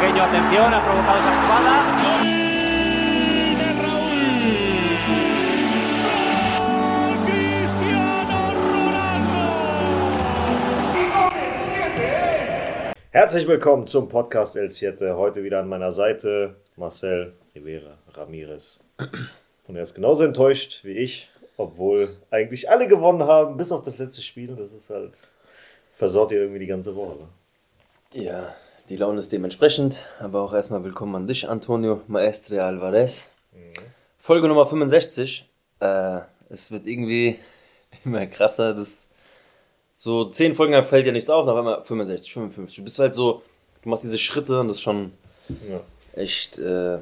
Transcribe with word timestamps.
Pequeño, 0.00 0.22
atención, 0.22 0.72
ha 0.72 0.82
provocado 0.82 1.18
esa 1.18 1.42
jugada. 1.42 1.74
Herzlich 13.10 13.46
willkommen 13.46 13.86
zum 13.88 14.08
Podcast 14.08 14.56
El 14.56 14.70
Siete. 14.70 15.18
Heute 15.18 15.44
wieder 15.44 15.60
an 15.60 15.68
meiner 15.68 15.92
Seite 15.92 16.56
Marcel 16.76 17.34
Rivera 17.54 17.98
Ramirez. 18.14 18.82
Und 19.66 19.76
er 19.76 19.82
ist 19.82 19.94
genauso 19.94 20.24
enttäuscht 20.24 20.82
wie 20.82 20.96
ich, 20.96 21.30
obwohl 21.58 22.08
eigentlich 22.30 22.70
alle 22.70 22.88
gewonnen 22.88 23.24
haben, 23.24 23.58
bis 23.58 23.70
auf 23.70 23.84
das 23.84 23.98
letzte 23.98 24.22
Spiel. 24.22 24.56
Das 24.56 24.72
ist 24.72 24.88
halt, 24.88 25.12
versaut 25.92 26.32
ihr 26.32 26.38
irgendwie 26.38 26.60
die 26.60 26.66
ganze 26.66 26.96
Woche. 26.96 27.18
Ne? 27.18 28.24
Ja, 28.24 28.54
die 28.90 28.96
Laune 28.96 29.20
ist 29.20 29.32
dementsprechend. 29.32 30.04
Aber 30.18 30.42
auch 30.42 30.52
erstmal 30.52 30.82
willkommen 30.82 31.14
an 31.14 31.26
dich, 31.28 31.48
Antonio 31.48 32.02
Maestre 32.08 32.62
Alvarez. 32.64 33.30
Mhm. 33.52 33.72
Folge 34.18 34.48
Nummer 34.48 34.66
65. 34.66 35.48
Äh, 35.78 36.20
es 36.50 36.72
wird 36.72 36.86
irgendwie 36.88 37.38
immer 38.04 38.26
krasser. 38.26 38.74
Das 38.74 39.08
so 39.96 40.24
zehn 40.24 40.56
Folgen 40.56 40.72
lang 40.72 40.84
fällt 40.84 41.06
ja 41.06 41.12
nichts 41.12 41.30
auf, 41.30 41.46
dann 41.46 41.56
einmal 41.56 41.84
65, 41.84 42.32
55. 42.32 42.76
Du 42.76 42.82
bist 42.82 42.98
halt 42.98 43.14
so, 43.14 43.42
du 43.82 43.88
machst 43.88 44.02
diese 44.02 44.18
Schritte 44.18 44.58
und 44.58 44.66
das 44.66 44.78
ist 44.78 44.82
schon 44.82 45.12
ja. 45.48 45.80
echt 46.14 46.58
äh, 46.58 46.98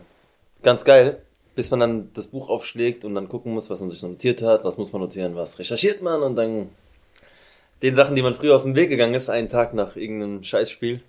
ganz 0.62 0.84
geil, 0.84 1.22
bis 1.54 1.70
man 1.70 1.80
dann 1.80 2.10
das 2.12 2.26
Buch 2.26 2.50
aufschlägt 2.50 3.04
und 3.06 3.14
dann 3.14 3.28
gucken 3.28 3.54
muss, 3.54 3.70
was 3.70 3.80
man 3.80 3.88
sich 3.88 4.02
notiert 4.02 4.42
hat, 4.42 4.64
was 4.64 4.76
muss 4.76 4.92
man 4.92 5.00
notieren, 5.00 5.36
was 5.36 5.58
recherchiert 5.58 6.02
man 6.02 6.22
und 6.22 6.36
dann 6.36 6.68
den 7.80 7.94
Sachen, 7.94 8.16
die 8.16 8.22
man 8.22 8.34
früher 8.34 8.56
aus 8.56 8.64
dem 8.64 8.74
Weg 8.74 8.90
gegangen 8.90 9.14
ist, 9.14 9.30
einen 9.30 9.48
Tag 9.48 9.72
nach 9.74 9.94
irgendeinem 9.94 10.42
Scheißspiel, 10.42 11.00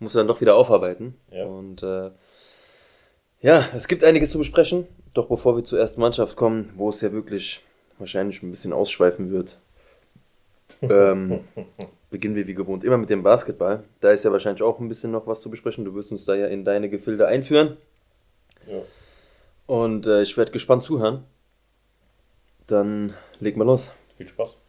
muss 0.00 0.14
dann 0.14 0.26
doch 0.26 0.40
wieder 0.40 0.56
aufarbeiten. 0.56 1.14
Ja. 1.30 1.44
Und 1.44 1.82
äh, 1.82 2.10
ja, 3.40 3.68
es 3.74 3.86
gibt 3.86 4.02
einiges 4.02 4.30
zu 4.30 4.38
besprechen. 4.38 4.86
Doch 5.14 5.26
bevor 5.26 5.56
wir 5.56 5.64
zur 5.64 5.78
ersten 5.78 6.00
Mannschaft 6.00 6.36
kommen, 6.36 6.72
wo 6.76 6.88
es 6.88 7.00
ja 7.00 7.12
wirklich 7.12 7.60
wahrscheinlich 7.98 8.42
ein 8.42 8.50
bisschen 8.50 8.72
ausschweifen 8.72 9.30
wird, 9.30 9.58
ähm, 10.82 11.40
beginnen 12.10 12.34
wir 12.34 12.46
wie 12.46 12.54
gewohnt 12.54 12.84
immer 12.84 12.98
mit 12.98 13.10
dem 13.10 13.22
Basketball. 13.22 13.84
Da 14.00 14.10
ist 14.10 14.24
ja 14.24 14.32
wahrscheinlich 14.32 14.62
auch 14.62 14.78
ein 14.78 14.88
bisschen 14.88 15.10
noch 15.10 15.26
was 15.26 15.40
zu 15.40 15.50
besprechen. 15.50 15.84
Du 15.84 15.94
wirst 15.94 16.12
uns 16.12 16.24
da 16.24 16.34
ja 16.34 16.46
in 16.46 16.64
deine 16.64 16.88
Gefilde 16.88 17.26
einführen. 17.26 17.76
Ja. 18.66 18.82
Und 19.66 20.06
äh, 20.06 20.22
ich 20.22 20.36
werde 20.36 20.52
gespannt 20.52 20.84
zuhören. 20.84 21.24
Dann 22.66 23.14
leg 23.40 23.56
mal 23.56 23.64
los. 23.64 23.94
Viel 24.16 24.28
Spaß. 24.28 24.59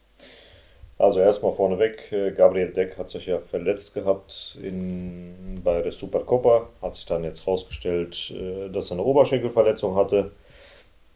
Also 1.02 1.20
erstmal 1.20 1.54
vorneweg, 1.54 2.12
äh, 2.12 2.30
Gabriel 2.30 2.72
Deck 2.72 2.96
hat 2.96 3.10
sich 3.10 3.26
ja 3.26 3.40
verletzt 3.40 3.96
gehabt 3.96 4.56
in, 4.62 5.60
bei 5.64 5.82
der 5.82 5.92
Supercopa. 5.92 6.70
Hat 6.80 6.94
sich 6.94 7.08
dann 7.08 7.24
jetzt 7.24 7.48
rausgestellt, 7.48 8.30
äh, 8.30 8.70
dass 8.70 8.92
er 8.92 8.98
eine 8.98 9.04
Oberschenkelverletzung 9.04 9.96
hatte. 9.96 10.30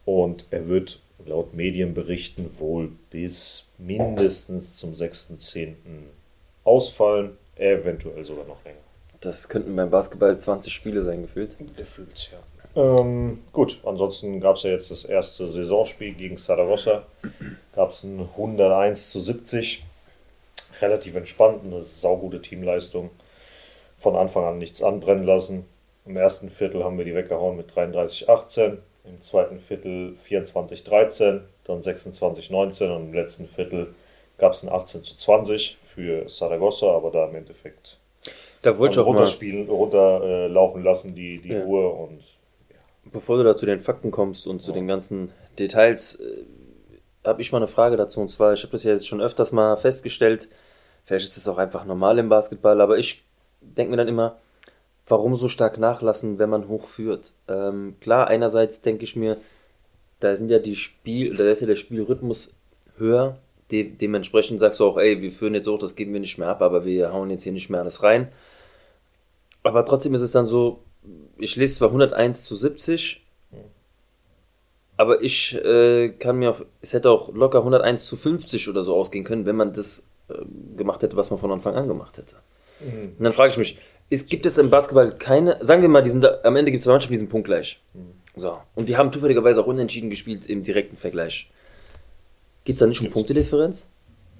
Und 0.04 0.46
er 0.50 0.66
wird 0.66 0.98
laut 1.24 1.54
Medienberichten 1.54 2.58
wohl 2.58 2.90
bis 3.10 3.70
mindestens 3.78 4.74
zum 4.74 4.94
6.10. 4.94 5.74
ausfallen, 6.64 7.38
eventuell 7.54 8.24
sogar 8.24 8.44
noch 8.46 8.64
länger. 8.64 8.78
Das 9.20 9.48
könnten 9.48 9.76
beim 9.76 9.90
Basketball 9.90 10.36
20 10.36 10.72
Spiele 10.72 11.00
sein, 11.00 11.22
gefühlt. 11.22 11.56
Gefühlt, 11.76 12.30
ja. 12.32 12.38
Ähm, 12.76 13.42
gut, 13.52 13.80
ansonsten 13.84 14.40
gab 14.40 14.56
es 14.56 14.62
ja 14.62 14.70
jetzt 14.70 14.90
das 14.90 15.04
erste 15.04 15.48
Saisonspiel 15.48 16.14
gegen 16.14 16.36
Saragossa. 16.36 17.04
Gab 17.74 17.90
es 17.90 18.04
ein 18.04 18.20
101 18.20 19.10
zu 19.10 19.20
70. 19.20 19.82
Relativ 20.80 21.14
entspannt, 21.14 21.64
eine 21.64 21.82
saugute 21.82 22.40
Teamleistung. 22.42 23.10
Von 23.98 24.14
Anfang 24.14 24.44
an 24.44 24.58
nichts 24.58 24.82
anbrennen 24.82 25.24
lassen. 25.24 25.64
Im 26.04 26.16
ersten 26.16 26.50
Viertel 26.50 26.84
haben 26.84 26.98
wir 26.98 27.04
die 27.04 27.14
weggehauen 27.14 27.56
mit 27.56 27.72
33-18 27.72 28.76
im 29.04 29.22
zweiten 29.22 29.60
Viertel 29.60 30.16
24-13, 30.28 31.40
dann 31.64 31.80
26-19 31.80 32.94
und 32.94 33.08
im 33.08 33.14
letzten 33.14 33.48
Viertel 33.48 33.94
gab 34.38 34.52
es 34.52 34.62
ein 34.62 34.68
18 34.68 35.02
zu 35.02 35.16
20 35.16 35.78
für 35.82 36.28
Saragossa, 36.28 36.88
aber 36.88 37.10
da 37.10 37.26
im 37.26 37.36
Endeffekt 37.36 37.98
da 38.62 38.76
wollte 38.78 38.94
ich 38.94 38.98
auch 38.98 39.06
runterspielen, 39.06 39.68
runterlaufen 39.68 40.80
äh, 40.80 40.84
lassen, 40.84 41.14
die, 41.14 41.38
die 41.40 41.50
ja. 41.50 41.64
Uhr 41.64 41.98
und. 42.00 42.22
Bevor 43.16 43.38
du 43.38 43.44
da 43.44 43.56
zu 43.56 43.64
den 43.64 43.80
Fakten 43.80 44.10
kommst 44.10 44.46
und 44.46 44.60
zu 44.60 44.72
den 44.72 44.86
ganzen 44.86 45.30
Details, 45.58 46.16
äh, 46.16 46.44
habe 47.24 47.40
ich 47.40 47.50
mal 47.50 47.56
eine 47.56 47.66
Frage 47.66 47.96
dazu 47.96 48.20
und 48.20 48.28
zwar, 48.28 48.52
ich 48.52 48.62
habe 48.62 48.72
das 48.72 48.84
ja 48.84 48.92
jetzt 48.92 49.08
schon 49.08 49.22
öfters 49.22 49.52
mal 49.52 49.78
festgestellt, 49.78 50.50
vielleicht 51.06 51.26
ist 51.26 51.38
das 51.38 51.48
auch 51.48 51.56
einfach 51.56 51.86
normal 51.86 52.18
im 52.18 52.28
Basketball, 52.28 52.78
aber 52.78 52.98
ich 52.98 53.24
denke 53.62 53.92
mir 53.92 53.96
dann 53.96 54.08
immer, 54.08 54.36
warum 55.06 55.34
so 55.34 55.48
stark 55.48 55.78
nachlassen, 55.78 56.38
wenn 56.38 56.50
man 56.50 56.68
hochführt? 56.68 57.32
Ähm, 57.48 57.96
klar, 58.00 58.26
einerseits 58.26 58.82
denke 58.82 59.04
ich 59.04 59.16
mir, 59.16 59.38
da 60.20 60.36
sind 60.36 60.50
ja 60.50 60.58
die 60.58 60.76
Spiel, 60.76 61.34
da 61.38 61.48
ist 61.48 61.62
ja 61.62 61.66
der 61.66 61.76
Spielrhythmus 61.76 62.54
höher. 62.98 63.38
De 63.70 63.82
dementsprechend 63.82 64.60
sagst 64.60 64.78
du 64.78 64.84
auch, 64.84 64.98
ey, 64.98 65.22
wir 65.22 65.32
führen 65.32 65.54
jetzt 65.54 65.66
hoch, 65.66 65.78
das 65.78 65.96
geben 65.96 66.12
wir 66.12 66.20
nicht 66.20 66.36
mehr 66.36 66.48
ab, 66.48 66.60
aber 66.60 66.84
wir 66.84 67.14
hauen 67.14 67.30
jetzt 67.30 67.44
hier 67.44 67.52
nicht 67.52 67.70
mehr 67.70 67.80
alles 67.80 68.02
rein. 68.02 68.28
Aber 69.62 69.86
trotzdem 69.86 70.12
ist 70.12 70.20
es 70.20 70.32
dann 70.32 70.44
so, 70.44 70.82
ich 71.38 71.56
lese 71.56 71.76
zwar 71.76 71.88
101 71.88 72.44
zu 72.44 72.54
70, 72.56 73.22
aber 74.96 75.22
ich 75.22 75.54
äh, 75.54 76.10
kann 76.10 76.38
mir, 76.38 76.50
auch, 76.50 76.60
es 76.80 76.92
hätte 76.92 77.10
auch 77.10 77.32
locker 77.34 77.58
101 77.58 78.06
zu 78.06 78.16
50 78.16 78.68
oder 78.68 78.82
so 78.82 78.94
ausgehen 78.94 79.24
können, 79.24 79.44
wenn 79.44 79.56
man 79.56 79.72
das 79.72 80.06
äh, 80.28 80.34
gemacht 80.76 81.02
hätte, 81.02 81.16
was 81.16 81.30
man 81.30 81.38
von 81.38 81.52
Anfang 81.52 81.74
an 81.74 81.86
gemacht 81.86 82.16
hätte. 82.16 82.36
Mhm. 82.80 83.14
Und 83.18 83.24
dann 83.24 83.32
frage 83.32 83.50
ich 83.50 83.58
mich, 83.58 83.78
es 84.08 84.26
gibt 84.26 84.46
es 84.46 84.56
im 84.56 84.70
Basketball 84.70 85.16
keine, 85.18 85.58
sagen 85.64 85.82
wir 85.82 85.88
mal, 85.88 86.02
die 86.02 86.10
sind 86.10 86.22
da, 86.22 86.38
am 86.44 86.56
Ende 86.56 86.70
gibt 86.70 86.80
es 86.80 86.84
zwei 86.84 86.92
Mannschaften, 86.92 87.12
die 87.12 87.18
sind 87.18 87.28
punktgleich. 87.28 87.80
Mhm. 87.92 88.12
So. 88.36 88.58
Und 88.74 88.88
die 88.88 88.96
haben 88.96 89.12
zufälligerweise 89.12 89.62
auch 89.62 89.66
unentschieden 89.66 90.10
gespielt 90.10 90.46
im 90.46 90.62
direkten 90.62 90.96
Vergleich. 90.96 91.50
Geht 92.64 92.74
es 92.74 92.80
da 92.80 92.86
nicht 92.86 93.00
um 93.00 93.10
Punktedifferenz? 93.10 93.90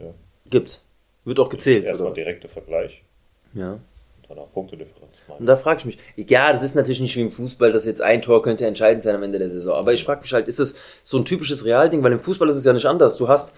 Ja. 0.00 0.12
Gibt's. 0.50 0.88
Wird 1.24 1.40
auch 1.40 1.48
gezählt. 1.48 1.86
Erstmal 1.86 2.14
direkter 2.14 2.48
Vergleich. 2.48 3.02
Ja. 3.54 3.72
Und 3.72 3.80
danach 4.28 4.52
Punktedifferenz. 4.52 5.05
Und 5.28 5.46
da 5.46 5.56
frage 5.56 5.80
ich 5.80 5.84
mich, 5.86 5.98
ja, 6.16 6.52
das 6.52 6.62
ist 6.62 6.74
natürlich 6.74 7.00
nicht 7.00 7.16
wie 7.16 7.22
im 7.22 7.30
Fußball, 7.30 7.72
dass 7.72 7.84
jetzt 7.84 8.00
ein 8.00 8.22
Tor 8.22 8.42
könnte 8.42 8.66
entscheidend 8.66 9.02
sein 9.02 9.14
am 9.14 9.22
Ende 9.22 9.38
der 9.38 9.50
Saison. 9.50 9.74
Aber 9.74 9.92
ich 9.92 10.04
frage 10.04 10.22
mich 10.22 10.32
halt, 10.32 10.48
ist 10.48 10.60
das 10.60 10.76
so 11.02 11.18
ein 11.18 11.24
typisches 11.24 11.64
Realding? 11.64 12.02
Weil 12.02 12.12
im 12.12 12.20
Fußball 12.20 12.48
ist 12.48 12.56
es 12.56 12.64
ja 12.64 12.72
nicht 12.72 12.86
anders. 12.86 13.16
Du 13.16 13.28
hast, 13.28 13.56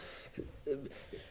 äh, 0.64 0.70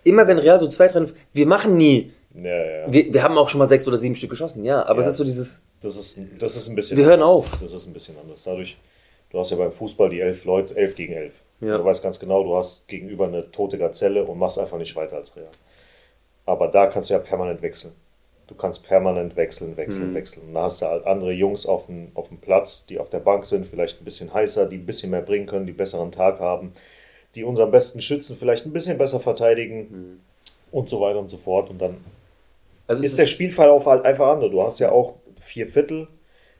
immer 0.04 0.28
wenn 0.28 0.38
Real 0.38 0.60
so 0.60 0.68
zwei, 0.68 0.88
drei, 0.88 1.06
wir 1.34 1.48
machen 1.48 1.76
nie 1.78 2.14
ja, 2.44 2.66
ja. 2.66 2.94
Wir, 2.94 3.14
wir 3.14 3.24
haben 3.24 3.38
auch 3.38 3.50
schon 3.50 3.60
mal 3.60 3.66
sechs 3.66 3.88
oder 3.88 3.98
sieben 3.98 4.16
Stück 4.16 4.30
geschossen, 4.30 4.64
ja, 4.64 4.86
aber 4.86 5.02
ja, 5.02 5.08
es 5.08 5.14
ist 5.14 5.18
so 5.18 5.24
dieses. 5.24 5.68
Das 5.82 5.96
ist, 5.96 6.20
das 6.40 6.56
ist 6.56 6.70
ein 6.70 6.76
bisschen. 6.76 6.98
Wir 6.98 7.06
hören 7.06 7.22
auf. 7.22 7.60
Das 7.62 7.74
ist 7.74 7.88
ein 7.88 7.94
bisschen 7.94 8.18
anders. 8.20 8.44
Dadurch, 8.44 8.78
du 9.32 9.40
hast 9.40 9.52
ja 9.52 9.58
beim 9.58 9.72
Fußball 9.72 10.10
die 10.10 10.20
elf 10.20 10.46
Leute, 10.46 10.76
elf 10.76 10.96
gegen 10.96 11.14
elf. 11.14 11.42
Ja. 11.62 11.78
Du 11.78 11.86
weißt 11.86 12.04
ganz 12.04 12.20
genau, 12.20 12.44
du 12.44 12.56
hast 12.56 12.88
gegenüber 12.88 13.26
eine 13.26 13.50
tote 13.52 13.78
Gazelle 13.78 14.24
und 14.24 14.38
machst 14.38 14.60
einfach 14.60 14.78
nicht 14.78 14.96
weiter 14.96 15.16
als 15.16 15.36
Real. 15.36 15.50
Aber 16.46 16.68
da 16.68 16.88
kannst 16.88 17.10
du 17.10 17.16
ja 17.16 17.20
permanent 17.20 17.62
wechseln. 17.62 17.94
Du 18.48 18.56
kannst 18.56 18.84
permanent 18.84 19.36
wechseln, 19.36 19.76
wechseln, 19.76 20.12
mhm. 20.12 20.16
wechseln. 20.16 20.48
Und 20.48 20.54
da 20.54 20.64
hast 20.64 20.82
du 20.82 20.86
halt 20.86 21.06
andere 21.06 21.32
Jungs 21.32 21.66
auf 21.66 21.88
dem, 21.88 22.12
auf 22.14 22.30
dem 22.30 22.38
Platz, 22.38 22.86
die 22.86 22.98
auf 22.98 23.10
der 23.10 23.20
Bank 23.20 23.46
sind, 23.46 23.66
vielleicht 23.66 24.02
ein 24.02 24.06
bisschen 24.06 24.34
heißer, 24.34 24.68
die 24.68 24.78
ein 24.78 24.86
bisschen 24.86 25.12
mehr 25.12 25.22
bringen 25.22 25.48
können, 25.48 25.66
die 25.66 25.74
besseren 25.74 26.12
Tag 26.12 26.40
haben, 26.40 26.72
die 27.36 27.44
unseren 27.44 27.72
besten 27.72 28.02
Schützen 28.02 28.38
vielleicht 28.38 28.66
ein 28.66 28.72
bisschen 28.72 28.98
besser 28.98 29.20
verteidigen 29.20 29.80
mhm. 29.80 30.20
und 30.72 30.90
so 30.90 31.02
weiter 31.02 31.20
und 31.20 31.30
so 31.30 31.38
fort. 31.38 31.70
Und 31.70 31.82
dann 31.82 31.98
also 32.88 33.04
ist 33.04 33.20
der 33.20 33.26
Spielverlauf 33.26 33.86
halt 33.86 34.06
einfach 34.06 34.28
anders. 34.28 34.52
Du 34.52 34.64
hast 34.64 34.80
ja 34.80 34.92
auch 34.92 35.16
vier 35.42 35.68
Viertel, 35.68 36.08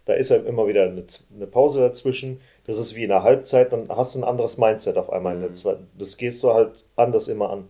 da 0.06 0.14
ist 0.14 0.30
ja 0.30 0.38
immer 0.38 0.68
wieder 0.68 0.84
eine, 0.84 1.04
eine, 1.36 1.48
Pause 1.48 1.80
dazwischen. 1.80 2.42
Das 2.66 2.78
ist 2.78 2.96
wie 2.96 3.04
in 3.04 3.10
der 3.10 3.24
Halbzeit, 3.24 3.72
dann 3.72 3.88
hast 3.90 4.16
du 4.16 4.20
ein 4.20 4.24
anderes 4.26 4.58
Mindset 4.58 4.98
auf 4.98 5.12
einmal 5.12 5.36
in 5.36 5.42
der 5.42 5.50
mhm. 5.50 5.88
Das 5.98 6.18
gehst 6.18 6.44
du 6.44 6.54
halt 6.54 6.84
anders 6.96 7.30
immer 7.30 7.50
an. 7.50 7.70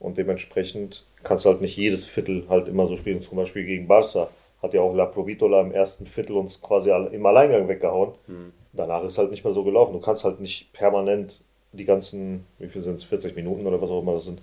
Und 0.00 0.16
dementsprechend 0.16 1.04
kannst 1.22 1.44
du 1.44 1.50
halt 1.50 1.60
nicht 1.60 1.76
jedes 1.76 2.06
Viertel 2.06 2.44
halt 2.48 2.68
immer 2.68 2.86
so 2.86 2.96
spielen. 2.96 3.20
Zum 3.20 3.36
Beispiel 3.36 3.64
gegen 3.64 3.88
Barca 3.88 4.28
hat 4.62 4.74
ja 4.74 4.80
auch 4.80 4.94
La 4.94 5.06
Provitola 5.06 5.60
im 5.60 5.72
ersten 5.72 6.06
Viertel 6.06 6.36
uns 6.36 6.62
quasi 6.62 6.90
im 6.90 7.26
Alleingang 7.26 7.68
weggehauen. 7.68 8.12
Mhm. 8.26 8.52
Danach 8.72 9.02
ist 9.04 9.18
halt 9.18 9.30
nicht 9.30 9.44
mehr 9.44 9.52
so 9.52 9.64
gelaufen. 9.64 9.92
Du 9.92 10.00
kannst 10.00 10.24
halt 10.24 10.40
nicht 10.40 10.72
permanent 10.72 11.42
die 11.72 11.84
ganzen, 11.84 12.46
wie 12.58 12.68
viel 12.68 12.82
sind 12.82 12.94
es, 12.94 13.04
40 13.04 13.36
Minuten 13.36 13.66
oder 13.66 13.80
was 13.80 13.90
auch 13.90 14.00
immer 14.00 14.14
das 14.14 14.24
sind, 14.24 14.40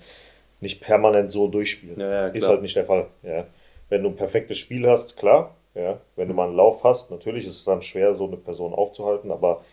nicht 0.61 0.81
permanent 0.81 1.31
so 1.31 1.47
durchspielen. 1.47 1.99
Ja, 1.99 2.11
ja, 2.11 2.27
ist 2.27 2.47
halt 2.47 2.61
nicht 2.61 2.75
der 2.75 2.85
Fall. 2.85 3.07
Ja. 3.23 3.45
Wenn 3.89 4.03
du 4.03 4.09
ein 4.09 4.15
perfektes 4.15 4.57
Spiel 4.57 4.89
hast, 4.89 5.17
klar. 5.17 5.55
Ja. 5.73 5.99
Wenn 6.15 6.29
du 6.29 6.33
mal 6.33 6.47
einen 6.47 6.55
Lauf 6.55 6.83
hast, 6.83 7.11
natürlich 7.11 7.45
ist 7.45 7.57
es 7.57 7.65
dann 7.65 7.81
schwer, 7.81 8.15
so 8.15 8.25
eine 8.25 8.37
Person 8.37 8.73
aufzuhalten, 8.73 9.31
aber 9.31 9.63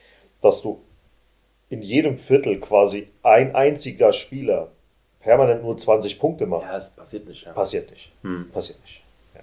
dass 0.40 0.60
du 0.60 0.80
in 1.70 1.80
jedem 1.80 2.16
Viertel 2.16 2.58
quasi 2.58 3.08
ein 3.22 3.54
einziger 3.54 4.12
Spieler 4.12 4.71
permanent 5.22 5.62
nur 5.62 5.76
20 5.76 6.18
Punkte 6.18 6.46
macht. 6.46 6.64
Ja, 6.64 6.74
das 6.74 6.90
passiert 6.90 7.26
nicht. 7.26 7.44
Ja. 7.44 7.52
Passiert 7.52 7.90
nicht. 7.90 8.10
Hm. 8.22 8.50
Passiert 8.52 8.80
nicht. 8.82 9.02
Ja. 9.34 9.42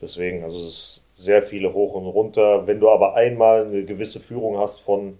Deswegen, 0.00 0.44
also 0.44 0.64
es 0.64 0.72
ist 0.72 1.06
sehr 1.14 1.42
viele 1.42 1.74
hoch 1.74 1.94
und 1.94 2.06
runter. 2.06 2.66
Wenn 2.66 2.80
du 2.80 2.88
aber 2.88 3.14
einmal 3.14 3.66
eine 3.66 3.84
gewisse 3.84 4.20
Führung 4.20 4.58
hast 4.58 4.80
von 4.80 5.18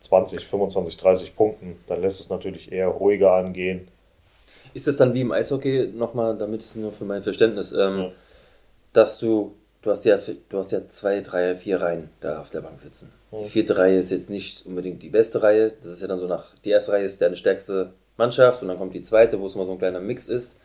20, 0.00 0.44
25, 0.46 0.96
30 0.96 1.36
Punkten, 1.36 1.78
dann 1.86 2.00
lässt 2.00 2.20
es 2.20 2.28
natürlich 2.28 2.70
eher 2.70 2.88
ruhiger 2.88 3.32
angehen. 3.32 3.88
Ist 4.74 4.86
das 4.86 4.96
dann 4.96 5.14
wie 5.14 5.22
im 5.22 5.32
Eishockey, 5.32 5.92
nochmal, 5.94 6.36
damit 6.36 6.60
es 6.60 6.74
nur 6.74 6.92
für 6.92 7.04
mein 7.04 7.22
Verständnis, 7.22 7.72
ähm, 7.72 7.98
ja. 7.98 8.12
dass 8.92 9.18
du 9.18 9.54
du 9.86 9.92
hast 9.92 10.04
ja, 10.04 10.18
du 10.48 10.58
hast 10.58 10.72
ja 10.72 10.88
zwei, 10.88 11.20
drei, 11.20 11.54
vier 11.56 11.80
Reihen 11.80 12.10
da 12.20 12.40
auf 12.40 12.50
der 12.50 12.60
Bank 12.60 12.78
sitzen. 12.78 13.12
Die 13.32 13.48
vierte 13.48 13.76
Reihe 13.76 13.98
ist 13.98 14.10
jetzt 14.10 14.30
nicht 14.30 14.64
unbedingt 14.66 15.02
die 15.02 15.10
beste 15.10 15.42
Reihe. 15.42 15.72
Das 15.82 15.92
ist 15.92 16.00
ja 16.00 16.08
dann 16.08 16.18
so 16.18 16.26
nach, 16.26 16.46
die 16.64 16.70
erste 16.70 16.92
Reihe 16.92 17.04
ist 17.04 17.20
deine 17.20 17.36
stärkste 17.36 17.92
Mannschaft 18.16 18.62
und 18.62 18.68
dann 18.68 18.78
kommt 18.78 18.94
die 18.94 19.02
zweite, 19.02 19.40
wo 19.40 19.46
es 19.46 19.54
immer 19.54 19.64
so 19.64 19.72
ein 19.72 19.78
kleiner 19.78 20.00
Mix 20.00 20.28
ist. 20.28 20.60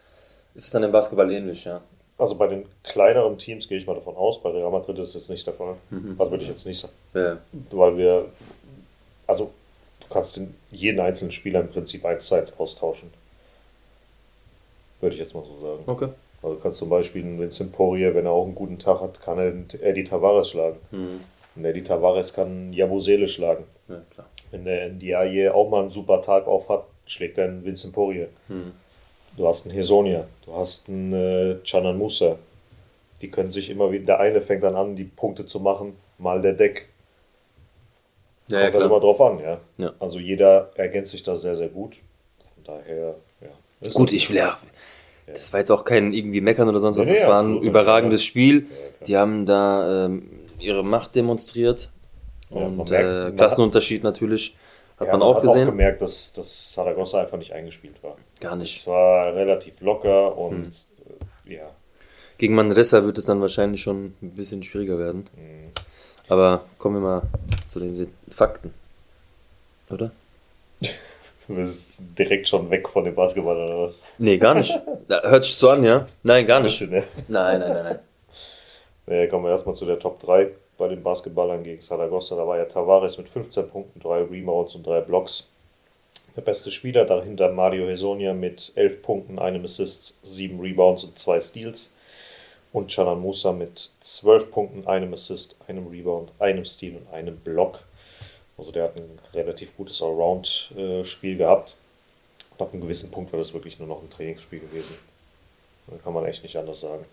Ist 0.56 0.66
es 0.66 0.72
dann 0.72 0.84
im 0.84 0.92
Basketball 0.92 1.32
ähnlich, 1.32 1.66
ja? 1.66 1.82
Also 2.18 2.36
bei 2.36 2.48
den 2.48 2.66
kleineren 2.84 3.38
Teams 3.38 3.68
gehe 3.68 3.78
ich 3.78 3.88
mal 3.88 3.96
davon 3.96 4.16
aus, 4.16 4.42
bei 4.44 4.52
Real 4.52 4.70
Madrid 4.70 4.98
ist 5.00 5.10
es 5.10 5.14
jetzt 5.16 5.30
nicht 5.30 5.48
der 5.48 5.54
Fall. 5.54 5.76
Mhm. 5.90 6.16
Also 6.20 6.32
würde 6.32 6.44
ich 6.44 6.50
jetzt 6.50 6.66
nicht 6.66 6.80
sagen. 6.80 6.94
Ja. 7.14 7.38
Weil 7.72 7.98
wir, 7.98 8.26
also 9.26 9.52
du 10.02 10.08
kannst 10.14 10.36
den, 10.36 10.54
jeden 10.70 11.00
einzelnen 11.00 11.32
Spieler 11.32 11.62
im 11.62 11.70
Prinzip 11.70 12.06
eins 12.06 12.28
zu 12.28 12.36
eins 12.36 12.58
austauschen. 12.60 13.12
Würde 15.00 15.16
ich 15.16 15.22
jetzt 15.22 15.34
mal 15.34 15.44
so 15.44 15.66
sagen. 15.66 15.84
Okay. 15.88 16.10
Also 16.44 16.56
du 16.56 16.62
kannst 16.62 16.78
zum 16.78 16.90
Beispiel 16.90 17.24
einen 17.24 17.40
Vincent 17.40 17.72
Poirier, 17.72 18.14
wenn 18.14 18.26
er 18.26 18.32
auch 18.32 18.46
einen 18.46 18.56
guten 18.56 18.78
Tag 18.78 19.02
hat, 19.02 19.22
kann 19.22 19.40
er 19.40 19.54
Eddie 19.82 20.04
Tavares 20.04 20.50
schlagen. 20.50 20.78
Mhm. 20.92 21.22
Und 21.56 21.66
Eddie 21.66 21.84
Tavares 21.84 22.34
kann 22.34 22.72
Jabusele 22.72 23.28
schlagen. 23.28 23.64
Ja, 23.88 24.02
klar. 24.14 24.28
Wenn 24.52 24.66
der 24.66 24.90
Ndiaye 24.90 25.50
auch 25.50 25.70
mal 25.70 25.82
einen 25.82 25.92
super 25.92 26.22
Tag 26.22 26.46
auf 26.46 26.70
hat, 26.70 26.84
schlägt 27.06 27.40
einen 27.40 27.66
Vincent 27.66 27.94
Poirier. 27.94 28.30
Mhm. 28.48 28.74
Du 29.38 29.48
hast 29.48 29.66
einen 29.66 29.76
Hesonia, 29.76 30.28
du 30.46 30.56
hast 30.56 30.90
einen 30.90 31.14
äh, 31.14 31.56
Canan 31.66 31.98
Musa. 31.98 32.38
Die 33.22 33.30
können 33.30 33.52
sich 33.52 33.70
immer 33.70 33.92
wieder, 33.92 34.06
der 34.06 34.20
eine 34.20 34.42
fängt 34.42 34.64
dann 34.64 34.76
an, 34.76 34.96
die 34.96 35.04
Punkte 35.04 35.46
zu 35.46 35.60
machen, 35.60 35.96
mal 36.18 36.42
der 36.42 36.54
Deck. 36.54 36.88
Ja, 38.48 38.62
Kommt 38.64 38.74
ja, 38.74 38.80
halt 38.80 38.86
immer 38.92 39.00
drauf 39.00 39.22
an, 39.22 39.40
ja. 39.40 39.60
ja. 39.78 39.94
Also 40.00 40.20
jeder 40.20 40.72
ergänzt 40.76 41.12
sich 41.12 41.24
da 41.24 41.36
sehr, 41.36 41.56
sehr 41.56 41.70
gut. 41.70 41.98
Von 42.56 42.64
daher, 42.64 43.16
ja. 43.42 43.90
Gut, 43.92 44.12
ich 44.12 44.30
will 44.30 44.38
ja, 44.38 44.58
das 45.34 45.54
war 45.54 45.60
jetzt 45.60 45.72
auch 45.72 45.86
kein 45.86 46.14
irgendwie 46.14 46.42
Meckern 46.42 46.68
oder 46.68 46.80
sonst 46.80 46.98
was, 46.98 47.08
das 47.08 47.26
war 47.26 47.42
ein 47.42 47.62
überragendes 47.62 48.24
Spiel. 48.24 48.68
Die 49.08 49.18
haben 49.18 49.46
da 49.46 50.06
ähm, 50.06 50.24
ihre 50.60 50.84
Macht 50.84 51.16
demonstriert. 51.16 51.90
und 52.50 52.90
merkt, 52.90 52.92
äh, 52.92 53.36
Klassenunterschied 53.36 54.04
natürlich. 54.04 54.56
Hat 55.02 55.08
ja, 55.08 55.14
man, 55.14 55.24
auch 55.24 55.38
hat 55.38 55.42
gesehen. 55.42 55.68
auch 55.68 55.72
gemerkt, 55.72 56.04
dass, 56.04 56.32
dass 56.32 56.76
Saragossa 56.76 57.22
einfach 57.22 57.40
nicht 57.40 57.52
eingespielt 57.54 58.04
war. 58.04 58.18
Gar 58.40 58.56
nicht. 58.56 58.82
Es 58.82 58.88
war 58.88 59.34
relativ 59.34 59.82
locker 59.82 60.38
und 60.38 60.52
hm. 60.52 60.72
äh, 61.48 61.54
ja. 61.56 61.72
Gegen 62.38 62.54
Manresa 62.54 63.04
wird 63.04 63.18
es 63.18 63.26
dann 63.26 63.42
wahrscheinlich 63.42 63.82
schon 63.82 64.14
ein 64.22 64.36
bisschen 64.36 64.62
schwieriger 64.62 65.00
werden. 65.00 65.28
Hm. 65.36 65.72
Aber 66.28 66.66
kommen 66.78 66.98
wir 66.98 67.02
mal 67.02 67.22
zu 67.68 67.80
den 67.80 68.14
Fakten. 68.30 68.74
Oder? 69.90 70.12
Du 71.48 71.56
bist 71.56 72.02
direkt 72.18 72.48
schon 72.48 72.70
weg 72.70 72.88
von 72.88 73.04
dem 73.04 73.16
Basketball 73.16 73.58
oder 73.58 73.82
was? 73.82 74.02
Nee, 74.20 74.38
gar 74.38 74.54
nicht. 74.54 74.80
Hört 75.10 75.44
sich 75.44 75.56
so 75.56 75.72
an, 75.72 75.84
ja? 75.84 76.06
Nein, 76.24 76.46
gar 76.46 76.62
nicht. 76.62 76.80
Bisschen, 76.80 76.92
ne? 76.92 77.04
Nein, 77.28 77.60
nein, 77.60 77.74
nein, 77.74 77.84
nein. 77.84 78.00
Nee, 79.08 79.28
kommen 79.28 79.46
wir 79.46 79.52
erstmal 79.52 79.76
zu 79.76 79.86
der 79.86 80.00
Top 80.00 80.22
3 80.22 80.52
bei 80.82 80.88
den 80.88 81.04
Basketballern 81.04 81.64
gegen 81.64 81.80
Saragossa. 81.80 82.36
Da 82.36 82.48
war 82.48 82.58
ja 82.58 82.66
Tavares 82.66 83.20
mit 83.20 83.30
15 83.30 83.70
Punkten, 83.70 84.00
3 84.00 84.24
Rebounds 84.24 84.74
und 84.74 84.86
3 84.88 85.02
Blocks. 85.02 85.48
Der 86.36 86.42
beste 86.42 86.72
Spieler, 86.72 87.06
dahinter 87.06 87.52
Mario 87.52 87.88
Hesonia 87.88 88.34
mit 88.34 88.72
11 88.76 89.04
Punkten, 89.04 89.38
einem 89.38 89.64
Assist, 89.64 90.18
7 90.24 90.60
Rebounds 90.60 91.04
und 91.04 91.20
2 91.20 91.40
Steals. 91.40 91.92
Und 92.74 92.90
Chanan 92.90 93.22
Musa 93.22 93.52
mit 93.52 93.92
12 94.02 94.50
Punkten, 94.50 94.88
einem 94.88 95.14
Assist, 95.14 95.56
einem 95.68 95.86
Rebound, 95.86 96.32
einem 96.40 96.66
Steal 96.66 96.96
und 96.96 97.14
einem 97.14 97.38
Block. 97.38 97.82
Also 98.58 98.72
der 98.72 98.86
hat 98.86 98.96
ein 98.96 99.20
relativ 99.36 99.78
gutes 99.78 100.02
Allround-Spiel 100.02 101.38
gehabt. 101.38 101.76
Und 102.52 102.62
ab 102.66 102.74
einem 102.74 102.82
gewissen 102.82 103.12
Punkt 103.12 103.32
war 103.32 103.40
das 103.40 103.54
wirklich 103.54 103.78
nur 103.78 103.88
noch 103.88 104.02
ein 104.02 104.10
Trainingsspiel 104.10 104.62
gewesen. 104.62 104.98
Da 105.86 105.98
kann 105.98 106.14
man 106.14 106.26
echt 106.26 106.42
nicht 106.42 106.56
anders 106.56 106.80
sagen. 106.80 107.06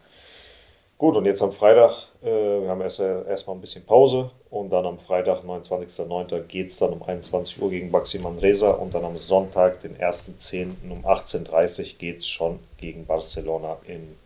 Gut, 0.98 1.14
und 1.14 1.26
jetzt 1.26 1.42
am 1.42 1.52
Freitag, 1.52 1.92
äh, 2.24 2.26
wir 2.26 2.68
haben 2.68 2.80
erst 2.80 2.98
erstmal 2.98 3.54
ein 3.54 3.60
bisschen 3.60 3.86
Pause 3.86 4.32
und 4.50 4.70
dann 4.70 4.84
am 4.84 4.98
Freitag, 4.98 5.44
29.09. 5.44 6.40
geht 6.42 6.66
es 6.66 6.78
dann 6.78 6.90
um 6.90 7.04
21 7.04 7.62
Uhr 7.62 7.70
gegen 7.70 7.92
Baxi 7.92 8.18
Manresa 8.18 8.70
und 8.70 8.92
dann 8.92 9.04
am 9.04 9.16
Sonntag, 9.16 9.80
den 9.82 9.96
1.10. 9.96 10.90
um 10.90 11.06
18.30 11.06 11.78
Uhr 11.78 11.98
geht 11.98 12.16
es 12.16 12.26
schon 12.26 12.58
gegen 12.78 13.06
Barcelona 13.06 13.76
im 13.86 14.16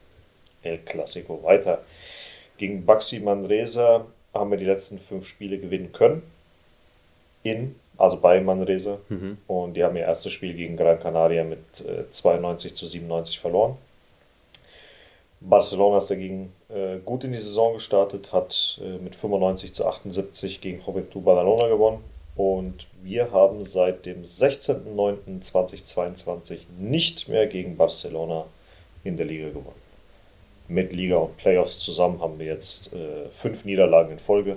El 0.62 0.78
Clasico 0.78 1.42
weiter. 1.42 1.82
Gegen 2.56 2.86
Baxi 2.86 3.20
Manresa 3.20 4.06
haben 4.32 4.50
wir 4.50 4.56
die 4.56 4.64
letzten 4.64 4.98
fünf 4.98 5.26
Spiele 5.26 5.58
gewinnen 5.58 5.92
können. 5.92 6.22
In, 7.42 7.74
also 7.98 8.16
bei 8.16 8.40
Manresa. 8.40 8.96
Mhm. 9.10 9.36
Und 9.46 9.74
die 9.74 9.84
haben 9.84 9.96
ihr 9.96 10.04
erstes 10.04 10.32
Spiel 10.32 10.54
gegen 10.54 10.78
Gran 10.78 10.98
Canaria 10.98 11.44
mit 11.44 11.84
äh, 11.86 12.10
92 12.10 12.74
zu 12.74 12.86
97 12.86 13.38
verloren. 13.40 13.76
Barcelona 15.44 15.98
ist 15.98 16.10
dagegen 16.10 16.52
äh, 16.74 16.98
gut 17.04 17.24
in 17.24 17.32
die 17.32 17.38
Saison 17.38 17.74
gestartet, 17.74 18.32
hat 18.32 18.80
äh, 18.82 18.96
mit 18.98 19.14
95 19.14 19.74
zu 19.74 19.86
78 19.86 20.60
gegen 20.60 20.80
Juventud 20.80 21.24
Badalona 21.24 21.69
gewonnen. 21.69 22.02
Und 22.34 22.86
wir 23.02 23.30
haben 23.30 23.62
seit 23.62 24.06
dem 24.06 24.24
16.09.2022 24.24 26.58
nicht 26.78 27.28
mehr 27.28 27.46
gegen 27.46 27.76
Barcelona 27.76 28.46
in 29.04 29.16
der 29.16 29.26
Liga 29.26 29.48
gewonnen. 29.48 29.80
Mit 30.69 30.92
Liga 30.92 31.16
und 31.16 31.36
Playoffs 31.36 31.78
zusammen 31.78 32.20
haben 32.20 32.38
wir 32.38 32.46
jetzt 32.46 32.92
äh, 32.94 33.28
fünf 33.36 33.64
Niederlagen 33.64 34.12
in 34.12 34.19
Folge. 34.19 34.56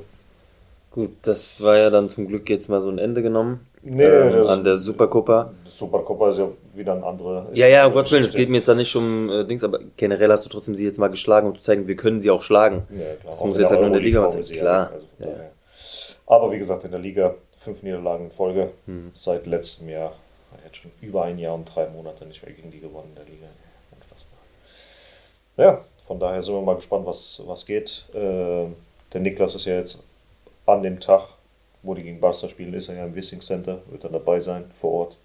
Gut, 0.92 1.12
das 1.24 1.62
war 1.62 1.78
ja 1.78 1.90
dann 1.90 2.10
zum 2.10 2.28
Glück 2.28 2.50
jetzt 2.50 2.70
mal 2.70 2.82
so 2.82 2.90
ein 2.90 3.00
Ende 3.00 3.22
genommen. 3.22 3.68
Nee, 3.88 4.04
ähm, 4.04 4.48
an 4.48 4.64
der 4.64 4.78
Supercopa. 4.78 5.54
Supercopa 5.66 6.30
ist 6.30 6.40
ja 6.40 6.48
wieder 6.74 6.94
ein 6.94 7.04
anderer. 7.04 7.48
Ja, 7.54 7.68
ja, 7.68 7.86
um 7.86 7.94
Gottes 7.94 8.12
Willen, 8.12 8.24
es 8.24 8.34
geht 8.34 8.50
mir 8.50 8.58
jetzt 8.58 8.68
da 8.68 8.74
nicht 8.74 8.96
um 8.96 9.30
äh, 9.30 9.46
Dings, 9.46 9.64
aber 9.64 9.80
generell 9.96 10.32
hast 10.32 10.44
du 10.44 10.50
trotzdem 10.50 10.74
sie 10.74 10.86
jetzt 10.86 10.98
mal 10.98 11.10
geschlagen, 11.10 11.48
um 11.48 11.56
zu 11.56 11.62
zeigen, 11.62 11.88
wir 11.88 11.96
können 11.96 12.20
sie 12.20 12.32
auch 12.32 12.42
schlagen. 12.42 12.88
Ja, 12.90 12.98
klar. 12.98 13.16
Das 13.26 13.42
auch 13.42 13.46
muss 13.46 13.60
jetzt 13.60 13.70
halt 13.70 13.82
nur 13.82 13.88
in 13.88 13.94
der 13.94 14.02
Liga 14.02 14.28
sein. 14.30 14.42
Klar. 14.42 14.92
Also 14.92 15.06
ja. 15.20 15.28
Aber 16.26 16.52
wie 16.52 16.58
gesagt, 16.58 16.84
in 16.84 16.92
der 16.92 17.00
Liga 17.00 17.36
fünf 17.60 17.84
Niederlagen 17.84 18.26
in 18.26 18.32
Folge. 18.32 18.72
Hm. 18.86 19.12
Seit 19.14 19.46
letztem 19.46 19.90
Jahr. 19.90 20.14
Jetzt 20.64 20.78
schon 20.78 20.92
über 21.02 21.24
ein 21.24 21.38
Jahr 21.38 21.54
und 21.54 21.66
drei 21.66 21.88
Monate 21.88 22.26
nicht 22.26 22.44
mehr 22.44 22.54
gegen 22.54 22.72
die 22.72 22.80
gewonnen 22.80 23.10
in 23.10 23.16
der 23.16 23.26
Liga. 23.26 23.46
Unfassbar. 23.92 24.40
Ja, 25.58 25.82
von 26.08 26.20
daher 26.20 26.42
sind 26.42 26.56
wir 26.56 26.62
mal 26.62 26.76
gespannt, 26.76 27.06
was, 27.06 27.44
was 27.46 27.66
geht. 27.66 28.06
Äh, 28.14 28.66
der 29.14 29.22
Niklas 29.22 29.56
ist 29.56 29.66
ja 29.66 29.76
jetzt 29.76 30.04
an 30.66 30.82
dem 30.82 31.00
Tag 31.00 31.28
wo 31.86 31.94
die 31.94 32.04
gegen 32.04 32.20
Barca 32.20 32.48
spielen, 32.50 32.74
ist 32.74 32.90
er 32.90 32.96
ja 32.96 33.06
im 33.06 33.16
Wissing 33.16 33.42
Center, 33.42 33.82
wird 33.90 34.04
dann 34.04 34.14
dabei 34.14 34.40
sein 34.40 34.66
vor 34.80 34.92
Ort. 34.92 35.18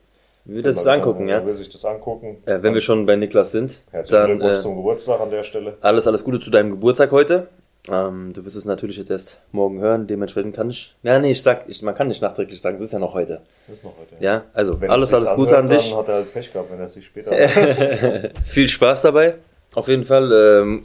Wir 0.45 0.63
das 0.63 0.87
angucken, 0.87 1.29
ja. 1.29 1.45
Will 1.45 1.55
sich 1.55 1.69
das 1.69 1.85
angucken. 1.85 2.39
Äh, 2.47 2.63
wenn 2.63 2.75
wir 2.75 2.81
schon 2.81 3.07
bei 3.07 3.15
Niklas 3.15 3.53
sind. 3.53 3.83
Herzlichen 3.91 4.21
dann, 4.21 4.31
Glückwunsch 4.31 4.57
äh, 4.57 4.63
zum 4.63 4.77
Geburtstag 4.77 5.21
an 5.21 5.31
der 5.31 5.45
Stelle. 5.45 5.77
Alles, 5.81 6.07
alles 6.07 6.25
Gute 6.25 6.41
zu 6.41 6.51
deinem 6.51 6.71
Geburtstag 6.71 7.11
heute. 7.11 7.49
Ähm, 7.89 8.33
du 8.35 8.45
wirst 8.45 8.57
es 8.57 8.65
natürlich 8.67 8.97
jetzt 8.99 9.11
erst 9.11 9.43
morgen 9.53 9.81
hören, 9.81 10.07
dementsprechend 10.07 10.55
kann 10.55 10.69
ich. 10.69 10.97
Ja, 11.03 11.19
nee, 11.19 11.31
ich 11.31 11.43
sag, 11.43 11.65
ich, 11.69 11.83
man 11.83 11.95
kann 11.95 12.09
nicht 12.09 12.21
nachträglich 12.21 12.61
sagen, 12.61 12.77
es 12.77 12.83
ist 12.83 12.93
ja 12.93 12.99
noch 12.99 13.15
heute. 13.15 13.41
Das 13.67 13.77
ist 13.77 13.85
noch 13.85 13.95
heute. 13.99 14.23
Ja, 14.23 14.33
ja 14.33 14.45
also 14.53 14.81
wenn 14.81 14.91
alles, 14.91 15.15
alles 15.15 15.35
Gute 15.35 15.57
an 15.57 15.67
dich. 15.67 15.91
Dann 15.91 15.99
hat 15.99 16.09
er 16.09 16.15
halt 16.15 16.33
Pech 16.33 16.53
gehabt, 16.53 16.71
wenn 16.71 16.81
er 16.81 16.89
sich 16.89 17.05
später. 17.05 17.33
Viel 18.45 18.69
Spaß 18.69 19.03
dabei. 19.03 19.37
Auf 19.75 19.89
jeden 19.89 20.05
Fall, 20.05 20.31
ähm, 20.33 20.85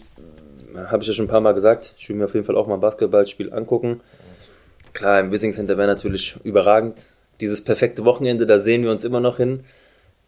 habe 0.75 1.01
ich 1.01 1.07
ja 1.07 1.13
schon 1.13 1.25
ein 1.25 1.29
paar 1.29 1.41
Mal 1.41 1.53
gesagt, 1.53 1.93
ich 1.97 2.07
will 2.07 2.15
mir 2.15 2.25
auf 2.25 2.33
jeden 2.33 2.45
Fall 2.45 2.55
auch 2.55 2.67
mal 2.67 2.75
ein 2.75 2.81
Basketballspiel 2.81 3.51
angucken. 3.51 4.01
Klar, 4.95 5.19
im 5.19 5.29
Wissing 5.29 5.51
Center 5.51 5.77
wäre 5.77 5.89
natürlich 5.89 6.37
überragend. 6.45 7.07
Dieses 7.41 7.61
perfekte 7.61 8.05
Wochenende, 8.05 8.45
da 8.45 8.59
sehen 8.59 8.81
wir 8.83 8.91
uns 8.91 9.03
immer 9.03 9.19
noch 9.19 9.37
hin. 9.37 9.65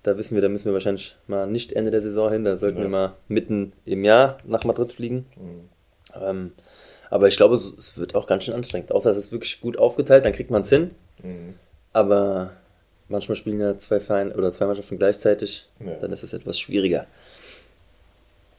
Da 0.03 0.17
wissen 0.17 0.35
wir, 0.35 0.41
da 0.41 0.49
müssen 0.49 0.65
wir 0.65 0.73
wahrscheinlich 0.73 1.15
mal 1.25 1.47
nicht 1.47 1.71
Ende 1.71 1.89
der 1.89 2.01
Saison 2.01 2.31
hin, 2.31 2.43
da 2.43 2.57
sollten 2.57 2.79
ja. 2.79 2.83
wir 2.83 2.89
mal 2.89 3.13
mitten 3.29 3.71
im 3.85 4.03
Jahr 4.03 4.37
nach 4.45 4.65
Madrid 4.65 4.91
fliegen. 4.91 5.25
Mhm. 5.37 5.69
Ähm, 6.21 6.51
aber 7.09 7.29
ich 7.29 7.37
glaube, 7.37 7.55
es, 7.55 7.73
es, 7.77 7.97
wird 7.97 8.13
auch 8.13 8.27
ganz 8.27 8.43
schön 8.43 8.53
anstrengend. 8.53 8.91
Außer 8.91 9.11
es 9.11 9.17
ist 9.17 9.31
wirklich 9.31 9.61
gut 9.61 9.79
aufgeteilt, 9.79 10.25
dann 10.25 10.33
kriegt 10.33 10.51
man 10.51 10.63
es 10.63 10.69
hin. 10.69 10.91
Mhm. 11.23 11.53
Aber 11.93 12.51
manchmal 13.07 13.37
spielen 13.37 13.61
ja 13.61 13.77
zwei 13.77 14.01
Vereine 14.01 14.33
oder 14.35 14.51
zwei 14.51 14.65
Mannschaften 14.65 14.97
gleichzeitig, 14.97 15.69
ja. 15.79 15.93
dann 16.01 16.11
ist 16.11 16.23
es 16.23 16.33
etwas 16.33 16.59
schwieriger. 16.59 17.07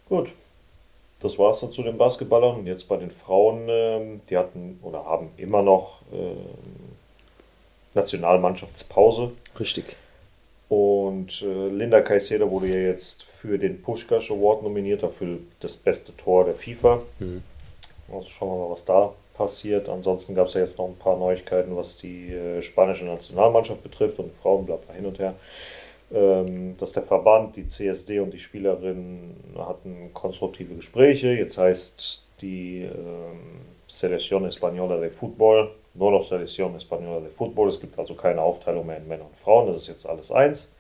Gut, 0.09 0.31
das 1.21 1.39
war 1.39 1.51
es 1.51 1.61
dann 1.61 1.73
zu 1.73 1.83
den 1.83 1.99
Basketballern. 1.99 2.57
Und 2.57 2.67
jetzt 2.67 2.89
bei 2.89 2.97
den 2.97 3.11
Frauen, 3.11 3.67
ähm, 3.69 4.21
die 4.31 4.37
hatten 4.37 4.79
oder 4.83 5.05
haben 5.05 5.31
immer 5.37 5.63
noch 5.63 6.03
ähm, 6.13 6.37
Nationalmannschaftspause. 7.95 9.33
Richtig. 9.59 9.97
Und 10.69 11.43
äh, 11.43 11.69
Linda 11.69 12.01
Caicedo 12.03 12.51
wurde 12.51 12.69
ja 12.69 12.81
jetzt 12.91 13.25
für 13.25 13.59
den 13.59 13.81
Pushkash 13.81 14.31
Award 14.31 14.63
nominiert, 14.63 15.03
dafür 15.03 15.39
das 15.61 15.77
beste 15.77 16.15
Tor 16.17 16.45
der 16.45 16.55
FIFA. 16.55 17.01
Mhm. 17.19 17.43
Also 18.13 18.29
schauen 18.29 18.51
wir 18.51 18.65
mal, 18.67 18.71
was 18.71 18.85
da 18.85 19.13
passiert. 19.35 19.89
Ansonsten 19.89 20.35
gab 20.35 20.49
es 20.49 20.55
ja 20.55 20.61
jetzt 20.61 20.79
noch 20.79 20.87
ein 20.87 20.97
paar 20.97 21.17
Neuigkeiten, 21.17 21.75
was 21.77 21.97
die 21.97 22.33
äh, 22.33 22.61
spanische 22.63 23.05
Nationalmannschaft 23.05 23.83
betrifft 23.83 24.19
und 24.19 24.31
Frauen, 24.43 24.67
bla 24.67 24.77
bla 24.77 24.95
hin 24.95 25.07
und 25.07 25.19
her. 25.19 25.35
Ähm, 26.13 26.77
dass 26.79 26.93
der 26.93 27.03
Verband, 27.03 27.57
die 27.57 27.67
CSD 27.67 28.21
und 28.21 28.33
die 28.33 28.39
Spielerinnen 28.39 29.37
hatten 29.59 30.11
konstruktive 30.15 30.75
Gespräche. 30.75 31.29
Jetzt 31.35 31.59
heißt 31.59 32.27
die 32.41 32.83
ähm, 32.83 33.61
Selección 33.87 34.47
Española 34.47 34.99
de 35.01 35.11
Fútbol 35.11 35.71
nur 35.99 36.13
noch 36.13 36.23
Selección 36.23 36.77
Española 36.77 37.21
de 37.21 37.31
Fútbol. 37.31 37.69
Es 37.69 37.81
gibt 37.81 37.99
also 37.99 38.15
keine 38.15 38.41
Aufteilung 38.41 38.87
mehr 38.87 38.99
in 38.99 39.09
Männer 39.09 39.25
und 39.25 39.37
Frauen. 39.37 39.67
Das 39.67 39.79
ist 39.79 39.89
jetzt 39.89 40.07
alles 40.07 40.31
eins. 40.31 40.73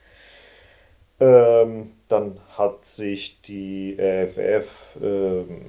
Ähm, 1.20 1.92
dann 2.08 2.38
hat 2.56 2.84
sich 2.84 3.40
die 3.42 3.96
RFF 3.98 4.96
ähm, 5.02 5.64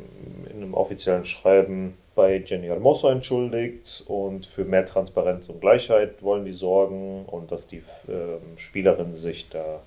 in 0.52 0.58
einem 0.58 0.74
offiziellen 0.76 1.26
Schreiben 1.26 1.98
bei 2.20 2.44
Jenny 2.46 2.68
Hermoso 2.68 3.08
entschuldigt 3.08 4.04
und 4.08 4.46
für 4.46 4.66
mehr 4.66 4.86
Transparenz 4.86 5.48
und 5.48 5.62
Gleichheit 5.62 6.22
wollen 6.22 6.44
die 6.44 6.52
sorgen 6.52 7.24
und 7.28 7.50
dass 7.50 7.66
die 7.66 7.82
ähm, 8.10 8.58
Spielerinnen 8.58 9.16
sich 9.16 9.48
da 9.48 9.80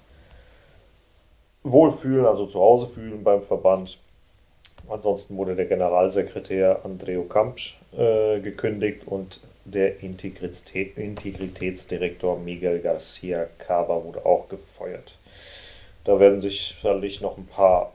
wohlfühlen, 1.62 2.24
also 2.24 2.46
zu 2.46 2.58
Hause 2.58 2.86
fühlen 2.86 3.22
beim 3.22 3.42
Verband. 3.42 3.98
Ansonsten 4.88 5.36
wurde 5.36 5.54
der 5.54 5.66
Generalsekretär 5.66 6.80
Andreo 6.86 7.24
Kampsch 7.24 7.78
äh, 7.94 8.40
gekündigt 8.40 9.02
und 9.04 9.42
der 9.66 10.02
Integrität, 10.02 10.96
Integritätsdirektor 10.96 12.38
Miguel 12.38 12.80
Garcia 12.80 13.46
Cava 13.58 14.02
wurde 14.02 14.24
auch 14.24 14.48
gefeuert. 14.48 15.18
Da 16.04 16.18
werden 16.18 16.40
sicherlich 16.40 17.20
noch 17.20 17.36
ein 17.36 17.46
paar 17.46 17.92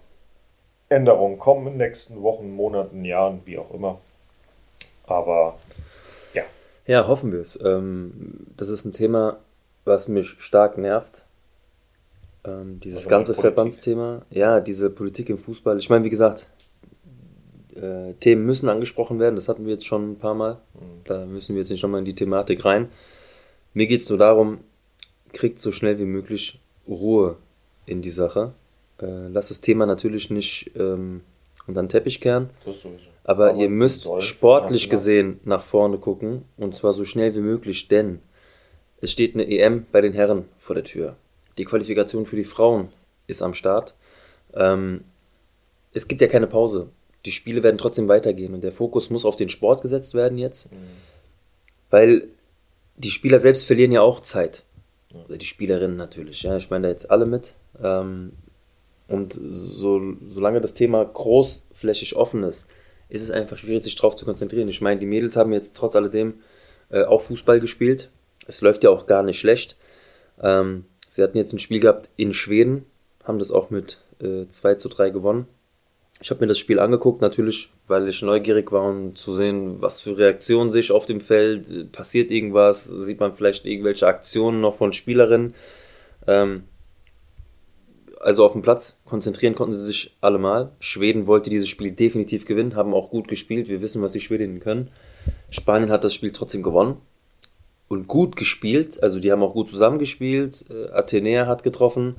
Änderungen 0.90 1.40
kommen 1.40 1.66
in 1.66 1.74
den 1.74 1.88
nächsten 1.88 2.22
Wochen, 2.22 2.52
Monaten, 2.52 3.04
Jahren, 3.04 3.42
wie 3.46 3.58
auch 3.58 3.74
immer. 3.74 3.98
Aber 5.08 5.58
ja. 6.34 6.44
Ja, 6.86 7.08
hoffen 7.08 7.32
wir 7.32 7.40
es. 7.40 7.60
Ähm, 7.64 8.46
das 8.56 8.70
ist 8.70 8.86
ein 8.86 8.94
Thema, 8.94 9.38
was 9.86 10.08
mich 10.08 10.36
stark 10.40 10.78
nervt. 10.78 11.26
Ähm, 12.46 12.80
dieses 12.80 13.00
also 13.00 13.10
ganze 13.10 13.34
Verbandsthema. 13.34 14.22
Ja, 14.30 14.60
diese 14.60 14.90
Politik 14.90 15.30
im 15.30 15.38
Fußball. 15.38 15.78
Ich 15.80 15.90
meine, 15.90 16.06
wie 16.06 16.10
gesagt, 16.10 16.48
äh, 17.76 18.14
Themen 18.20 18.46
müssen 18.46 18.70
angesprochen 18.70 19.20
werden. 19.20 19.36
Das 19.36 19.50
hatten 19.50 19.66
wir 19.66 19.74
jetzt 19.74 19.86
schon 19.86 20.12
ein 20.12 20.20
paar 20.20 20.36
Mal. 20.36 20.54
Mhm. 20.74 21.04
Da 21.06 21.26
müssen 21.26 21.56
wir 21.56 21.62
jetzt 21.62 21.72
nicht 21.72 21.84
nochmal 21.84 22.00
in 22.00 22.06
die 22.06 22.16
Thematik 22.16 22.66
rein. 22.66 22.90
Mir 23.74 23.88
geht 23.88 24.02
es 24.02 24.10
nur 24.10 24.20
darum, 24.20 24.60
kriegt 25.34 25.60
so 25.60 25.72
schnell 25.72 26.00
wie 26.00 26.06
möglich 26.06 26.60
Ruhe 26.88 27.38
in 27.86 28.02
die 28.02 28.10
Sache. 28.10 28.54
Äh, 29.02 29.28
lasst 29.28 29.52
das 29.52 29.62
Thema 29.62 29.86
natürlich 29.86 30.30
nicht 30.30 30.72
ähm, 30.76 31.22
unter 31.68 31.84
den 31.84 31.90
Teppich 31.90 32.22
kehren. 32.22 32.50
Aber, 33.28 33.50
aber, 33.50 33.60
ihr 33.60 33.70
müsst 33.70 34.10
sportlich 34.24 34.90
gesehen 34.90 35.42
nach 35.44 35.62
vorne 35.62 36.00
gucken. 36.00 36.46
Und 36.56 36.74
zwar 36.74 36.94
so 36.94 37.06
schnell 37.06 37.36
wie 37.36 37.42
möglich, 37.42 37.90
denn 37.90 38.22
es 39.02 39.12
steht 39.12 39.36
eine 39.36 39.48
EM 39.48 39.86
bei 39.92 40.02
den 40.02 40.14
Herren 40.14 40.46
vor 40.58 40.74
der 40.74 40.86
Tür. 40.86 41.18
Die 41.58 41.66
Qualifikation 41.66 42.26
für 42.26 42.38
die 42.38 42.46
Frauen 42.46 42.88
ist 43.28 43.42
am 43.42 43.54
Start. 43.54 43.96
Ähm, 44.54 45.04
es 45.92 46.08
gibt 46.08 46.22
ja 46.22 46.28
keine 46.28 46.48
Pause. 46.48 46.90
Die 47.26 47.32
Spiele 47.32 47.64
werden 47.64 47.78
trotzdem 47.78 48.08
weitergehen 48.08 48.54
und 48.54 48.64
der 48.64 48.72
Fokus 48.72 49.10
muss 49.10 49.26
auf 49.26 49.36
den 49.36 49.50
Sport 49.50 49.82
gesetzt 49.82 50.14
werden 50.14 50.38
jetzt. 50.38 50.72
Mhm. 50.72 50.78
Weil 51.90 52.28
die 52.96 53.12
Spieler 53.12 53.40
selbst 53.40 53.66
verlieren 53.66 53.92
ja 53.92 54.02
auch 54.02 54.22
Zeit. 54.22 54.64
Oder 55.26 55.38
die 55.38 55.46
Spielerinnen 55.46 55.98
natürlich. 55.98 56.44
Ja, 56.44 56.56
ich 56.56 56.70
meine 56.70 56.84
da 56.84 56.90
jetzt 56.90 57.12
alle 57.12 57.26
mit. 57.26 57.56
Ähm, 57.84 58.32
und 59.10 59.38
so, 59.38 60.02
solange 60.28 60.62
das 60.62 60.74
Thema 60.74 61.04
großflächig 61.04 62.16
offen 62.16 62.44
ist, 62.44 62.68
ist 63.10 63.24
es 63.24 63.32
einfach 63.32 63.58
schwierig, 63.58 63.84
sich 63.84 63.96
darauf 63.96 64.16
zu 64.16 64.26
konzentrieren. 64.26 64.68
Ich 64.68 64.82
meine, 64.82 65.00
die 65.00 65.06
Mädels 65.06 65.36
haben 65.36 65.54
jetzt 65.54 65.76
trotz 65.76 65.96
alledem 65.96 66.36
äh, 66.90 67.04
auch 67.04 67.22
Fußball 67.22 67.60
gespielt. 67.60 68.12
Es 68.48 68.62
läuft 68.62 68.84
ja 68.84 68.90
auch 68.90 69.08
gar 69.08 69.24
nicht 69.24 69.40
schlecht. 69.40 69.78
Ähm, 70.42 70.86
sie 71.10 71.24
hatten 71.24 71.38
jetzt 71.38 71.54
ein 71.54 71.60
Spiel 71.60 71.80
gehabt 71.80 72.10
in 72.16 72.34
Schweden, 72.34 72.86
haben 73.24 73.40
das 73.40 73.52
auch 73.52 73.70
mit 73.70 74.02
äh, 74.22 74.48
2 74.48 74.76
zu 74.76 74.90
3 74.90 75.10
gewonnen. 75.10 75.48
Ich 76.20 76.32
habe 76.32 76.42
mir 76.42 76.48
das 76.48 76.58
Spiel 76.58 76.80
angeguckt, 76.80 77.22
natürlich, 77.22 77.70
weil 77.88 78.08
ich 78.08 78.24
neugierig 78.24 78.72
war, 78.72 78.90
um 78.90 79.16
zu 79.16 79.36
sehen, 79.36 79.82
was 79.82 80.02
für 80.02 80.18
Reaktionen 80.18 80.72
sich 80.72 80.92
auf 80.92 81.06
dem 81.06 81.22
Feld, 81.22 81.92
passiert 81.92 82.32
irgendwas, 82.32 82.86
sieht 82.86 83.20
man 83.20 83.34
vielleicht 83.34 83.66
irgendwelche 83.66 84.08
Aktionen 84.08 84.60
noch 84.60 84.76
von 84.76 84.94
Spielerinnen. 84.94 85.54
Ähm, 86.26 86.64
also 88.20 88.46
auf 88.46 88.54
dem 88.54 88.62
Platz 88.62 89.00
konzentrieren 89.06 89.56
konnten 89.56 89.74
sie 89.74 89.84
sich 89.84 90.18
allemal. 90.22 90.72
Schweden 90.80 91.28
wollte 91.28 91.50
dieses 91.50 91.70
Spiel 91.70 91.92
definitiv 91.92 92.46
gewinnen, 92.46 92.76
haben 92.76 92.94
auch 92.94 93.10
gut 93.10 93.28
gespielt. 93.28 93.68
Wir 93.68 93.82
wissen, 93.82 94.02
was 94.02 94.12
die 94.12 94.22
Schwedinnen 94.22 94.60
können. 94.60 94.92
Spanien 95.50 95.92
hat 95.92 96.04
das 96.04 96.14
Spiel 96.14 96.32
trotzdem 96.32 96.64
gewonnen 96.64 96.98
und 97.88 98.08
gut 98.08 98.36
gespielt. 98.36 99.02
Also 99.02 99.20
die 99.20 99.32
haben 99.32 99.44
auch 99.44 99.54
gut 99.54 99.70
zusammengespielt. 99.70 100.66
Äh, 100.70 100.92
Athenea 100.92 101.48
hat 101.48 101.64
getroffen. 101.64 102.16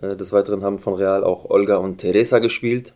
Äh, 0.00 0.16
des 0.16 0.32
Weiteren 0.32 0.62
haben 0.62 0.78
von 0.78 0.94
Real 0.94 1.24
auch 1.24 1.44
Olga 1.46 1.76
und 1.76 1.98
Teresa 1.98 2.38
gespielt. 2.38 2.94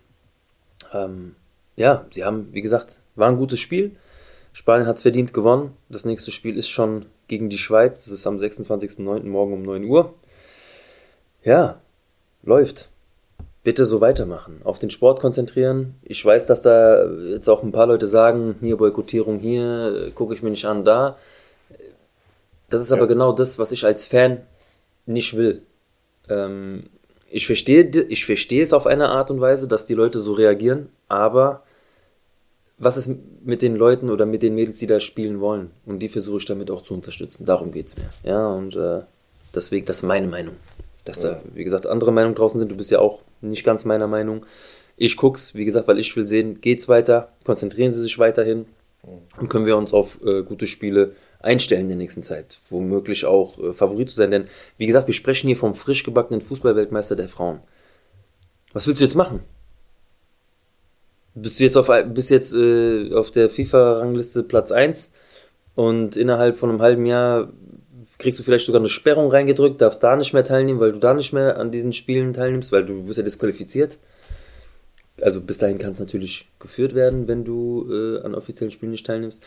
Ähm, 0.93 1.35
ja, 1.77 2.07
sie 2.11 2.25
haben, 2.25 2.49
wie 2.53 2.63
gesagt, 2.63 3.01
war 3.15 3.29
ein 3.29 3.37
gutes 3.37 3.61
Spiel. 3.61 3.97
Spanien 4.53 4.87
hat 4.87 4.97
es 4.97 5.03
verdient 5.03 5.33
gewonnen. 5.33 5.77
Das 5.89 6.05
nächste 6.05 6.33
Spiel 6.33 6.57
ist 6.57 6.69
schon 6.69 7.07
gegen 7.29 7.49
die 7.49 7.59
Schweiz. 7.59 8.05
Das 8.05 8.13
ist 8.13 8.27
am 8.27 8.37
26.09. 8.37 9.25
morgen 9.27 9.53
um 9.53 9.63
9 9.63 9.85
Uhr. 9.85 10.15
Ja, 11.45 11.81
läuft. 12.43 12.89
Bitte 13.65 13.85
so 13.85 14.01
weitermachen. 14.01 14.61
Auf 14.65 14.79
den 14.79 14.91
Sport 14.91 15.21
konzentrieren. 15.21 15.97
Ich 16.03 16.25
weiß, 16.25 16.47
dass 16.47 16.63
da 16.63 17.05
jetzt 17.11 17.49
auch 17.49 17.63
ein 17.63 17.73
paar 17.73 17.87
Leute 17.87 18.07
sagen, 18.07 18.57
hier 18.61 18.77
Boykottierung 18.77 19.41
hier, 19.41 20.13
gucke 20.15 20.33
ich 20.33 20.43
mir 20.43 20.51
nicht 20.51 20.65
an 20.65 20.85
da. 20.85 21.17
Das 22.71 22.81
ist 22.81 22.91
ja. 22.91 22.97
aber 22.97 23.07
genau 23.07 23.33
das, 23.33 23.59
was 23.59 23.73
ich 23.73 23.85
als 23.85 24.07
Fan 24.07 24.43
nicht 25.07 25.37
will. 25.37 25.63
Ähm, 26.29 26.85
ich 27.31 27.47
verstehe, 27.47 27.85
ich 28.09 28.25
verstehe 28.25 28.63
es 28.63 28.73
auf 28.73 28.87
eine 28.87 29.09
Art 29.09 29.31
und 29.31 29.41
Weise, 29.41 29.69
dass 29.69 29.87
die 29.87 29.95
Leute 29.95 30.21
so 30.21 30.33
reagieren, 30.33 30.89
aber 31.09 31.63
was 32.79 32.97
ist 32.97 33.11
mit 33.45 33.61
den 33.63 33.75
Leuten 33.77 34.09
oder 34.09 34.25
mit 34.25 34.43
den 34.43 34.55
Mädels, 34.55 34.79
die 34.79 34.87
da 34.87 35.01
spielen 35.01 35.41
wollen? 35.41 35.71
Und 35.85 35.99
die 36.01 36.09
versuche 36.09 36.39
ich 36.39 36.45
damit 36.45 36.71
auch 36.71 36.83
zu 36.83 36.95
unterstützen. 36.95 37.45
Darum 37.45 37.73
geht 37.73 37.89
es 37.89 37.97
mir. 37.97 38.09
Ja, 38.23 38.49
und 38.49 38.77
äh, 38.77 39.01
deswegen, 39.55 39.85
das 39.85 39.97
ist 39.97 40.03
meine 40.05 40.29
Meinung. 40.29 40.55
Dass 41.09 41.21
da, 41.21 41.41
wie 41.55 41.65
gesagt, 41.65 41.87
andere 41.87 42.13
Meinungen 42.13 42.35
draußen 42.35 42.59
sind. 42.59 42.71
Du 42.71 42.77
bist 42.77 42.91
ja 42.91 42.99
auch 42.99 43.23
nicht 43.41 43.65
ganz 43.65 43.87
meiner 43.87 44.07
Meinung. 44.07 44.45
Ich 44.99 45.17
guck's, 45.17 45.55
wie 45.55 45.65
gesagt, 45.65 45.89
weil 45.89 45.99
ich 45.99 46.15
will 46.15 46.27
sehen, 46.27 46.61
geht's 46.61 46.87
weiter, 46.87 47.33
konzentrieren 47.45 47.93
sie 47.93 48.03
sich 48.03 48.19
weiterhin 48.19 48.67
und 49.41 49.49
können 49.49 49.65
wir 49.65 49.79
uns 49.79 49.95
auf 49.95 50.21
äh, 50.23 50.43
gute 50.43 50.67
Spiele 50.67 51.13
einstellen 51.41 51.83
in 51.83 51.89
der 51.89 51.97
nächsten 51.97 52.23
Zeit. 52.23 52.61
Womöglich 52.69 53.25
auch 53.25 53.59
äh, 53.59 53.73
Favorit 53.73 54.11
zu 54.11 54.17
sein. 54.17 54.31
Denn, 54.31 54.49
wie 54.77 54.87
gesagt, 54.87 55.07
wir 55.07 55.15
sprechen 55.15 55.47
hier 55.47 55.57
vom 55.57 55.75
frisch 55.75 56.05
gebackenen 56.05 56.43
Fußballweltmeister 56.43 57.17
der 57.17 57.31
Frauen. 57.31 57.61
Was 58.75 58.87
willst 58.87 59.01
du 59.01 59.05
jetzt 59.05 59.15
machen? 59.15 59.41
Bist 61.35 61.59
du 61.59 61.65
jetzt 61.65 61.79
auf, 61.79 61.91
bist 62.09 62.31
jetzt, 62.31 62.53
äh, 62.53 63.15
auf 63.15 63.31
der 63.31 63.49
FIFA-Rangliste 63.49 64.43
Platz 64.43 64.73
1 64.73 65.15
und 65.75 66.17
innerhalb 66.17 66.59
von 66.59 66.69
einem 66.69 66.83
halben 66.83 67.07
Jahr 67.07 67.51
kriegst 68.19 68.39
du 68.39 68.43
vielleicht 68.43 68.67
sogar 68.67 68.81
eine 68.81 68.89
Sperrung 68.89 69.31
reingedrückt, 69.31 69.81
darfst 69.81 70.03
da 70.03 70.17
nicht 70.17 70.33
mehr 70.33 70.45
teilnehmen, 70.45 70.81
weil 70.81 70.93
du 70.93 70.99
da 70.99 71.15
nicht 71.15 71.33
mehr 71.33 71.57
an 71.57 71.71
diesen 71.71 71.93
Spielen 71.93 72.33
teilnimmst, 72.35 72.73
weil 72.73 72.85
du 72.85 73.07
wirst 73.07 73.19
ja 73.19 73.25
disqualifiziert. 73.25 73.99
Also 75.21 75.41
bis 75.41 75.59
dahin 75.59 75.79
kann 75.79 75.93
es 75.93 75.99
natürlich 75.99 76.49
geführt 76.61 76.95
werden, 76.95 77.29
wenn 77.29 77.45
du 77.45 77.89
äh, 77.91 78.25
an 78.25 78.35
offiziellen 78.35 78.71
Spielen 78.71 78.93
nicht 78.93 79.07
teilnimmst. 79.07 79.43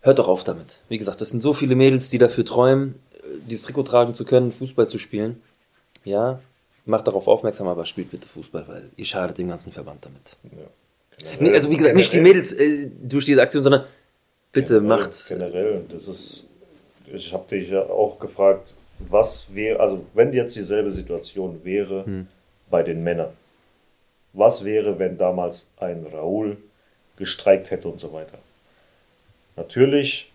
Hört 0.00 0.18
doch 0.18 0.28
auf 0.28 0.44
damit. 0.44 0.80
Wie 0.88 0.98
gesagt, 0.98 1.20
das 1.20 1.30
sind 1.30 1.42
so 1.42 1.52
viele 1.52 1.74
Mädels, 1.74 2.08
die 2.08 2.18
dafür 2.18 2.44
träumen, 2.44 2.94
dieses 3.46 3.64
Trikot 3.64 3.82
tragen 3.82 4.14
zu 4.14 4.24
können, 4.24 4.52
Fußball 4.52 4.88
zu 4.88 4.98
spielen. 4.98 5.42
Ja, 6.04 6.40
macht 6.86 7.06
darauf 7.06 7.28
aufmerksam, 7.28 7.68
aber 7.68 7.84
spielt 7.84 8.10
bitte 8.10 8.26
Fußball, 8.28 8.66
weil 8.66 8.90
ihr 8.96 9.04
schadet 9.04 9.38
dem 9.38 9.48
ganzen 9.48 9.72
Verband 9.72 10.04
damit. 10.04 10.36
Ja. 10.44 11.36
Nee, 11.38 11.52
also 11.52 11.70
wie 11.70 11.76
gesagt, 11.76 11.96
nicht 11.96 12.12
die 12.12 12.20
Mädels 12.20 12.52
äh, 12.52 12.90
durch 13.02 13.26
diese 13.26 13.42
Aktion, 13.42 13.62
sondern 13.62 13.84
bitte 14.52 14.80
generell, 14.80 14.98
macht. 14.98 15.28
Generell, 15.28 15.84
das 15.90 16.08
ist, 16.08 16.49
ich 17.12 17.32
habe 17.32 17.48
dich 17.48 17.70
ja 17.70 17.82
auch 17.82 18.18
gefragt, 18.18 18.72
was 18.98 19.54
wäre, 19.54 19.80
also 19.80 20.04
wenn 20.14 20.32
jetzt 20.32 20.56
dieselbe 20.56 20.90
Situation 20.90 21.64
wäre 21.64 22.04
hm. 22.04 22.28
bei 22.68 22.82
den 22.82 23.02
Männern, 23.02 23.32
was 24.32 24.64
wäre, 24.64 24.98
wenn 24.98 25.18
damals 25.18 25.70
ein 25.78 26.06
Raoul 26.12 26.56
gestreikt 27.16 27.70
hätte 27.70 27.88
und 27.88 27.98
so 27.98 28.12
weiter? 28.12 28.38
Natürlich 29.56 30.30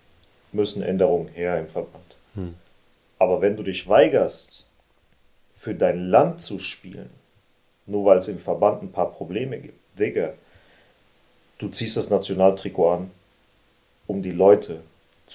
müssen 0.51 0.83
Änderungen 0.83 1.29
her 1.29 1.59
im 1.59 1.67
Verband. 1.67 2.15
Hm. 2.33 2.55
Aber 3.19 3.41
wenn 3.41 3.55
du 3.55 3.63
dich 3.63 3.87
weigerst, 3.87 4.67
für 5.53 5.73
dein 5.73 6.09
Land 6.09 6.41
zu 6.41 6.59
spielen, 6.59 7.09
nur 7.85 8.05
weil 8.05 8.17
es 8.17 8.27
im 8.27 8.39
Verband 8.39 8.83
ein 8.83 8.91
paar 8.91 9.11
Probleme 9.11 9.57
gibt, 9.57 9.79
Digga, 9.97 10.33
du 11.59 11.69
ziehst 11.69 11.95
das 11.95 12.09
Nationaltrikot 12.09 12.89
an, 12.89 13.11
um 14.05 14.21
die 14.21 14.31
Leute 14.31 14.81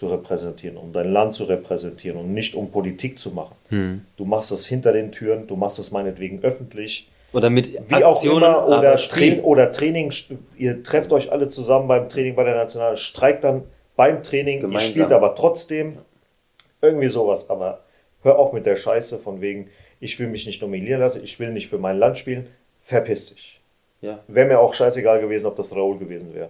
zu 0.00 0.08
repräsentieren, 0.08 0.78
um 0.78 0.94
dein 0.94 1.12
Land 1.12 1.34
zu 1.34 1.44
repräsentieren 1.44 2.18
und 2.18 2.32
nicht 2.32 2.54
um 2.54 2.70
Politik 2.70 3.18
zu 3.20 3.32
machen. 3.32 3.54
Hm. 3.68 4.00
Du 4.16 4.24
machst 4.24 4.50
das 4.50 4.64
hinter 4.64 4.94
den 4.94 5.12
Türen, 5.12 5.46
du 5.46 5.56
machst 5.56 5.78
das 5.78 5.90
meinetwegen 5.90 6.42
öffentlich. 6.42 7.10
Oder 7.34 7.50
mit 7.50 7.74
wie 7.74 8.02
Aktionen, 8.02 8.44
auch 8.44 8.66
immer, 8.66 8.78
oder, 8.78 8.96
Tra 8.96 9.42
oder 9.42 9.70
Training, 9.70 10.10
ihr 10.56 10.82
trefft 10.82 11.12
euch 11.12 11.30
alle 11.30 11.48
zusammen 11.48 11.86
beim 11.86 12.08
Training 12.08 12.34
bei 12.34 12.44
der 12.44 12.54
National, 12.54 12.96
streikt 12.96 13.44
dann 13.44 13.64
beim 13.94 14.22
Training, 14.22 14.60
Gemeinsam. 14.60 14.88
ich 14.88 14.96
spiele 14.96 15.14
aber 15.14 15.34
trotzdem 15.34 15.98
irgendwie 16.80 17.08
sowas. 17.08 17.50
Aber 17.50 17.80
hör 18.22 18.38
auf 18.38 18.54
mit 18.54 18.64
der 18.64 18.76
Scheiße 18.76 19.18
von 19.18 19.42
wegen, 19.42 19.68
ich 20.00 20.18
will 20.18 20.28
mich 20.28 20.46
nicht 20.46 20.62
nominieren 20.62 21.00
lassen, 21.00 21.22
ich 21.22 21.38
will 21.38 21.52
nicht 21.52 21.68
für 21.68 21.76
mein 21.76 21.98
Land 21.98 22.16
spielen, 22.16 22.46
verpiss 22.80 23.34
dich. 23.34 23.60
Ja. 24.00 24.20
Wäre 24.28 24.48
mir 24.48 24.60
auch 24.60 24.72
scheißegal 24.72 25.20
gewesen, 25.20 25.44
ob 25.44 25.56
das 25.56 25.76
Raoul 25.76 25.98
gewesen 25.98 26.34
wäre. 26.34 26.48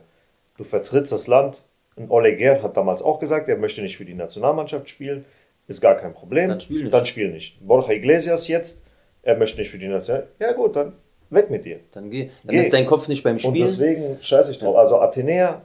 Du 0.56 0.62
vertrittst 0.62 1.10
das 1.10 1.26
Land. 1.26 1.64
Und 2.02 2.10
Oleguer 2.10 2.62
hat 2.62 2.76
damals 2.76 3.02
auch 3.02 3.18
gesagt, 3.18 3.48
er 3.48 3.56
möchte 3.56 3.82
nicht 3.82 3.96
für 3.96 4.04
die 4.04 4.14
Nationalmannschaft 4.14 4.88
spielen. 4.88 5.24
Ist 5.68 5.80
gar 5.80 5.94
kein 5.94 6.14
Problem. 6.14 6.48
Dann 6.48 6.60
spiel 6.60 6.82
nicht. 6.82 6.94
Dann 6.94 7.06
spiel 7.06 7.30
nicht. 7.30 7.66
Borja 7.66 7.92
Iglesias 7.92 8.48
jetzt 8.48 8.84
er 9.22 9.36
möchte 9.36 9.58
nicht 9.58 9.70
für 9.70 9.78
die 9.78 9.88
Nation. 9.88 10.22
Ja 10.38 10.52
gut, 10.52 10.76
dann 10.76 10.94
weg 11.30 11.50
mit 11.50 11.64
dir. 11.64 11.80
Dann 11.92 12.10
geh. 12.10 12.30
Dann 12.44 12.56
geh. 12.56 12.62
ist 12.62 12.72
dein 12.72 12.86
Kopf 12.86 13.08
nicht 13.08 13.22
beim 13.22 13.38
Spielen. 13.38 13.54
Und 13.54 13.60
deswegen 13.60 14.18
scheiße 14.20 14.50
ich 14.50 14.58
drauf. 14.58 14.76
Also 14.76 15.00
Athenäa 15.00 15.62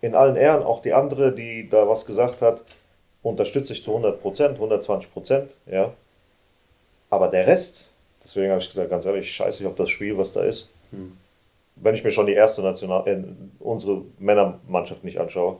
in 0.00 0.14
allen 0.14 0.36
Ehren, 0.36 0.62
auch 0.62 0.82
die 0.82 0.92
andere, 0.92 1.34
die 1.34 1.68
da 1.68 1.88
was 1.88 2.06
gesagt 2.06 2.42
hat, 2.42 2.62
unterstütze 3.22 3.72
ich 3.72 3.82
zu 3.82 3.90
100 3.90 4.20
Prozent, 4.20 4.54
120 4.54 5.12
Prozent, 5.12 5.50
ja. 5.66 5.92
Aber 7.10 7.28
der 7.28 7.46
Rest, 7.46 7.90
deswegen 8.22 8.50
habe 8.50 8.60
ich 8.60 8.68
gesagt, 8.68 8.90
ganz 8.90 9.04
ehrlich, 9.04 9.30
scheiße 9.30 9.62
ich 9.62 9.66
auf 9.66 9.74
das 9.74 9.88
Spiel, 9.88 10.16
was 10.18 10.32
da 10.32 10.42
ist. 10.42 10.72
Hm. 10.90 11.16
Wenn 11.76 11.94
ich 11.94 12.04
mir 12.04 12.10
schon 12.10 12.26
die 12.26 12.34
erste 12.34 12.62
National, 12.62 13.06
äh, 13.08 13.22
unsere 13.58 14.02
Männermannschaft 14.18 15.02
nicht 15.02 15.18
anschaue, 15.18 15.58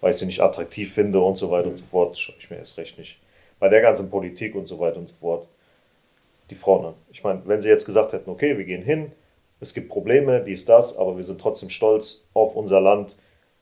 weil 0.00 0.12
ich 0.12 0.16
sie 0.16 0.26
nicht 0.26 0.40
attraktiv 0.40 0.92
finde 0.92 1.20
und 1.20 1.36
so 1.36 1.50
weiter 1.50 1.64
hm. 1.64 1.72
und 1.72 1.76
so 1.76 1.84
fort, 1.84 2.18
schaue 2.18 2.36
ich 2.38 2.50
mir 2.50 2.56
erst 2.56 2.78
recht 2.78 2.98
nicht. 2.98 3.18
Bei 3.58 3.68
der 3.68 3.82
ganzen 3.82 4.10
Politik 4.10 4.54
und 4.54 4.66
so 4.66 4.78
weiter 4.78 4.98
und 4.98 5.08
so 5.08 5.14
fort, 5.20 5.46
die 6.48 6.54
Frauen 6.54 6.86
an. 6.86 6.94
Ich 7.12 7.22
meine, 7.22 7.42
wenn 7.44 7.62
sie 7.62 7.68
jetzt 7.68 7.86
gesagt 7.86 8.12
hätten, 8.12 8.30
okay, 8.30 8.56
wir 8.58 8.64
gehen 8.64 8.82
hin, 8.82 9.12
es 9.60 9.74
gibt 9.74 9.90
Probleme, 9.90 10.40
dies, 10.40 10.64
das, 10.64 10.96
aber 10.96 11.16
wir 11.16 11.24
sind 11.24 11.40
trotzdem 11.40 11.68
stolz 11.68 12.24
auf 12.32 12.56
unser 12.56 12.80
Land. 12.80 13.16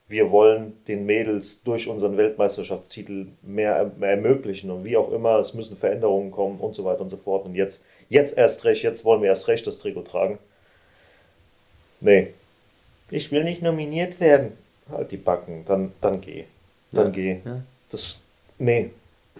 Wir 0.07 0.31
wollen 0.31 0.79
den 0.87 1.05
Mädels 1.05 1.63
durch 1.65 1.89
unseren 1.89 2.17
Weltmeisterschaftstitel 2.17 3.27
mehr, 3.43 3.91
mehr 3.99 4.11
ermöglichen 4.11 4.71
und 4.71 4.85
wie 4.85 4.97
auch 4.97 5.13
immer, 5.13 5.39
es 5.39 5.55
müssen 5.55 5.77
Veränderungen 5.77 6.31
kommen 6.31 6.61
und 6.61 6.75
so 6.75 6.85
weiter 6.85 7.01
und 7.01 7.11
so 7.11 7.17
fort. 7.17 7.45
Und 7.45 7.57
jetzt, 7.57 7.85
jetzt 8.09 8.39
erst 8.39 8.65
recht, 8.65 8.85
jetzt 8.85 9.05
wollen 9.05 9.21
wir 9.21 9.29
erst 9.29 9.49
recht 9.49 9.67
das 9.67 9.79
Trikot 9.79 10.03
tragen. 10.03 10.39
Nee. 12.01 12.29
Ich 13.11 13.33
will 13.33 13.43
nicht 13.43 13.61
nominiert 13.61 14.21
werden. 14.21 14.53
Halt 14.91 15.13
die 15.13 15.17
Backen, 15.17 15.65
dann, 15.67 15.93
dann 16.01 16.21
geh. 16.21 16.45
Dann 16.93 17.07
ja, 17.07 17.11
geh. 17.11 17.41
Ja. 17.45 17.63
Das, 17.91 18.23
nee, 18.59 18.91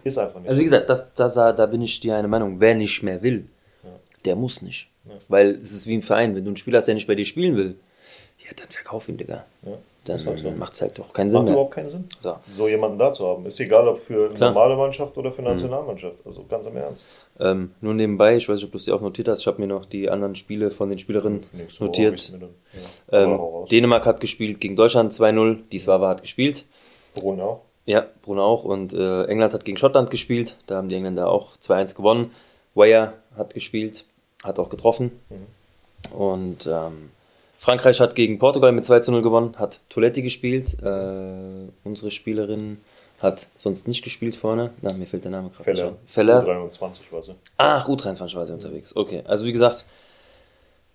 ist 0.05 0.19
einfach 0.19 0.41
nicht. 0.41 0.49
Also 0.49 0.61
wie 0.61 0.65
gesagt, 0.65 0.91
das, 0.91 1.13
das, 1.15 1.35
da 1.35 1.67
bin 1.67 1.83
ich 1.83 2.01
dir 2.01 2.17
eine 2.17 2.29
Meinung. 2.29 2.61
Wer 2.61 2.75
nicht 2.75 3.03
mehr 3.03 3.23
will, 3.23 3.47
ja. 3.83 3.91
der 4.25 4.37
muss 4.37 4.63
nicht. 4.63 4.89
Weil 5.29 5.51
es 5.53 5.73
ist 5.73 5.87
wie 5.87 5.95
im 5.95 6.03
Verein, 6.03 6.35
wenn 6.35 6.45
du 6.45 6.51
einen 6.51 6.57
Spieler 6.57 6.79
hast, 6.79 6.87
der 6.87 6.95
nicht 6.95 7.07
bei 7.07 7.15
dir 7.15 7.25
spielen 7.25 7.57
will, 7.57 7.77
ja, 8.39 8.51
dann 8.57 8.69
verkauf 8.69 9.09
ihn, 9.09 9.17
Digga. 9.17 9.45
Dann 10.05 10.25
halt 10.25 10.39
so. 10.39 10.51
macht 10.53 10.73
es 10.73 10.81
halt 10.81 10.99
doch 10.99 11.13
keinen 11.13 11.29
Sinn. 11.29 11.39
Macht 11.39 11.45
mehr. 11.45 11.55
überhaupt 11.55 11.75
keinen 11.75 11.89
Sinn. 11.89 12.05
So. 12.19 12.37
so 12.57 12.69
jemanden 12.69 12.99
da 12.99 13.13
zu 13.13 13.27
haben. 13.27 13.45
Ist 13.45 13.61
egal, 13.61 13.87
ob 13.89 13.99
für 13.99 14.27
eine 14.27 14.35
Klar. 14.35 14.53
normale 14.53 14.77
Mannschaft 14.77 15.17
oder 15.19 15.31
für 15.33 15.41
eine 15.41 15.51
mhm. 15.51 15.57
Nationalmannschaft. 15.57 16.17
Also 16.25 16.45
ganz 16.49 16.65
im 16.67 16.77
Ernst. 16.77 17.07
Ähm, 17.41 17.73
nur 17.81 17.95
nebenbei, 17.95 18.37
ich 18.37 18.49
weiß 18.49 18.57
nicht, 18.57 18.65
ob 18.65 18.73
du 18.73 18.79
es 18.79 18.85
dir 18.85 18.95
auch 18.95 19.01
notiert 19.01 19.29
hast, 19.29 19.41
ich 19.41 19.47
habe 19.47 19.61
mir 19.61 19.69
noch 19.69 19.85
die 19.85 20.11
anderen 20.11 20.35
Spiele 20.35 20.71
von 20.71 20.91
den 20.91 20.99
Spielerinnen 20.99 21.45
so 21.69 21.85
notiert. 21.85 22.33
Ja. 23.11 23.25
Ähm, 23.25 23.41
Dänemark 23.71 24.07
hat 24.07 24.21
gespielt 24.21 24.61
gegen 24.61 24.77
Deutschland 24.77 25.13
2-0, 25.13 25.59
die 25.71 25.79
Slava 25.79 26.09
hat 26.09 26.23
gespielt. 26.23 26.65
Brunn 27.15 27.41
auch. 27.41 27.63
Ja, 27.87 28.07
Brunn 28.23 28.39
auch. 28.39 28.65
Und 28.65 28.93
äh, 28.93 29.25
England 29.25 29.55
hat 29.55 29.65
gegen 29.65 29.79
Schottland 29.79 30.11
gespielt. 30.11 30.57
Da 30.67 30.77
haben 30.77 30.89
die 30.89 30.95
Engländer 30.95 31.31
auch 31.31 31.57
2-1 31.57 31.97
gewonnen. 31.97 32.33
Weyer 32.75 33.15
hat 33.37 33.55
gespielt 33.55 34.05
hat 34.45 34.59
auch 34.59 34.69
getroffen. 34.69 35.21
Mhm. 35.31 36.17
Und 36.17 36.67
ähm, 36.67 37.11
Frankreich 37.59 38.01
hat 38.01 38.15
gegen 38.15 38.39
Portugal 38.39 38.73
mit 38.73 38.85
2 38.85 39.01
zu 39.01 39.13
0 39.13 39.23
gewonnen, 39.23 39.55
hat 39.59 39.81
Toiletti 39.89 40.23
gespielt. 40.23 40.77
Äh, 40.83 41.71
unsere 41.85 42.11
Spielerin 42.11 42.79
hat 43.21 43.47
sonst 43.57 43.89
nicht 43.89 44.03
gespielt 44.03 44.37
vorne. 44.37 44.71
Na, 44.81 44.93
mir 44.93 45.07
fällt 45.07 45.25
der 45.25 45.31
Name 45.31 45.51
gerade 45.51 45.65
Feller. 45.65 45.97
Feller. 46.07 46.43
U23 46.43 47.01
war 47.11 47.23
sie. 47.23 47.35
Ach, 47.57 47.89
U23 47.89 48.35
war 48.37 48.47
sie 48.47 48.55
unterwegs. 48.55 48.95
Okay, 48.95 49.23
also 49.27 49.45
wie 49.45 49.53
gesagt, 49.53 49.87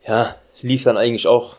ja, 0.07 0.35
lief 0.61 0.83
dann 0.83 0.97
eigentlich 0.97 1.27
auch 1.27 1.57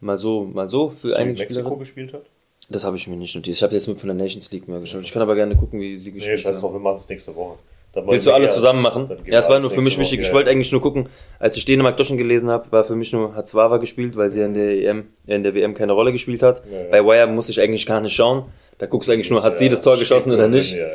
mal 0.00 0.16
so, 0.16 0.44
mal 0.44 0.68
so 0.68 0.90
für 0.90 1.16
einige 1.16 1.40
Mexiko 1.40 1.52
Spielerinnen. 1.52 1.78
gespielt 1.78 2.12
hat? 2.14 2.22
Das 2.70 2.84
habe 2.84 2.96
ich 2.96 3.08
mir 3.08 3.16
nicht 3.16 3.34
notiert. 3.34 3.56
Ich 3.56 3.62
habe 3.62 3.74
jetzt 3.74 3.86
nur 3.86 3.96
von 3.96 4.08
der 4.08 4.16
Nations 4.16 4.50
League 4.52 4.68
mehr 4.68 4.80
geschaut. 4.80 5.02
Ich 5.02 5.12
kann 5.12 5.22
aber 5.22 5.34
gerne 5.34 5.56
gucken, 5.56 5.80
wie 5.80 5.98
sie 5.98 6.12
gespielt 6.12 6.36
nee, 6.36 6.42
scheiß 6.42 6.60
drauf, 6.60 6.72
wir 6.72 6.80
machen 6.80 6.96
es 6.96 7.08
nächste 7.08 7.34
Woche. 7.34 7.58
Willst 7.94 8.26
du 8.26 8.32
alles 8.32 8.54
zusammen 8.54 8.82
machen? 8.82 9.10
Ja, 9.26 9.38
es 9.38 9.48
war 9.48 9.58
nur 9.58 9.70
für 9.70 9.80
mich 9.80 9.98
wichtig. 9.98 10.20
Ich 10.20 10.32
wollte 10.32 10.50
eigentlich 10.50 10.70
nur 10.70 10.82
gucken, 10.82 11.08
als 11.38 11.56
ich 11.56 11.64
Dänemark 11.64 11.96
Deutschland 11.96 12.18
gelesen 12.18 12.50
habe, 12.50 12.70
war 12.70 12.84
für 12.84 12.94
mich 12.94 13.12
nur, 13.12 13.34
hat 13.34 13.48
Zwava 13.48 13.78
gespielt, 13.78 14.14
weil 14.16 14.28
sie 14.28 14.42
in 14.42 14.54
der 14.54 14.70
EM, 14.70 15.08
in 15.26 15.42
der 15.42 15.54
WM 15.54 15.74
keine 15.74 15.92
Rolle 15.92 16.12
gespielt 16.12 16.42
hat. 16.42 16.62
Ja, 16.66 16.82
ja. 16.82 16.90
Bei 16.90 17.04
Wire 17.04 17.26
muss 17.26 17.48
ich 17.48 17.60
eigentlich 17.60 17.86
gar 17.86 18.00
nicht 18.00 18.14
schauen. 18.14 18.44
Da 18.78 18.86
guckst 18.86 19.08
du 19.08 19.12
eigentlich 19.12 19.30
nur, 19.30 19.42
hat 19.42 19.54
ja, 19.54 19.58
sie 19.58 19.68
das 19.68 19.82
Tor 19.82 19.98
geschossen 19.98 20.32
oder 20.32 20.48
nicht. 20.48 20.74
Ja, 20.74 20.86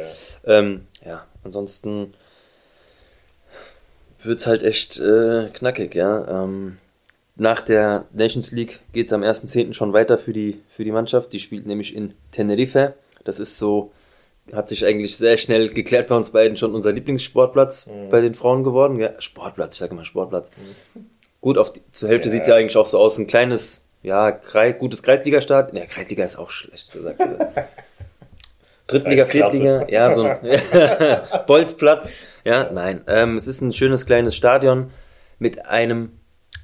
ähm, 0.46 0.88
ja 1.06 1.26
ansonsten 1.44 2.14
wird's 4.22 4.48
halt 4.48 4.64
echt 4.64 5.00
äh, 5.00 5.50
knackig, 5.54 5.96
ja. 5.96 6.44
Ähm, 6.44 6.78
nach 7.36 7.62
der 7.62 8.06
Nations 8.14 8.52
League 8.52 8.80
geht's 8.94 9.12
am 9.12 9.22
1.10. 9.22 9.74
schon 9.74 9.92
weiter 9.92 10.18
für 10.18 10.34
die, 10.34 10.62
für 10.70 10.84
die 10.84 10.92
Mannschaft. 10.92 11.34
Die 11.34 11.40
spielt 11.40 11.66
nämlich 11.66 11.96
in 11.96 12.14
Tenerife. 12.32 12.94
Das 13.24 13.40
ist 13.40 13.58
so 13.58 13.92
hat 14.52 14.68
sich 14.68 14.86
eigentlich 14.86 15.16
sehr 15.16 15.38
schnell 15.38 15.70
geklärt 15.70 16.10
bei 16.10 16.16
uns 16.16 16.32
beiden 16.32 16.58
schon 16.58 16.76
unser 16.76 16.92
Lieblingssportplatz 16.92 17.88
mhm. 17.88 18.10
bei 18.10 18.20
den 18.20 18.34
Frauen 18.34 18.64
geworden. 18.64 19.00
Ja, 19.00 19.20
Sportplatz, 19.20 19.76
ich 19.76 19.80
sage 19.80 19.94
immer 19.94 20.04
Sportplatz. 20.04 20.52
Mhm. 20.96 21.06
Gut, 21.40 21.58
auf 21.58 21.72
die, 21.72 21.82
zur 21.92 22.10
Hälfte 22.10 22.28
ja. 22.28 22.32
sieht 22.34 22.42
es 22.42 22.48
ja 22.48 22.56
eigentlich 22.56 22.78
auch 22.78 22.86
so 22.86 23.00
aus, 23.00 23.18
ein 23.18 23.28
kleines, 23.28 23.83
ja, 24.04 24.32
Kreis, 24.32 24.78
gutes 24.78 25.02
Kreisliga-Start. 25.02 25.74
Ja, 25.74 25.86
Kreisliga 25.86 26.24
ist 26.24 26.36
auch 26.36 26.50
schlecht 26.50 26.92
gesagt. 26.92 27.20
Drittliga, 28.88 29.26
Viertliga, 29.26 29.88
ja, 29.88 30.10
so 30.10 30.24
ein 30.24 30.40
Bolzplatz. 31.48 32.10
Ja, 32.44 32.72
nein, 32.72 33.02
ähm, 33.08 33.38
es 33.38 33.48
ist 33.48 33.62
ein 33.62 33.72
schönes 33.72 34.06
kleines 34.06 34.36
Stadion 34.36 34.92
mit 35.40 35.66
einem 35.66 36.12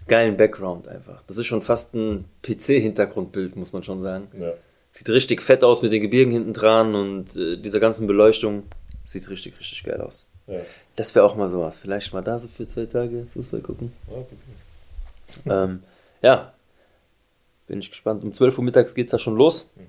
geilen 0.07 0.35
Background 0.35 0.87
einfach. 0.87 1.23
Das 1.23 1.37
ist 1.37 1.47
schon 1.47 1.61
fast 1.61 1.95
ein 1.95 2.25
PC-Hintergrundbild, 2.43 3.55
muss 3.55 3.71
man 3.71 3.83
schon 3.83 4.01
sagen. 4.01 4.27
Ja. 4.37 4.53
Sieht 4.89 5.09
richtig 5.09 5.41
fett 5.41 5.63
aus 5.63 5.81
mit 5.81 5.93
den 5.93 6.01
Gebirgen 6.01 6.31
hinten 6.31 6.53
dran 6.53 6.93
und 6.95 7.35
äh, 7.37 7.57
dieser 7.57 7.79
ganzen 7.79 8.07
Beleuchtung. 8.07 8.63
Sieht 9.03 9.29
richtig, 9.29 9.57
richtig 9.57 9.83
geil 9.83 10.01
aus. 10.01 10.27
Ja. 10.47 10.59
Das 10.95 11.15
wäre 11.15 11.25
auch 11.25 11.35
mal 11.35 11.49
sowas. 11.49 11.77
Vielleicht 11.77 12.11
mal 12.13 12.21
da 12.21 12.37
so 12.37 12.47
für 12.47 12.67
zwei 12.67 12.85
Tage 12.85 13.27
Fußball 13.33 13.61
gucken. 13.61 13.93
Ja, 15.45 15.63
ähm, 15.63 15.83
ja. 16.21 16.53
Bin 17.69 17.79
ich 17.79 17.89
gespannt. 17.89 18.23
Um 18.23 18.33
12 18.33 18.57
Uhr 18.57 18.63
mittags 18.63 18.93
geht 18.93 19.05
es 19.05 19.11
da 19.11 19.19
schon 19.19 19.37
los. 19.37 19.71
Mhm. 19.75 19.83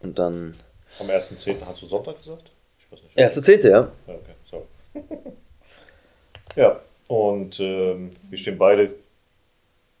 Und 0.00 0.18
dann. 0.18 0.54
Am 1.00 1.08
1.10. 1.08 1.56
hast 1.66 1.82
du 1.82 1.86
Sonntag 1.86 2.18
gesagt? 2.18 2.50
Ich 2.78 2.92
weiß 2.92 3.02
nicht. 3.02 3.18
1.10. 3.18 3.68
ja. 3.68 3.88
Ja, 4.06 4.14
okay, 4.14 4.34
sorry. 4.48 4.64
ja, 6.56 6.80
und 7.08 7.58
ähm, 7.60 8.10
wir 8.30 8.38
stehen 8.38 8.56
beide 8.56 8.94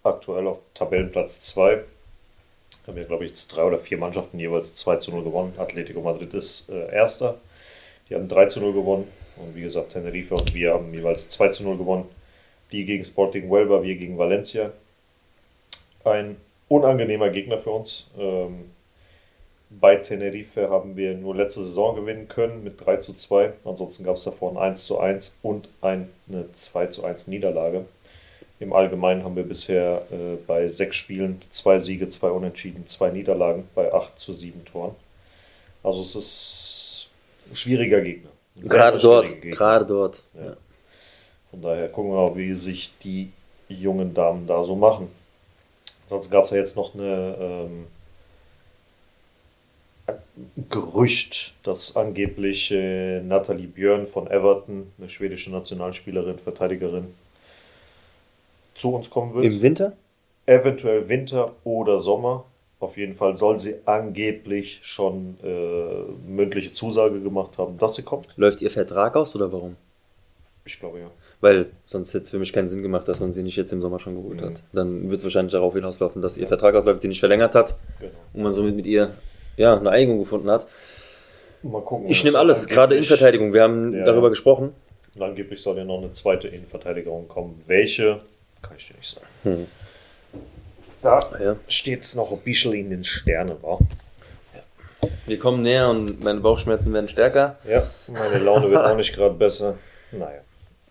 aktuell 0.04 0.46
auf 0.46 0.58
Tabellenplatz 0.74 1.40
2 1.48 1.82
da 2.86 2.92
haben 2.92 2.98
wir, 2.98 3.04
glaube 3.04 3.24
ich, 3.24 3.30
jetzt 3.32 3.48
drei 3.48 3.64
oder 3.64 3.78
vier 3.78 3.98
Mannschaften 3.98 4.38
jeweils 4.38 4.76
2 4.76 4.96
zu 4.98 5.10
0 5.10 5.24
gewonnen. 5.24 5.54
Atletico 5.58 6.00
Madrid 6.00 6.32
ist 6.34 6.70
äh, 6.70 6.94
Erster. 6.94 7.36
Die 8.08 8.14
haben 8.14 8.28
3 8.28 8.46
zu 8.46 8.60
0 8.60 8.72
gewonnen. 8.72 9.08
Und 9.34 9.56
wie 9.56 9.62
gesagt, 9.62 9.92
Tenerife 9.92 10.34
und 10.34 10.54
wir 10.54 10.72
haben 10.72 10.94
jeweils 10.94 11.28
2 11.30 11.48
zu 11.48 11.64
0 11.64 11.78
gewonnen. 11.78 12.04
Die 12.70 12.84
gegen 12.84 13.04
Sporting 13.04 13.48
Huelva, 13.48 13.82
wir 13.82 13.96
gegen 13.96 14.16
Valencia. 14.16 14.70
Ein 16.04 16.36
unangenehmer 16.68 17.30
Gegner 17.30 17.58
für 17.58 17.70
uns. 17.70 18.10
Ähm, 18.18 18.70
bei 19.68 19.96
Tenerife 19.96 20.70
haben 20.70 20.96
wir 20.96 21.14
nur 21.14 21.34
letzte 21.34 21.62
Saison 21.62 21.96
gewinnen 21.96 22.28
können 22.28 22.62
mit 22.62 22.84
3 22.84 22.98
zu 22.98 23.14
2. 23.14 23.52
Ansonsten 23.64 24.04
gab 24.04 24.16
es 24.16 24.24
davor 24.24 24.52
ein 24.52 24.58
1 24.58 24.84
zu 24.84 24.98
1 24.98 25.36
und 25.42 25.68
eine 25.80 26.08
2 26.54 26.86
zu 26.86 27.04
1 27.04 27.26
Niederlage. 27.26 27.84
Im 28.58 28.72
Allgemeinen 28.72 29.22
haben 29.24 29.36
wir 29.36 29.42
bisher 29.42 30.02
äh, 30.10 30.36
bei 30.46 30.66
sechs 30.68 30.96
Spielen 30.96 31.40
zwei 31.50 31.78
Siege, 31.78 32.08
zwei 32.08 32.30
Unentschieden, 32.30 32.86
zwei 32.86 33.10
Niederlagen 33.10 33.68
bei 33.74 33.92
acht 33.92 34.18
zu 34.18 34.32
sieben 34.32 34.64
Toren. 34.64 34.94
Also 35.82 36.00
es 36.00 36.14
ist 36.14 37.08
ein 37.50 37.56
schwieriger 37.56 38.00
Gegner. 38.00 38.30
Ein 38.56 38.68
gerade 38.68 38.98
dort, 38.98 39.26
Gegner. 39.26 39.50
gerade 39.50 39.84
dort. 39.84 40.24
Ja. 40.34 40.44
Ja. 40.46 40.56
Von 41.50 41.62
daher 41.62 41.88
gucken 41.88 42.12
wir 42.12 42.30
mal, 42.30 42.36
wie 42.36 42.54
sich 42.54 42.92
die 43.04 43.30
jungen 43.68 44.14
Damen 44.14 44.46
da 44.46 44.62
so 44.62 44.74
machen. 44.74 45.08
Sonst 46.06 46.30
gab 46.30 46.44
es 46.44 46.50
ja 46.50 46.58
jetzt 46.58 46.76
noch 46.76 46.94
eine 46.94 47.36
ähm, 47.40 47.86
Gerücht, 50.70 51.54
dass 51.64 51.96
angeblich 51.96 52.70
äh, 52.70 53.20
Nathalie 53.20 53.66
Björn 53.66 54.06
von 54.06 54.28
Everton, 54.28 54.92
eine 54.98 55.08
schwedische 55.08 55.50
Nationalspielerin, 55.50 56.38
Verteidigerin, 56.38 57.12
zu 58.74 58.94
uns 58.94 59.10
kommen 59.10 59.34
wird. 59.34 59.44
Im 59.44 59.62
Winter? 59.62 59.94
Eventuell 60.46 61.08
Winter 61.08 61.52
oder 61.64 61.98
Sommer. 61.98 62.44
Auf 62.78 62.96
jeden 62.96 63.14
Fall 63.14 63.36
soll 63.36 63.58
sie 63.58 63.76
angeblich 63.86 64.80
schon 64.82 65.38
äh, 65.42 66.30
mündliche 66.30 66.72
Zusage 66.72 67.20
gemacht 67.20 67.58
haben, 67.58 67.78
dass 67.78 67.94
sie 67.96 68.02
kommt. 68.02 68.28
Läuft 68.36 68.60
ihr 68.60 68.70
Vertrag 68.70 69.16
aus 69.16 69.34
oder 69.34 69.50
warum? 69.50 69.76
Ich 70.66 70.78
glaube 70.78 71.00
ja. 71.00 71.10
Weil 71.40 71.66
sonst 71.84 72.14
hätte 72.14 72.24
es 72.24 72.30
für 72.30 72.38
mich 72.38 72.52
keinen 72.52 72.68
Sinn 72.68 72.82
gemacht, 72.82 73.06
dass 73.08 73.20
man 73.20 73.30
sie 73.30 73.42
nicht 73.42 73.56
jetzt 73.56 73.72
im 73.72 73.82
Sommer 73.82 74.00
schon 74.00 74.14
geholt 74.14 74.40
mhm. 74.40 74.46
hat. 74.46 74.52
Dann 74.72 75.10
wird 75.10 75.18
es 75.18 75.24
wahrscheinlich 75.24 75.52
darauf 75.52 75.74
hinauslaufen, 75.74 76.22
dass 76.22 76.36
ihr 76.36 76.44
ja. 76.44 76.48
Vertrag 76.48 76.74
ausläuft, 76.74 77.02
sie 77.02 77.08
nicht 77.08 77.20
verlängert 77.20 77.54
hat 77.54 77.76
genau. 78.00 78.12
und 78.32 78.42
man 78.42 78.52
somit 78.54 78.74
mit 78.74 78.86
ihr 78.86 79.10
ja, 79.56 79.76
eine 79.76 79.90
Einigung 79.90 80.18
gefunden 80.18 80.50
hat. 80.50 80.66
Mal 81.62 81.82
gucken. 81.82 82.08
Ich 82.08 82.24
nehme 82.24 82.38
alles, 82.38 82.68
gerade 82.68 82.94
Innenverteidigung. 82.94 83.52
Wir 83.52 83.62
haben 83.62 83.94
ja, 83.94 84.04
darüber 84.04 84.30
gesprochen. 84.30 84.72
Und 85.14 85.22
angeblich 85.22 85.60
soll 85.60 85.78
ja 85.78 85.84
noch 85.84 85.98
eine 85.98 86.12
zweite 86.12 86.48
Innenverteidigung 86.48 87.28
kommen. 87.28 87.62
Welche 87.66 88.20
kann 88.62 88.76
ich 88.76 88.88
dir 88.88 88.94
nicht 88.94 89.08
sagen. 89.08 89.26
Hm. 89.42 89.66
Da 91.02 91.20
ja. 91.40 91.56
steht 91.68 92.02
es 92.02 92.14
noch 92.14 92.32
ein 92.32 92.38
bisschen 92.38 92.72
in 92.72 92.90
den 92.90 93.04
Sternen, 93.04 93.56
wa? 93.62 93.78
Ja. 94.54 95.08
Wir 95.26 95.38
kommen 95.38 95.62
näher 95.62 95.88
und 95.88 96.22
meine 96.22 96.40
Bauchschmerzen 96.40 96.92
werden 96.92 97.08
stärker. 97.08 97.58
Ja, 97.68 97.82
meine 98.08 98.38
Laune 98.44 98.70
wird 98.70 98.84
auch 98.84 98.96
nicht 98.96 99.14
gerade 99.14 99.34
besser. 99.34 99.76
Naja. 100.12 100.40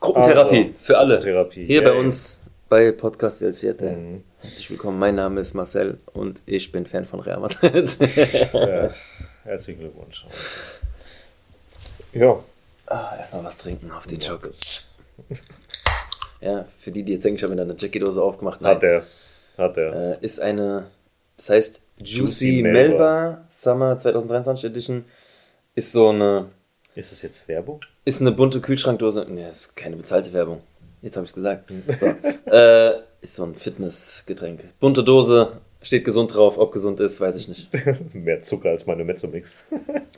Gruppentherapie 0.05 0.57
Also, 0.65 0.73
für 0.81 0.97
alle. 0.99 1.15
Gruppentherapie, 1.15 1.65
Hier 1.65 1.81
yay. 1.81 1.83
bei 1.83 1.93
uns 1.93 2.39
bei 2.69 2.91
Podcast 2.91 3.41
El 3.41 3.51
Siete. 3.53 3.89
Mhm. 3.89 4.23
Herzlich 4.39 4.69
willkommen. 4.69 4.99
Mein 4.99 5.15
Name 5.15 5.41
ist 5.41 5.55
Marcel 5.55 5.97
und 6.13 6.43
ich 6.45 6.71
bin 6.71 6.85
Fan 6.85 7.05
von 7.05 7.21
Real 7.21 7.39
Madrid. 7.39 7.97
Ja, 8.53 8.91
herzlichen 9.43 9.79
Glückwunsch. 9.79 10.25
Ja, 12.13 12.37
ah, 12.85 13.15
erstmal 13.17 13.45
was 13.45 13.57
trinken 13.57 13.89
auf 13.91 14.05
den 14.05 14.21
Schock. 14.21 14.47
Ja, 16.39 16.65
für 16.77 16.91
die, 16.91 17.01
die 17.01 17.13
jetzt 17.13 17.25
denken, 17.25 17.37
ich 17.37 17.43
habe 17.43 17.55
mir 17.55 17.57
da 17.57 17.63
eine 17.63 17.75
Jackie-Dose 17.75 18.21
aufgemacht. 18.21 18.61
Nein. 18.61 18.75
hat 18.75 18.83
er. 18.83 19.03
Hat 19.57 19.77
er. 19.77 20.17
Äh, 20.21 20.23
ist 20.23 20.39
eine, 20.39 20.85
das 21.37 21.49
heißt 21.49 21.81
Juicy, 21.97 22.17
Juicy 22.17 22.61
Melba. 22.61 23.21
Melba. 23.21 23.45
Summer 23.49 23.97
2023 23.97 24.65
Edition. 24.65 25.05
Ist 25.73 25.91
so 25.91 26.09
eine, 26.09 26.49
Ist 26.93 27.11
das 27.11 27.23
jetzt 27.23 27.47
Werbung? 27.47 27.81
Ist 28.05 28.21
eine 28.21 28.31
bunte 28.31 28.61
Kühlschrankdose. 28.61 29.25
Ne, 29.29 29.47
ist 29.49 29.75
keine 29.75 29.95
bezahlte 29.97 30.31
Werbung. 30.33 30.61
Jetzt 31.01 31.17
habe 31.17 31.25
ich 31.25 31.31
es 31.31 31.35
gesagt. 31.35 31.71
So. 31.99 32.51
äh, 32.51 32.99
ist 33.21 33.35
so 33.35 33.43
ein 33.43 33.55
Fitnessgetränk. 33.55 34.61
Bunte 34.79 35.03
Dose, 35.03 35.51
steht 35.81 36.05
gesund 36.05 36.33
drauf. 36.33 36.57
Ob 36.57 36.71
gesund 36.71 36.99
ist, 36.99 37.19
weiß 37.19 37.35
ich 37.35 37.47
nicht. 37.47 37.69
Mehr 38.13 38.41
Zucker 38.41 38.69
als 38.69 38.85
meine 38.85 39.03
Mezzomix. 39.03 39.57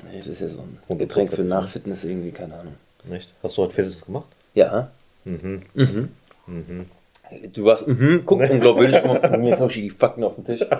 Nee, 0.10 0.19
Das 0.19 0.28
ist 0.28 0.39
ja 0.39 0.47
so 0.47 0.60
ein 0.60 0.78
100%. 0.88 0.97
Getränk 1.00 1.34
für 1.34 1.41
Nachfitness 1.41 2.06
irgendwie, 2.06 2.32
keine 2.32 2.54
Ahnung. 2.54 2.76
Nicht? 3.04 3.34
Hast 3.43 3.58
du 3.58 3.63
heute 3.63 3.73
Fitness 3.73 4.06
gemacht? 4.06 4.28
Ja. 4.54 4.89
Mhm. 5.26 5.63
Mhm. 5.73 6.10
Du 7.52 7.65
warst, 7.65 7.89
mhm, 7.89 8.21
guck, 8.26 8.39
mal, 8.39 8.50
Jetzt 8.50 9.60
habe 9.60 9.69
ich 9.69 9.82
die 9.82 9.89
Fakten 9.89 10.23
auf 10.23 10.36
dem 10.36 10.45
Tisch. 10.45 10.62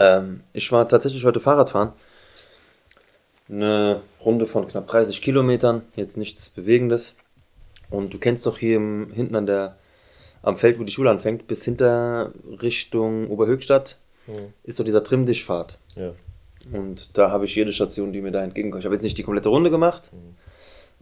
Ähm, 0.00 0.40
ich 0.52 0.72
war 0.72 0.88
tatsächlich 0.88 1.24
heute 1.24 1.38
Fahrradfahren. 1.38 1.92
Eine 3.48 4.00
Runde 4.24 4.46
von 4.46 4.66
knapp 4.66 4.86
30 4.86 5.20
Kilometern, 5.20 5.82
jetzt 5.96 6.16
nichts 6.16 6.50
Bewegendes. 6.50 7.16
Und 7.90 8.14
du 8.14 8.18
kennst 8.18 8.46
doch 8.46 8.58
hier 8.58 8.76
im, 8.76 9.12
hinten 9.12 9.36
an 9.36 9.46
der, 9.46 9.76
am 10.42 10.56
Feld, 10.56 10.78
wo 10.78 10.84
die 10.84 10.92
Schule 10.92 11.10
anfängt, 11.10 11.46
bis 11.46 11.64
hinter 11.64 12.32
Richtung 12.62 13.28
Oberhöchstadt, 13.30 13.98
ist 14.62 14.80
doch 14.80 14.84
dieser 14.84 15.04
Trimmdischpfad. 15.04 15.78
Ja. 15.96 16.12
Und 16.72 17.16
da 17.18 17.30
habe 17.30 17.44
ich 17.44 17.54
jede 17.54 17.72
Station, 17.72 18.12
die 18.12 18.22
mir 18.22 18.32
da 18.32 18.42
entgegenkommt. 18.42 18.82
Ich 18.82 18.86
habe 18.86 18.94
jetzt 18.94 19.02
nicht 19.02 19.18
die 19.18 19.22
komplette 19.22 19.50
Runde 19.50 19.70
gemacht. 19.70 20.10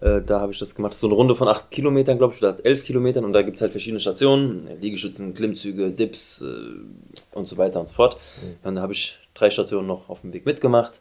Äh, 0.01 0.21
da 0.23 0.41
habe 0.41 0.53
ich 0.53 0.59
das 0.59 0.75
gemacht. 0.75 0.91
Das 0.91 0.97
ist 0.97 1.03
so 1.03 1.07
eine 1.07 1.15
Runde 1.15 1.37
von 1.37 1.47
8 1.47 1.71
Kilometern, 1.71 2.19
glaube 2.19 2.35
ich, 2.35 2.43
oder 2.43 2.59
11 2.65 2.85
Kilometern. 2.85 3.25
Und 3.25 3.33
da 3.33 3.43
gibt 3.43 3.57
es 3.57 3.63
halt 3.63 3.71
verschiedene 3.71 4.01
Stationen. 4.01 4.67
äh, 4.67 4.75
Liegestützen, 4.75 5.35
Klimmzüge, 5.35 5.91
Dips 5.91 6.43
äh, 6.43 7.37
und 7.37 7.47
so 7.47 7.57
weiter 7.59 7.79
und 7.79 7.89
so 7.89 7.95
fort. 7.95 8.17
Und 8.65 8.75
da 8.75 8.83
habe 8.83 8.93
ich 8.93 9.19
drei 9.35 9.51
Stationen 9.51 9.87
noch 9.87 10.09
auf 10.09 10.23
dem 10.23 10.33
Weg 10.33 10.45
mitgemacht. 10.47 11.01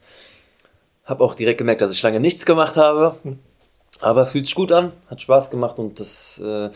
Habe 1.12 1.26
auch 1.26 1.36
direkt 1.36 1.58
gemerkt, 1.58 1.82
dass 1.82 1.91
ich 1.91 2.02
lange 2.04 2.21
nichts 2.21 2.45
gemacht 2.45 2.78
habe. 2.78 3.17
Aber 4.00 4.26
fühlt 4.26 4.45
sich 4.45 4.56
gut 4.56 4.71
an, 4.71 4.93
hat 5.08 5.21
Spaß 5.21 5.52
gemacht 5.52 5.78
und 5.78 6.00
das, 6.00 6.41
äh, 6.41 6.69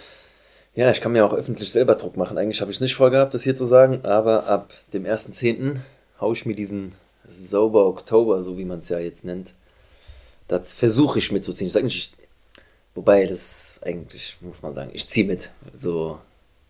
ja, 0.75 0.91
ich 0.91 0.99
kann 0.99 1.13
mir 1.13 1.25
auch 1.25 1.31
öffentlich 1.31 1.71
selber 1.71 1.95
Druck 1.95 2.17
machen. 2.17 2.37
Eigentlich 2.37 2.59
habe 2.59 2.69
ich 2.69 2.75
es 2.75 2.81
nicht 2.81 2.95
vorgehabt, 2.95 3.33
das 3.33 3.43
hier 3.43 3.55
zu 3.55 3.63
sagen, 3.63 4.03
aber 4.03 4.47
ab 4.47 4.73
dem 4.91 5.05
1.10. 5.05 5.77
haue 6.19 6.33
ich 6.33 6.45
mir 6.45 6.53
diesen 6.53 6.95
Sober 7.29 7.85
Oktober, 7.85 8.43
so 8.43 8.57
wie 8.57 8.65
man 8.65 8.79
es 8.79 8.89
ja 8.89 8.99
jetzt 8.99 9.23
nennt, 9.23 9.53
das 10.49 10.73
versuche 10.73 11.19
ich 11.19 11.31
mitzuziehen. 11.31 11.67
Ich 11.67 11.73
sage 11.73 11.85
nicht, 11.85 11.97
ich, 11.97 12.27
wobei 12.93 13.27
das 13.27 13.79
eigentlich, 13.85 14.35
muss 14.41 14.63
man 14.63 14.73
sagen, 14.73 14.91
ich 14.91 15.07
ziehe 15.07 15.25
mit. 15.25 15.51
So 15.73 16.19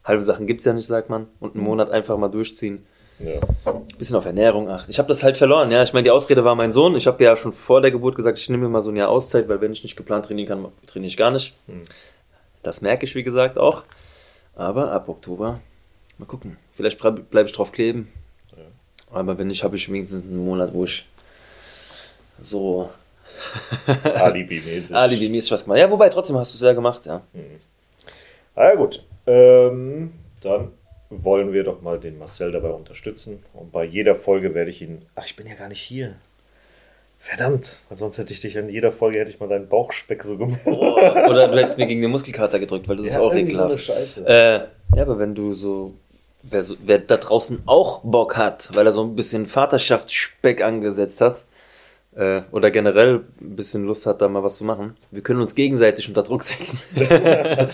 halbe 0.04 0.22
Sachen 0.22 0.46
gibt 0.46 0.60
es 0.60 0.66
ja 0.66 0.74
nicht, 0.74 0.86
sagt 0.86 1.10
man. 1.10 1.26
Und 1.40 1.56
einen 1.56 1.64
Monat 1.64 1.90
einfach 1.90 2.16
mal 2.16 2.30
durchziehen 2.30 2.86
Ja. 3.20 3.40
bisschen 3.98 4.16
auf 4.18 4.26
Ernährung 4.26 4.70
achten. 4.70 4.92
Ich 4.92 5.00
habe 5.00 5.08
das 5.08 5.24
halt 5.24 5.38
verloren, 5.38 5.72
ja. 5.72 5.82
Ich 5.84 5.94
meine, 5.94 6.04
die 6.04 6.12
Ausrede 6.12 6.44
war 6.44 6.56
mein 6.56 6.74
Sohn. 6.74 6.96
Ich 6.96 7.08
habe 7.08 7.24
ja 7.24 7.38
schon 7.38 7.54
vor 7.54 7.82
der 7.82 7.92
Geburt 7.92 8.16
gesagt, 8.16 8.38
ich 8.38 8.50
nehme 8.50 8.64
mir 8.64 8.70
mal 8.70 8.82
so 8.82 8.90
ein 8.92 8.98
Jahr 8.98 9.10
Auszeit, 9.10 9.48
weil 9.48 9.62
wenn 9.62 9.72
ich 9.72 9.84
nicht 9.84 9.96
geplant 9.96 10.26
trainieren 10.26 10.48
kann, 10.48 10.66
trainiere 10.86 11.08
ich 11.08 11.18
gar 11.18 11.32
nicht. 11.32 11.56
Das 12.62 12.82
merke 12.82 13.06
ich, 13.06 13.16
wie 13.16 13.24
gesagt, 13.24 13.58
auch. 13.58 13.84
Aber 14.56 14.92
ab 14.92 15.08
Oktober, 15.08 15.60
mal 16.18 16.26
gucken. 16.26 16.58
Vielleicht 16.76 17.00
bleibe 17.00 17.44
ich 17.46 17.54
drauf 17.54 17.72
kleben. 17.72 18.12
Aber 19.12 19.38
wenn 19.38 19.48
nicht, 19.48 19.64
habe 19.64 19.78
ich 19.78 19.90
wenigstens 19.90 20.24
einen 20.24 20.44
Monat, 20.44 20.74
wo 20.74 20.84
ich 20.84 21.06
so 22.42 22.90
Alibi-mäßig. 24.04 24.96
alibi-mäßig 24.96 25.52
was 25.52 25.64
gemacht 25.64 25.80
Ja, 25.80 25.90
wobei, 25.90 26.10
trotzdem 26.10 26.38
hast 26.38 26.54
du 26.54 26.58
es 26.58 26.62
ja 26.62 26.74
gemacht, 26.74 27.06
ja. 27.06 27.22
Ah 28.56 28.70
ja 28.70 28.76
gut, 28.76 29.04
ähm, 29.28 30.14
dann 30.42 30.70
wollen 31.10 31.54
wir 31.54 31.64
doch 31.64 31.82
mal 31.82 32.00
den 32.00 32.18
Marcel 32.18 32.52
dabei 32.52 32.70
unterstützen. 32.70 33.44
Und 33.54 33.72
bei 33.72 33.84
jeder 33.84 34.16
Folge 34.16 34.54
werde 34.54 34.72
ich 34.72 34.82
ihn. 34.82 35.04
Ach, 35.16 35.26
ich 35.26 35.36
bin 35.36 35.48
ja 35.48 35.56
gar 35.56 35.70
nicht 35.70 35.82
hier. 35.82 36.16
Verdammt, 37.20 37.80
weil 37.90 37.98
sonst 37.98 38.20
hätte 38.20 38.34
ich 38.34 38.42
dich 38.42 38.58
an 38.58 38.70
jeder 38.70 38.92
Folge 38.92 39.20
hätte 39.20 39.32
ich 39.32 39.40
mal 39.40 39.50
deinen 39.50 39.68
Bauchspeck 39.68 40.24
so 40.24 40.38
gemacht. 40.38 40.60
Oder 40.66 41.48
du 41.48 41.58
hättest 41.58 41.80
mir 41.80 41.88
gegen 41.88 42.02
den 42.02 42.12
Muskelkater 42.12 42.60
gedrückt, 42.60 42.88
weil 42.88 42.98
das 42.98 43.08
ist 43.08 43.18
auch 43.18 43.34
irgendwie 43.34 43.56
so 43.56 43.64
ekelhaft. 43.64 43.84
Scheiße. 43.84 44.28
Äh, 44.28 44.96
ja, 44.96 45.02
aber 45.02 45.18
wenn 45.18 45.34
du 45.34 45.54
so 45.54 45.96
wer, 46.50 46.64
so, 46.64 46.76
wer 46.84 47.00
da 47.00 47.18
draußen 47.18 47.64
auch 47.66 48.02
Bock 48.04 48.38
hat, 48.38 48.70
weil 48.74 48.86
er 48.86 48.92
so 48.92 49.04
ein 49.04 49.16
bisschen 49.16 49.48
Vaterschaftsspeck 49.48 50.62
angesetzt 50.62 51.22
hat, 51.22 51.44
äh, 52.16 52.42
oder 52.52 52.72
generell 52.72 53.22
ein 53.42 53.56
bisschen 53.56 53.86
Lust 53.86 54.06
hat, 54.06 54.22
da 54.22 54.28
mal 54.28 54.42
was 54.44 54.58
zu 54.58 54.64
machen, 54.64 54.96
wir 55.12 55.22
können 55.22 55.42
uns 55.42 55.54
gegenseitig 55.56 56.08
unter 56.08 56.24
Druck 56.24 56.44
setzen. 56.44 56.80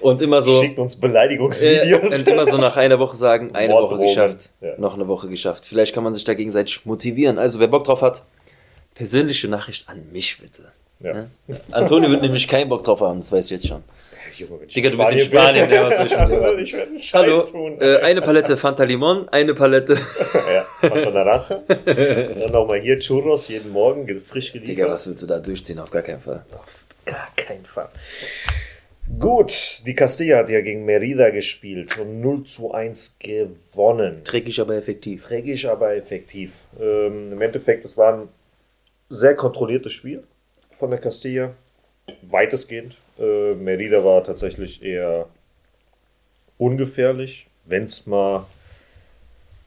und 0.00 0.22
immer 0.22 0.40
so. 0.42 0.60
Schickt 0.62 0.78
uns 0.78 0.94
Äh, 0.96 1.00
Beleidigungsvideos. 1.00 2.14
und 2.14 2.28
immer 2.28 2.46
so 2.46 2.56
nach 2.56 2.76
einer 2.76 2.98
Woche 2.98 3.16
sagen, 3.16 3.54
eine 3.54 3.74
Woche 3.74 3.98
geschafft, 3.98 4.50
Ja. 4.60 4.72
noch 4.78 4.94
eine 4.94 5.06
Woche 5.08 5.28
geschafft. 5.28 5.66
Vielleicht 5.66 5.94
kann 5.94 6.04
man 6.04 6.14
sich 6.14 6.24
da 6.24 6.34
gegenseitig 6.34 6.84
motivieren. 6.86 7.38
Also 7.38 7.60
wer 7.60 7.68
Bock 7.68 7.84
drauf 7.84 8.02
hat, 8.02 8.22
persönliche 8.94 9.48
Nachricht 9.48 9.88
an 9.88 10.02
mich 10.12 10.38
bitte. 10.38 10.64
ja. 11.00 11.26
Ja? 11.48 11.56
Antonio 11.70 12.10
wird 12.10 12.22
nämlich 12.22 12.46
keinen 12.48 12.68
Bock 12.68 12.84
drauf 12.84 13.00
haben, 13.00 13.18
das 13.18 13.30
weiß 13.32 13.46
ich 13.46 13.50
jetzt 13.52 13.68
schon. 13.68 13.82
Junge, 14.38 14.60
wenn 14.60 14.68
ich 14.68 14.74
Digga, 14.74 14.90
du 14.90 14.98
bist 14.98 15.12
in 15.12 15.20
Spanien, 15.20 15.70
ja, 15.70 15.84
was 15.84 15.96
soll 15.96 16.06
ich 16.06 16.16
mit? 16.18 16.58
Ich 16.62 16.72
werde 16.72 16.90
einen 16.90 16.98
Scheiß 17.00 17.22
Hallo, 17.22 17.42
tun. 17.42 17.80
äh, 17.80 17.96
eine 17.98 18.20
Palette 18.22 18.56
Fanta 18.56 18.84
Limon, 18.84 19.28
eine 19.30 19.54
Palette. 19.54 19.94
ja, 20.34 20.66
Fanta 20.80 21.10
Naranja. 21.10 21.62
Dann 21.84 22.52
nochmal 22.52 22.80
hier 22.80 22.98
Churros 22.98 23.48
jeden 23.48 23.70
Morgen, 23.72 24.06
ge- 24.06 24.20
frisch 24.20 24.52
geliefert. 24.52 24.76
Digga, 24.76 24.88
was 24.90 25.06
willst 25.06 25.22
du 25.22 25.26
da 25.26 25.38
durchziehen? 25.38 25.78
Auf 25.78 25.90
gar 25.90 26.02
keinen 26.02 26.20
Fall. 26.20 26.44
Auf 26.52 26.84
gar 27.04 27.28
keinen 27.36 27.64
Fall. 27.64 27.88
Gut, 29.18 29.82
die 29.84 29.94
Castilla 29.94 30.38
hat 30.38 30.48
ja 30.48 30.60
gegen 30.60 30.84
Merida 30.84 31.30
gespielt 31.30 31.98
und 31.98 32.20
0 32.20 32.44
zu 32.44 32.72
1 32.72 33.18
gewonnen. 33.18 34.22
Dreckig, 34.24 34.60
aber 34.60 34.76
effektiv. 34.76 35.24
Trägisch, 35.24 35.66
aber 35.66 35.94
effektiv. 35.96 36.52
Ähm, 36.80 37.32
Im 37.32 37.40
Endeffekt, 37.42 37.84
es 37.84 37.98
war 37.98 38.14
ein 38.14 38.28
sehr 39.08 39.34
kontrolliertes 39.34 39.92
Spiel 39.92 40.22
von 40.70 40.90
der 40.90 41.00
Castilla. 41.00 41.52
Weitestgehend. 42.22 42.96
Äh, 43.18 43.54
Merida 43.54 44.04
war 44.04 44.24
tatsächlich 44.24 44.82
eher 44.82 45.26
ungefährlich. 46.58 47.46
Wenn 47.64 47.84
es 47.84 48.06
mal. 48.06 48.46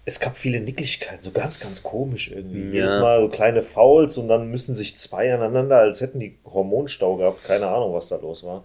Es 0.07 0.19
gab 0.19 0.37
viele 0.37 0.59
Nicklichkeiten, 0.59 1.23
so 1.23 1.31
ganz, 1.31 1.59
ganz 1.59 1.81
komisch 1.81 2.29
irgendwie. 2.29 2.67
Ja. 2.67 2.73
Jedes 2.73 2.99
Mal 2.99 3.21
so 3.21 3.29
kleine 3.29 3.63
Fouls 3.63 4.19
und 4.19 4.27
dann 4.27 4.51
müssen 4.51 4.75
sich 4.75 4.97
zwei 4.97 5.33
aneinander, 5.33 5.77
als 5.77 5.99
hätten 5.99 6.19
die 6.19 6.37
Hormonstau 6.45 7.15
gehabt. 7.15 7.43
Keine 7.43 7.67
Ahnung, 7.67 7.93
was 7.93 8.09
da 8.09 8.17
los 8.17 8.43
war. 8.43 8.63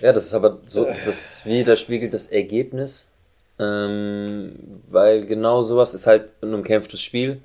Ja, 0.00 0.12
das 0.12 0.26
ist 0.26 0.34
aber 0.34 0.58
so, 0.66 0.84
das 0.84 1.46
widerspiegelt 1.46 2.12
das 2.12 2.26
Ergebnis. 2.26 3.12
Ähm, 3.58 4.82
weil 4.88 5.24
genau 5.26 5.62
sowas 5.62 5.94
ist 5.94 6.06
halt 6.06 6.32
ein 6.42 6.52
umkämpftes 6.52 7.00
Spiel. 7.00 7.40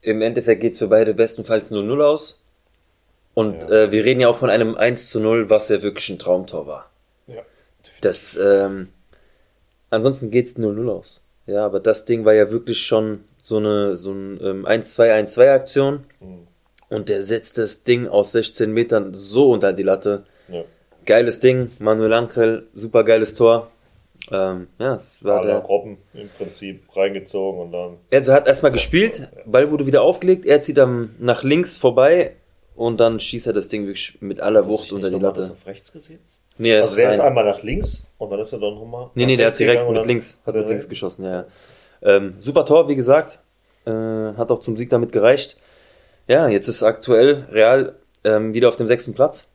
Im 0.00 0.22
Endeffekt 0.22 0.60
geht 0.60 0.74
es 0.74 0.78
für 0.78 0.86
beide 0.86 1.14
bestenfalls 1.14 1.72
0-0 1.72 2.04
aus. 2.04 2.43
Und 3.34 3.64
Ja. 3.64 3.70
äh, 3.84 3.92
wir 3.92 4.04
reden 4.04 4.20
ja 4.20 4.28
auch 4.28 4.36
von 4.36 4.50
einem 4.50 4.76
1 4.76 5.10
zu 5.10 5.20
0, 5.20 5.50
was 5.50 5.68
ja 5.68 5.82
wirklich 5.82 6.08
ein 6.08 6.18
Traumtor 6.18 6.66
war. 6.66 6.90
Ja. 7.26 7.42
Das, 8.00 8.36
ähm, 8.36 8.88
ansonsten 9.90 10.30
geht's 10.30 10.56
0-0 10.56 10.88
aus. 10.90 11.22
Ja, 11.46 11.66
aber 11.66 11.80
das 11.80 12.04
Ding 12.04 12.24
war 12.24 12.32
ja 12.32 12.50
wirklich 12.50 12.86
schon 12.86 13.24
so 13.40 13.58
eine, 13.58 13.96
so 13.96 14.12
ein 14.12 14.38
ähm, 14.42 14.66
1-2-1-2 14.66 15.50
Aktion. 15.52 16.04
Und 16.88 17.08
der 17.08 17.22
setzt 17.22 17.58
das 17.58 17.82
Ding 17.82 18.06
aus 18.08 18.32
16 18.32 18.72
Metern 18.72 19.12
so 19.14 19.50
unter 19.50 19.72
die 19.72 19.82
Latte. 19.82 20.24
ja. 20.48 20.62
Geiles 21.06 21.38
Ding, 21.40 21.70
Manuel 21.80 22.14
Ankrell, 22.14 22.62
super 22.74 23.04
geiles 23.04 23.34
Tor. 23.34 23.70
Ähm, 24.32 24.68
ja, 24.78 24.94
es 24.94 25.22
war 25.22 25.40
Alle 25.40 25.48
der. 25.48 25.56
Robben 25.58 25.98
im 26.14 26.30
Prinzip 26.30 26.84
reingezogen 26.96 27.60
und 27.60 27.72
dann. 27.72 27.96
Also 28.10 28.32
hat 28.32 28.46
erstmal 28.46 28.72
gespielt, 28.72 29.28
Ball 29.44 29.70
wurde 29.70 29.84
wieder 29.84 30.00
aufgelegt, 30.00 30.46
er 30.46 30.62
zieht 30.62 30.78
dann 30.78 31.14
nach 31.18 31.42
links 31.42 31.76
vorbei 31.76 32.36
und 32.76 32.98
dann 32.98 33.20
schießt 33.20 33.46
er 33.46 33.52
das 33.52 33.68
Ding 33.68 33.86
wirklich 33.86 34.18
mit 34.20 34.40
aller 34.40 34.66
Wucht 34.66 34.92
unter 34.92 35.08
die 35.08 35.14
Nochmal 35.14 35.32
das 35.32 35.48
Latte. 35.48 35.60
auf 35.60 35.66
rechts 35.66 35.92
gesetzt? 35.92 36.40
Nee, 36.58 36.70
er 36.70 36.78
Also 36.78 36.90
ist 36.90 36.96
der 36.98 37.08
ist 37.10 37.18
rein. 37.20 37.26
einmal 37.28 37.44
nach 37.44 37.62
links 37.62 38.06
und 38.18 38.30
dann 38.30 38.40
ist 38.40 38.52
er 38.52 38.60
dann 38.60 38.74
nochmal. 38.74 39.10
Nee, 39.14 39.26
nee, 39.26 39.36
der 39.36 39.48
hat 39.48 39.58
direkt 39.58 39.88
mit 39.88 40.06
links, 40.06 40.40
hat 40.46 40.54
er 40.54 40.60
mit 40.60 40.68
links 40.70 40.88
geschossen, 40.88 41.24
ja. 41.24 41.30
ja. 41.32 41.46
Ähm, 42.02 42.34
super 42.38 42.64
Tor, 42.66 42.88
wie 42.88 42.96
gesagt. 42.96 43.40
Äh, 43.86 43.90
hat 43.90 44.50
auch 44.50 44.60
zum 44.60 44.76
Sieg 44.76 44.88
damit 44.90 45.12
gereicht. 45.12 45.58
Ja, 46.28 46.48
jetzt 46.48 46.68
ist 46.68 46.82
aktuell 46.82 47.46
Real 47.50 47.96
ähm, 48.24 48.54
wieder 48.54 48.68
auf 48.68 48.76
dem 48.76 48.86
sechsten 48.86 49.14
Platz. 49.14 49.52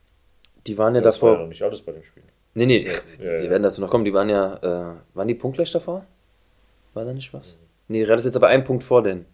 Die 0.68 0.78
waren 0.78 0.94
ja, 0.94 1.02
Das 1.02 1.22
war 1.22 1.30
ja 1.30 1.34
davor. 1.36 1.44
noch 1.46 1.50
nicht 1.50 1.62
alles 1.64 1.82
bei 1.82 1.92
dem 1.94 2.04
Spiel. 2.04 2.24
Nee, 2.54 2.66
nee, 2.66 2.86
Ja, 2.86 2.94
wir 3.20 3.44
ja. 3.46 3.50
werden 3.50 3.64
dazu 3.64 3.80
noch 3.82 3.90
kommen. 3.90 4.06
Die 4.06 4.14
waren 4.14 4.30
ja, 4.30 4.56
äh, 4.92 4.96
waren 5.14 5.28
die 5.28 5.36
punktgleich 5.36 5.72
davor? 5.72 6.06
War 6.94 7.06
da 7.06 7.14
nicht 7.14 7.34
was? 7.34 7.60
Nee, 7.88 8.04
Real 8.04 8.18
ist 8.20 8.26
jetzt 8.26 8.36
aber 8.36 8.48
ein 8.48 8.64
Punkt 8.64 8.84
vor 8.84 9.02
denen. 9.04 9.26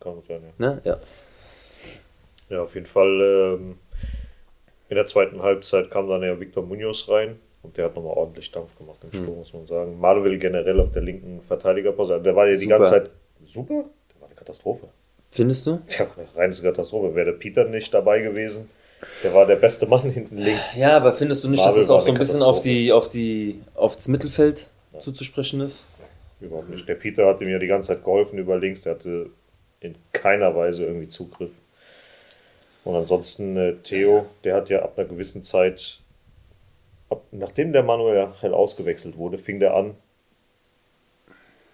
Kann 0.00 0.14
sein, 0.26 0.42
ja. 0.42 0.50
Ne? 0.58 0.80
Ja. 0.84 0.96
Ja, 2.52 2.62
auf 2.62 2.74
jeden 2.74 2.86
Fall. 2.86 3.20
Ähm, 3.58 3.78
in 4.88 4.96
der 4.96 5.06
zweiten 5.06 5.42
Halbzeit 5.42 5.90
kam 5.90 6.06
dann 6.08 6.22
ja 6.22 6.38
Victor 6.38 6.62
Munoz 6.62 7.08
rein. 7.08 7.38
Und 7.62 7.76
der 7.76 7.86
hat 7.86 7.94
nochmal 7.94 8.14
ordentlich 8.14 8.50
Dampf 8.50 8.76
gemacht 8.76 8.98
im 9.04 9.10
Sturm, 9.10 9.38
muss 9.38 9.52
man 9.54 9.66
sagen. 9.66 9.98
Manuel 9.98 10.38
generell 10.38 10.80
auf 10.80 10.92
der 10.92 11.02
linken 11.02 11.40
Verteidigerpose. 11.46 12.20
Der 12.20 12.34
war 12.36 12.46
ja 12.46 12.52
die 12.52 12.58
Super. 12.58 12.78
ganze 12.78 12.90
Zeit 12.90 13.10
super. 13.46 13.84
Der 14.12 14.20
war 14.20 14.28
eine 14.28 14.34
Katastrophe. 14.34 14.88
Findest 15.30 15.66
du? 15.66 15.80
Der 15.98 16.08
war 16.08 16.18
eine 16.18 16.36
reine 16.36 16.54
Katastrophe. 16.54 17.14
Wäre 17.14 17.26
der 17.26 17.38
Peter 17.38 17.64
nicht 17.64 17.94
dabei 17.94 18.20
gewesen, 18.20 18.68
der 19.22 19.32
war 19.32 19.46
der 19.46 19.56
beste 19.56 19.86
Mann 19.86 20.02
hinten 20.02 20.36
links. 20.36 20.76
Ja, 20.76 20.96
aber 20.96 21.12
findest 21.12 21.44
du 21.44 21.48
nicht, 21.48 21.60
Marvel 21.60 21.76
dass 21.76 21.84
es 21.84 21.90
auch 21.90 22.00
so 22.00 22.10
ein 22.12 22.18
bisschen 22.18 22.42
auf 22.42 22.60
die, 22.60 22.92
auf 22.92 23.08
die, 23.08 23.60
aufs 23.74 24.08
Mittelfeld 24.08 24.68
zuzusprechen 24.98 25.60
ist? 25.60 25.88
Überhaupt 26.40 26.68
nicht. 26.68 26.88
Der 26.88 26.96
Peter 26.96 27.26
hat 27.26 27.40
ihm 27.40 27.48
ja 27.48 27.58
die 27.58 27.68
ganze 27.68 27.88
Zeit 27.94 28.04
geholfen 28.04 28.38
über 28.38 28.58
links. 28.58 28.82
Der 28.82 28.94
hatte 28.94 29.30
in 29.80 29.94
keiner 30.12 30.54
Weise 30.54 30.84
irgendwie 30.84 31.08
Zugriff. 31.08 31.52
Und 32.84 32.96
ansonsten 32.96 33.56
äh, 33.56 33.74
Theo, 33.82 34.26
der 34.44 34.56
hat 34.56 34.68
ja 34.68 34.82
ab 34.82 34.98
einer 34.98 35.08
gewissen 35.08 35.42
Zeit, 35.42 36.00
ab, 37.10 37.22
nachdem 37.30 37.72
der 37.72 37.82
Manuel 37.82 38.28
Hell 38.40 38.54
ausgewechselt 38.54 39.16
wurde, 39.16 39.38
fing 39.38 39.60
der 39.60 39.74
an, 39.74 39.94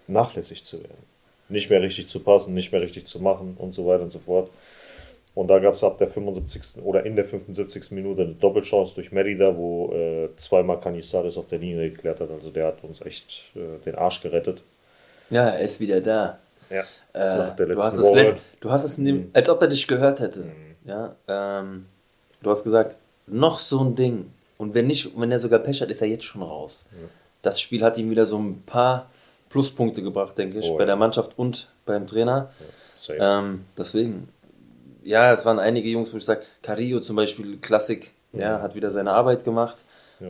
nachlässig 0.07 0.65
zu 0.65 0.81
werden. 0.81 1.09
Nicht 1.49 1.69
mehr 1.69 1.81
richtig 1.81 2.09
zu 2.09 2.19
passen, 2.19 2.53
nicht 2.53 2.71
mehr 2.71 2.81
richtig 2.81 3.07
zu 3.07 3.19
machen 3.19 3.55
und 3.57 3.73
so 3.73 3.87
weiter 3.87 4.03
und 4.03 4.11
so 4.11 4.19
fort. 4.19 4.49
Und 5.35 5.47
da 5.47 5.59
gab 5.59 5.73
es 5.73 5.83
ab 5.83 5.97
der 5.99 6.07
75. 6.07 6.83
oder 6.83 7.05
in 7.05 7.15
der 7.15 7.25
75. 7.25 7.91
Minute 7.91 8.23
eine 8.23 8.33
Doppelchance 8.33 8.95
durch 8.95 9.11
Merida, 9.11 9.55
wo 9.55 9.91
äh, 9.93 10.29
zweimal 10.35 10.79
Canizares 10.79 11.37
auf 11.37 11.47
der 11.47 11.59
Linie 11.59 11.91
geklärt 11.91 12.19
hat. 12.19 12.29
Also 12.29 12.49
der 12.49 12.67
hat 12.67 12.83
uns 12.83 13.01
echt 13.01 13.51
äh, 13.55 13.83
den 13.85 13.95
Arsch 13.95 14.21
gerettet. 14.21 14.61
Ja, 15.29 15.49
er 15.49 15.59
ist 15.61 15.79
wieder 15.79 16.01
da. 16.01 16.39
Ja. 16.69 16.81
Äh, 17.13 17.37
Nach 17.37 17.55
der 17.55 17.65
du, 17.67 17.73
letzten 17.73 17.83
hast 17.87 17.97
es 17.97 18.03
Woche. 18.05 18.15
letzt, 18.15 18.37
du 18.59 18.69
hast 18.69 18.83
es, 18.83 18.97
in 18.97 19.05
dem, 19.05 19.29
als 19.33 19.49
ob 19.49 19.61
er 19.61 19.67
dich 19.67 19.87
gehört 19.87 20.19
hätte. 20.19 20.45
Ja, 20.89 21.15
ähm, 21.27 21.85
du 22.41 22.49
hast 22.49 22.63
gesagt, 22.63 22.95
noch 23.27 23.59
so 23.59 23.79
ein 23.83 23.95
Ding. 23.95 24.31
Und 24.57 24.73
wenn 24.73 24.87
nicht, 24.87 25.11
wenn 25.17 25.31
er 25.31 25.39
sogar 25.39 25.59
Pech 25.59 25.81
hat, 25.81 25.89
ist 25.89 26.01
er 26.01 26.07
jetzt 26.07 26.25
schon 26.25 26.41
raus. 26.41 26.87
Das 27.41 27.61
Spiel 27.61 27.83
hat 27.83 27.97
ihm 27.97 28.09
wieder 28.09 28.25
so 28.25 28.37
ein 28.39 28.61
paar 28.63 29.09
Pluspunkte 29.49 30.01
gebracht, 30.03 30.37
denke 30.37 30.59
ich, 30.59 30.65
Oh, 30.65 30.75
bei 30.75 30.81
ja. 30.83 30.87
der 30.87 30.95
Mannschaft 30.95 31.37
und 31.37 31.69
beim 31.85 32.05
Trainer. 32.07 32.49
Safe. 32.97 33.17
Ähm, 33.21 33.65
deswegen, 33.77 34.27
ja, 35.03 35.31
es 35.33 35.45
waren 35.45 35.59
einige 35.59 35.87
Jungs, 35.89 36.11
wo 36.13 36.17
ich 36.17 36.25
sage, 36.25 36.41
Carillo 36.61 36.99
zum 36.99 37.15
Beispiel, 37.15 37.57
Klassik, 37.57 38.13
ja, 38.33 38.61
hat 38.61 38.75
wieder 38.75 38.91
seine 38.91 39.11
Arbeit 39.13 39.43
gemacht. 39.45 39.77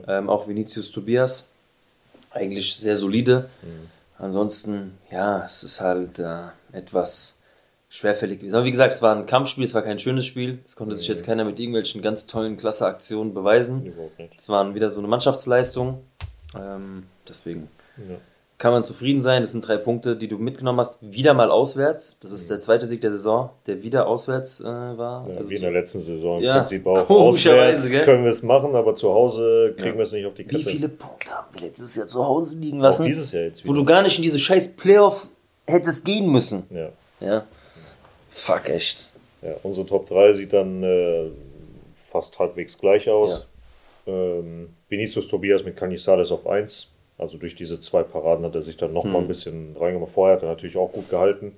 Ähm, 0.08 0.30
auch 0.30 0.48
Vinicius 0.48 0.92
Tobias, 0.92 1.50
eigentlich 2.32 2.76
sehr 2.76 2.96
solide. 2.96 3.50
Ansonsten, 4.20 4.98
ja, 5.12 5.44
es 5.46 5.64
ist 5.64 5.82
halt 5.82 6.20
äh, 6.20 6.44
etwas 6.72 7.39
schwerfällig 7.90 8.40
gewesen. 8.40 8.56
Aber 8.56 8.66
wie 8.66 8.72
gesagt, 8.72 8.94
es 8.94 9.02
war 9.02 9.16
ein 9.16 9.26
Kampfspiel, 9.26 9.64
es 9.64 9.74
war 9.74 9.82
kein 9.82 10.00
schönes 10.00 10.26
Spiel. 10.26 10.60
Es 10.66 10.76
konnte 10.76 10.96
sich 10.96 11.08
jetzt 11.08 11.26
keiner 11.26 11.44
mit 11.44 11.60
irgendwelchen 11.60 12.02
ganz 12.02 12.28
tollen 12.28 12.56
Klasse-Aktionen 12.56 13.34
beweisen. 13.34 13.92
Es 14.38 14.48
waren 14.50 14.76
wieder 14.76 14.92
so 14.92 15.00
eine 15.00 15.08
Mannschaftsleistung. 15.08 16.02
Ähm, 16.60 17.04
deswegen 17.28 17.68
Ja. 17.98 18.16
kann 18.60 18.74
man 18.74 18.84
zufrieden 18.84 19.22
sein. 19.22 19.42
Das 19.42 19.52
sind 19.54 19.68
drei 19.68 19.78
Punkte, 19.78 20.16
die 20.16 20.28
du 20.28 20.38
mitgenommen 20.38 20.80
hast. 20.80 20.98
Wieder 21.02 21.34
mal 21.34 21.50
auswärts. 21.50 22.18
Das 22.22 22.32
ist 22.32 22.50
der 22.50 22.60
zweite 22.60 22.86
Sieg 22.88 23.02
der 23.02 23.10
Saison, 23.12 23.50
der 23.66 23.82
wieder 23.82 24.06
auswärts 24.08 24.60
äh, 24.60 24.66
war. 24.66 25.28
Ja, 25.28 25.38
Also 25.38 25.50
wie 25.50 25.56
in 25.56 25.62
der 25.62 25.72
letzten 25.72 26.02
Saison. 26.02 26.38
Im 26.38 26.44
Ja, 26.44 26.58
Prinzip 26.60 26.86
auch 26.86 27.10
auswärts 27.10 27.90
gell? 27.90 28.04
können 28.04 28.24
wir 28.24 28.32
es 28.32 28.44
machen, 28.44 28.76
aber 28.76 28.96
zu 28.96 29.12
Hause 29.14 29.74
kriegen 29.78 29.96
wir 29.98 30.04
es 30.04 30.12
nicht 30.12 30.26
auf 30.28 30.34
die 30.36 30.44
wie 30.46 30.58
Kette. 30.58 30.70
viele 30.70 30.90
Punkte 30.90 31.32
haben 31.32 31.48
wir 31.54 31.62
letztes 31.68 31.96
Jahr 31.96 32.06
zu 32.06 32.24
Hause 32.24 32.60
liegen 32.60 32.78
Auch 32.80 32.84
lassen? 32.84 33.06
dieses 33.06 33.32
Jahr 33.32 33.44
jetzt 33.44 33.64
wo 33.66 33.70
wieder. 33.72 33.80
du 33.80 33.86
gar 33.86 34.02
nicht 34.04 34.18
in 34.18 34.24
diese 34.24 34.38
scheiß 34.40 34.76
Playoff 34.76 35.28
hättest 35.68 36.06
gehen 36.06 36.32
müssen. 36.32 36.64
Ja. 36.70 36.90
Ja. 37.20 37.46
Fuck, 38.32 38.70
echt. 38.70 39.12
ja, 39.42 39.56
unsere 39.64 39.86
Top 39.88 40.08
3 40.08 40.34
sieht 40.34 40.54
dann 40.54 40.84
äh, 40.84 41.26
fast 42.12 42.38
halbwegs 42.40 42.78
gleich 42.78 43.10
aus. 43.10 43.48
Ähm, 44.08 44.70
Vinicius 44.88 45.28
Tobias 45.28 45.64
mit 45.64 45.76
Canizales 45.76 46.32
auf 46.32 46.48
1. 46.48 46.90
Also 47.18 47.38
durch 47.38 47.54
diese 47.56 47.80
zwei 47.80 48.04
Paraden 48.04 48.46
hat 48.46 48.56
er 48.56 48.62
sich 48.62 48.78
dann 48.78 48.94
noch 48.94 49.04
Hm. 49.04 49.12
mal 49.12 49.20
ein 49.20 49.28
bisschen 49.28 49.76
reingemacht. 49.78 50.12
Vorher 50.12 50.38
hat 50.38 50.44
er 50.44 50.50
natürlich 50.50 50.78
auch 50.78 50.92
gut 50.92 51.10
gehalten. 51.10 51.56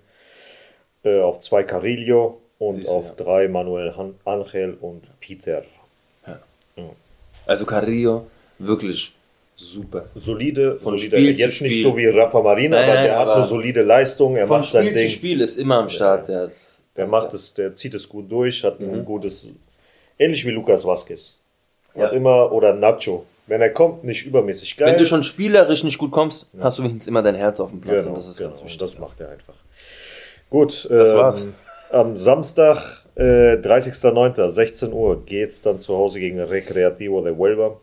Äh, 1.03 1.19
auf 1.21 1.39
2 1.39 1.63
Carillo 1.63 2.41
und 2.59 2.75
Siehst 2.75 2.89
du, 2.89 2.93
auf 2.93 3.15
3 3.15 3.47
Manuel 3.47 3.95
Han 3.95 4.15
Angel 4.25 4.77
und 4.81 5.03
Peter. 5.19 5.63
Also 7.47 7.65
Carrillo, 7.65 8.27
wirklich 8.59 9.13
super. 9.61 10.05
Solide, 10.15 10.77
Von 10.77 10.97
solide. 10.97 11.17
Spiel 11.17 11.39
jetzt 11.39 11.61
nicht 11.61 11.73
Spiel. 11.73 11.83
so 11.83 11.97
wie 11.97 12.07
Rafa 12.07 12.41
Marina, 12.41 12.79
Nein, 12.79 12.89
aber 12.89 13.01
der 13.01 13.11
hat 13.13 13.19
aber 13.27 13.35
eine 13.35 13.43
solide 13.43 13.81
Leistung, 13.83 14.35
er 14.35 14.47
macht 14.47 14.65
sein 14.71 14.83
Spiel 14.83 14.93
zu 14.95 14.99
Ding. 15.03 15.09
Spiel 15.09 15.41
ist 15.41 15.57
immer 15.57 15.77
am 15.77 15.89
Start. 15.89 16.27
Der, 16.27 16.41
hat's- 16.41 16.81
Der 16.95 17.09
macht 17.09 17.33
es, 17.33 17.53
der 17.53 17.73
zieht 17.75 17.93
es 17.93 18.07
gut 18.09 18.31
durch, 18.31 18.63
hat 18.63 18.79
ein 18.79 19.05
gutes, 19.05 19.45
ähnlich 20.19 20.45
wie 20.45 20.51
Lukas 20.51 20.85
Vazquez. 20.85 21.37
Mhm. 21.95 22.01
Ja. 22.01 22.07
Hat 22.07 22.13
immer, 22.13 22.51
oder 22.51 22.73
Nacho. 22.73 23.25
Wenn 23.47 23.59
er 23.61 23.69
kommt, 23.71 24.03
nicht 24.05 24.25
übermäßig 24.25 24.77
geil. 24.77 24.91
Wenn 24.93 24.97
du 24.99 25.05
schon 25.05 25.23
spielerisch 25.23 25.83
nicht 25.83 25.97
gut 25.97 26.11
kommst, 26.11 26.51
hast 26.59 26.77
du 26.79 26.83
wenigstens 26.83 27.07
immer 27.07 27.21
dein 27.21 27.35
Herz 27.35 27.59
auf 27.59 27.71
dem 27.71 27.81
Platz. 27.81 28.03
genau, 28.03 28.09
und 28.09 28.17
das 28.17 28.27
ist 28.29 28.37
genau, 28.37 28.49
ganz 28.51 28.63
wichtig. 28.63 28.77
das 28.77 28.97
macht 28.99 29.19
er 29.19 29.29
einfach. 29.29 29.55
Gut, 30.49 30.87
Das 30.89 31.11
ähm, 31.11 31.17
war's. 31.17 31.45
Am 31.89 32.15
Samstag, 32.15 33.03
äh, 33.15 33.55
30.09., 33.57 34.47
16 34.49 34.93
Uhr, 34.93 35.25
geht's 35.25 35.61
dann 35.61 35.79
zu 35.81 35.97
Hause 35.97 36.19
gegen 36.21 36.39
Recreativo 36.39 37.21
de 37.21 37.35
Huelva. 37.35 37.77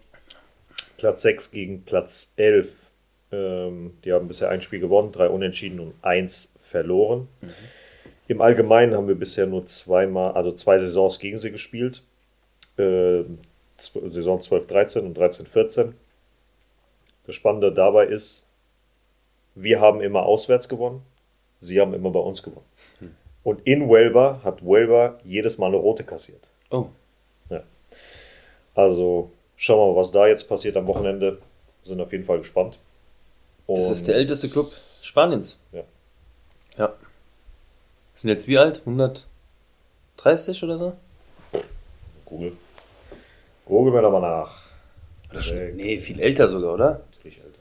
Platz 0.99 1.23
6 1.23 1.51
gegen 1.53 1.85
Platz 1.85 2.35
11. 2.37 2.69
Ähm, 3.33 3.95
die 4.05 4.13
haben 4.13 4.29
bisher 4.29 4.51
ein 4.51 4.61
Spiel 4.61 4.81
gewonnen, 4.81 5.13
drei 5.13 5.29
Unentschieden 5.29 5.81
und 5.81 5.95
eins 6.03 6.55
verloren. 6.61 7.29
Mhm. 7.41 7.55
Im 8.27 8.43
Allgemeinen 8.43 8.95
haben 8.95 9.09
wir 9.09 9.15
bisher 9.15 9.47
nur 9.47 9.65
zweimal, 9.67 10.33
also 10.33 10.53
zwei 10.53 10.79
Saisons 10.79 11.19
gegen 11.19 11.39
sie 11.39 11.51
gespielt. 11.51 12.03
Äh, 12.77 13.23
Saison 13.79 14.41
12-13 14.41 15.01
und 15.01 15.17
13-14. 15.17 15.93
Das 17.27 17.35
Spannende 17.35 17.73
dabei 17.73 18.07
ist, 18.07 18.49
wir 19.55 19.81
haben 19.81 20.01
immer 20.01 20.25
auswärts 20.25 20.69
gewonnen, 20.69 21.03
sie 21.61 21.81
haben 21.81 21.95
immer 21.95 22.11
bei 22.11 22.21
uns 22.21 22.43
gewonnen. 22.43 22.67
Hm. 22.99 23.15
Und 23.45 23.67
in 23.67 23.87
Huelva 23.87 24.41
hat 24.43 24.63
Huelva 24.63 25.19
jedes 25.25 25.59
Mal 25.59 25.69
eine 25.69 25.77
rote 25.77 26.05
kassiert. 26.05 26.51
Oh, 26.71 26.87
Ja. 27.51 27.63
Also 28.75 29.31
schauen 29.59 29.79
wir 29.81 29.93
mal, 29.93 30.01
was 30.01 30.11
da 30.11 30.27
jetzt 30.27 30.49
passiert 30.49 30.77
am 30.79 30.87
Wochenende. 30.87 31.39
Sind 31.85 32.01
auf 32.01 32.13
jeden 32.13 32.25
Fall 32.25 32.39
gespannt. 32.39 32.79
das 33.67 33.81
Und- 33.87 33.93
ist 33.93 34.09
der 34.09 34.15
älteste 34.17 34.49
Club 34.49 34.73
Spaniens. 35.03 35.61
Ja. 35.73 35.83
Ja. 36.79 36.95
Sind 38.15 38.31
jetzt 38.31 38.47
wie 38.49 38.57
alt? 38.59 38.81
130 38.87 40.63
oder 40.65 40.79
so? 40.79 40.97
Google. 42.25 42.53
Google 43.67 43.93
mir 43.93 44.03
da 44.03 44.11
mal 44.11 44.21
nach. 44.21 44.59
Oder 45.31 45.43
schon, 45.43 45.57
Nee. 45.59 45.73
nee, 45.73 45.99
viel 45.99 46.21
älter 46.21 46.49
sogar, 46.49 46.75
oder? 46.75 47.01
Natürlich 47.13 47.39
älter. 47.39 47.59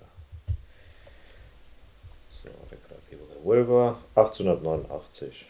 So, 2.32 2.50
Recreativo 2.72 3.26
de 3.34 3.44
Huelva, 3.44 3.98
1889. 4.16 5.46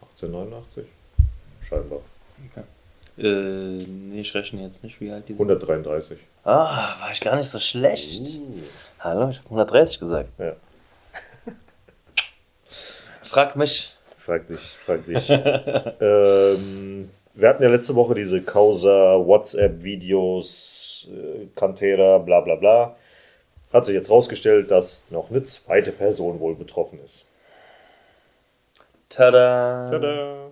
1889? 0.00 0.86
Scheinbar. 1.68 2.00
Äh, 3.18 3.84
nee, 3.86 4.20
ich 4.20 4.34
rechne 4.34 4.62
jetzt 4.62 4.82
nicht, 4.84 5.00
wie 5.00 5.10
alt 5.10 5.28
die 5.28 5.34
sind. 5.34 5.48
133. 5.50 6.18
Ah, 6.44 6.96
war 7.00 7.12
ich 7.12 7.20
gar 7.20 7.36
nicht 7.36 7.48
so 7.48 7.60
schlecht. 7.60 8.40
Hallo, 9.00 9.28
ich 9.30 9.38
habe 9.38 9.46
130 9.46 9.98
gesagt. 10.00 10.28
Ja, 10.38 10.54
Frag 13.22 13.56
mich. 13.56 13.94
frag 14.16 14.46
dich, 14.48 14.60
frag 14.60 15.06
dich. 15.06 15.28
ähm, 16.00 17.10
wir 17.34 17.48
hatten 17.48 17.62
ja 17.62 17.68
letzte 17.68 17.94
Woche 17.94 18.14
diese 18.14 18.42
Causa, 18.42 19.18
WhatsApp-Videos, 19.24 21.08
äh, 21.10 21.46
Cantera, 21.54 22.18
bla 22.18 22.40
bla 22.40 22.56
bla. 22.56 22.96
Hat 23.72 23.86
sich 23.86 23.94
jetzt 23.94 24.10
rausgestellt, 24.10 24.70
dass 24.70 25.04
noch 25.10 25.30
eine 25.30 25.42
zweite 25.44 25.92
Person 25.92 26.40
wohl 26.40 26.54
betroffen 26.54 27.00
ist. 27.04 27.26
Tada. 29.08 29.88
Tada! 29.90 30.50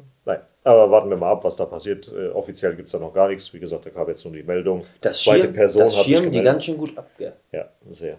Aber 0.62 0.90
warten 0.90 1.08
wir 1.08 1.16
mal 1.16 1.32
ab, 1.32 1.42
was 1.44 1.56
da 1.56 1.64
passiert. 1.64 2.08
Äh, 2.08 2.28
offiziell 2.28 2.74
gibt 2.76 2.86
es 2.86 2.92
da 2.92 2.98
noch 2.98 3.14
gar 3.14 3.28
nichts. 3.28 3.52
Wie 3.54 3.60
gesagt, 3.60 3.86
da 3.86 3.90
kam 3.90 4.06
jetzt 4.08 4.24
nur 4.24 4.34
die 4.34 4.42
Meldung. 4.42 4.82
Das 5.00 5.22
zweite 5.22 5.44
Schirm, 5.44 5.52
Person 5.54 5.80
das 5.82 5.96
hat 5.96 6.04
sich 6.04 6.12
Schirm 6.12 6.24
die 6.24 6.30
gemeldet. 6.30 6.52
ganz 6.52 6.64
schön 6.64 6.76
gut 6.76 6.98
ab. 6.98 7.08
Ja. 7.18 7.32
Ja, 7.52 7.68
sehr. 7.88 8.18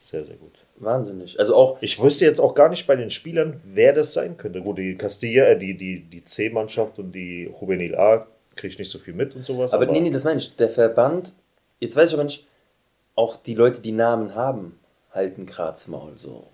Sehr, 0.00 0.24
sehr 0.24 0.36
gut. 0.36 0.52
Wahnsinnig. 0.76 1.38
Also 1.38 1.54
auch, 1.56 1.78
Ich 1.80 2.00
wüsste 2.02 2.24
jetzt 2.24 2.40
auch 2.40 2.54
gar 2.54 2.68
nicht 2.68 2.86
bei 2.86 2.96
den 2.96 3.10
Spielern, 3.10 3.60
wer 3.64 3.92
das 3.92 4.14
sein 4.14 4.36
könnte. 4.36 4.60
Gut, 4.60 4.78
die 4.78 4.96
Castilla, 4.96 5.44
äh, 5.44 5.58
die, 5.58 5.76
die, 5.76 6.00
die 6.02 6.24
C-Mannschaft 6.24 6.98
und 6.98 7.12
die 7.12 7.44
Juvenil 7.60 7.94
A 7.96 8.26
kriege 8.56 8.72
ich 8.72 8.78
nicht 8.78 8.90
so 8.90 8.98
viel 8.98 9.14
mit 9.14 9.34
und 9.34 9.44
sowas. 9.46 9.72
aber 9.72 9.86
nee, 9.86 10.00
nee, 10.00 10.10
das 10.10 10.24
meine 10.24 10.38
ich. 10.38 10.54
Der 10.56 10.68
Verband, 10.70 11.34
jetzt 11.80 11.96
weiß 11.96 12.08
ich 12.10 12.14
aber 12.14 12.24
nicht, 12.24 12.46
auch 13.14 13.36
die 13.36 13.54
Leute, 13.54 13.80
die 13.80 13.92
Namen 13.92 14.34
haben, 14.34 14.78
halten 15.12 15.46
Grazmaul 15.46 16.12
so. 16.16 16.48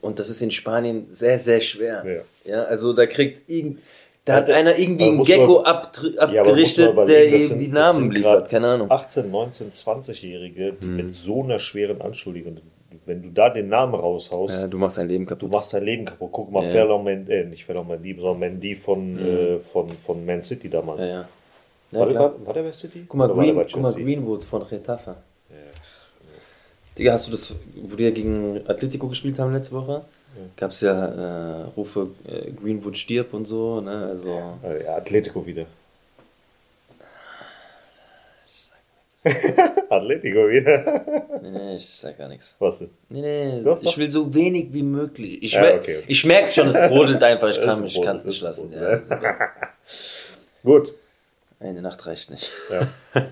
Und 0.00 0.18
das 0.18 0.28
ist 0.28 0.42
in 0.42 0.50
Spanien 0.50 1.06
sehr, 1.10 1.38
sehr 1.38 1.60
schwer. 1.60 2.04
Mhm. 2.04 2.10
Ja. 2.10 2.20
Ja, 2.44 2.62
also 2.64 2.92
da 2.92 3.06
kriegt 3.06 3.48
irgend, 3.48 3.80
da 4.26 4.34
hat 4.34 4.50
einer 4.50 4.78
irgendwie 4.78 5.04
einen 5.04 5.16
man- 5.16 5.24
Gecko 5.24 5.62
abtr- 5.64 6.18
abgerichtet, 6.18 6.88
aber 6.90 7.06
der 7.06 7.26
eben 7.28 7.38
sind- 7.46 7.58
die 7.60 7.68
Namen 7.68 8.10
liefert. 8.10 8.48
Keine 8.50 8.66
Ahnung. 8.68 8.90
18, 8.90 9.30
19, 9.30 9.72
20-Jährige, 9.72 10.72
die 10.74 10.86
mit 10.86 11.14
so 11.14 11.42
einer 11.42 11.58
schweren 11.58 12.02
Anschuldigung, 12.02 12.58
wenn 13.06 13.22
du 13.22 13.30
da 13.30 13.48
den 13.50 13.68
Namen 13.68 13.94
raushaust, 13.94 14.56
Ja, 14.56 14.66
du 14.66 14.76
machst 14.78 14.98
dein 14.98 15.08
Leben 15.08 15.24
du 15.24 15.30
kaputt. 15.30 15.50
machst 15.52 15.72
dein 15.72 15.84
Leben 15.84 16.04
kaputt. 16.04 16.28
Guck 16.32 16.50
mal, 16.52 16.64
Ja. 16.64 16.70
Ferland 16.70 17.04
Mendy, 17.04 17.32
äh, 17.32 17.44
nicht 17.46 17.64
Ferland 17.64 17.88
Mendy, 17.88 18.14
sondern 18.18 18.38
Mendy 18.40 18.74
von, 18.74 19.18
äh, 19.18 19.58
von, 19.72 19.88
von 19.90 20.26
Man 20.26 20.42
City 20.42 20.68
damals. 20.68 21.00
Ja, 21.00 21.06
ja. 21.06 21.28
Ja, 21.92 22.00
war, 22.00 22.14
war, 22.14 22.46
war, 22.46 22.52
der 22.52 22.62
bei 22.64 22.72
City? 22.72 23.04
Guck 23.08 23.16
mal, 23.16 23.28
Green, 23.28 23.54
guck 23.72 23.80
mal 23.80 23.92
Greenwood 23.94 24.44
von 24.44 24.62
Retafe. 24.62 25.10
Ja. 25.50 25.56
Digga, 26.98 27.12
hast 27.12 27.28
du 27.28 27.30
das, 27.30 27.54
wo 27.76 27.94
die 27.94 28.04
ja 28.04 28.10
gegen 28.10 28.60
Atletico 28.66 29.06
gespielt 29.06 29.38
haben 29.38 29.52
letzte 29.52 29.76
Woche? 29.76 30.02
Ja. 30.36 30.42
Gab 30.56 30.70
es 30.70 30.80
ja 30.82 31.62
äh, 31.62 31.64
Rufe, 31.76 32.08
äh, 32.26 32.50
Greenwood 32.52 32.98
stirb 32.98 33.32
und 33.32 33.46
so, 33.46 33.80
ne? 33.80 34.06
Also, 34.06 34.30
ja, 34.84 34.96
Atletico 34.96 35.46
wieder. 35.46 35.66
Atletico 39.90 40.48
wieder. 40.48 41.04
nee, 41.42 41.50
nee, 41.50 41.76
ich 41.76 41.88
sag 41.88 42.18
gar 42.18 42.28
nichts. 42.28 42.54
Was 42.58 42.78
denn? 42.78 42.90
Nee, 43.08 43.60
nee, 43.62 43.74
ich 43.82 43.98
will 43.98 44.10
so 44.10 44.32
wenig 44.32 44.72
wie 44.72 44.82
möglich. 44.82 45.42
Ich, 45.42 45.52
ja, 45.52 45.62
okay, 45.62 45.78
okay. 45.78 46.02
ich 46.06 46.24
merke 46.24 46.44
es 46.44 46.54
schon, 46.54 46.68
es 46.68 46.74
brodelt 46.74 47.22
einfach, 47.22 47.48
ich 47.48 47.60
kann 48.02 48.16
es 48.16 48.24
nicht 48.24 48.42
lassen. 48.42 48.72
Ja, 48.72 49.00
Gut. 50.62 50.92
Eine 51.58 51.80
Nacht 51.80 52.04
reicht 52.04 52.30
nicht. 52.30 52.52
Ja. 52.70 52.86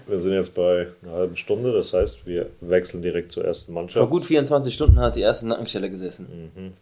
Wir 0.06 0.18
sind 0.18 0.32
jetzt 0.32 0.54
bei 0.54 0.88
einer 1.02 1.12
halben 1.12 1.36
Stunde, 1.36 1.72
das 1.72 1.92
heißt, 1.92 2.26
wir 2.26 2.48
wechseln 2.62 3.02
direkt 3.02 3.32
zur 3.32 3.44
ersten 3.44 3.74
Mannschaft. 3.74 3.98
Vor 3.98 4.08
gut 4.08 4.24
24 4.24 4.72
Stunden 4.72 4.98
hat 4.98 5.14
die 5.14 5.20
erste 5.20 5.46
Nackenstelle 5.46 5.90
gesessen. 5.90 6.50
Mhm. 6.56 6.72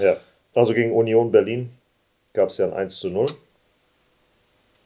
Ja, 0.00 0.16
also 0.54 0.74
gegen 0.74 0.92
Union 0.92 1.30
Berlin 1.30 1.70
gab 2.32 2.50
es 2.50 2.58
ja 2.58 2.66
ein 2.66 2.72
1 2.72 2.98
zu 2.98 3.10
0 3.10 3.26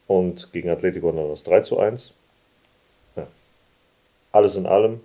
und 0.07 0.51
gegen 0.51 0.69
Atletico 0.69 1.11
dann 1.11 1.29
das 1.29 1.43
3 1.43 1.61
zu 1.61 1.79
1. 1.79 2.13
Ja. 3.15 3.27
Alles 4.31 4.55
in 4.55 4.65
allem 4.65 5.01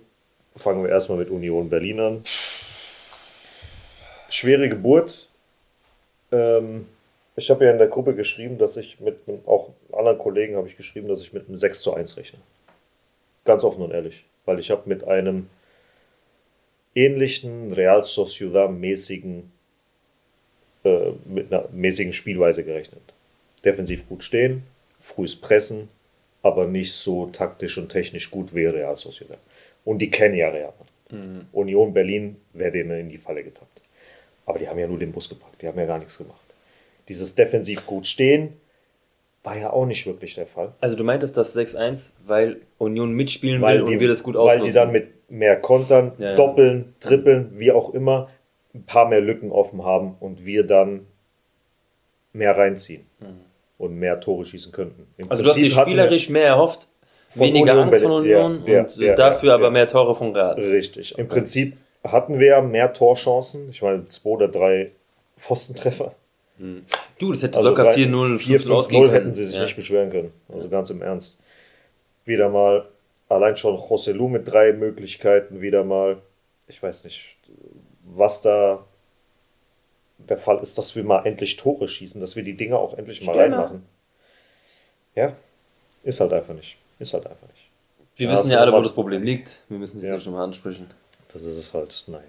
fangen 0.55 0.83
wir 0.83 0.89
erstmal 0.89 1.17
mit 1.17 1.29
Union 1.29 1.69
Berlin 1.69 1.99
an. 1.99 2.21
Schwere 4.29 4.69
Geburt. 4.69 5.29
Ähm, 6.31 6.87
ich 7.35 7.49
habe 7.49 7.65
ja 7.65 7.71
in 7.71 7.77
der 7.77 7.87
Gruppe 7.87 8.13
geschrieben, 8.15 8.57
dass 8.57 8.77
ich 8.77 8.99
mit 8.99 9.19
einem, 9.27 9.41
auch 9.45 9.69
anderen 9.91 10.17
Kollegen 10.17 10.55
habe 10.55 10.67
ich 10.67 10.77
geschrieben, 10.77 11.07
dass 11.07 11.21
ich 11.21 11.33
mit 11.33 11.47
einem 11.47 11.57
6 11.57 11.81
zu 11.81 11.93
1 11.93 12.17
rechne. 12.17 12.39
Ganz 13.45 13.63
offen 13.63 13.81
und 13.81 13.91
ehrlich. 13.91 14.23
Weil 14.45 14.59
ich 14.59 14.69
habe 14.69 14.87
mit 14.87 15.03
einem 15.05 15.49
ähnlichen 16.93 17.73
Real 17.73 18.03
Sociedad-mäßigen 18.03 19.51
äh, 20.83 21.11
mit 21.25 21.51
einer 21.51 21.67
mäßigen 21.71 22.13
Spielweise 22.13 22.63
gerechnet. 22.63 23.01
Defensiv 23.63 24.07
gut 24.07 24.23
stehen, 24.23 24.63
frühes 24.99 25.35
Pressen, 25.35 25.89
aber 26.41 26.65
nicht 26.65 26.93
so 26.93 27.27
taktisch 27.27 27.77
und 27.77 27.89
technisch 27.89 28.31
gut 28.31 28.55
wie 28.55 28.65
Real 28.65 28.95
Sociedad. 28.95 29.37
Und 29.85 29.99
die 29.99 30.09
kennen 30.09 30.35
ja 30.35 30.49
Real. 30.49 30.73
Mhm. 31.09 31.45
Union 31.51 31.93
Berlin 31.93 32.37
wäre 32.53 32.71
denen 32.71 32.99
in 32.99 33.09
die 33.09 33.17
Falle 33.17 33.43
getappt. 33.43 33.81
Aber 34.45 34.59
die 34.59 34.67
haben 34.67 34.79
ja 34.79 34.87
nur 34.87 34.99
den 34.99 35.11
Bus 35.11 35.29
gepackt, 35.29 35.61
die 35.61 35.67
haben 35.67 35.77
ja 35.77 35.85
gar 35.85 35.99
nichts 35.99 36.17
gemacht. 36.17 36.39
Dieses 37.07 37.35
defensiv 37.35 37.85
gut 37.85 38.07
stehen 38.07 38.53
war 39.43 39.57
ja 39.57 39.71
auch 39.71 39.85
nicht 39.85 40.05
wirklich 40.05 40.35
der 40.35 40.47
Fall. 40.47 40.73
Also 40.81 40.95
du 40.95 41.03
meintest 41.03 41.35
das 41.37 41.57
6-1, 41.57 42.11
weil 42.25 42.61
Union 42.77 43.13
mitspielen 43.13 43.61
weil 43.61 43.79
will 43.79 43.85
die, 43.85 43.93
und 43.93 43.99
wir 43.99 44.07
das 44.07 44.23
gut 44.23 44.35
ausnutzen. 44.35 44.61
Weil 44.61 44.67
die 44.67 44.73
dann 44.73 44.91
mit 44.91 45.29
mehr 45.31 45.55
Kontern, 45.57 46.11
ja, 46.17 46.31
ja. 46.31 46.35
Doppeln, 46.35 46.93
Trippeln, 46.99 47.57
wie 47.57 47.71
auch 47.71 47.93
immer, 47.93 48.29
ein 48.73 48.83
paar 48.83 49.07
mehr 49.07 49.21
Lücken 49.21 49.51
offen 49.51 49.83
haben 49.83 50.15
und 50.19 50.45
wir 50.45 50.65
dann 50.65 51.07
mehr 52.33 52.57
reinziehen. 52.57 53.05
Mhm 53.19 53.51
und 53.81 53.97
mehr 53.97 54.19
Tore 54.19 54.45
schießen 54.45 54.71
könnten. 54.71 55.07
Im 55.17 55.29
also 55.29 55.43
Prinzip 55.43 55.63
du 55.63 55.69
hast 55.69 55.75
dir 55.75 55.81
spielerisch 55.81 56.29
mehr 56.29 56.45
erhofft, 56.45 56.87
weniger 57.33 57.73
Union 57.73 57.87
Angst 57.87 58.03
von 58.03 58.11
Union 58.11 58.63
ja, 58.67 58.81
und 58.81 58.95
ja, 58.97 59.15
dafür 59.15 59.49
ja, 59.49 59.55
aber 59.55 59.71
mehr 59.71 59.87
Tore 59.87 60.13
von 60.13 60.35
Rad. 60.35 60.57
Richtig. 60.57 61.17
Im 61.17 61.27
Prinzip 61.27 61.77
hatten 62.03 62.39
wir 62.39 62.61
mehr 62.61 62.93
Torchancen. 62.93 63.69
Ich 63.71 63.81
meine, 63.81 64.07
zwei 64.07 64.29
oder 64.29 64.47
drei 64.47 64.91
Pfostentreffer. 65.37 66.13
Hm. 66.59 66.83
Du, 67.17 67.31
das 67.31 67.41
hätte 67.41 67.57
also 67.57 67.69
locker 67.69 67.91
4-0, 67.91 68.37
4-0 68.37 69.09
hätten 69.09 69.33
sie 69.33 69.45
sich 69.45 69.59
nicht 69.59 69.75
beschweren 69.75 70.11
können. 70.11 70.31
Also 70.53 70.69
ganz 70.69 70.91
im 70.91 71.01
Ernst. 71.01 71.39
Wieder 72.25 72.49
mal, 72.49 72.85
allein 73.29 73.55
schon 73.55 73.75
José 73.77 74.11
Lu 74.11 74.27
mit 74.27 74.47
drei 74.47 74.73
Möglichkeiten, 74.73 75.59
wieder 75.59 75.83
mal, 75.83 76.17
ich 76.67 76.81
weiß 76.81 77.03
nicht, 77.03 77.35
was 78.15 78.41
da 78.41 78.85
der 80.17 80.37
Fall 80.37 80.59
ist, 80.59 80.77
dass 80.77 80.95
wir 80.95 81.03
mal 81.03 81.25
endlich 81.25 81.55
Tore 81.55 81.87
schießen, 81.87 82.21
dass 82.21 82.35
wir 82.35 82.43
die 82.43 82.55
Dinger 82.55 82.77
auch 82.77 82.97
endlich 82.97 83.23
mal 83.25 83.33
Stürmer. 83.33 83.57
reinmachen. 83.57 83.85
Ja, 85.15 85.35
ist 86.03 86.19
halt 86.19 86.33
einfach 86.33 86.53
nicht. 86.53 86.77
Ist 86.99 87.13
halt 87.13 87.25
einfach 87.25 87.47
nicht. 87.47 87.69
Wir 88.15 88.27
ja, 88.27 88.33
wissen 88.33 88.51
ja 88.51 88.59
alle, 88.59 88.71
wo 88.71 88.81
das 88.81 88.93
Problem 88.93 89.23
liegt. 89.23 89.63
Wir 89.69 89.77
müssen 89.77 89.97
es 89.97 90.07
ja. 90.07 90.19
schon 90.19 90.33
mal 90.33 90.43
ansprechen. 90.43 90.87
Das 91.33 91.43
ist 91.43 91.57
es 91.57 91.73
halt, 91.73 92.03
naja. 92.07 92.23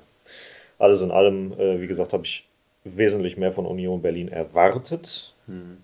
Alles 0.79 1.03
in 1.03 1.11
allem, 1.11 1.53
äh, 1.59 1.81
wie 1.81 1.87
gesagt, 1.87 2.13
habe 2.13 2.25
ich 2.25 2.49
wesentlich 2.85 3.37
mehr 3.37 3.53
von 3.53 3.67
Union 3.67 4.01
Berlin 4.01 4.29
erwartet. 4.29 5.35
Hm. 5.47 5.79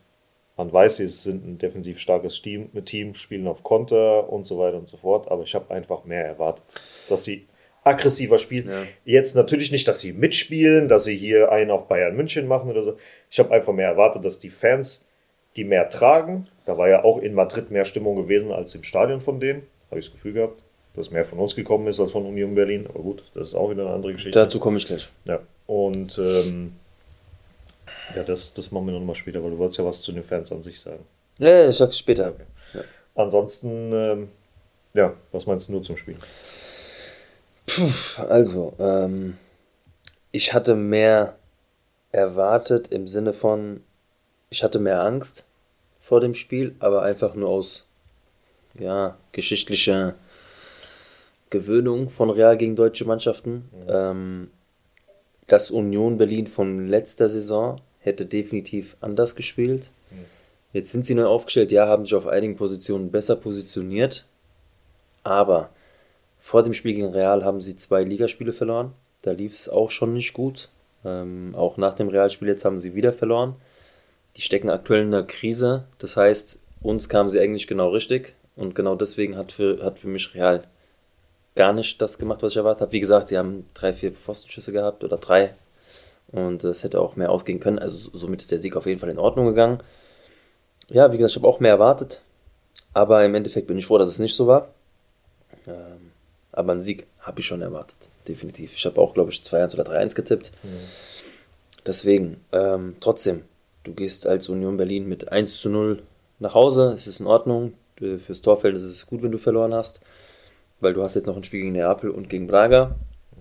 Man 0.56 0.72
weiß, 0.72 0.96
sie 0.96 1.08
sind 1.08 1.46
ein 1.46 1.58
defensiv 1.58 1.98
starkes 1.98 2.42
Team, 2.42 2.70
Team, 2.84 3.14
spielen 3.14 3.46
auf 3.46 3.62
Konter 3.62 4.28
und 4.28 4.44
so 4.44 4.58
weiter 4.58 4.76
und 4.76 4.88
so 4.88 4.96
fort, 4.96 5.30
aber 5.30 5.44
ich 5.44 5.54
habe 5.54 5.72
einfach 5.72 6.04
mehr 6.04 6.24
erwartet, 6.24 6.64
dass 7.08 7.24
sie 7.24 7.46
aggressiver 7.88 8.38
spielen. 8.38 8.68
Ja. 8.68 8.84
Jetzt 9.04 9.34
natürlich 9.34 9.72
nicht, 9.72 9.88
dass 9.88 10.00
sie 10.00 10.12
mitspielen, 10.12 10.88
dass 10.88 11.04
sie 11.04 11.16
hier 11.16 11.50
einen 11.50 11.70
auf 11.70 11.88
Bayern 11.88 12.16
München 12.16 12.46
machen 12.46 12.70
oder 12.70 12.82
so. 12.82 12.96
Ich 13.30 13.38
habe 13.38 13.52
einfach 13.52 13.72
mehr 13.72 13.88
erwartet, 13.88 14.24
dass 14.24 14.38
die 14.38 14.50
Fans 14.50 15.04
die 15.56 15.64
mehr 15.64 15.90
tragen. 15.90 16.46
Da 16.66 16.78
war 16.78 16.88
ja 16.88 17.02
auch 17.02 17.18
in 17.18 17.34
Madrid 17.34 17.70
mehr 17.70 17.84
Stimmung 17.84 18.16
gewesen 18.16 18.52
als 18.52 18.74
im 18.74 18.84
Stadion 18.84 19.20
von 19.20 19.40
denen. 19.40 19.62
Habe 19.90 19.98
ich 19.98 20.06
das 20.06 20.14
Gefühl 20.14 20.34
gehabt, 20.34 20.62
dass 20.94 21.10
mehr 21.10 21.24
von 21.24 21.38
uns 21.38 21.56
gekommen 21.56 21.88
ist 21.88 21.98
als 21.98 22.12
von 22.12 22.24
Union 22.26 22.54
Berlin. 22.54 22.86
Aber 22.88 23.00
gut, 23.00 23.24
das 23.34 23.48
ist 23.48 23.54
auch 23.54 23.70
wieder 23.70 23.86
eine 23.86 23.94
andere 23.94 24.12
Geschichte. 24.12 24.38
Dazu 24.38 24.60
komme 24.60 24.76
ich 24.76 24.86
gleich. 24.86 25.08
Ja, 25.24 25.40
und 25.66 26.18
ähm, 26.18 26.74
ja, 28.14 28.22
das, 28.22 28.54
das 28.54 28.70
machen 28.70 28.86
wir 28.86 28.92
nochmal 28.92 29.16
später, 29.16 29.42
weil 29.42 29.50
du 29.50 29.58
wolltest 29.58 29.78
ja 29.78 29.84
was 29.84 30.00
zu 30.02 30.12
den 30.12 30.22
Fans 30.22 30.52
an 30.52 30.62
sich 30.62 30.80
sagen. 30.80 31.04
Ja, 31.38 31.68
ich 31.68 31.76
sag's 31.76 31.98
später. 31.98 32.28
Okay. 32.28 32.44
Ja. 32.74 32.80
Ansonsten, 33.14 33.92
ähm, 33.92 34.28
ja, 34.94 35.14
was 35.32 35.46
meinst 35.46 35.68
du 35.68 35.72
nur 35.72 35.82
zum 35.82 35.96
Spiel? 35.96 36.16
Puh, 37.78 38.22
also, 38.28 38.74
ähm, 38.80 39.36
ich 40.32 40.52
hatte 40.52 40.74
mehr 40.74 41.36
erwartet 42.10 42.88
im 42.88 43.06
Sinne 43.06 43.32
von, 43.32 43.84
ich 44.50 44.64
hatte 44.64 44.80
mehr 44.80 45.02
Angst 45.02 45.46
vor 46.00 46.20
dem 46.20 46.34
Spiel, 46.34 46.74
aber 46.80 47.02
einfach 47.02 47.34
nur 47.34 47.48
aus 47.48 47.88
ja, 48.74 49.16
geschichtlicher 49.30 50.14
Gewöhnung 51.50 52.10
von 52.10 52.30
Real 52.30 52.56
gegen 52.56 52.74
deutsche 52.74 53.04
Mannschaften. 53.04 53.68
Mhm. 53.70 53.86
Ähm, 53.88 54.50
das 55.46 55.70
Union 55.70 56.18
Berlin 56.18 56.48
von 56.48 56.88
letzter 56.88 57.28
Saison 57.28 57.80
hätte 58.00 58.26
definitiv 58.26 58.96
anders 59.00 59.36
gespielt. 59.36 59.90
Mhm. 60.10 60.24
Jetzt 60.72 60.90
sind 60.90 61.06
sie 61.06 61.14
neu 61.14 61.26
aufgestellt, 61.26 61.70
ja, 61.70 61.86
haben 61.86 62.04
sich 62.04 62.14
auf 62.16 62.26
einigen 62.26 62.56
Positionen 62.56 63.12
besser 63.12 63.36
positioniert, 63.36 64.26
aber 65.22 65.70
vor 66.48 66.62
dem 66.62 66.72
Spiel 66.72 66.94
gegen 66.94 67.12
Real 67.12 67.44
haben 67.44 67.60
sie 67.60 67.76
zwei 67.76 68.02
Ligaspiele 68.04 68.54
verloren. 68.54 68.94
Da 69.20 69.32
lief 69.32 69.52
es 69.52 69.68
auch 69.68 69.90
schon 69.90 70.14
nicht 70.14 70.32
gut. 70.32 70.70
Ähm, 71.04 71.54
auch 71.54 71.76
nach 71.76 71.92
dem 71.92 72.08
Realspiel 72.08 72.48
jetzt 72.48 72.64
haben 72.64 72.78
sie 72.78 72.94
wieder 72.94 73.12
verloren. 73.12 73.56
Die 74.34 74.40
stecken 74.40 74.70
aktuell 74.70 75.02
in 75.02 75.08
einer 75.08 75.24
Krise. 75.24 75.84
Das 75.98 76.16
heißt, 76.16 76.62
uns 76.80 77.10
kamen 77.10 77.28
sie 77.28 77.38
eigentlich 77.38 77.66
genau 77.66 77.90
richtig. 77.90 78.34
Und 78.56 78.74
genau 78.74 78.94
deswegen 78.94 79.36
hat 79.36 79.52
für, 79.52 79.84
hat 79.84 79.98
für 79.98 80.08
mich 80.08 80.34
Real 80.34 80.62
gar 81.54 81.74
nicht 81.74 82.00
das 82.00 82.18
gemacht, 82.18 82.42
was 82.42 82.52
ich 82.52 82.56
erwartet 82.56 82.80
habe. 82.80 82.92
Wie 82.92 83.00
gesagt, 83.00 83.28
sie 83.28 83.36
haben 83.36 83.68
drei, 83.74 83.92
vier 83.92 84.12
Pfostenschüsse 84.12 84.72
gehabt 84.72 85.04
oder 85.04 85.18
drei. 85.18 85.52
Und 86.28 86.64
es 86.64 86.82
hätte 86.82 87.02
auch 87.02 87.14
mehr 87.14 87.30
ausgehen 87.30 87.60
können. 87.60 87.78
Also 87.78 88.08
somit 88.16 88.40
ist 88.40 88.50
der 88.50 88.58
Sieg 88.58 88.74
auf 88.74 88.86
jeden 88.86 89.00
Fall 89.00 89.10
in 89.10 89.18
Ordnung 89.18 89.44
gegangen. 89.44 89.82
Ja, 90.88 91.12
wie 91.12 91.18
gesagt, 91.18 91.32
ich 91.32 91.36
habe 91.36 91.48
auch 91.48 91.60
mehr 91.60 91.72
erwartet. 91.72 92.22
Aber 92.94 93.22
im 93.22 93.34
Endeffekt 93.34 93.66
bin 93.66 93.76
ich 93.76 93.84
froh, 93.84 93.98
dass 93.98 94.08
es 94.08 94.18
nicht 94.18 94.34
so 94.34 94.46
war. 94.46 94.70
Ähm, 95.66 96.07
aber 96.52 96.72
einen 96.72 96.80
Sieg 96.80 97.06
habe 97.20 97.40
ich 97.40 97.46
schon 97.46 97.62
erwartet, 97.62 98.08
definitiv. 98.26 98.74
Ich 98.74 98.86
habe 98.86 99.00
auch, 99.00 99.14
glaube 99.14 99.30
ich, 99.30 99.38
2-1 99.40 99.74
oder 99.74 99.84
3-1 99.84 100.14
getippt. 100.14 100.52
Mhm. 100.62 100.68
Deswegen, 101.86 102.40
ähm, 102.52 102.96
trotzdem, 103.00 103.42
du 103.84 103.92
gehst 103.94 104.26
als 104.26 104.48
Union 104.48 104.76
Berlin 104.76 105.08
mit 105.08 105.30
1 105.30 105.60
zu 105.60 105.70
0 105.70 106.02
nach 106.38 106.54
Hause. 106.54 106.92
Es 106.92 107.06
ist 107.06 107.20
in 107.20 107.26
Ordnung. 107.26 107.74
Fürs 107.96 108.42
Torfeld 108.42 108.76
ist 108.76 108.84
es 108.84 109.06
gut, 109.06 109.22
wenn 109.22 109.32
du 109.32 109.38
verloren 109.38 109.74
hast. 109.74 110.00
Weil 110.80 110.94
du 110.94 111.02
hast 111.02 111.16
jetzt 111.16 111.26
noch 111.26 111.36
ein 111.36 111.44
Spiel 111.44 111.60
gegen 111.60 111.72
Neapel 111.72 112.10
und 112.10 112.28
gegen 112.28 112.46
Braga. 112.46 112.94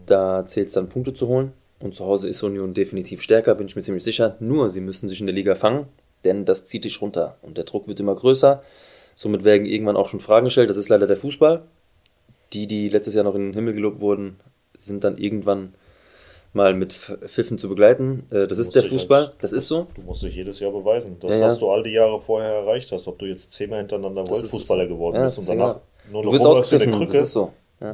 Da 0.06 0.46
zählt 0.46 0.68
es 0.68 0.74
dann 0.74 0.90
Punkte 0.90 1.14
zu 1.14 1.28
holen. 1.28 1.54
Und 1.80 1.94
zu 1.94 2.06
Hause 2.06 2.28
ist 2.28 2.42
Union 2.42 2.74
definitiv 2.74 3.22
stärker, 3.22 3.54
bin 3.54 3.68
ich 3.68 3.76
mir 3.76 3.84
ziemlich 3.84 4.04
sicher. 4.04 4.36
Nur, 4.40 4.70
sie 4.70 4.82
müssen 4.82 5.08
sich 5.08 5.20
in 5.20 5.28
der 5.28 5.36
Liga 5.36 5.54
fangen, 5.54 5.88
denn 6.24 6.44
das 6.44 6.66
zieht 6.66 6.86
dich 6.86 7.02
runter. 7.02 7.38
Und 7.44 7.58
der 7.58 7.66
Druck 7.66 7.88
wird 7.88 8.00
immer 8.00 8.16
größer. 8.16 8.64
Somit 9.14 9.44
werden 9.44 9.68
irgendwann 9.68 9.96
auch 9.98 10.08
schon 10.08 10.20
Fragen 10.20 10.46
gestellt. 10.46 10.72
Das 10.72 10.78
ist 10.78 10.90
leider 10.90 11.06
der 11.06 11.18
Fußball 11.18 11.64
die, 12.54 12.68
die 12.68 12.90
letztes 12.90 13.14
Jahr 13.14 13.24
noch 13.24 13.36
in 13.36 13.48
den 13.48 13.54
Himmel 13.54 13.74
gelobt 13.74 14.00
wurden, 14.00 14.40
sind 14.78 15.04
dann 15.04 15.18
irgendwann 15.18 15.74
mal 16.54 16.74
mit 16.74 16.94
Pfiffen 16.94 17.58
zu 17.58 17.70
begleiten. 17.70 18.26
Äh, 18.32 18.48
das 18.48 18.58
ist 18.58 18.76
der 18.76 18.84
Fußball, 18.84 19.28
halt, 19.28 19.36
das 19.42 19.54
ist 19.54 19.68
so. 19.68 19.88
Du 19.96 20.02
musst 20.02 20.24
dich 20.24 20.36
jedes 20.36 20.60
Jahr 20.60 20.72
beweisen. 20.72 21.18
Das, 21.20 21.32
ja, 21.32 21.42
was 21.42 21.60
du 21.60 21.70
all 21.70 21.84
die 21.84 21.92
Jahre 21.92 22.20
vorher 22.20 22.52
erreicht 22.52 22.92
hast, 22.92 23.08
ob 23.08 23.20
du 23.20 23.26
jetzt 23.26 23.52
zehnmal 23.52 23.80
hintereinander 23.80 24.28
Worldfußballer 24.28 24.88
so. 24.88 24.90
geworden 24.90 25.16
ja, 25.16 25.24
bist 25.24 25.40
und 25.40 25.50
danach 25.50 25.80
nur 26.12 26.24
noch 26.24 26.32
du 26.32 26.36
wirst 26.36 26.46
ausgepfiffen, 26.46 27.06
das 27.06 27.16
ist 27.16 27.34
so. 27.34 27.54
Ja. 27.80 27.92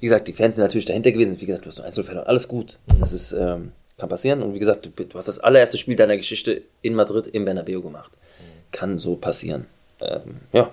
Wie 0.00 0.06
gesagt, 0.06 0.28
die 0.28 0.32
Fans 0.32 0.56
sind 0.56 0.64
natürlich 0.64 0.86
dahinter 0.86 1.12
gewesen. 1.12 1.38
Wie 1.40 1.46
gesagt, 1.46 1.64
du 1.64 1.68
hast 1.68 1.78
nur 1.78 1.84
1 1.84 2.00
verloren. 2.00 2.26
Alles 2.26 2.48
gut. 2.48 2.78
Mhm. 2.86 3.00
Das 3.00 3.12
ist, 3.12 3.32
ähm, 3.32 3.72
kann 3.98 4.08
passieren. 4.08 4.42
Und 4.42 4.54
wie 4.54 4.58
gesagt, 4.58 4.86
du, 4.86 5.04
du, 5.04 5.18
hast 5.18 5.28
das 5.28 5.38
allererste 5.38 5.76
Spiel 5.76 5.96
deiner 5.96 6.16
Geschichte 6.16 6.62
in 6.80 6.94
Madrid 6.94 7.26
im 7.26 7.44
Bernabeu 7.44 7.82
gemacht. 7.82 8.10
Mhm. 8.12 8.72
kann 8.72 8.98
so 8.98 9.16
passieren. 9.16 9.66
Ähm, 10.00 10.40
ja. 10.52 10.70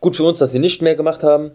Gut 0.00 0.14
für 0.14 0.22
uns, 0.22 0.38
dass 0.38 0.52
sie 0.52 0.60
nicht 0.60 0.82
mehr 0.82 0.94
gemacht 0.94 1.24
haben. 1.24 1.52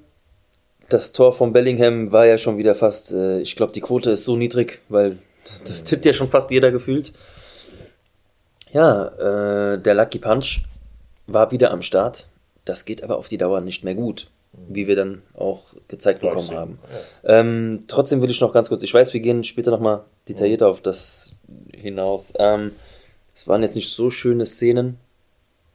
Das 0.93 1.11
Tor 1.11 1.33
von 1.33 1.53
Bellingham 1.53 2.11
war 2.11 2.27
ja 2.27 2.37
schon 2.37 2.59
wieder 2.59 2.75
fast, 2.75 3.13
äh, 3.13 3.39
ich 3.39 3.55
glaube, 3.55 3.73
die 3.73 3.81
Quote 3.81 4.11
ist 4.11 4.25
so 4.25 4.37
niedrig, 4.37 4.81
weil 4.89 5.17
das 5.67 5.83
tippt 5.83 6.05
ja 6.05 6.13
schon 6.13 6.29
fast 6.29 6.51
jeder 6.51 6.69
gefühlt. 6.69 7.13
Ja, 8.71 9.07
äh, 9.07 9.79
der 9.79 9.95
Lucky 9.95 10.19
Punch 10.19 10.61
war 11.25 11.49
wieder 11.49 11.71
am 11.71 11.81
Start. 11.81 12.27
Das 12.65 12.85
geht 12.85 13.03
aber 13.03 13.17
auf 13.17 13.27
die 13.27 13.39
Dauer 13.39 13.61
nicht 13.61 13.83
mehr 13.83 13.95
gut, 13.95 14.29
wie 14.67 14.87
wir 14.87 14.95
dann 14.95 15.23
auch 15.33 15.63
gezeigt 15.87 16.19
Gleich 16.19 16.33
bekommen 16.33 16.47
sehen. 16.47 16.57
haben. 16.57 16.79
Ja. 17.23 17.39
Ähm, 17.39 17.85
trotzdem 17.87 18.21
will 18.21 18.29
ich 18.29 18.39
noch 18.39 18.53
ganz 18.53 18.69
kurz, 18.69 18.83
ich 18.83 18.93
weiß, 18.93 19.13
wir 19.15 19.19
gehen 19.19 19.43
später 19.43 19.71
nochmal 19.71 20.03
detaillierter 20.29 20.67
auf 20.67 20.81
das 20.81 21.31
hinaus. 21.75 22.33
Ähm, 22.37 22.71
es 23.33 23.47
waren 23.47 23.63
jetzt 23.63 23.75
nicht 23.75 23.91
so 23.91 24.11
schöne 24.11 24.45
Szenen 24.45 24.99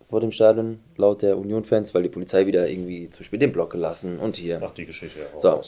vor 0.09 0.21
dem 0.21 0.33
Stadion, 0.33 0.81
laut 0.97 1.23
der 1.23 1.37
Union-Fans, 1.37 1.95
weil 1.95 2.03
die 2.03 2.09
Polizei 2.09 2.47
wieder 2.47 2.69
irgendwie 2.69 3.11
zu 3.11 3.23
spät 3.23 3.43
den 3.43 3.53
Block 3.53 3.71
gelassen 3.71 4.19
und 4.19 4.37
hier. 4.37 4.61
Ach, 4.65 4.73
die 4.73 4.87
Geschichte, 4.87 5.19
ja. 5.19 5.39
So, 5.39 5.63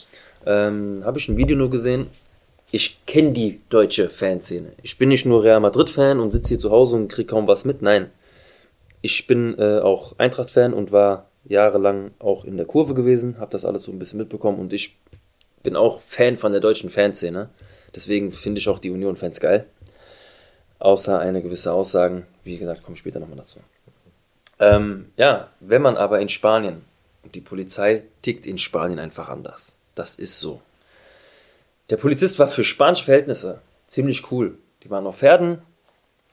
ähm, 0.45 1.03
habe 1.05 1.19
ich 1.19 1.29
ein 1.29 1.37
Video 1.37 1.55
nur 1.55 1.69
gesehen. 1.69 2.07
Ich 2.71 3.05
kenne 3.05 3.31
die 3.31 3.59
deutsche 3.69 4.09
Fanszene. 4.09 4.71
Ich 4.81 4.97
bin 4.97 5.09
nicht 5.09 5.25
nur 5.25 5.43
Real 5.43 5.59
Madrid-Fan 5.59 6.19
und 6.19 6.31
sitze 6.31 6.49
hier 6.49 6.59
zu 6.59 6.71
Hause 6.71 6.95
und 6.95 7.09
kriege 7.09 7.27
kaum 7.27 7.47
was 7.47 7.65
mit. 7.65 7.81
Nein, 7.81 8.09
ich 9.01 9.27
bin 9.27 9.57
äh, 9.59 9.79
auch 9.79 10.17
Eintracht-Fan 10.17 10.73
und 10.73 10.91
war 10.91 11.27
jahrelang 11.45 12.11
auch 12.19 12.45
in 12.45 12.57
der 12.57 12.65
Kurve 12.65 12.93
gewesen, 12.93 13.39
habe 13.39 13.51
das 13.51 13.65
alles 13.65 13.83
so 13.83 13.91
ein 13.91 13.99
bisschen 13.99 14.19
mitbekommen 14.19 14.59
und 14.59 14.73
ich 14.73 14.95
bin 15.63 15.75
auch 15.75 15.99
Fan 16.01 16.37
von 16.37 16.51
der 16.51 16.61
deutschen 16.61 16.89
Fanszene. 16.89 17.49
Deswegen 17.93 18.31
finde 18.31 18.59
ich 18.59 18.69
auch 18.69 18.79
die 18.79 18.89
Union-Fans 18.89 19.39
geil. 19.39 19.65
Außer 20.79 21.19
eine 21.19 21.41
gewisse 21.41 21.73
Aussagen, 21.73 22.25
wie 22.43 22.57
gesagt, 22.57 22.83
komme 22.83 22.95
ich 22.95 22.99
später 22.99 23.19
nochmal 23.19 23.37
dazu. 23.37 23.59
Ähm, 24.61 25.11
ja, 25.17 25.49
wenn 25.59 25.81
man 25.81 25.97
aber 25.97 26.21
in 26.21 26.29
Spanien, 26.29 26.85
und 27.23 27.35
die 27.35 27.41
Polizei 27.41 28.03
tickt 28.21 28.45
in 28.45 28.57
Spanien 28.57 28.99
einfach 28.99 29.27
anders. 29.27 29.79
Das 29.95 30.15
ist 30.15 30.39
so. 30.39 30.61
Der 31.89 31.97
Polizist 31.97 32.39
war 32.39 32.47
für 32.47 32.63
spanische 32.63 33.05
Verhältnisse 33.05 33.59
ziemlich 33.87 34.31
cool. 34.31 34.57
Die 34.83 34.89
waren 34.89 35.05
auf 35.05 35.17
Pferden 35.17 35.61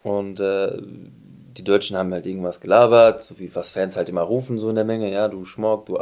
und 0.02 0.40
äh, 0.40 0.78
die 0.78 1.64
Deutschen 1.64 1.96
haben 1.96 2.12
halt 2.12 2.26
irgendwas 2.26 2.60
gelabert, 2.60 3.22
so 3.22 3.38
wie 3.38 3.54
was 3.54 3.70
Fans 3.70 3.96
halt 3.96 4.08
immer 4.08 4.22
rufen, 4.22 4.58
so 4.58 4.68
in 4.68 4.76
der 4.76 4.84
Menge, 4.84 5.10
ja, 5.10 5.26
du 5.28 5.44
Schmock, 5.44 5.86
du, 5.86 5.98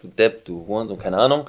du 0.00 0.08
Depp, 0.08 0.44
du 0.44 0.66
Huren, 0.66 0.86
so 0.86 0.96
keine 0.96 1.16
Ahnung. 1.18 1.48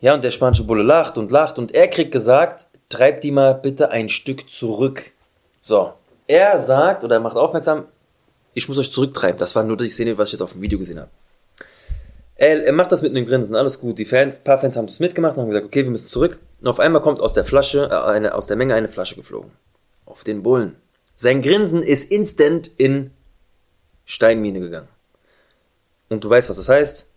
Ja, 0.00 0.14
und 0.14 0.24
der 0.24 0.32
spanische 0.32 0.64
Bulle 0.64 0.82
lacht 0.82 1.16
und 1.16 1.30
lacht 1.30 1.58
und 1.58 1.72
er 1.72 1.88
kriegt 1.88 2.10
gesagt, 2.10 2.66
treib 2.88 3.20
die 3.20 3.30
mal 3.30 3.54
bitte 3.54 3.90
ein 3.90 4.08
Stück 4.08 4.50
zurück. 4.50 5.12
So, 5.60 5.92
er 6.26 6.58
sagt 6.58 7.04
oder 7.04 7.16
er 7.16 7.20
macht 7.20 7.36
aufmerksam, 7.36 7.86
ich 8.54 8.68
muss 8.68 8.78
euch 8.78 8.90
zurücktreiben. 8.90 9.38
Das 9.38 9.54
war 9.54 9.64
nur 9.64 9.76
die 9.76 9.88
Szene, 9.88 10.16
was 10.16 10.28
ich 10.28 10.34
jetzt 10.34 10.42
auf 10.42 10.52
dem 10.52 10.62
Video 10.62 10.78
gesehen 10.78 11.00
habe. 11.00 11.10
Er, 12.36 12.64
er 12.64 12.72
macht 12.72 12.90
das 12.90 13.02
mit 13.02 13.12
einem 13.12 13.26
Grinsen, 13.26 13.54
alles 13.54 13.80
gut. 13.80 13.98
Die 13.98 14.04
Fans, 14.04 14.38
paar 14.38 14.58
Fans 14.58 14.76
haben 14.76 14.86
es 14.86 15.00
mitgemacht 15.00 15.36
und 15.36 15.42
haben 15.42 15.48
gesagt, 15.48 15.66
okay, 15.66 15.84
wir 15.84 15.90
müssen 15.90 16.08
zurück. 16.08 16.40
Und 16.60 16.66
auf 16.66 16.80
einmal 16.80 17.02
kommt 17.02 17.20
aus 17.20 17.32
der 17.32 17.44
Flasche, 17.44 17.88
äh, 17.90 17.94
eine, 17.94 18.34
aus 18.34 18.46
der 18.46 18.56
Menge 18.56 18.74
eine 18.74 18.88
Flasche 18.88 19.14
geflogen. 19.14 19.52
Auf 20.06 20.24
den 20.24 20.42
Bullen. 20.42 20.76
Sein 21.16 21.42
Grinsen 21.42 21.82
ist 21.82 22.10
instant 22.10 22.70
in 22.76 23.10
Steinmine 24.04 24.60
gegangen. 24.60 24.88
Und 26.08 26.24
du 26.24 26.30
weißt, 26.30 26.48
was 26.48 26.56
das 26.56 26.68
heißt? 26.68 27.10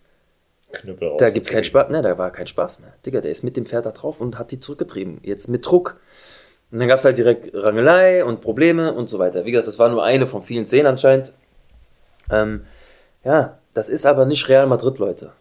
Knüppel 0.72 1.14
da 1.18 1.30
gibt's 1.30 1.50
keinen 1.50 1.64
Spaß, 1.64 1.90
ne, 1.90 2.02
da 2.02 2.18
war 2.18 2.30
kein 2.30 2.46
Spaß 2.46 2.80
mehr. 2.80 2.92
Digga, 3.04 3.20
der 3.20 3.30
ist 3.30 3.42
mit 3.42 3.56
dem 3.56 3.64
Pferd 3.64 3.86
da 3.86 3.90
drauf 3.90 4.20
und 4.20 4.38
hat 4.38 4.52
die 4.52 4.60
zurückgetrieben. 4.60 5.18
Jetzt 5.22 5.48
mit 5.48 5.66
Druck. 5.66 5.98
Und 6.70 6.80
dann 6.80 6.88
gab's 6.88 7.04
halt 7.04 7.16
direkt 7.16 7.50
Rangelei 7.54 8.24
und 8.24 8.40
Probleme 8.40 8.92
und 8.92 9.08
so 9.08 9.18
weiter. 9.18 9.44
Wie 9.44 9.50
gesagt, 9.52 9.68
das 9.68 9.78
war 9.78 9.88
nur 9.88 10.04
eine 10.04 10.26
von 10.26 10.42
vielen 10.42 10.66
Szenen 10.66 10.86
anscheinend. 10.86 11.32
Ähm, 12.30 12.64
ja, 13.24 13.58
das 13.74 13.88
ist 13.88 14.06
aber 14.06 14.26
nicht 14.26 14.48
Real 14.48 14.66
Madrid, 14.66 14.98
Leute. 14.98 15.32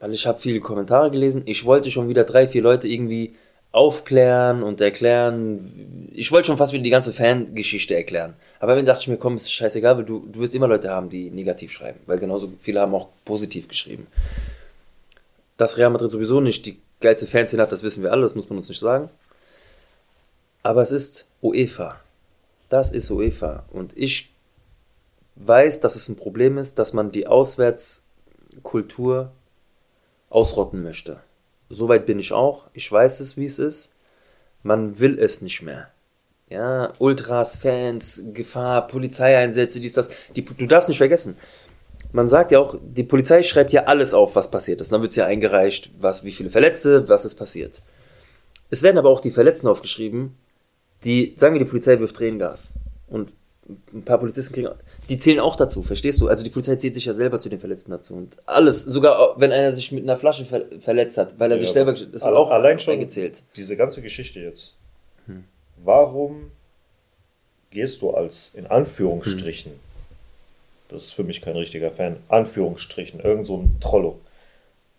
Weil 0.00 0.12
ich 0.12 0.26
habe 0.26 0.40
viele 0.40 0.60
Kommentare 0.60 1.10
gelesen. 1.10 1.42
Ich 1.46 1.64
wollte 1.64 1.90
schon 1.90 2.08
wieder 2.08 2.24
drei, 2.24 2.48
vier 2.48 2.62
Leute 2.62 2.88
irgendwie 2.88 3.34
aufklären 3.70 4.62
und 4.62 4.80
erklären. 4.80 6.08
Ich 6.12 6.30
wollte 6.32 6.46
schon 6.46 6.58
fast 6.58 6.72
wieder 6.72 6.82
die 6.82 6.90
ganze 6.90 7.12
Fangeschichte 7.12 7.94
erklären. 7.94 8.34
Aber 8.60 8.74
dann 8.74 8.84
dachte 8.84 9.02
ich 9.02 9.08
mir, 9.08 9.16
komm, 9.16 9.36
ist 9.36 9.52
scheißegal, 9.52 9.96
weil 9.96 10.04
du, 10.04 10.26
du 10.30 10.40
wirst 10.40 10.54
immer 10.54 10.68
Leute 10.68 10.90
haben, 10.90 11.08
die 11.08 11.30
negativ 11.30 11.72
schreiben. 11.72 12.00
Weil 12.06 12.18
genauso 12.18 12.52
viele 12.60 12.80
haben 12.80 12.94
auch 12.94 13.08
positiv 13.24 13.68
geschrieben. 13.68 14.08
Dass 15.56 15.78
Real 15.78 15.90
Madrid 15.90 16.10
sowieso 16.10 16.40
nicht 16.40 16.66
die 16.66 16.78
geilste 17.00 17.26
Fanszene 17.26 17.62
hat, 17.62 17.72
das 17.72 17.82
wissen 17.82 18.02
wir 18.02 18.12
alle, 18.12 18.22
das 18.22 18.34
muss 18.34 18.48
man 18.50 18.58
uns 18.58 18.68
nicht 18.68 18.80
sagen. 18.80 19.08
Aber 20.62 20.82
es 20.82 20.90
ist 20.90 21.26
UEFA. 21.40 21.98
Das 22.68 22.92
ist 22.92 23.10
UEFA. 23.10 23.64
Und 23.70 23.96
ich 23.96 24.34
weiß, 25.36 25.80
dass 25.80 25.96
es 25.96 26.08
ein 26.08 26.16
Problem 26.16 26.58
ist, 26.58 26.78
dass 26.78 26.92
man 26.92 27.10
die 27.10 27.26
Auswärtskultur 27.26 29.32
ausrotten 30.30 30.82
möchte. 30.82 31.20
Soweit 31.68 32.06
bin 32.06 32.18
ich 32.18 32.32
auch. 32.32 32.64
Ich 32.72 32.90
weiß 32.90 33.20
es, 33.20 33.36
wie 33.36 33.44
es 33.44 33.58
ist. 33.58 33.94
Man 34.62 34.98
will 34.98 35.18
es 35.18 35.42
nicht 35.42 35.60
mehr. 35.62 35.88
Ja, 36.48 36.92
Ultras, 36.98 37.56
Fans, 37.56 38.24
Gefahr, 38.34 38.86
Polizeieinsätze, 38.86 39.80
dies, 39.80 39.94
das. 39.94 40.10
Die, 40.36 40.44
du 40.44 40.66
darfst 40.66 40.90
nicht 40.90 40.98
vergessen. 40.98 41.38
Man 42.12 42.28
sagt 42.28 42.52
ja 42.52 42.58
auch, 42.58 42.76
die 42.82 43.04
Polizei 43.04 43.42
schreibt 43.42 43.72
ja 43.72 43.84
alles 43.84 44.12
auf, 44.12 44.36
was 44.36 44.50
passiert 44.50 44.82
ist. 44.82 44.92
Dann 44.92 45.00
wird 45.00 45.12
es 45.12 45.16
ja 45.16 45.24
eingereicht, 45.24 45.90
was, 45.98 46.24
wie 46.24 46.32
viele 46.32 46.50
Verletzte, 46.50 47.08
was 47.08 47.24
ist 47.24 47.36
passiert. 47.36 47.80
Es 48.68 48.82
werden 48.82 48.98
aber 48.98 49.08
auch 49.08 49.20
die 49.20 49.30
Verletzten 49.30 49.66
aufgeschrieben, 49.66 50.36
die, 51.04 51.34
sagen 51.36 51.54
wir, 51.54 51.58
die 51.58 51.70
Polizei 51.70 51.98
wirft 51.98 52.16
Tränengas. 52.16 52.74
Und 53.08 53.32
ein 53.92 54.02
paar 54.02 54.18
Polizisten 54.18 54.54
kriegen, 54.54 54.68
die 55.08 55.18
zählen 55.18 55.40
auch 55.40 55.56
dazu, 55.56 55.82
verstehst 55.82 56.20
du? 56.20 56.28
Also 56.28 56.42
die 56.42 56.50
Polizei 56.50 56.76
zählt 56.76 56.94
sich 56.94 57.04
ja 57.04 57.14
selber 57.14 57.40
zu 57.40 57.48
den 57.48 57.60
Verletzten 57.60 57.90
dazu 57.90 58.14
und 58.14 58.36
alles, 58.46 58.82
sogar 58.82 59.38
wenn 59.40 59.52
einer 59.52 59.72
sich 59.72 59.92
mit 59.92 60.02
einer 60.02 60.16
Flasche 60.16 60.44
ver 60.44 60.64
verletzt 60.80 61.16
hat, 61.18 61.38
weil 61.38 61.50
er 61.50 61.56
ja, 61.56 61.62
sich 61.62 61.72
selber, 61.72 61.92
das 61.92 62.24
wird 62.24 62.24
auch 62.24 62.50
allein 62.50 62.78
schon 62.78 62.94
eingezählt. 62.94 63.42
Diese 63.56 63.76
ganze 63.76 64.02
Geschichte 64.02 64.40
jetzt. 64.40 64.74
Hm. 65.26 65.44
Warum 65.82 66.50
gehst 67.70 68.02
du 68.02 68.10
als 68.10 68.50
in 68.54 68.66
Anführungsstrichen, 68.66 69.72
hm. 69.72 69.78
das 70.88 71.04
ist 71.04 71.10
für 71.12 71.24
mich 71.24 71.40
kein 71.40 71.56
richtiger 71.56 71.90
Fan, 71.90 72.16
Anführungsstrichen, 72.28 73.20
irgend 73.20 73.46
so 73.46 73.58
ein 73.58 73.76
Trollo. 73.80 74.20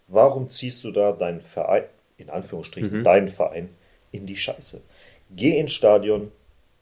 Warum 0.08 0.50
ziehst 0.50 0.84
du 0.84 0.92
da 0.92 1.12
deinen 1.12 1.42
Verein, 1.42 1.84
in 2.18 2.30
Anführungsstrichen, 2.30 3.00
mhm. 3.00 3.04
deinen 3.04 3.30
Verein 3.30 3.70
in 4.12 4.26
die 4.26 4.36
Scheiße? 4.36 4.82
Geh 5.36 5.58
ins 5.58 5.74
Stadion, 5.74 6.32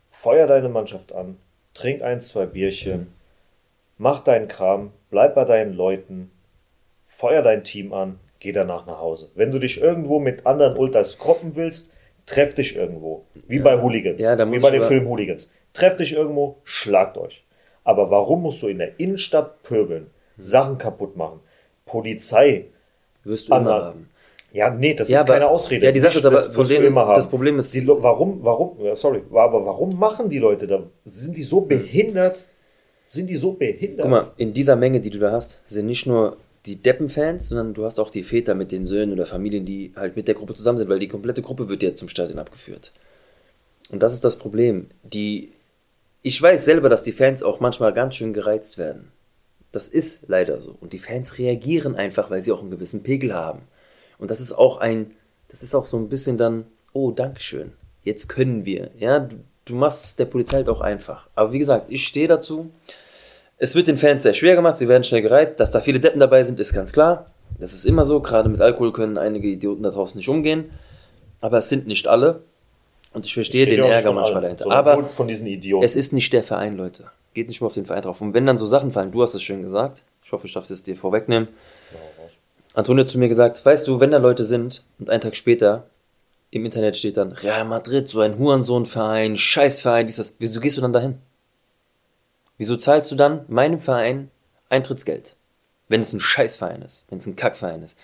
feuer 0.10 0.48
deine 0.48 0.70
Mannschaft 0.70 1.14
an, 1.14 1.38
trink 1.74 2.02
ein, 2.02 2.22
zwei 2.22 2.46
Bierchen, 2.46 3.14
mach 3.98 4.24
deinen 4.24 4.48
Kram, 4.48 4.92
bleib 5.10 5.36
bei 5.36 5.46
deinen 5.46 5.74
Leuten, 5.74 6.32
feuer 7.06 7.42
dein 7.42 7.64
Team 7.64 7.94
an, 7.94 8.20
geh 8.40 8.52
danach 8.52 8.86
nach 8.86 9.00
Hause. 9.00 9.30
Wenn 9.36 9.52
du 9.52 9.60
dich 9.60 9.82
irgendwo 9.82 10.20
mit 10.20 10.46
anderen 10.46 10.78
Ultras 10.78 11.18
kroppen 11.18 11.56
willst, 11.56 11.94
treff 12.26 12.54
dich 12.54 12.76
irgendwo. 12.76 13.26
Wie 13.48 13.58
ja. 13.58 13.64
bei 13.64 13.82
Hooligans. 13.82 14.22
Ja, 14.22 14.52
wie 14.52 14.60
bei 14.60 14.72
dem 14.72 14.84
Film 14.84 15.08
Hooligans. 15.08 15.54
Treff 15.74 15.96
dich 15.96 16.14
irgendwo, 16.14 16.58
schlagt 16.64 17.18
euch. 17.18 17.44
Aber 17.84 18.12
warum 18.12 18.42
musst 18.42 18.62
du 18.62 18.68
in 18.68 18.80
der 18.80 19.00
Innenstadt 19.00 19.64
pöbeln, 19.64 20.08
Sachen 20.38 20.78
kaputt 20.78 21.16
machen, 21.16 21.40
Polizei 21.86 22.66
wirst 23.24 23.50
du 23.50 23.56
immer 23.56 23.84
haben. 23.84 24.10
Ja, 24.54 24.70
nee, 24.70 24.94
das 24.94 25.10
ja, 25.10 25.20
ist 25.20 25.24
aber, 25.24 25.34
keine 25.34 25.48
Ausrede. 25.48 25.86
Ja, 25.86 25.92
die 25.92 26.00
Sache 26.00 26.18
ist 26.18 26.26
aber 26.26 26.42
von 26.42 26.68
denen, 26.68 26.94
das 26.94 27.30
Problem 27.30 27.58
ist. 27.60 27.74
Die, 27.74 27.88
warum, 27.88 28.40
warum, 28.44 28.78
sorry, 28.94 29.22
aber 29.32 29.66
warum 29.66 29.98
machen 29.98 30.30
die 30.30 30.40
Leute 30.40 30.68
da? 30.68 30.84
Sind 31.06 31.38
die 31.38 31.44
so 31.44 31.62
behindert? 31.62 32.46
Sind 33.06 33.28
die 33.28 33.38
so 33.38 33.54
behindert? 33.54 34.02
Guck 34.02 34.12
mal, 34.12 34.32
in 34.38 34.54
dieser 34.54 34.76
Menge, 34.76 35.00
die 35.00 35.10
du 35.10 35.20
da 35.20 35.32
hast, 35.32 35.68
sind 35.68 35.86
nicht 35.86 36.06
nur 36.06 36.38
die 36.66 36.82
Deppen-Fans, 36.82 37.50
sondern 37.50 37.74
du 37.74 37.86
hast 37.86 38.00
auch 38.00 38.10
die 38.10 38.24
Väter 38.24 38.54
mit 38.56 38.72
den 38.72 38.86
Söhnen 38.86 39.14
oder 39.14 39.26
Familien, 39.26 39.66
die 39.66 39.94
halt 39.96 40.16
mit 40.16 40.28
der 40.28 40.36
Gruppe 40.36 40.54
zusammen 40.54 40.78
sind, 40.78 40.90
weil 40.90 41.00
die 41.00 41.08
komplette 41.08 41.42
Gruppe 41.42 41.70
wird 41.70 41.82
ja 41.82 41.94
zum 41.94 42.10
Stadion 42.10 42.40
abgeführt. 42.40 42.92
Und 43.92 44.02
das 44.02 44.14
ist 44.14 44.24
das 44.24 44.38
Problem. 44.38 44.88
Die, 45.04 45.52
ich 46.22 46.42
weiß 46.42 46.64
selber, 46.64 46.90
dass 46.90 47.04
die 47.04 47.12
Fans 47.12 47.42
auch 47.42 47.60
manchmal 47.60 47.94
ganz 47.94 48.16
schön 48.16 48.34
gereizt 48.34 48.78
werden. 48.78 49.12
Das 49.72 49.88
ist 49.88 50.28
leider 50.28 50.60
so. 50.60 50.76
Und 50.80 50.94
die 50.94 51.00
Fans 51.00 51.40
reagieren 51.40 51.96
einfach, 51.96 52.30
weil 52.30 52.42
sie 52.42 52.52
auch 52.52 52.62
einen 52.62 52.72
gewissen 52.72 53.04
Pegel 53.04 53.34
haben. 53.34 53.62
Und 54.22 54.32
das 54.32 54.40
ist 54.40 54.54
auch 54.54 54.78
ein, 54.78 55.12
das 55.50 55.64
ist 55.64 55.76
auch 55.76 55.84
so 55.84 55.98
ein 55.98 56.08
bisschen 56.08 56.38
dann, 56.38 56.66
oh, 56.94 57.12
Dankeschön, 57.12 57.74
jetzt 58.04 58.30
können 58.30 58.66
wir. 58.66 58.92
Ja, 58.98 59.20
du, 59.20 59.38
du 59.66 59.76
machst 59.76 60.06
es 60.06 60.16
der 60.16 60.26
Polizei 60.26 60.58
halt 60.58 60.70
auch 60.70 60.80
einfach. 60.80 61.28
Aber 61.36 61.52
wie 61.52 61.60
gesagt, 61.60 61.88
ich 61.90 62.08
stehe 62.08 62.28
dazu. 62.28 62.70
Es 63.58 63.76
wird 63.76 63.88
den 63.88 63.98
Fans 63.98 64.24
sehr 64.24 64.36
schwer 64.36 64.56
gemacht, 64.56 64.78
sie 64.78 64.88
werden 64.88 65.04
schnell 65.04 65.24
gereizt. 65.24 65.60
Dass 65.60 65.72
da 65.72 65.82
viele 65.82 66.00
Deppen 66.00 66.20
dabei 66.20 66.44
sind, 66.44 66.60
ist 66.60 66.72
ganz 66.72 66.94
klar. 66.94 67.32
Das 67.60 67.74
ist 67.74 67.84
immer 67.86 68.04
so. 68.04 68.22
Gerade 68.22 68.48
mit 68.48 68.62
Alkohol 68.62 68.94
können 68.94 69.18
einige 69.18 69.48
Idioten 69.48 69.84
da 69.84 69.90
draußen 69.90 70.18
nicht 70.18 70.30
umgehen. 70.30 70.70
Aber 71.42 71.58
es 71.58 71.70
sind 71.70 71.88
nicht 71.88 72.08
alle. 72.08 72.44
Und 73.14 73.26
ich 73.26 73.34
verstehe 73.34 73.66
ich 73.66 73.76
den 73.76 73.84
Ärger 73.84 74.14
manchmal 74.14 74.44
dahinter. 74.44 74.72
Aber 74.72 75.10
es 75.82 75.96
ist 75.96 76.14
nicht 76.14 76.32
der 76.32 76.44
Verein, 76.44 76.78
Leute. 76.78 77.06
Geht 77.34 77.48
nicht 77.48 77.60
mal 77.62 77.68
auf 77.68 77.74
den 77.74 77.86
Verein 77.88 78.04
drauf. 78.04 78.22
Und 78.22 78.36
wenn 78.36 78.46
dann 78.46 78.60
so 78.60 78.68
Sachen 78.68 78.92
fallen, 78.92 79.12
du 79.12 79.22
hast 79.22 79.34
es 79.34 79.42
schön 79.42 79.64
gesagt. 79.64 80.04
Ich 80.24 80.32
hoffe, 80.32 80.46
ich 80.46 80.54
darf 80.54 80.70
es 80.70 80.84
dir 80.84 80.96
vorwegnehmen. 80.96 81.48
Antonio 82.74 83.04
hat 83.04 83.12
zu 83.12 83.18
mir 83.18 83.28
gesagt, 83.28 83.66
weißt 83.66 83.88
du, 83.88 84.00
wenn 84.00 84.12
da 84.12 84.18
Leute 84.18 84.44
sind 84.44 84.84
und 85.00 85.10
einen 85.10 85.22
Tag 85.22 85.36
später 85.36 85.88
im 86.52 86.66
Internet 86.66 86.98
steht 86.98 87.18
dann 87.18 87.32
Real 87.32 87.66
Madrid, 87.66 88.08
so 88.08 88.20
ein 88.20 88.38
Hurensohnverein, 88.38 89.38
Scheißverein, 89.38 90.08
dies, 90.08 90.18
das, 90.18 90.36
wieso 90.40 90.60
gehst 90.60 90.78
du 90.78 90.82
dann 90.82 90.94
dahin? 90.94 91.18
Wieso 92.58 92.76
zahlst 92.76 93.12
du 93.12 93.16
dann 93.16 93.46
meinem 93.48 93.80
Verein 93.80 94.30
Eintrittsgeld? 94.70 95.36
Wenn 95.88 96.02
es 96.02 96.14
ein 96.14 96.20
Scheißverein 96.20 96.82
ist, 96.82 97.06
wenn 97.10 97.18
es 97.18 97.26
ein 97.26 97.36
Kackverein 97.36 97.84
ist. 97.84 97.98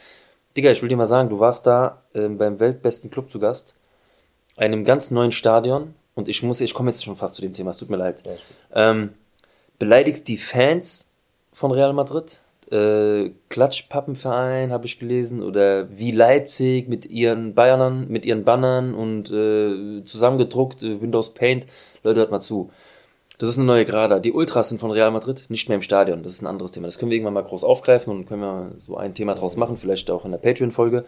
Digga, 0.55 0.71
ich 0.71 0.81
will 0.81 0.89
dir 0.89 0.97
mal 0.97 1.05
sagen, 1.05 1.29
du 1.29 1.39
warst 1.39 1.67
da 1.67 2.01
äh, 2.13 2.27
beim 2.27 2.59
weltbesten 2.59 3.11
Club 3.11 3.29
zu 3.29 3.39
Gast, 3.39 3.75
einem 4.55 4.83
ganz 4.83 5.11
neuen 5.11 5.31
Stadion, 5.31 5.93
und 6.15 6.27
ich 6.27 6.41
muss, 6.41 6.61
ich 6.61 6.73
komme 6.73 6.89
jetzt 6.89 7.03
schon 7.03 7.15
fast 7.15 7.35
zu 7.35 7.43
dem 7.43 7.53
Thema, 7.53 7.69
es 7.69 7.77
tut 7.77 7.91
mir 7.91 7.97
leid. 7.97 8.23
Ja, 8.25 8.89
ähm, 8.89 9.13
beleidigst 9.77 10.27
die 10.27 10.37
Fans 10.37 11.11
von 11.53 11.71
Real 11.71 11.93
Madrid, 11.93 12.39
äh, 12.71 13.31
Klatschpappenverein 13.49 14.71
habe 14.71 14.85
ich 14.85 14.99
gelesen 14.99 15.41
oder 15.41 15.87
wie 15.89 16.11
Leipzig 16.11 16.89
mit 16.89 17.05
ihren 17.05 17.53
Bayernern, 17.53 18.07
mit 18.09 18.25
ihren 18.25 18.43
Bannern 18.43 18.93
und 18.93 19.31
äh, 19.31 20.03
zusammengedruckt 20.03 20.83
äh, 20.83 21.01
Windows 21.01 21.33
Paint. 21.33 21.65
Leute, 22.03 22.19
hört 22.19 22.31
mal 22.31 22.41
zu. 22.41 22.71
Das 23.37 23.49
ist 23.49 23.57
eine 23.57 23.67
neue 23.67 23.85
Grada. 23.85 24.19
Die 24.19 24.33
Ultras 24.33 24.69
sind 24.69 24.81
von 24.81 24.91
Real 24.91 25.11
Madrid 25.11 25.45
nicht 25.49 25.69
mehr 25.69 25.75
im 25.75 25.81
Stadion. 25.81 26.23
Das 26.23 26.31
ist 26.31 26.41
ein 26.41 26.47
anderes 26.47 26.71
Thema. 26.71 26.87
Das 26.87 26.97
können 26.97 27.11
wir 27.11 27.15
irgendwann 27.15 27.35
mal 27.35 27.43
groß 27.43 27.63
aufgreifen 27.63 28.11
und 28.11 28.25
können 28.25 28.41
wir 28.41 28.71
so 28.77 28.97
ein 28.97 29.13
Thema 29.13 29.35
draus 29.35 29.55
machen, 29.57 29.77
vielleicht 29.77 30.09
auch 30.09 30.25
in 30.25 30.31
der 30.31 30.39
Patreon-Folge. 30.39 31.05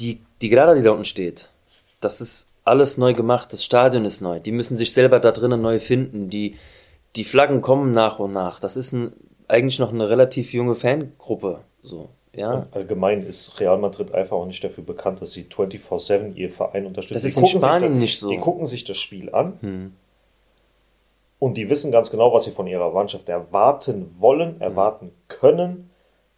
Die, 0.00 0.20
die 0.40 0.48
Grada, 0.48 0.74
die 0.74 0.82
da 0.82 0.90
unten 0.90 1.04
steht, 1.04 1.48
das 2.00 2.20
ist 2.20 2.50
alles 2.64 2.98
neu 2.98 3.14
gemacht. 3.14 3.52
Das 3.52 3.64
Stadion 3.64 4.04
ist 4.04 4.20
neu. 4.20 4.40
Die 4.40 4.52
müssen 4.52 4.76
sich 4.76 4.92
selber 4.92 5.20
da 5.20 5.30
drinnen 5.30 5.62
neu 5.62 5.78
finden. 5.78 6.28
Die, 6.28 6.56
die 7.14 7.24
Flaggen 7.24 7.60
kommen 7.60 7.92
nach 7.92 8.18
und 8.18 8.32
nach. 8.32 8.58
Das 8.58 8.76
ist 8.76 8.92
ein, 8.92 9.12
eigentlich 9.52 9.78
noch 9.78 9.92
eine 9.92 10.08
relativ 10.08 10.52
junge 10.52 10.74
Fangruppe. 10.74 11.60
So. 11.82 12.08
Ja. 12.34 12.66
allgemein 12.70 13.26
ist 13.26 13.60
Real 13.60 13.76
Madrid 13.76 14.12
einfach 14.12 14.38
auch 14.38 14.46
nicht 14.46 14.64
dafür 14.64 14.84
bekannt, 14.84 15.20
dass 15.20 15.32
sie 15.32 15.42
24-7 15.42 16.34
ihr 16.34 16.50
Verein 16.50 16.86
unterstützen. 16.86 17.14
Das 17.14 17.24
ist 17.24 17.36
in 17.36 17.46
Spanien 17.46 17.92
da, 17.92 17.98
nicht 17.98 18.18
so. 18.18 18.30
Die 18.30 18.38
gucken 18.38 18.64
sich 18.64 18.84
das 18.84 18.96
Spiel 18.96 19.34
an 19.34 19.58
hm. 19.60 19.92
und 21.38 21.58
die 21.58 21.68
wissen 21.68 21.92
ganz 21.92 22.10
genau, 22.10 22.32
was 22.32 22.44
sie 22.44 22.50
von 22.50 22.66
ihrer 22.66 22.90
Mannschaft 22.90 23.28
erwarten 23.28 24.06
wollen, 24.18 24.54
hm. 24.54 24.60
erwarten 24.62 25.06
hm. 25.08 25.12
können 25.28 25.90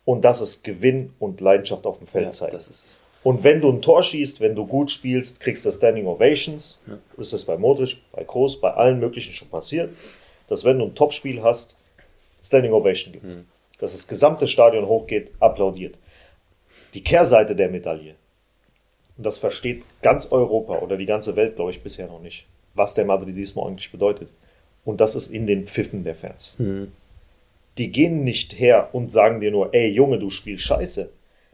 und 0.04 0.24
das 0.24 0.40
ist 0.40 0.64
Gewinn 0.64 1.14
und 1.20 1.40
Leidenschaft 1.40 1.86
auf 1.86 1.98
dem 1.98 2.08
Feld 2.08 2.24
ja, 2.24 2.30
zeigt. 2.32 2.54
Das 2.54 2.66
ist 2.66 2.84
es. 2.84 3.02
Und 3.22 3.44
wenn 3.44 3.60
du 3.60 3.70
ein 3.70 3.80
Tor 3.80 4.02
schießt, 4.02 4.40
wenn 4.40 4.56
du 4.56 4.66
gut 4.66 4.90
spielst, 4.90 5.38
kriegst 5.38 5.64
du 5.64 5.70
Standing 5.70 6.08
Ovations. 6.08 6.82
Ja. 6.88 6.98
Das 7.16 7.32
ist 7.32 7.44
bei 7.44 7.56
Modric, 7.56 7.98
bei 8.10 8.24
Kroos, 8.24 8.60
bei 8.60 8.72
allen 8.72 8.98
möglichen 8.98 9.32
schon 9.32 9.48
passiert, 9.48 9.94
dass 10.48 10.64
wenn 10.64 10.80
du 10.80 10.86
ein 10.86 10.94
Topspiel 10.96 11.40
hast, 11.40 11.76
Standing 12.44 12.72
Ovation 12.72 13.12
gibt. 13.12 13.24
Mhm. 13.24 13.46
Dass 13.78 13.92
das 13.92 14.06
gesamte 14.06 14.46
Stadion 14.46 14.86
hochgeht, 14.86 15.32
applaudiert. 15.40 15.96
Die 16.94 17.02
Kehrseite 17.02 17.56
der 17.56 17.68
Medaille, 17.70 18.14
und 19.16 19.24
das 19.24 19.38
versteht 19.38 19.82
ganz 20.02 20.30
Europa 20.32 20.78
oder 20.78 20.96
die 20.96 21.06
ganze 21.06 21.36
Welt, 21.36 21.56
glaube 21.56 21.70
ich, 21.70 21.82
bisher 21.82 22.06
noch 22.06 22.20
nicht, 22.20 22.46
was 22.74 22.94
der 22.94 23.04
Madridismo 23.04 23.66
eigentlich 23.66 23.92
bedeutet. 23.92 24.30
Und 24.84 25.00
das 25.00 25.14
ist 25.14 25.28
in 25.28 25.46
den 25.46 25.66
Pfiffen 25.66 26.04
der 26.04 26.14
Fans. 26.14 26.56
Mhm. 26.58 26.92
Die 27.78 27.90
gehen 27.90 28.22
nicht 28.22 28.58
her 28.58 28.90
und 28.92 29.12
sagen 29.12 29.40
dir 29.40 29.50
nur, 29.50 29.72
ey 29.72 29.88
Junge, 29.88 30.18
du 30.18 30.30
spielst 30.30 30.64
scheiße. 30.64 31.10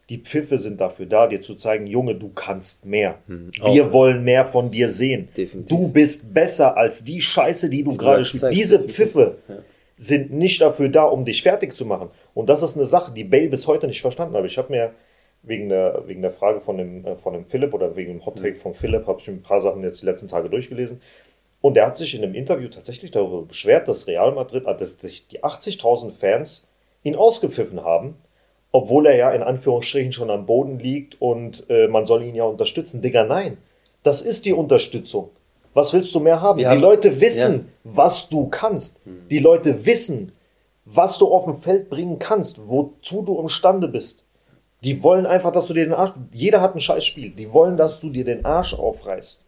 Die 0.09 0.19
Pfiffe 0.19 0.59
sind 0.59 0.81
dafür 0.81 1.07
da, 1.07 1.29
dir 1.29 1.41
zu 1.41 1.55
zeigen, 1.55 1.87
Junge, 1.87 2.17
du 2.17 2.31
kannst 2.31 2.85
mehr. 2.85 3.19
Mhm. 3.27 3.51
Wir 3.63 3.87
oh. 3.87 3.93
wollen 3.93 4.25
mehr 4.25 4.45
von 4.45 4.71
dir 4.71 4.89
sehen. 4.89 5.29
Definitiv. 5.37 5.69
Du 5.69 5.89
bist 5.89 6.35
besser 6.35 6.77
als 6.77 7.05
die 7.05 7.21
Scheiße, 7.21 7.71
die 7.71 7.85
du 7.85 7.97
gerade 7.97 8.25
spielst. 8.25 8.51
Diese 8.51 8.81
Pfiffe, 8.81 9.39
ja 9.49 9.57
sind 10.01 10.33
nicht 10.33 10.63
dafür 10.63 10.89
da, 10.89 11.05
um 11.05 11.27
dich 11.27 11.43
fertig 11.43 11.77
zu 11.77 11.85
machen. 11.85 12.11
Und 12.33 12.49
das 12.49 12.63
ist 12.63 12.77
eine 12.77 12.87
Sache, 12.87 13.13
die 13.13 13.23
Bale 13.23 13.49
bis 13.49 13.67
heute 13.67 13.87
nicht 13.87 14.01
verstanden 14.01 14.35
hat. 14.35 14.47
Ich 14.47 14.57
habe 14.57 14.73
mir 14.73 14.95
wegen 15.43 15.69
der, 15.69 16.05
wegen 16.07 16.23
der 16.23 16.33
Frage 16.33 16.61
von 16.61 16.79
dem, 16.79 17.05
äh, 17.05 17.17
von 17.17 17.35
dem 17.35 17.45
Philipp 17.47 17.75
oder 17.75 17.95
wegen 17.97 18.15
dem 18.15 18.27
Hottake 18.27 18.57
von 18.57 18.75
Philipp, 18.75 19.07
habe 19.07 19.21
ich 19.21 19.29
ein 19.29 19.43
paar 19.43 19.61
Sachen 19.61 19.83
jetzt 19.83 20.01
die 20.01 20.07
letzten 20.07 20.27
Tage 20.27 20.49
durchgelesen. 20.49 21.03
Und 21.61 21.77
er 21.77 21.87
hat 21.87 21.99
sich 21.99 22.15
in 22.15 22.23
einem 22.23 22.35
Interview 22.35 22.69
tatsächlich 22.69 23.11
darüber 23.11 23.43
beschwert, 23.43 23.89
dass 23.89 24.07
Real 24.07 24.33
Madrid, 24.33 24.67
äh, 24.67 24.75
dass 24.75 24.99
sich 24.99 25.29
die 25.29 25.45
80.000 25.45 26.13
Fans 26.13 26.67
ihn 27.03 27.15
ausgepfiffen 27.15 27.85
haben, 27.85 28.17
obwohl 28.73 29.07
er 29.07 29.17
ja 29.17 29.31
in 29.33 29.43
Anführungsstrichen 29.43 30.13
schon 30.13 30.31
am 30.31 30.47
Boden 30.47 30.79
liegt 30.79 31.21
und 31.21 31.69
äh, 31.69 31.89
man 31.89 32.07
soll 32.07 32.23
ihn 32.23 32.35
ja 32.35 32.45
unterstützen. 32.45 33.03
Digga, 33.03 33.25
nein. 33.25 33.59
Das 34.03 34.23
ist 34.23 34.47
die 34.47 34.55
Unterstützung. 34.55 35.29
Was 35.75 35.93
willst 35.93 36.15
du 36.15 36.21
mehr 36.21 36.41
haben? 36.41 36.59
Wir 36.59 36.69
die 36.69 36.71
haben, 36.71 36.81
Leute 36.81 37.21
wissen, 37.21 37.55
ja. 37.55 37.91
was 37.95 38.29
du 38.29 38.49
kannst. 38.49 39.01
Die 39.31 39.39
Leute 39.39 39.87
wissen, 39.87 40.33
was 40.85 41.19
du 41.19 41.29
auf 41.33 41.45
dem 41.45 41.61
Feld 41.61 41.91
bringen 41.91 42.19
kannst, 42.19 42.69
wozu 42.69 43.23
du 43.23 43.39
imstande 43.41 43.89
bist. 43.89 44.25
Die 44.83 45.03
wollen 45.03 45.27
einfach, 45.27 45.53
dass 45.53 45.67
du 45.67 45.75
dir 45.75 45.85
den 45.85 45.93
Arsch. 45.93 46.13
Jeder 46.33 46.61
hat 46.61 46.75
ein 46.75 46.81
Scheißspiel. 46.81 47.31
Die 47.31 47.53
wollen, 47.53 47.77
dass 47.77 48.01
du 48.01 48.11
dir 48.11 48.25
den 48.25 48.45
Arsch 48.45 48.75
aufreißt. 48.75 49.45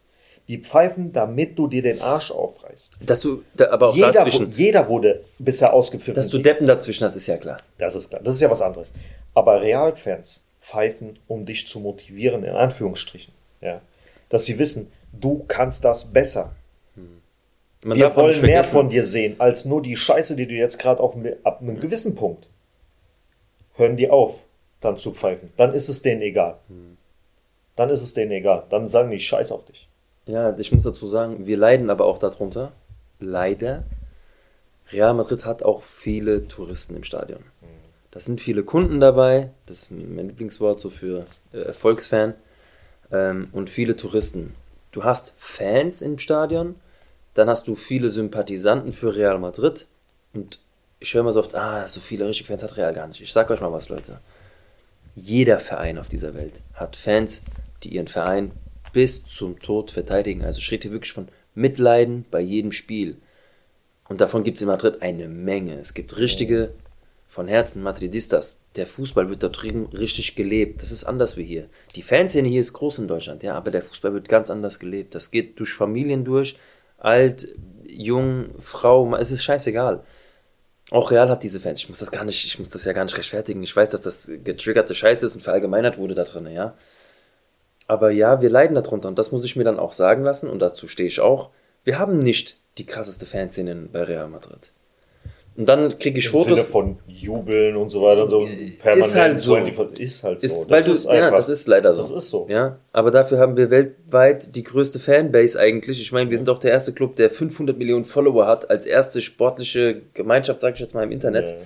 Die 0.48 0.58
pfeifen, 0.58 1.12
damit 1.12 1.58
du 1.58 1.68
dir 1.68 1.82
den 1.82 2.00
Arsch 2.02 2.30
aufreißt. 2.30 2.98
Dass 3.06 3.20
du, 3.20 3.42
da, 3.54 3.70
aber 3.70 3.90
auch 3.90 3.96
jeder, 3.96 4.12
dazwischen. 4.12 4.50
Jeder 4.50 4.88
wurde 4.88 5.22
bisher 5.38 5.72
ausgepfiffen. 5.72 6.14
Dass 6.14 6.28
du 6.28 6.38
Deppen 6.38 6.66
dazwischen 6.66 7.04
hast, 7.04 7.16
ist 7.16 7.26
ja 7.26 7.36
klar. 7.36 7.56
Das 7.78 7.94
ist 7.94 8.10
klar. 8.10 8.20
Das 8.22 8.34
ist 8.34 8.40
ja 8.40 8.50
was 8.50 8.60
anderes. 8.60 8.92
Aber 9.34 9.60
Realfans 9.62 10.42
pfeifen, 10.60 11.18
um 11.28 11.46
dich 11.46 11.66
zu 11.66 11.80
motivieren, 11.80 12.44
in 12.44 12.54
Anführungsstrichen. 12.54 13.32
Ja. 13.60 13.80
Dass 14.28 14.44
sie 14.44 14.58
wissen, 14.58 14.90
du 15.12 15.44
kannst 15.46 15.84
das 15.84 16.12
besser. 16.12 16.54
Man 17.84 17.98
Wir 17.98 18.14
wollen 18.14 18.40
mehr 18.42 18.62
von 18.62 18.88
dir 18.88 19.04
sehen, 19.04 19.36
als 19.38 19.64
nur 19.64 19.82
die 19.82 19.96
Scheiße, 19.96 20.36
die 20.36 20.46
du 20.46 20.54
jetzt 20.54 20.78
gerade 20.78 21.00
auf 21.00 21.16
ab 21.42 21.60
einem 21.60 21.80
gewissen 21.80 22.14
Punkt. 22.14 22.46
Hören 23.74 23.96
die 23.96 24.08
auf, 24.08 24.34
dann 24.80 24.96
zu 24.98 25.12
pfeifen. 25.12 25.52
Dann 25.56 25.74
ist 25.74 25.88
es 25.88 26.00
denen 26.00 26.22
egal. 26.22 26.58
Dann 27.74 27.90
ist 27.90 28.02
es 28.02 28.14
denen 28.14 28.30
egal. 28.30 28.64
Dann 28.70 28.86
sagen 28.86 29.10
die 29.10 29.18
Scheiß 29.18 29.50
auf 29.50 29.64
dich. 29.64 29.88
Ja, 30.26 30.56
ich 30.56 30.70
muss 30.70 30.84
dazu 30.84 31.06
sagen, 31.06 31.46
wir 31.46 31.56
leiden 31.56 31.90
aber 31.90 32.04
auch 32.04 32.18
darunter. 32.18 32.70
Leider. 33.18 33.82
Real 34.92 35.14
Madrid 35.14 35.44
hat 35.44 35.64
auch 35.64 35.82
viele 35.82 36.46
Touristen 36.46 36.94
im 36.94 37.04
Stadion. 37.04 37.40
Da 38.12 38.20
sind 38.20 38.40
viele 38.40 38.62
Kunden 38.62 39.00
dabei. 39.00 39.50
Das 39.66 39.84
ist 39.84 39.90
mein 39.90 40.28
Lieblingswort 40.28 40.80
so 40.80 40.90
für 40.90 41.26
äh, 41.52 41.58
Erfolgsfan. 41.58 42.34
Ähm, 43.10 43.48
und 43.52 43.70
viele 43.70 43.96
Touristen 43.96 44.54
du 44.92 45.04
hast 45.04 45.34
Fans 45.38 46.00
im 46.02 46.18
Stadion, 46.18 46.76
dann 47.34 47.48
hast 47.48 47.66
du 47.66 47.74
viele 47.74 48.08
Sympathisanten 48.08 48.92
für 48.92 49.16
Real 49.16 49.38
Madrid 49.38 49.86
und 50.34 50.60
ich 51.00 51.12
höre 51.14 51.22
immer 51.22 51.32
so 51.32 51.40
oft, 51.40 51.54
ah, 51.54 51.88
so 51.88 52.00
viele 52.00 52.28
richtige 52.28 52.46
Fans 52.46 52.62
hat 52.62 52.76
Real 52.76 52.92
gar 52.92 53.08
nicht. 53.08 53.20
Ich 53.20 53.32
sag 53.32 53.50
euch 53.50 53.60
mal 53.60 53.72
was, 53.72 53.88
Leute. 53.88 54.20
Jeder 55.16 55.58
Verein 55.58 55.98
auf 55.98 56.08
dieser 56.08 56.34
Welt 56.34 56.60
hat 56.74 56.94
Fans, 56.94 57.42
die 57.82 57.94
ihren 57.94 58.06
Verein 58.06 58.52
bis 58.92 59.24
zum 59.24 59.58
Tod 59.58 59.90
verteidigen. 59.90 60.44
Also 60.44 60.60
schritt 60.60 60.82
hier 60.82 60.92
wirklich 60.92 61.12
von 61.12 61.28
Mitleiden 61.54 62.24
bei 62.30 62.40
jedem 62.40 62.72
Spiel. 62.72 63.16
Und 64.08 64.20
davon 64.20 64.44
gibt 64.44 64.58
es 64.58 64.62
in 64.62 64.68
Madrid 64.68 65.02
eine 65.02 65.28
Menge. 65.28 65.78
Es 65.78 65.94
gibt 65.94 66.18
richtige 66.18 66.72
von 67.32 67.48
Herzen 67.48 67.82
Madridistas. 67.82 68.60
Der 68.76 68.86
Fußball 68.86 69.30
wird 69.30 69.42
dort 69.42 69.62
drüben 69.62 69.86
richtig 69.86 70.36
gelebt. 70.36 70.82
Das 70.82 70.92
ist 70.92 71.04
anders 71.04 71.38
wie 71.38 71.44
hier. 71.44 71.70
Die 71.96 72.02
Fanszene 72.02 72.46
hier 72.46 72.60
ist 72.60 72.74
groß 72.74 72.98
in 72.98 73.08
Deutschland, 73.08 73.42
ja, 73.42 73.54
aber 73.54 73.70
der 73.70 73.80
Fußball 73.80 74.12
wird 74.12 74.28
ganz 74.28 74.50
anders 74.50 74.78
gelebt. 74.78 75.14
Das 75.14 75.30
geht 75.30 75.58
durch 75.58 75.72
Familien 75.72 76.26
durch, 76.26 76.58
alt, 76.98 77.48
jung, 77.84 78.50
Frau, 78.58 79.16
es 79.16 79.32
ist 79.32 79.44
scheißegal. 79.44 80.04
Auch 80.90 81.10
Real 81.10 81.30
hat 81.30 81.42
diese 81.42 81.58
Fans. 81.58 81.78
Ich 81.78 81.88
muss 81.88 82.00
das 82.00 82.10
gar 82.10 82.24
nicht, 82.24 82.44
ich 82.44 82.58
muss 82.58 82.68
das 82.68 82.84
ja 82.84 82.92
gar 82.92 83.04
nicht 83.04 83.16
rechtfertigen. 83.16 83.62
Ich 83.62 83.74
weiß, 83.74 83.88
dass 83.88 84.02
das 84.02 84.30
getriggerte 84.44 84.94
Scheiße 84.94 85.24
ist 85.24 85.34
und 85.34 85.40
verallgemeinert 85.40 85.96
wurde 85.96 86.14
da 86.14 86.24
drin, 86.24 86.48
ja. 86.52 86.76
Aber 87.86 88.10
ja, 88.10 88.42
wir 88.42 88.50
leiden 88.50 88.74
darunter 88.74 89.08
und 89.08 89.18
das 89.18 89.32
muss 89.32 89.46
ich 89.46 89.56
mir 89.56 89.64
dann 89.64 89.78
auch 89.78 89.92
sagen 89.94 90.22
lassen 90.22 90.50
und 90.50 90.58
dazu 90.58 90.86
stehe 90.86 91.06
ich 91.06 91.20
auch. 91.20 91.48
Wir 91.82 91.98
haben 91.98 92.18
nicht 92.18 92.58
die 92.76 92.84
krasseste 92.84 93.24
Fanszene 93.24 93.88
bei 93.90 94.02
Real 94.02 94.28
Madrid. 94.28 94.70
Und 95.54 95.68
dann 95.68 95.98
kriege 95.98 96.18
ich 96.18 96.26
Im 96.26 96.30
Fotos. 96.32 96.58
Sinne 96.58 96.62
von 96.62 96.98
Jubeln 97.06 97.76
und 97.76 97.90
so 97.90 98.02
weiter 98.02 98.22
und 98.22 98.30
so. 98.30 98.48
Permanent 98.80 99.06
ist 99.06 99.16
halt 99.16 99.40
so. 99.40 99.56
Ist 99.56 100.24
halt 100.24 100.40
so. 100.40 100.46
Ist, 100.46 100.70
weil 100.70 100.82
du, 100.82 100.92
ist 100.92 101.04
ja, 101.04 101.30
das 101.30 101.48
ist 101.50 101.68
leider 101.68 101.92
so. 101.92 102.00
Das 102.00 102.10
ist 102.10 102.30
so. 102.30 102.46
Ja, 102.48 102.78
aber 102.92 103.10
dafür 103.10 103.38
haben 103.38 103.56
wir 103.56 103.70
weltweit 103.70 104.56
die 104.56 104.62
größte 104.62 104.98
Fanbase 104.98 105.60
eigentlich. 105.60 106.00
Ich 106.00 106.10
meine, 106.10 106.30
wir 106.30 106.38
sind 106.38 106.48
doch 106.48 106.58
der 106.58 106.70
erste 106.70 106.94
Club, 106.94 107.16
der 107.16 107.28
500 107.28 107.76
Millionen 107.76 108.06
Follower 108.06 108.46
hat, 108.46 108.70
als 108.70 108.86
erste 108.86 109.20
sportliche 109.20 110.00
Gemeinschaft, 110.14 110.62
sage 110.62 110.74
ich 110.74 110.80
jetzt 110.80 110.94
mal 110.94 111.04
im 111.04 111.12
Internet, 111.12 111.50
ja. 111.50 111.56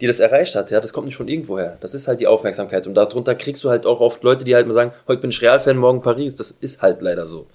die 0.00 0.08
das 0.08 0.18
erreicht 0.18 0.56
hat. 0.56 0.72
Ja, 0.72 0.80
das 0.80 0.92
kommt 0.92 1.06
nicht 1.06 1.16
von 1.16 1.28
irgendwoher. 1.28 1.78
Das 1.80 1.94
ist 1.94 2.08
halt 2.08 2.20
die 2.20 2.26
Aufmerksamkeit. 2.26 2.88
Und 2.88 2.94
darunter 2.94 3.36
kriegst 3.36 3.62
du 3.62 3.70
halt 3.70 3.86
auch 3.86 4.00
oft 4.00 4.24
Leute, 4.24 4.44
die 4.44 4.56
halt 4.56 4.66
mal 4.66 4.72
sagen, 4.72 4.92
heute 5.06 5.20
bin 5.20 5.30
ich 5.30 5.40
Real-Fan, 5.40 5.76
morgen 5.76 6.02
Paris. 6.02 6.34
Das 6.34 6.50
ist 6.50 6.82
halt 6.82 7.00
leider 7.00 7.26
so. 7.26 7.46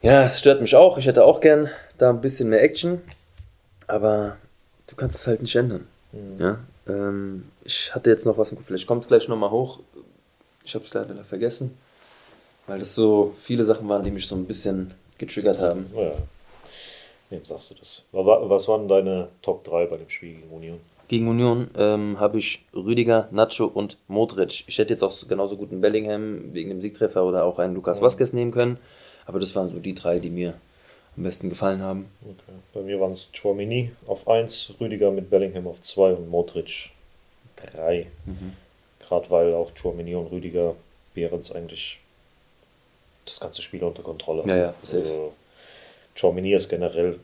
Ja, 0.00 0.24
es 0.24 0.40
stört 0.40 0.60
mich 0.60 0.74
auch. 0.74 0.98
Ich 0.98 1.06
hätte 1.06 1.24
auch 1.24 1.40
gern 1.40 1.70
da 1.96 2.10
ein 2.10 2.20
bisschen 2.20 2.48
mehr 2.48 2.60
Action. 2.60 3.00
Aber 3.86 4.36
du 4.86 4.96
kannst 4.96 5.16
es 5.16 5.26
halt 5.26 5.42
nicht 5.42 5.56
ändern. 5.56 5.86
Mhm. 6.12 6.38
Ja? 6.38 6.58
Ähm, 6.88 7.44
ich 7.64 7.94
hatte 7.94 8.10
jetzt 8.10 8.26
noch 8.26 8.38
was 8.38 8.50
im 8.50 8.58
Kopf, 8.58 8.66
vielleicht 8.66 8.86
kommt 8.86 9.02
es 9.02 9.08
gleich 9.08 9.28
nochmal 9.28 9.50
hoch. 9.50 9.80
Ich 10.64 10.74
habe 10.74 10.84
es 10.84 10.94
leider 10.94 11.24
vergessen, 11.24 11.76
weil 12.66 12.78
das 12.78 12.94
so 12.94 13.34
viele 13.42 13.64
Sachen 13.64 13.88
waren, 13.88 14.04
die 14.04 14.10
mich 14.10 14.26
so 14.26 14.36
ein 14.36 14.46
bisschen 14.46 14.92
getriggert 15.18 15.58
haben. 15.58 15.86
Ja. 15.96 16.12
Wem 17.30 17.44
sagst 17.44 17.70
du 17.70 17.74
das? 17.76 18.04
Was 18.12 18.68
waren 18.68 18.88
deine 18.88 19.28
Top 19.40 19.64
3 19.64 19.86
bei 19.86 19.96
dem 19.96 20.10
Spiel 20.10 20.34
gegen 20.34 20.50
Union? 20.50 20.80
Gegen 21.08 21.28
Union 21.28 21.70
ähm, 21.76 22.20
habe 22.20 22.38
ich 22.38 22.64
Rüdiger, 22.74 23.28
Nacho 23.30 23.66
und 23.66 23.96
Modric. 24.06 24.64
Ich 24.66 24.78
hätte 24.78 24.92
jetzt 24.92 25.02
auch 25.02 25.16
genauso 25.28 25.56
gut 25.56 25.72
einen 25.72 25.80
Bellingham 25.80 26.52
wegen 26.52 26.70
dem 26.70 26.80
Siegtreffer 26.80 27.24
oder 27.24 27.44
auch 27.44 27.58
einen 27.58 27.74
Lukas 27.74 27.98
ja. 27.98 28.04
Vazquez 28.04 28.32
nehmen 28.32 28.50
können. 28.50 28.78
Aber 29.26 29.40
das 29.40 29.54
waren 29.54 29.70
so 29.70 29.78
die 29.78 29.94
drei, 29.94 30.18
die 30.18 30.30
mir 30.30 30.54
am 31.16 31.22
besten 31.22 31.48
gefallen 31.48 31.82
haben. 31.82 32.08
Okay. 32.22 32.52
Bei 32.72 32.80
mir 32.80 33.00
waren 33.00 33.12
es 33.12 33.28
Chouamini 33.32 33.92
auf 34.06 34.26
1, 34.28 34.74
Rüdiger 34.80 35.10
mit 35.10 35.30
Bellingham 35.30 35.66
auf 35.66 35.80
2 35.82 36.12
und 36.14 36.28
Modric 36.28 36.90
3. 37.74 38.06
Mhm. 38.24 38.54
Gerade 39.00 39.30
weil 39.30 39.54
auch 39.54 39.72
Chouamini 39.74 40.14
und 40.14 40.30
Rüdiger 40.30 40.74
Behrens 41.14 41.52
eigentlich 41.52 41.98
das 43.24 43.40
ganze 43.40 43.62
Spiel 43.62 43.84
unter 43.84 44.02
Kontrolle 44.02 44.42
haben. 44.42 44.48
Ja, 44.48 44.56
ja, 44.56 44.74
safe. 44.82 45.02
Also, 45.02 45.32
Chouamini 46.14 46.52
ist 46.52 46.68
generell 46.68 47.18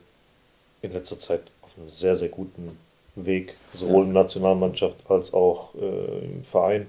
in 0.82 0.92
letzter 0.92 1.18
Zeit 1.18 1.40
auf 1.62 1.70
einem 1.76 1.88
sehr, 1.88 2.16
sehr 2.16 2.28
guten 2.28 2.78
Weg, 3.14 3.54
sowohl 3.72 4.02
ja. 4.02 4.08
in 4.08 4.14
der 4.14 4.22
Nationalmannschaft 4.22 5.10
als 5.10 5.32
auch 5.32 5.74
äh, 5.74 6.24
im 6.24 6.44
Verein. 6.44 6.86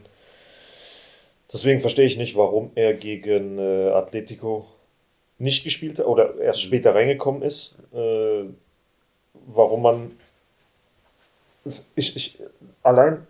Deswegen 1.52 1.80
verstehe 1.80 2.06
ich 2.06 2.18
nicht, 2.18 2.36
warum 2.36 2.72
er 2.76 2.94
gegen 2.94 3.58
äh, 3.58 3.90
Atletico 3.90 4.68
nicht 5.40 5.64
gespielt 5.64 6.00
hat 6.00 6.06
oder 6.06 6.38
erst 6.40 6.62
später 6.62 6.94
reingekommen 6.94 7.42
ist. 7.42 7.76
Äh, 7.94 8.44
warum 9.34 9.82
man. 9.82 10.12
Ich, 11.96 12.16
ich, 12.16 12.40
allein, 12.84 13.26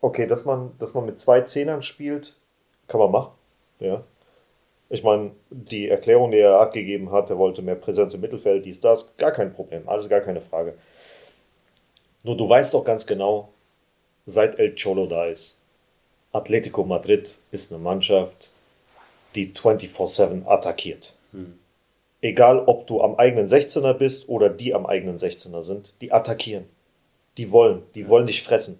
okay, 0.00 0.26
dass 0.26 0.44
man, 0.44 0.72
dass 0.78 0.94
man 0.94 1.06
mit 1.06 1.18
zwei 1.20 1.42
Zehnern 1.42 1.82
spielt, 1.82 2.36
kann 2.88 3.00
man 3.00 3.10
machen. 3.10 3.32
Ja. 3.80 4.02
Ich 4.88 5.02
meine, 5.02 5.30
die 5.50 5.88
Erklärung, 5.88 6.30
die 6.32 6.38
er 6.38 6.60
abgegeben 6.60 7.10
hat, 7.12 7.30
er 7.30 7.38
wollte 7.38 7.62
mehr 7.62 7.76
Präsenz 7.76 8.12
im 8.14 8.20
Mittelfeld, 8.20 8.66
dies, 8.66 8.78
das, 8.78 9.16
gar 9.16 9.32
kein 9.32 9.54
Problem, 9.54 9.88
alles 9.88 10.08
gar 10.08 10.20
keine 10.20 10.42
Frage. 10.42 10.74
Nur 12.22 12.36
du 12.36 12.48
weißt 12.48 12.74
doch 12.74 12.84
ganz 12.84 13.06
genau, 13.06 13.48
seit 14.26 14.58
El 14.58 14.74
Cholo 14.76 15.06
da 15.06 15.26
ist, 15.26 15.58
Atletico 16.32 16.84
Madrid 16.84 17.38
ist 17.50 17.72
eine 17.72 17.82
Mannschaft, 17.82 18.50
die 19.34 19.52
24-7 19.52 20.46
attackiert. 20.46 21.14
Egal, 22.20 22.60
ob 22.66 22.86
du 22.86 23.02
am 23.02 23.16
eigenen 23.16 23.48
16er 23.48 23.94
bist 23.94 24.28
oder 24.28 24.48
die 24.48 24.74
am 24.74 24.86
eigenen 24.86 25.18
16er 25.18 25.62
sind, 25.62 25.94
die 26.00 26.12
attackieren. 26.12 26.64
Die 27.36 27.50
wollen, 27.50 27.82
die 27.94 28.08
wollen 28.08 28.26
dich 28.26 28.42
fressen. 28.42 28.78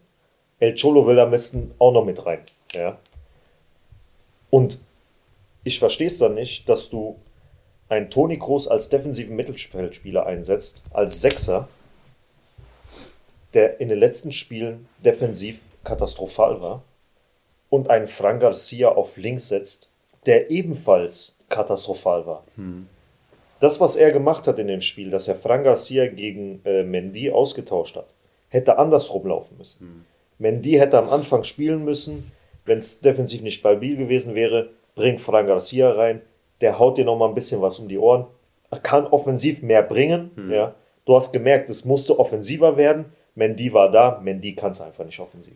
El 0.60 0.74
Cholo 0.74 1.06
will 1.06 1.18
am 1.18 1.30
besten 1.30 1.74
auch 1.78 1.92
noch 1.92 2.04
mit 2.04 2.24
rein. 2.24 2.40
Ja? 2.72 2.98
Und 4.50 4.78
ich 5.64 5.78
verstehe 5.78 6.06
es 6.06 6.18
dann 6.18 6.34
nicht, 6.34 6.68
dass 6.68 6.90
du 6.90 7.18
einen 7.88 8.10
Toni 8.10 8.38
Kroos 8.38 8.68
als 8.68 8.88
defensiven 8.88 9.36
Mittelfeldspieler 9.36 10.26
einsetzt, 10.26 10.84
als 10.92 11.20
Sechser, 11.20 11.68
der 13.54 13.80
in 13.80 13.88
den 13.88 13.98
letzten 13.98 14.32
Spielen 14.32 14.88
defensiv 15.04 15.58
katastrophal 15.84 16.60
war, 16.60 16.82
und 17.70 17.90
einen 17.90 18.06
Fran 18.06 18.38
Garcia 18.38 18.88
auf 18.88 19.16
links 19.16 19.48
setzt, 19.48 19.91
der 20.26 20.50
ebenfalls 20.50 21.38
katastrophal 21.48 22.26
war. 22.26 22.44
Hm. 22.56 22.88
Das, 23.60 23.80
was 23.80 23.96
er 23.96 24.10
gemacht 24.10 24.46
hat 24.48 24.58
in 24.58 24.66
dem 24.66 24.80
Spiel, 24.80 25.10
dass 25.10 25.28
er 25.28 25.36
Fran 25.36 25.62
Garcia 25.62 26.06
gegen 26.06 26.60
äh, 26.64 26.82
Mendy 26.82 27.30
ausgetauscht 27.30 27.96
hat, 27.96 28.12
hätte 28.48 28.78
andersrum 28.78 29.26
laufen 29.26 29.56
müssen. 29.58 29.80
Hm. 29.80 30.04
Mendy 30.38 30.72
hätte 30.72 30.98
am 30.98 31.08
Anfang 31.08 31.44
spielen 31.44 31.84
müssen, 31.84 32.32
wenn 32.64 32.78
es 32.78 33.00
defensiv 33.00 33.42
nicht 33.42 33.58
stabil 33.60 33.96
gewesen 33.96 34.34
wäre, 34.34 34.70
bringt 34.94 35.20
Fran 35.20 35.46
Garcia 35.46 35.90
rein, 35.90 36.22
der 36.60 36.78
haut 36.78 36.98
dir 36.98 37.04
nochmal 37.04 37.28
ein 37.28 37.34
bisschen 37.34 37.60
was 37.60 37.78
um 37.78 37.88
die 37.88 37.98
Ohren, 37.98 38.26
er 38.70 38.78
kann 38.78 39.06
offensiv 39.06 39.62
mehr 39.62 39.82
bringen, 39.82 40.30
hm. 40.34 40.50
ja. 40.50 40.74
Du 41.04 41.16
hast 41.16 41.32
gemerkt, 41.32 41.68
es 41.68 41.84
musste 41.84 42.18
offensiver 42.18 42.76
werden, 42.76 43.06
Mendy 43.34 43.72
war 43.72 43.90
da, 43.90 44.20
Mendy 44.22 44.54
kann 44.54 44.70
es 44.70 44.80
einfach 44.80 45.04
nicht 45.04 45.18
offensiv. 45.18 45.54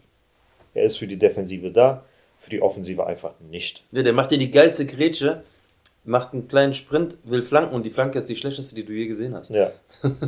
Er 0.74 0.84
ist 0.84 0.96
für 0.96 1.06
die 1.06 1.16
Defensive 1.16 1.70
da, 1.70 2.04
für 2.38 2.50
die 2.50 2.62
Offensive 2.62 3.06
einfach 3.06 3.32
nicht. 3.40 3.84
Ja, 3.92 4.02
der 4.02 4.12
macht 4.12 4.30
dir 4.30 4.38
die 4.38 4.50
geilste 4.50 4.86
Grätsche, 4.86 5.42
macht 6.04 6.32
einen 6.32 6.48
kleinen 6.48 6.74
Sprint, 6.74 7.18
will 7.24 7.42
flanken 7.42 7.74
und 7.74 7.84
die 7.84 7.90
Flanke 7.90 8.18
ist 8.18 8.28
die 8.28 8.36
schlechteste, 8.36 8.74
die 8.74 8.84
du 8.84 8.92
je 8.92 9.06
gesehen 9.06 9.34
hast. 9.34 9.50
Ja. 9.50 9.72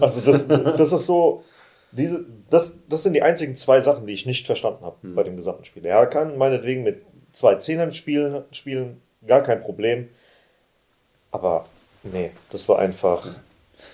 Also 0.00 0.32
das, 0.32 0.48
das 0.48 0.92
ist 0.92 1.06
so, 1.06 1.44
diese, 1.92 2.24
das, 2.50 2.78
das 2.88 3.02
sind 3.02 3.12
die 3.12 3.22
einzigen 3.22 3.56
zwei 3.56 3.80
Sachen, 3.80 4.06
die 4.06 4.12
ich 4.12 4.26
nicht 4.26 4.46
verstanden 4.46 4.84
habe 4.84 4.96
hm. 5.02 5.14
bei 5.14 5.22
dem 5.22 5.36
gesamten 5.36 5.64
Spiel. 5.64 5.84
Er 5.84 6.06
kann 6.06 6.36
meinetwegen 6.36 6.82
mit 6.82 7.02
zwei 7.32 7.54
Zehnern 7.56 7.92
spielen, 7.92 8.42
spielen, 8.50 9.00
gar 9.26 9.42
kein 9.42 9.62
Problem. 9.62 10.08
Aber 11.30 11.66
nee, 12.02 12.30
das 12.50 12.68
war 12.68 12.78
einfach 12.78 13.26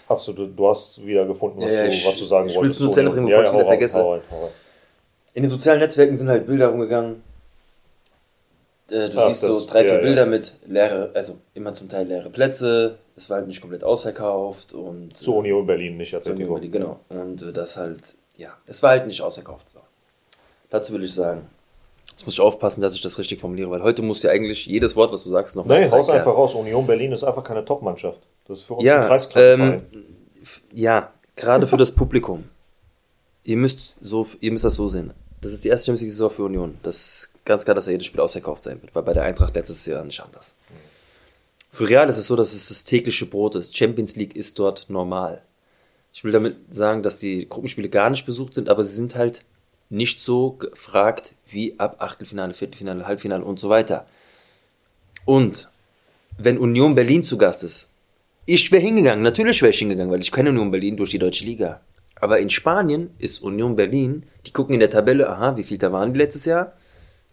absolut. 0.08 0.58
Du 0.58 0.68
hast 0.68 1.04
wieder 1.04 1.26
gefunden, 1.26 1.60
was, 1.60 1.72
ja, 1.72 1.84
du, 1.84 1.90
was 1.90 2.18
du 2.18 2.24
sagen 2.24 2.48
ich 2.48 2.56
wolltest. 2.56 2.80
Ich 2.80 2.86
will 2.86 2.90
es 2.90 2.96
nur 2.96 3.12
bringen, 3.12 3.26
bevor 3.26 3.42
ja, 3.42 3.48
ich 3.48 3.54
wieder 3.54 3.66
vergesse. 3.66 3.98
Hau 3.98 4.12
rein, 4.12 4.22
hau 4.30 4.44
rein. 4.44 4.52
In 5.34 5.42
den 5.42 5.50
sozialen 5.50 5.80
Netzwerken 5.80 6.16
sind 6.16 6.28
halt 6.28 6.46
Bilder 6.46 6.72
umgegangen. 6.72 7.22
Äh, 8.90 9.08
du 9.08 9.18
Ach, 9.18 9.28
siehst 9.28 9.42
so 9.42 9.66
drei, 9.66 9.84
vier 9.84 9.94
ja, 9.94 10.00
Bilder 10.00 10.24
ja. 10.24 10.28
mit 10.28 10.54
leere, 10.66 11.10
also 11.14 11.38
immer 11.54 11.72
zum 11.74 11.88
Teil 11.88 12.06
leere 12.06 12.30
Plätze. 12.30 12.98
Es 13.16 13.30
war 13.30 13.38
halt 13.38 13.46
nicht 13.46 13.60
komplett 13.60 13.84
ausverkauft 13.84 14.72
und. 14.72 15.16
Zur 15.16 15.36
Union 15.36 15.66
Berlin 15.66 15.96
nicht, 15.96 16.10
zur 16.10 16.34
Union 16.34 16.54
Berlin, 16.54 16.72
genau. 16.72 17.00
Und 17.08 17.42
äh, 17.42 17.52
das 17.52 17.76
halt, 17.76 18.14
ja, 18.36 18.50
es 18.66 18.82
war 18.82 18.90
halt 18.90 19.06
nicht 19.06 19.22
ausverkauft. 19.22 19.70
So. 19.70 19.80
Dazu 20.70 20.92
will 20.92 21.04
ich 21.04 21.14
sagen, 21.14 21.46
Jetzt 22.14 22.26
muss 22.26 22.34
ich 22.34 22.40
aufpassen, 22.40 22.80
dass 22.80 22.94
ich 22.94 23.00
das 23.00 23.18
richtig 23.18 23.40
formuliere, 23.40 23.70
weil 23.70 23.82
heute 23.82 24.00
muss 24.00 24.22
ja 24.22 24.30
eigentlich 24.30 24.66
jedes 24.66 24.94
Wort, 24.94 25.12
was 25.12 25.24
du 25.24 25.30
sagst, 25.30 25.56
noch 25.56 25.64
mal 25.64 25.80
Nee, 25.80 25.90
haus 25.90 26.08
einfach 26.08 26.32
raus. 26.32 26.54
Union 26.54 26.86
Berlin 26.86 27.10
ist 27.10 27.24
einfach 27.24 27.42
keine 27.42 27.64
Top-Mannschaft. 27.64 28.20
Das 28.46 28.58
ist 28.58 28.64
für 28.64 28.74
uns 28.74 28.84
ja, 28.84 29.00
ein 29.00 29.08
Kreisklasseverein. 29.08 29.82
Ähm, 29.92 30.04
ja, 30.72 31.12
gerade 31.34 31.66
für 31.66 31.76
das 31.76 31.90
Publikum. 31.96 32.44
Ihr 33.42 33.56
müsst, 33.56 33.96
so, 34.00 34.24
ihr 34.40 34.52
müsst 34.52 34.64
das 34.64 34.76
so 34.76 34.86
sehen. 34.86 35.12
Das 35.40 35.52
ist 35.52 35.64
die 35.64 35.70
erste 35.70 35.86
Champions 35.86 36.02
League-Saison 36.02 36.30
für 36.30 36.44
Union. 36.44 36.78
Das 36.84 36.96
ist 36.96 37.33
ganz 37.44 37.64
klar, 37.64 37.74
dass 37.74 37.86
er 37.86 37.92
jedes 37.92 38.06
Spiel 38.06 38.20
ausverkauft 38.20 38.62
sein 38.62 38.80
wird, 38.82 38.94
weil 38.94 39.02
bei 39.02 39.14
der 39.14 39.24
Eintracht 39.24 39.54
letztes 39.54 39.84
Jahr 39.86 40.04
nicht 40.04 40.20
anders. 40.20 40.56
Für 41.70 41.88
Real 41.88 42.08
ist 42.08 42.18
es 42.18 42.28
so, 42.28 42.36
dass 42.36 42.54
es 42.54 42.68
das 42.68 42.84
tägliche 42.84 43.26
Brot 43.26 43.56
ist. 43.56 43.76
Champions 43.76 44.16
League 44.16 44.36
ist 44.36 44.58
dort 44.58 44.86
normal. 44.88 45.42
Ich 46.12 46.22
will 46.22 46.30
damit 46.30 46.56
sagen, 46.72 47.02
dass 47.02 47.18
die 47.18 47.48
Gruppenspiele 47.48 47.88
gar 47.88 48.10
nicht 48.10 48.24
besucht 48.24 48.54
sind, 48.54 48.68
aber 48.68 48.84
sie 48.84 48.94
sind 48.94 49.16
halt 49.16 49.44
nicht 49.90 50.20
so 50.20 50.52
gefragt 50.52 51.34
wie 51.46 51.78
ab 51.78 51.96
Achtelfinale, 51.98 52.54
Viertelfinale, 52.54 53.06
Halbfinale 53.06 53.44
und 53.44 53.58
so 53.58 53.68
weiter. 53.68 54.06
Und 55.24 55.68
wenn 56.38 56.58
Union 56.58 56.94
Berlin 56.94 57.22
zu 57.22 57.38
Gast 57.38 57.64
ist, 57.64 57.88
ich 58.46 58.70
wäre 58.70 58.82
hingegangen, 58.82 59.22
natürlich 59.22 59.62
wäre 59.62 59.70
ich 59.70 59.78
hingegangen, 59.78 60.12
weil 60.12 60.20
ich 60.20 60.30
kenne 60.30 60.50
Union 60.50 60.70
Berlin 60.70 60.96
durch 60.96 61.10
die 61.10 61.18
deutsche 61.18 61.44
Liga. 61.44 61.80
Aber 62.20 62.38
in 62.38 62.50
Spanien 62.50 63.10
ist 63.18 63.42
Union 63.42 63.74
Berlin, 63.74 64.24
die 64.46 64.52
gucken 64.52 64.74
in 64.74 64.80
der 64.80 64.90
Tabelle, 64.90 65.28
aha, 65.28 65.56
wie 65.56 65.64
viel 65.64 65.78
da 65.78 65.90
waren 65.92 66.12
die 66.12 66.18
letztes 66.18 66.44
Jahr? 66.44 66.74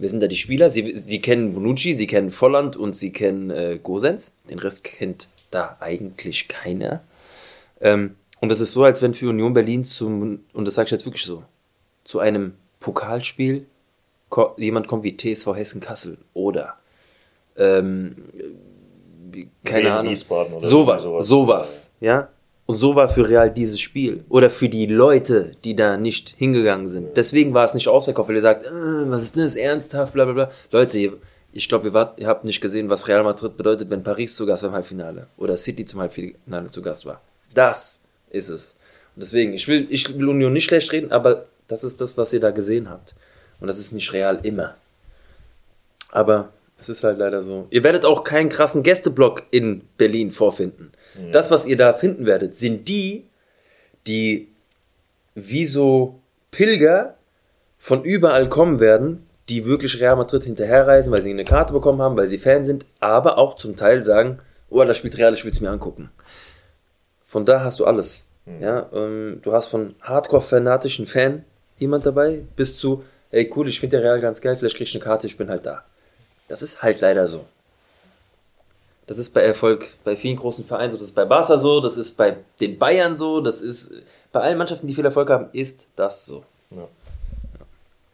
Wer 0.02 0.10
sind 0.10 0.20
da 0.20 0.26
die 0.26 0.36
Spieler? 0.36 0.68
Sie, 0.72 0.97
sie 0.97 1.22
kennen 1.22 1.54
Bonucci, 1.54 1.93
sie 1.93 2.08
kennen 2.08 2.32
Volland 2.32 2.76
und 2.76 2.97
sie 2.97 3.14
kennen 3.14 3.52
äh, 3.52 3.80
Gosens. 3.82 4.36
Den 4.49 4.58
Rest 4.58 4.84
kennt 4.84 5.28
da 5.52 5.78
eigentlich 5.80 6.47
keiner. 6.47 7.02
Ähm, 7.80 8.16
und 8.39 8.49
das 8.49 8.62
ist 8.62 8.74
so, 8.74 8.84
als 8.84 9.04
wenn 9.04 9.14
für 9.14 9.30
Union 9.30 9.54
Berlin 9.54 9.84
zum, 9.84 10.39
und 10.54 10.66
das 10.66 10.74
sage 10.74 10.88
ich 10.88 10.91
jetzt 10.91 11.06
wirklich 11.06 11.24
so, 11.24 11.43
zu 12.04 12.18
einem 12.18 12.56
Pokalspiel 12.80 13.68
ko 14.30 14.56
jemand 14.58 14.88
kommt 14.88 15.04
wie 15.04 15.16
TSV 15.16 15.54
Hessen 15.56 15.82
Kassel 15.82 16.18
oder 16.34 16.80
ähm, 17.56 18.16
keine 19.64 19.93
Ahnung, 19.93 20.16
sowas, 20.16 21.04
sowas, 21.28 21.91
ja. 21.99 22.30
Und 22.72 22.78
so 22.78 22.95
war 22.95 23.09
für 23.09 23.28
Real 23.28 23.51
dieses 23.51 23.82
Spiel. 23.82 24.24
Oder 24.30 24.49
für 24.49 24.69
die 24.69 24.86
Leute, 24.86 25.51
die 25.65 25.76
da 25.76 25.97
nicht 25.97 26.36
hingegangen 26.38 26.88
sind. 26.88 27.17
Deswegen 27.17 27.53
war 27.53 27.65
es 27.65 27.74
nicht 27.74 27.89
ausverkauft, 27.89 28.30
weil 28.30 28.38
ihr 28.38 28.41
sagt, 28.41 28.65
äh, 28.65 28.69
was 29.11 29.24
ist 29.24 29.36
das, 29.36 29.57
ernsthaft, 29.57 30.13
bla 30.13 30.24
bla 30.24 30.34
bla. 30.34 30.51
Leute, 30.72 31.17
ich 31.51 31.67
glaube, 31.67 31.89
ihr, 31.89 32.13
ihr 32.15 32.28
habt 32.28 32.45
nicht 32.45 32.61
gesehen, 32.61 32.89
was 32.89 33.09
Real 33.09 33.24
Madrid 33.24 33.57
bedeutet, 33.57 33.89
wenn 33.89 34.03
Paris 34.03 34.38
zu 34.38 34.45
Gast 34.45 34.63
war 34.63 34.69
im 34.69 34.76
Halbfinale. 34.76 35.28
Oder 35.36 35.57
City 35.57 35.86
zum 35.86 35.99
Halbfinale 35.99 36.69
zu 36.69 36.82
Gast 36.82 37.05
war. 37.05 37.19
Das 37.53 38.03
ist 38.30 38.47
es. 38.47 38.78
Und 39.17 39.24
deswegen, 39.24 39.51
ich 39.51 39.67
will, 39.67 39.86
ich 39.89 40.17
will 40.17 40.30
Union 40.30 40.53
nicht 40.53 40.63
schlecht 40.63 40.93
reden, 40.93 41.11
aber 41.11 41.47
das 41.67 41.84
ist 41.84 41.99
das, 41.99 42.17
was 42.17 42.32
ihr 42.32 42.39
da 42.39 42.51
gesehen 42.51 42.89
habt. 42.89 43.15
Und 43.59 43.67
das 43.67 43.80
ist 43.80 43.91
nicht 43.91 44.13
real 44.13 44.39
immer. 44.43 44.76
Aber 46.09 46.53
es 46.80 46.88
ist 46.88 47.03
halt 47.03 47.17
leider 47.17 47.43
so. 47.43 47.67
Ihr 47.69 47.84
werdet 47.84 48.05
auch 48.05 48.24
keinen 48.24 48.47
krassen 48.47 48.82
Gästeblock 48.82 49.43
in 49.51 49.82
Berlin 49.97 50.32
vorfinden. 50.32 50.93
Ja. 51.16 51.32
Das, 51.32 51.51
was 51.51 51.66
ihr 51.66 51.78
da 51.78 51.93
finden 51.93 52.26
werdet, 52.26 52.55
sind 52.55 52.88
die, 52.88 53.26
die 54.07 54.49
wie 55.36 55.66
so 55.66 56.20
Pilger 56.51 57.16
von 57.78 58.03
überall 58.03 58.49
kommen 58.49 58.80
werden, 58.80 59.28
die 59.49 59.66
wirklich 59.66 59.99
Real 59.99 60.16
Madrid 60.16 60.43
hinterherreisen, 60.43 61.12
weil 61.12 61.22
sie 61.22 61.30
eine 61.30 61.45
Karte 61.45 61.74
bekommen 61.74 62.01
haben, 62.01 62.16
weil 62.16 62.28
sie 62.28 62.38
Fan 62.38 62.64
sind, 62.64 62.86
aber 62.99 63.38
auch 63.38 63.55
zum 63.55 63.76
Teil 63.76 64.03
sagen, 64.03 64.38
oh, 64.70 64.84
da 64.84 64.93
spielt 64.93 65.18
Real, 65.18 65.34
ich 65.34 65.43
will 65.43 65.51
es 65.51 65.62
mir 65.62 65.70
angucken. 65.70 66.09
Von 67.26 67.45
da 67.45 67.64
hast 67.64 67.80
du 67.80 67.86
alles. 67.86 68.28
Mhm. 68.45 68.62
Ja, 68.62 68.89
ähm, 68.93 69.39
du 69.41 69.53
hast 69.53 69.68
von 69.68 69.95
Hardcore-fanatischen 70.01 71.07
Fan 71.07 71.43
jemand 71.78 72.05
dabei, 72.05 72.43
bis 72.55 72.78
zu, 72.78 73.03
ey 73.32 73.51
cool, 73.55 73.68
ich 73.68 73.80
finde 73.80 73.97
der 73.97 74.05
Real 74.05 74.22
ganz 74.22 74.41
geil, 74.41 74.55
vielleicht 74.55 74.78
krieg 74.78 74.88
ich 74.88 74.95
eine 74.95 75.03
Karte, 75.03 75.28
ich 75.28 75.38
bin 75.38 75.49
halt 75.49 75.66
da. 75.66 75.84
Das 76.47 76.62
ist 76.62 76.84
halt 76.84 77.01
leider 77.01 77.28
so. 77.28 77.45
Das 79.12 79.18
ist 79.18 79.32
bei 79.32 79.41
Erfolg 79.41 79.97
bei 80.05 80.16
vielen 80.16 80.38
großen 80.38 80.64
Vereinen 80.64 80.91
so, 80.91 80.95
das 80.95 81.09
ist 81.09 81.16
bei 81.16 81.26
Barca 81.26 81.57
so, 81.57 81.82
das 81.82 81.97
ist 81.97 82.16
bei 82.16 82.38
den 82.62 82.80
Bayern 82.80 83.18
so, 83.18 83.41
das 83.41 83.62
ist 83.62 83.93
bei 84.32 84.39
allen 84.39 84.57
Mannschaften, 84.57 84.88
die 84.88 84.93
viel 84.93 85.03
Erfolg 85.03 85.30
haben, 85.30 85.47
ist 85.51 85.88
das 85.97 86.26
so. 86.26 86.45
Ja. 86.70 86.88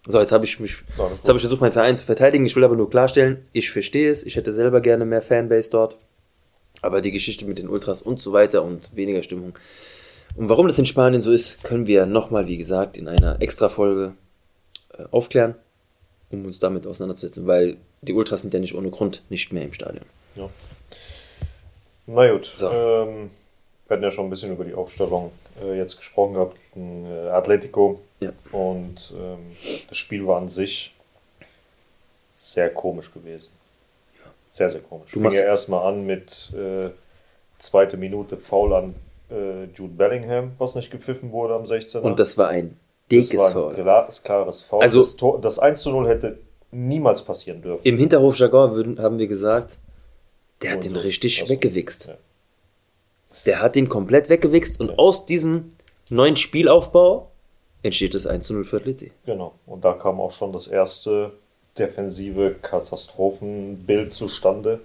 So, 0.08 0.20
jetzt 0.20 0.32
habe 0.32 0.46
ich 0.46 0.60
mich, 0.60 0.78
jetzt 0.98 1.28
habe 1.28 1.38
ich 1.38 1.44
versucht, 1.44 1.62
meinen 1.62 1.74
Verein 1.74 1.98
zu 1.98 2.04
verteidigen. 2.04 2.48
Ich 2.48 2.56
will 2.56 2.64
aber 2.64 2.76
nur 2.76 2.90
klarstellen, 2.90 3.46
ich 3.54 3.70
verstehe 3.70 4.10
es. 4.10 4.26
Ich 4.26 4.38
hätte 4.38 4.52
selber 4.52 4.82
gerne 4.82 5.06
mehr 5.06 5.22
Fanbase 5.22 5.70
dort. 5.70 5.98
Aber 6.82 7.02
die 7.02 7.12
Geschichte 7.12 7.46
mit 7.46 7.60
den 7.60 7.70
Ultras 7.70 8.02
und 8.02 8.20
so 8.20 8.34
weiter 8.34 8.64
und 8.64 8.96
weniger 8.96 9.22
Stimmung. 9.22 9.54
Und 10.36 10.50
warum 10.50 10.68
das 10.68 10.80
in 10.80 10.88
Spanien 10.88 11.22
so 11.22 11.32
ist, 11.32 11.64
können 11.64 11.86
wir 11.86 12.08
nochmal, 12.08 12.48
wie 12.48 12.58
gesagt, 12.58 12.98
in 12.98 13.08
einer 13.08 13.40
Extra-Folge 13.40 14.16
äh, 14.98 15.04
aufklären, 15.12 15.54
um 16.32 16.44
uns 16.46 16.58
damit 16.58 16.88
auseinanderzusetzen, 16.88 17.46
weil 17.46 17.78
die 18.02 18.14
Ultras 18.14 18.42
sind 18.42 18.56
ja 18.56 18.60
nicht 18.60 18.74
ohne 18.74 18.90
Grund 18.90 19.22
nicht 19.30 19.54
mehr 19.54 19.62
im 19.62 19.74
Stadion. 19.74 20.06
Ja. 20.38 20.50
Na 22.06 22.32
gut, 22.32 22.46
so. 22.46 22.70
ähm, 22.70 23.30
wir 23.88 23.96
hatten 23.96 24.04
ja 24.04 24.12
schon 24.12 24.28
ein 24.28 24.30
bisschen 24.30 24.52
über 24.52 24.64
die 24.64 24.74
Aufstellung 24.74 25.32
äh, 25.62 25.78
jetzt 25.78 25.98
gesprochen 25.98 26.36
gehabt 26.36 26.58
gegen 26.74 27.06
äh, 27.06 27.30
Atletico. 27.30 28.00
Ja. 28.20 28.32
Und 28.52 29.14
ähm, 29.18 29.56
das 29.90 29.98
Spiel 29.98 30.26
war 30.26 30.38
an 30.38 30.50
sich 30.50 30.94
sehr 32.38 32.70
komisch 32.70 33.14
gewesen. 33.14 33.50
Sehr, 34.50 34.70
sehr 34.70 34.82
komisch. 34.82 35.12
Du 35.12 35.20
Fing 35.20 35.32
ja 35.32 35.42
erstmal 35.42 35.86
an 35.86 36.06
mit 36.06 36.54
äh, 36.54 36.90
zweite 37.58 37.98
Minute 37.98 38.38
Foul 38.38 38.74
an 38.74 38.96
äh, 39.30 39.66
Jude 39.74 39.94
Bellingham, 39.94 40.52
was 40.58 40.76
nicht 40.76 40.90
gepfiffen 40.92 41.32
wurde 41.32 41.56
am 41.56 41.66
16. 41.66 42.02
Und 42.02 42.20
das 42.20 42.38
war 42.38 42.48
ein 42.50 42.80
dickes 43.12 43.52
Foul. 43.52 43.74
Glasklares 43.74 44.62
Foul. 44.62 44.82
Also, 44.82 45.00
das, 45.00 45.16
Tor, 45.18 45.42
das 45.42 45.60
1 45.60 45.82
zu 45.82 45.92
0 45.92 46.08
hätte 46.08 46.38
niemals 46.72 47.22
passieren 47.24 47.62
dürfen. 47.62 47.84
Im 47.84 47.98
Hinterhof 47.98 48.38
Jargon 48.38 49.00
haben 49.00 49.20
wir 49.20 49.28
gesagt, 49.28 49.80
der 50.62 50.72
hat 50.72 50.86
ihn 50.86 50.96
richtig 50.96 51.42
also, 51.42 51.54
weggewichst. 51.54 52.08
Ja. 52.08 52.18
Der 53.46 53.62
hat 53.62 53.76
ihn 53.76 53.90
komplett 53.90 54.30
weggewichst 54.30 54.80
und 54.80 54.90
ja. 54.90 54.96
aus 54.96 55.26
diesem 55.26 55.74
neuen 56.10 56.38
Spielaufbau 56.38 57.30
entsteht 57.84 58.16
das 58.16 58.26
1 58.26 58.46
zu 58.48 58.54
0 58.54 58.66
für 58.66 58.78
Atleti. 58.78 59.12
Genau. 59.26 59.54
Und 59.66 59.86
da 59.86 59.94
kam 59.94 60.20
auch 60.20 60.32
schon 60.32 60.52
das 60.52 60.68
erste 60.68 61.32
defensive 61.78 62.56
Katastrophenbild 62.62 64.14
zustande. 64.14 64.80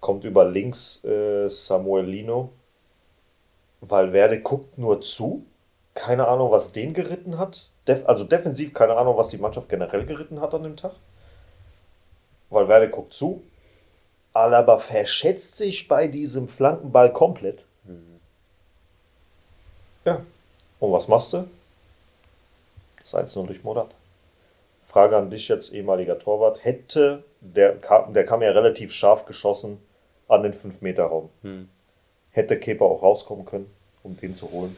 Kommt 0.00 0.24
über 0.24 0.44
links 0.44 1.04
äh, 1.04 1.48
Samuelino. 1.48 2.50
Valverde 3.80 4.40
guckt 4.40 4.78
nur 4.78 5.00
zu. 5.00 5.44
Keine 5.94 6.26
Ahnung, 6.26 6.50
was 6.50 6.72
den 6.72 6.94
geritten 6.94 7.38
hat. 7.38 7.68
Def 7.86 8.06
also 8.06 8.24
defensiv 8.24 8.72
keine 8.72 8.96
Ahnung, 8.96 9.16
was 9.16 9.28
die 9.28 9.38
Mannschaft 9.38 9.68
generell 9.68 10.04
geritten 10.06 10.40
hat 10.40 10.54
an 10.54 10.62
dem 10.62 10.76
Tag. 10.76 10.92
Valverde 12.50 12.88
guckt 12.88 13.12
zu. 13.14 13.42
Alaba 14.34 14.78
verschätzt 14.78 15.56
sich 15.56 15.88
bei 15.88 16.08
diesem 16.08 16.48
Flankenball 16.48 17.12
komplett. 17.12 17.66
Mhm. 17.84 18.20
Ja. 20.04 20.20
Und 20.80 20.92
was 20.92 21.08
machst 21.08 21.32
du? 21.32 21.48
Das 23.00 23.14
1-0 23.14 23.46
durch 23.46 23.64
Morat. 23.64 23.90
Frage 24.88 25.16
an 25.16 25.30
dich 25.30 25.48
jetzt, 25.48 25.72
ehemaliger 25.72 26.18
Torwart. 26.18 26.64
Hätte, 26.64 27.24
der, 27.40 27.76
der 28.14 28.26
kam 28.26 28.42
ja 28.42 28.50
relativ 28.50 28.92
scharf 28.92 29.24
geschossen 29.24 29.78
an 30.28 30.42
den 30.42 30.52
5-Meter-Raum. 30.52 31.30
Hm. 31.42 31.68
Hätte 32.30 32.58
Kepa 32.58 32.84
auch 32.84 33.02
rauskommen 33.02 33.44
können, 33.44 33.70
um 34.02 34.16
den 34.16 34.34
zu 34.34 34.50
holen? 34.50 34.76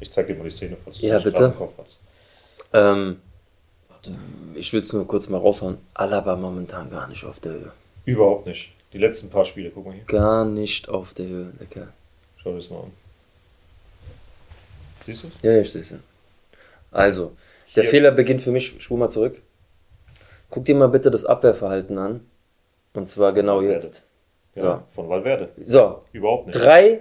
Ich 0.00 0.12
zeig 0.12 0.26
dir 0.26 0.34
mal 0.34 0.44
die 0.44 0.50
Szene, 0.50 0.76
falls 0.82 0.98
du 0.98 1.06
ja, 1.06 1.18
bitte. 1.18 1.44
im 1.44 1.56
Kopf 1.56 1.72
hast. 1.78 1.98
Ähm, 2.72 3.20
ich 4.54 4.72
will 4.72 4.80
es 4.80 4.92
nur 4.92 5.06
kurz 5.06 5.28
mal 5.28 5.38
raushauen. 5.38 5.78
Alaba 5.94 6.36
momentan 6.36 6.90
gar 6.90 7.08
nicht 7.08 7.24
auf 7.24 7.40
der 7.40 7.52
Höhe. 7.52 7.72
Überhaupt 8.04 8.46
nicht. 8.46 8.72
Die 8.92 8.98
letzten 8.98 9.30
paar 9.30 9.44
Spiele, 9.44 9.70
guck 9.70 9.86
mal 9.86 9.94
hier. 9.94 10.04
Gar 10.04 10.44
nicht 10.44 10.88
auf 10.88 11.14
der 11.14 11.26
Höhe, 11.26 11.52
der 11.60 11.66
Kerl. 11.66 11.92
Schau 12.36 12.50
dir 12.50 12.56
das 12.56 12.70
mal 12.70 12.80
an. 12.80 12.92
Siehst 15.06 15.24
du 15.24 15.28
es? 15.28 15.42
Ja, 15.42 15.58
ich 15.60 15.70
sehe 15.70 15.82
es. 15.82 15.88
Also, 16.90 17.36
der 17.76 17.84
hier. 17.84 17.90
Fehler 17.90 18.10
beginnt 18.10 18.42
für 18.42 18.50
mich, 18.50 18.74
spur 18.82 18.98
mal 18.98 19.08
zurück. 19.08 19.40
Guck 20.50 20.64
dir 20.64 20.74
mal 20.74 20.88
bitte 20.88 21.10
das 21.10 21.24
Abwehrverhalten 21.24 21.96
an. 21.98 22.26
Und 22.92 23.08
zwar 23.08 23.32
genau 23.32 23.58
Valverde. 23.58 23.74
jetzt. 23.84 24.06
Ja, 24.56 24.62
so. 24.62 24.82
von 24.94 25.08
Valverde. 25.08 25.50
So. 25.62 26.02
Überhaupt 26.12 26.46
nicht. 26.46 26.58
Drei, 26.58 27.00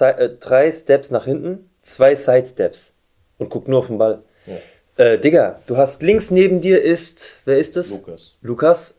äh, 0.00 0.28
drei 0.38 0.70
Steps 0.70 1.10
nach 1.10 1.24
hinten, 1.24 1.70
zwei 1.80 2.14
Side-Steps. 2.14 2.96
Und 3.38 3.48
guck 3.48 3.68
nur 3.68 3.78
auf 3.78 3.86
den 3.86 3.96
Ball. 3.98 4.22
Ja. 4.46 5.04
Äh, 5.04 5.18
Digga, 5.18 5.60
du 5.66 5.76
hast 5.76 6.02
links 6.02 6.30
neben 6.30 6.60
dir 6.60 6.82
ist, 6.82 7.38
wer 7.46 7.56
ist 7.56 7.76
das? 7.76 7.90
Lukas. 7.90 8.34
Lukas. 8.42 8.98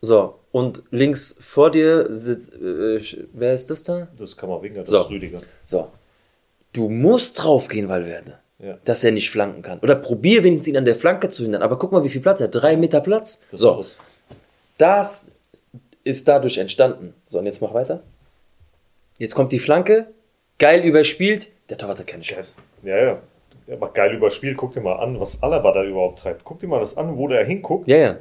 So. 0.00 0.38
Und 0.54 0.84
links 0.92 1.34
vor 1.40 1.72
dir 1.72 2.06
sitzt, 2.10 2.52
äh, 2.54 3.00
wer 3.32 3.54
ist 3.54 3.70
das 3.70 3.82
da? 3.82 4.06
Das 4.16 4.30
ist 4.30 4.36
Kammerwinger, 4.36 4.80
das 4.80 4.88
so. 4.88 5.00
ist 5.00 5.10
Rüdiger. 5.10 5.38
So. 5.64 5.88
Du 6.72 6.88
musst 6.88 7.42
draufgehen, 7.42 7.88
Valverde 7.88 8.38
ja. 8.58 8.78
dass 8.84 9.02
er 9.04 9.10
nicht 9.10 9.30
flanken 9.30 9.62
kann. 9.62 9.78
Oder 9.80 9.96
probier 9.96 10.44
wenigstens 10.44 10.68
ihn 10.68 10.76
an 10.76 10.84
der 10.84 10.94
Flanke 10.94 11.28
zu 11.30 11.42
hindern. 11.42 11.62
Aber 11.62 11.76
guck 11.76 11.92
mal, 11.92 12.04
wie 12.04 12.08
viel 12.08 12.20
Platz 12.20 12.40
er 12.40 12.44
hat. 12.44 12.54
Drei 12.54 12.76
Meter 12.76 13.00
Platz. 13.00 13.42
Das 13.50 13.60
so. 13.60 13.80
Ist 13.80 13.98
das 14.78 15.32
ist 16.04 16.28
dadurch 16.28 16.58
entstanden. 16.58 17.14
So, 17.26 17.38
und 17.38 17.46
jetzt 17.46 17.62
mach 17.62 17.74
weiter. 17.74 18.02
Jetzt 19.18 19.34
kommt 19.34 19.52
die 19.52 19.58
Flanke. 19.58 20.06
Geil 20.58 20.84
überspielt. 20.84 21.48
Der 21.68 21.78
Torwart 21.78 21.98
hat 21.98 22.06
keine 22.06 22.22
Chance. 22.22 22.60
Ja, 22.82 22.96
ja. 22.96 23.18
Er 23.66 23.78
macht 23.78 23.94
geil 23.94 24.14
überspielt. 24.14 24.56
Guck 24.56 24.74
dir 24.74 24.80
mal 24.80 24.96
an, 24.96 25.18
was 25.18 25.42
Alaba 25.42 25.72
da 25.72 25.82
überhaupt 25.84 26.18
treibt. 26.18 26.44
Guck 26.44 26.60
dir 26.60 26.66
mal 26.66 26.80
das 26.80 26.96
an, 26.96 27.16
wo 27.16 27.28
der 27.28 27.44
hinguckt. 27.44 27.88
Ja, 27.88 27.96
ja. 27.96 28.16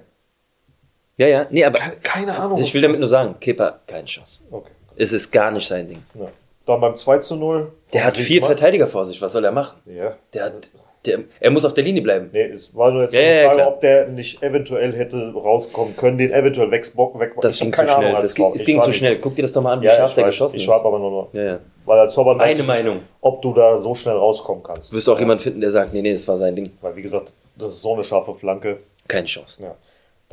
Ja, 1.18 1.28
ja. 1.28 1.48
Nee, 1.50 1.64
aber. 1.64 1.80
Keine, 2.02 2.38
Ahnung. 2.38 2.60
Ich 2.62 2.74
will 2.74 2.82
damit 2.82 3.00
nur 3.00 3.08
sagen, 3.08 3.36
Kepa, 3.40 3.80
keine 3.88 4.06
Chance. 4.06 4.42
Okay. 4.50 4.72
Es 4.96 5.12
ist 5.12 5.32
gar 5.32 5.52
nicht 5.52 5.68
sein 5.68 5.88
Ding. 5.88 6.04
Ja. 6.16 6.28
Dann 6.66 6.80
beim 6.80 6.96
2 6.96 7.18
zu 7.20 7.36
0. 7.36 7.72
Der 7.92 8.06
hat 8.06 8.18
vier 8.18 8.42
Verteidiger 8.42 8.88
vor 8.88 9.06
sich. 9.06 9.22
Was 9.22 9.34
soll 9.34 9.44
er 9.44 9.52
machen? 9.52 9.78
Ja. 9.86 10.16
Der 10.34 10.46
hat, 10.46 10.70
der, 11.06 11.20
er 11.40 11.52
muss 11.52 11.66
auf 11.66 11.74
der 11.74 11.84
Linie 11.84 12.02
bleiben. 12.02 12.30
Nee, 12.32 12.46
es 12.46 12.74
war 12.74 12.92
nur 12.92 13.04
jetzt 13.04 13.14
ja, 13.14 13.22
die 13.22 13.46
Frage, 13.48 13.60
ja, 13.60 13.68
ob 13.68 13.82
der 13.82 14.08
nicht 14.08 14.42
eventuell 14.42 14.94
hätte 14.94 15.34
rauskommen 15.34 15.98
können, 15.98 16.18
den 16.18 16.32
eventuell 16.32 16.72
wegbocken. 16.72 17.20
Weg, 17.20 17.34
das 17.42 17.60
ging 17.60 17.74
zu 17.74 17.86
schnell. 17.86 18.14
Das 18.14 18.34
ging, 18.34 18.52
es 18.54 18.64
ging 18.64 18.82
zu 18.82 18.94
schnell. 18.94 19.20
Guck 19.20 19.36
dir 19.36 19.42
das 19.42 19.52
doch 19.52 19.62
mal 19.62 19.74
an, 19.74 19.82
wie 19.82 19.86
ja, 19.88 19.96
scharf 19.96 20.16
der 20.16 20.26
weiß, 20.26 20.34
geschossen 20.34 20.56
ich 20.56 20.64
ist. 20.64 20.68
Ich 20.70 20.74
habe 20.74 20.88
aber 20.88 21.00
nur 21.00 21.12
noch. 21.12 21.34
Ja. 21.34 21.60
Weil 21.86 22.00
als 22.00 22.14
Zorbern 22.14 22.40
Eine 22.40 22.64
Meinung. 22.64 23.00
ob 23.20 23.42
du 23.42 23.54
da 23.54 23.78
so 23.78 23.94
schnell 23.94 24.16
rauskommen 24.16 24.64
kannst. 24.64 24.94
Wirst 24.94 25.08
du 25.08 25.12
auch 25.12 25.20
jemand 25.20 25.42
finden, 25.42 25.60
der 25.60 25.72
sagt, 25.72 25.94
nee, 25.94 26.02
nee, 26.02 26.14
das 26.14 26.26
war 26.26 26.38
sein 26.38 26.56
Ding. 26.56 26.72
Weil, 26.80 26.96
wie 26.96 27.02
gesagt, 27.02 27.34
das 27.58 27.74
ist 27.74 27.82
so 27.82 27.94
eine 27.94 28.04
scharfe 28.04 28.34
Flanke. 28.36 28.78
Keine 29.10 29.26
Chance. 29.26 29.62
Ja. 29.62 29.76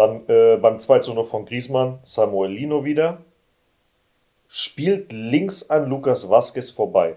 Dann 0.01 0.27
äh, 0.29 0.57
beim 0.57 0.81
2 0.81 1.01
zu 1.01 1.13
0 1.13 1.27
von 1.27 1.45
Griezmann, 1.45 1.99
Samuelino 2.05 2.87
wieder 2.87 3.19
spielt 4.49 5.13
links 5.13 5.69
an 5.69 5.91
Lukas 5.91 6.31
Vasquez 6.31 6.71
vorbei. 6.71 7.17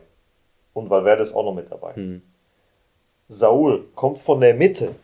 Und 0.73 0.89
Valverde 0.89 1.23
ist 1.23 1.34
auch 1.34 1.45
noch 1.45 1.53
mit 1.53 1.71
dabei. 1.71 1.95
Hm. 1.95 2.21
Saul 3.29 3.86
kommt 3.95 4.19
von 4.19 4.41
der 4.41 4.53
Mitte, 4.53 4.95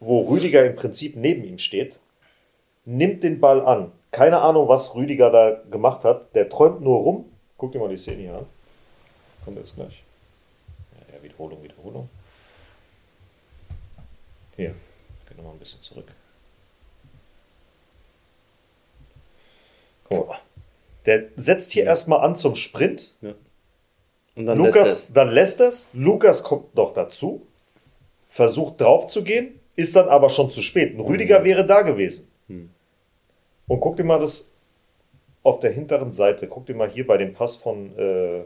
wo 0.00 0.22
Rüdiger 0.22 0.66
im 0.66 0.74
Prinzip 0.74 1.14
neben 1.14 1.44
ihm 1.44 1.58
steht, 1.58 2.00
nimmt 2.84 3.22
den 3.22 3.38
Ball 3.38 3.64
an. 3.64 3.92
Keine 4.10 4.40
Ahnung, 4.40 4.66
was 4.66 4.96
Rüdiger 4.96 5.30
da 5.30 5.62
gemacht 5.70 6.02
hat. 6.02 6.34
Der 6.34 6.48
träumt 6.48 6.80
nur 6.80 6.98
rum. 6.98 7.24
Guck 7.56 7.70
dir 7.70 7.78
mal 7.78 7.88
die 7.88 7.96
Szene 7.96 8.22
hier 8.22 8.38
an. 8.38 8.46
Kommt 9.44 9.58
jetzt 9.58 9.76
gleich. 9.76 10.02
Ja, 11.12 11.22
Wiederholung, 11.22 11.62
Wiederholung. 11.62 12.08
Hier, 14.56 14.70
ich 15.20 15.28
gehe 15.28 15.36
nochmal 15.36 15.52
ein 15.52 15.60
bisschen 15.60 15.80
zurück. 15.80 16.08
Mal. 20.10 20.38
Der 21.06 21.24
setzt 21.36 21.72
hier 21.72 21.84
ja. 21.84 21.90
erstmal 21.90 22.20
an 22.20 22.34
zum 22.34 22.54
Sprint. 22.54 23.14
Ja. 23.20 23.34
Und 24.36 24.46
dann 24.46 24.58
Lukas, 24.58 24.74
lässt 24.74 24.88
es. 24.88 25.12
dann 25.12 25.28
lässt 25.30 25.60
es. 25.60 25.88
Lukas 25.92 26.42
kommt 26.42 26.74
noch 26.74 26.92
dazu, 26.92 27.46
versucht 28.28 28.80
drauf 28.80 29.06
zu 29.06 29.22
gehen, 29.22 29.60
ist 29.76 29.94
dann 29.94 30.08
aber 30.08 30.28
schon 30.30 30.50
zu 30.50 30.60
spät. 30.60 30.94
Ein 30.94 31.00
Rüdiger 31.00 31.40
mhm. 31.40 31.44
wäre 31.44 31.66
da 31.66 31.82
gewesen. 31.82 32.28
Mhm. 32.48 32.70
Und 33.66 33.80
guck 33.80 33.96
dir 33.96 34.04
mal 34.04 34.18
das 34.18 34.52
auf 35.42 35.60
der 35.60 35.70
hinteren 35.70 36.10
Seite, 36.10 36.48
guck 36.48 36.66
dir 36.66 36.74
mal 36.74 36.88
hier 36.88 37.06
bei 37.06 37.18
dem 37.18 37.34
Pass 37.34 37.56
von 37.56 37.96
äh, 37.98 38.44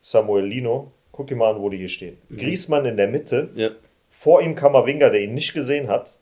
Samuelino, 0.00 0.92
guck 1.10 1.26
dir 1.26 1.36
mal 1.36 1.54
an, 1.54 1.60
wo 1.60 1.70
die 1.70 1.78
hier 1.78 1.88
stehen. 1.88 2.18
Mhm. 2.28 2.36
Griesmann 2.36 2.84
in 2.84 2.96
der 2.96 3.08
Mitte, 3.08 3.50
ja. 3.54 3.70
vor 4.10 4.42
ihm 4.42 4.54
Kammerwinger, 4.54 5.10
der 5.10 5.20
ihn 5.20 5.34
nicht 5.34 5.54
gesehen 5.54 5.88
hat. 5.88 6.18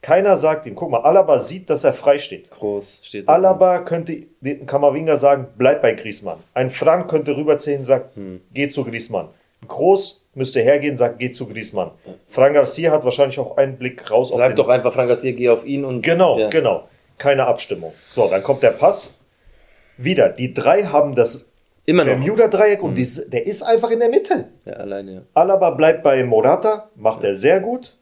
Keiner 0.00 0.36
sagt 0.36 0.66
ihm, 0.66 0.76
guck 0.76 0.90
mal, 0.90 1.02
Alaba 1.02 1.38
sieht, 1.38 1.68
dass 1.70 1.82
er 1.82 1.92
frei 1.92 2.18
steht. 2.18 2.50
Groß 2.50 3.02
steht. 3.04 3.28
Alaba 3.28 3.80
könnte 3.80 4.26
den 4.40 4.64
Kammerwinger 4.64 5.16
sagen, 5.16 5.48
bleib 5.56 5.82
bei 5.82 5.92
Griesmann. 5.92 6.38
Ein 6.54 6.70
Frank 6.70 7.10
könnte 7.10 7.36
rüberzählen 7.36 7.80
und 7.80 7.84
sagt, 7.84 8.16
hm. 8.16 8.40
geh 8.52 8.68
zu 8.68 8.84
Griesmann. 8.84 9.28
Groß 9.66 10.24
müsste 10.34 10.60
hergehen 10.60 10.92
und 10.92 10.98
sagt, 10.98 11.18
geh 11.18 11.32
zu 11.32 11.46
Griesmann. 11.46 11.90
Frank 12.28 12.54
Garcia 12.54 12.92
hat 12.92 13.04
wahrscheinlich 13.04 13.40
auch 13.40 13.56
einen 13.56 13.76
Blick 13.76 14.08
raus 14.08 14.30
Sag 14.34 14.54
doch 14.54 14.68
einfach, 14.68 14.92
Frank 14.92 15.08
Garcia, 15.08 15.32
geh 15.32 15.48
auf 15.48 15.66
ihn 15.66 15.84
und. 15.84 16.02
Genau, 16.02 16.38
ja. 16.38 16.48
genau. 16.48 16.88
Keine 17.18 17.46
Abstimmung. 17.46 17.92
So, 18.08 18.28
dann 18.28 18.44
kommt 18.44 18.62
der 18.62 18.70
Pass. 18.70 19.18
Wieder, 19.96 20.28
die 20.28 20.54
drei 20.54 20.84
haben 20.84 21.16
das 21.16 21.50
Immer 21.84 22.04
noch. 22.04 22.12
Bermuda-Dreieck 22.12 22.82
und 22.82 22.90
hm. 22.90 22.96
die, 22.96 23.30
der 23.30 23.46
ist 23.46 23.62
einfach 23.62 23.90
in 23.90 23.98
der 23.98 24.10
Mitte. 24.10 24.50
Ja, 24.64 24.74
alleine. 24.74 25.12
Ja. 25.12 25.20
Alaba 25.34 25.70
bleibt 25.70 26.04
bei 26.04 26.22
Morata, 26.22 26.90
macht 26.94 27.24
ja. 27.24 27.30
er 27.30 27.36
sehr 27.36 27.60
gut. 27.60 27.96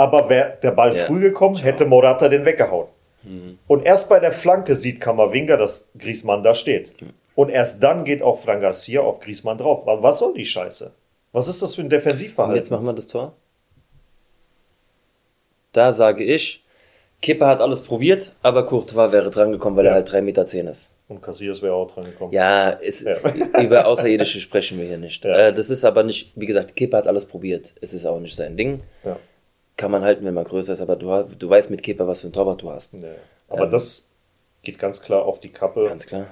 Aber 0.00 0.30
wäre 0.30 0.56
der 0.62 0.70
Ball 0.70 0.96
ja. 0.96 1.04
früh 1.04 1.20
gekommen, 1.20 1.56
hätte 1.56 1.84
Morata 1.84 2.30
den 2.30 2.46
weggehauen. 2.46 2.86
Mhm. 3.22 3.58
Und 3.66 3.84
erst 3.84 4.08
bei 4.08 4.18
der 4.18 4.32
Flanke 4.32 4.74
sieht 4.74 4.98
Kammerwinger, 4.98 5.58
dass 5.58 5.90
Griezmann 5.98 6.42
da 6.42 6.54
steht. 6.54 6.98
Mhm. 7.02 7.10
Und 7.34 7.50
erst 7.50 7.82
dann 7.82 8.06
geht 8.06 8.22
auch 8.22 8.38
Fran 8.38 8.62
Garcia 8.62 9.02
auf 9.02 9.20
Griezmann 9.20 9.58
drauf. 9.58 9.82
Was 9.84 10.20
soll 10.20 10.32
die 10.32 10.46
Scheiße? 10.46 10.94
Was 11.32 11.48
ist 11.48 11.60
das 11.60 11.74
für 11.74 11.82
ein 11.82 11.90
Defensivverhalten? 11.90 12.54
Und 12.54 12.56
jetzt 12.56 12.70
machen 12.70 12.86
wir 12.86 12.94
das 12.94 13.08
Tor. 13.08 13.34
Da 15.72 15.92
sage 15.92 16.24
ich, 16.24 16.64
Kipper 17.20 17.46
hat 17.46 17.60
alles 17.60 17.82
probiert, 17.82 18.32
aber 18.40 18.64
Courtois 18.64 19.12
wäre 19.12 19.28
drangekommen, 19.28 19.76
weil 19.76 19.84
ja. 19.84 19.90
er 19.90 19.94
halt 19.96 20.08
3,10 20.08 20.22
Meter 20.22 20.46
zehn 20.46 20.66
ist. 20.66 20.96
Und 21.08 21.20
Casillas 21.20 21.60
wäre 21.60 21.74
auch 21.74 21.92
dran 21.92 22.06
gekommen. 22.06 22.32
Ja, 22.32 22.70
es, 22.70 23.02
ja. 23.02 23.16
über 23.60 23.86
Außerirdische 23.86 24.40
sprechen 24.40 24.78
wir 24.78 24.86
hier 24.86 24.96
nicht. 24.96 25.22
Ja. 25.26 25.48
Äh, 25.48 25.52
das 25.52 25.68
ist 25.68 25.84
aber 25.84 26.04
nicht, 26.04 26.32
wie 26.36 26.46
gesagt, 26.46 26.74
Kepa 26.74 26.96
hat 26.96 27.06
alles 27.06 27.26
probiert. 27.26 27.74
Es 27.82 27.92
ist 27.92 28.06
auch 28.06 28.18
nicht 28.18 28.34
sein 28.34 28.56
Ding. 28.56 28.80
Ja. 29.04 29.18
Kann 29.80 29.92
man 29.92 30.04
halten, 30.04 30.26
wenn 30.26 30.34
man 30.34 30.44
größer 30.44 30.74
ist, 30.74 30.82
aber 30.82 30.96
du, 30.96 31.24
du 31.38 31.48
weißt 31.48 31.70
mit 31.70 31.82
Kepa, 31.82 32.06
was 32.06 32.20
für 32.20 32.26
ein 32.26 32.34
Torwart 32.34 32.60
du 32.60 32.70
hast. 32.70 32.98
Aber 33.48 33.64
ähm, 33.64 33.70
das 33.70 34.10
geht 34.62 34.78
ganz 34.78 35.00
klar 35.00 35.24
auf 35.24 35.40
die 35.40 35.48
Kappe 35.48 35.86
ganz 35.88 36.06
klar. 36.06 36.26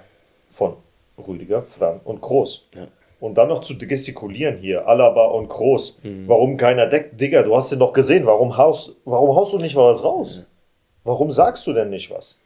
von 0.51 0.77
Rüdiger, 1.17 1.63
Fran 1.63 1.99
und 2.05 2.21
Groß. 2.21 2.69
Und 3.21 3.39
dann 3.39 3.49
noch 3.49 3.63
zu 3.63 3.79
gestikulieren 3.79 4.59
hier, 4.59 4.87
Alaba 4.87 5.29
und 5.29 5.49
Groß. 5.49 6.01
Mhm. 6.03 6.29
Warum 6.29 6.59
keiner 6.59 6.89
deckt? 6.89 7.19
Digga, 7.19 7.43
du 7.43 7.57
hast 7.57 7.73
den 7.73 7.79
doch 7.79 7.95
gesehen. 7.95 8.27
Warum 8.27 8.59
haust, 8.59 8.97
warum 9.07 9.35
haust 9.35 9.55
du 9.55 9.59
nicht 9.59 9.75
mal 9.75 9.89
was 9.89 10.05
raus? 10.05 10.45
Warum 11.05 11.33
sagst 11.33 11.67
du 11.67 11.73
denn 11.73 11.89
nicht 11.89 12.11
was? 12.11 12.39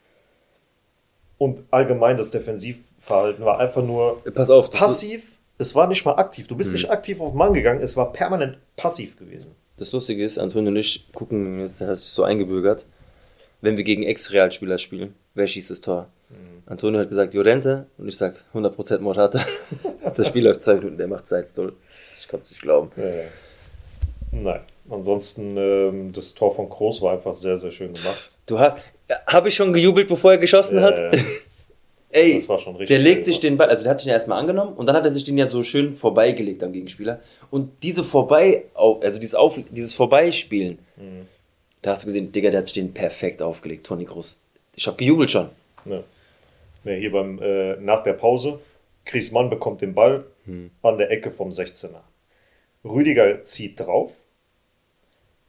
Und 1.36 1.64
allgemein 1.72 2.16
das 2.16 2.30
Defensivverhalten 2.30 3.44
war 3.44 3.58
einfach 3.58 3.82
nur 3.82 4.22
Pass 4.34 4.50
auf, 4.50 4.70
passiv. 4.70 5.26
Es 5.58 5.74
war 5.74 5.88
nicht 5.88 6.04
mal 6.04 6.14
aktiv. 6.14 6.46
Du 6.46 6.54
bist 6.56 6.70
mhm. 6.70 6.74
nicht 6.74 6.90
aktiv 6.92 7.20
auf 7.20 7.30
den 7.32 7.38
Mann 7.38 7.54
gegangen, 7.54 7.82
es 7.82 7.96
war 7.96 8.12
permanent 8.12 8.56
passiv 8.76 9.18
gewesen. 9.18 9.56
Das 9.76 9.92
Lustige 9.92 10.22
ist, 10.24 10.38
Antonio 10.38 10.70
und 10.70 10.76
ich 10.76 11.12
gucken, 11.12 11.60
jetzt 11.60 11.80
hat 11.80 11.96
sich 11.96 12.08
so 12.08 12.24
eingebürgert, 12.24 12.86
wenn 13.60 13.76
wir 13.76 13.84
gegen 13.84 14.02
Ex-Realspieler 14.02 14.78
spielen, 14.78 15.14
wer 15.34 15.46
schießt 15.46 15.70
das 15.70 15.80
Tor? 15.80 16.08
Mhm. 16.28 16.62
Antonio 16.66 17.00
hat 17.00 17.08
gesagt, 17.08 17.34
Jorente, 17.34 17.86
und 17.98 18.08
ich 18.08 18.16
sag 18.16 18.44
100% 18.54 18.98
Morata. 18.98 19.44
das 20.16 20.28
Spiel 20.28 20.44
läuft 20.44 20.62
zwei 20.62 20.74
Minuten, 20.74 20.98
der 20.98 21.08
macht 21.08 21.28
Zeitstuhl. 21.28 21.74
Ich 22.18 22.28
kann 22.28 22.40
es 22.40 22.50
nicht 22.50 22.62
glauben. 22.62 22.90
Ja, 22.96 23.08
ja. 23.08 23.24
Nein. 24.32 24.60
Ansonsten, 24.90 25.56
ähm, 25.56 26.12
das 26.12 26.34
Tor 26.34 26.52
von 26.52 26.68
Groß 26.68 27.02
war 27.02 27.12
einfach 27.12 27.34
sehr, 27.34 27.56
sehr 27.56 27.70
schön 27.70 27.92
gemacht. 27.92 28.30
Du 28.46 28.58
hast, 28.58 28.82
habe 29.26 29.48
ich 29.48 29.54
schon 29.54 29.72
gejubelt, 29.72 30.08
bevor 30.08 30.32
er 30.32 30.38
geschossen 30.38 30.76
ja, 30.76 30.82
hat? 30.82 30.96
Ey, 32.12 32.34
das 32.34 32.48
war 32.48 32.58
schon 32.58 32.76
richtig 32.76 32.94
der 32.94 33.02
legt 33.02 33.24
sich 33.24 33.40
den 33.40 33.56
Ball, 33.56 33.70
also 33.70 33.82
der 33.84 33.90
hat 33.90 33.98
sich 33.98 34.04
den 34.04 34.12
erstmal 34.12 34.38
angenommen 34.38 34.74
und 34.74 34.84
dann 34.84 34.94
hat 34.94 35.04
er 35.04 35.10
sich 35.10 35.24
den 35.24 35.38
ja 35.38 35.46
so 35.46 35.62
schön 35.62 35.94
vorbeigelegt 35.94 36.62
am 36.62 36.72
Gegenspieler. 36.72 37.20
Und 37.50 37.70
diese 37.82 38.04
Vorbei, 38.04 38.64
also 38.74 39.18
dieses, 39.18 39.34
Auf, 39.34 39.58
dieses 39.70 39.94
Vorbeispielen, 39.94 40.78
mhm. 40.96 41.26
da 41.80 41.92
hast 41.92 42.02
du 42.02 42.06
gesehen, 42.06 42.30
Digga, 42.30 42.50
der 42.50 42.58
hat 42.58 42.66
sich 42.66 42.74
den 42.74 42.92
perfekt 42.92 43.40
aufgelegt, 43.40 43.86
Toni 43.86 44.04
Groß. 44.04 44.42
Ich 44.76 44.86
habe 44.86 44.98
gejubelt 44.98 45.30
schon. 45.30 45.48
Ja. 45.86 46.02
ja 46.84 46.92
hier 46.92 47.12
beim, 47.12 47.40
äh, 47.40 47.76
nach 47.76 48.02
der 48.02 48.12
Pause, 48.12 48.58
Chris 49.06 49.32
Mann 49.32 49.48
bekommt 49.48 49.80
den 49.80 49.94
Ball 49.94 50.24
mhm. 50.44 50.70
an 50.82 50.98
der 50.98 51.10
Ecke 51.10 51.30
vom 51.30 51.48
16er. 51.48 52.02
Rüdiger 52.84 53.42
zieht 53.44 53.80
drauf. 53.80 54.12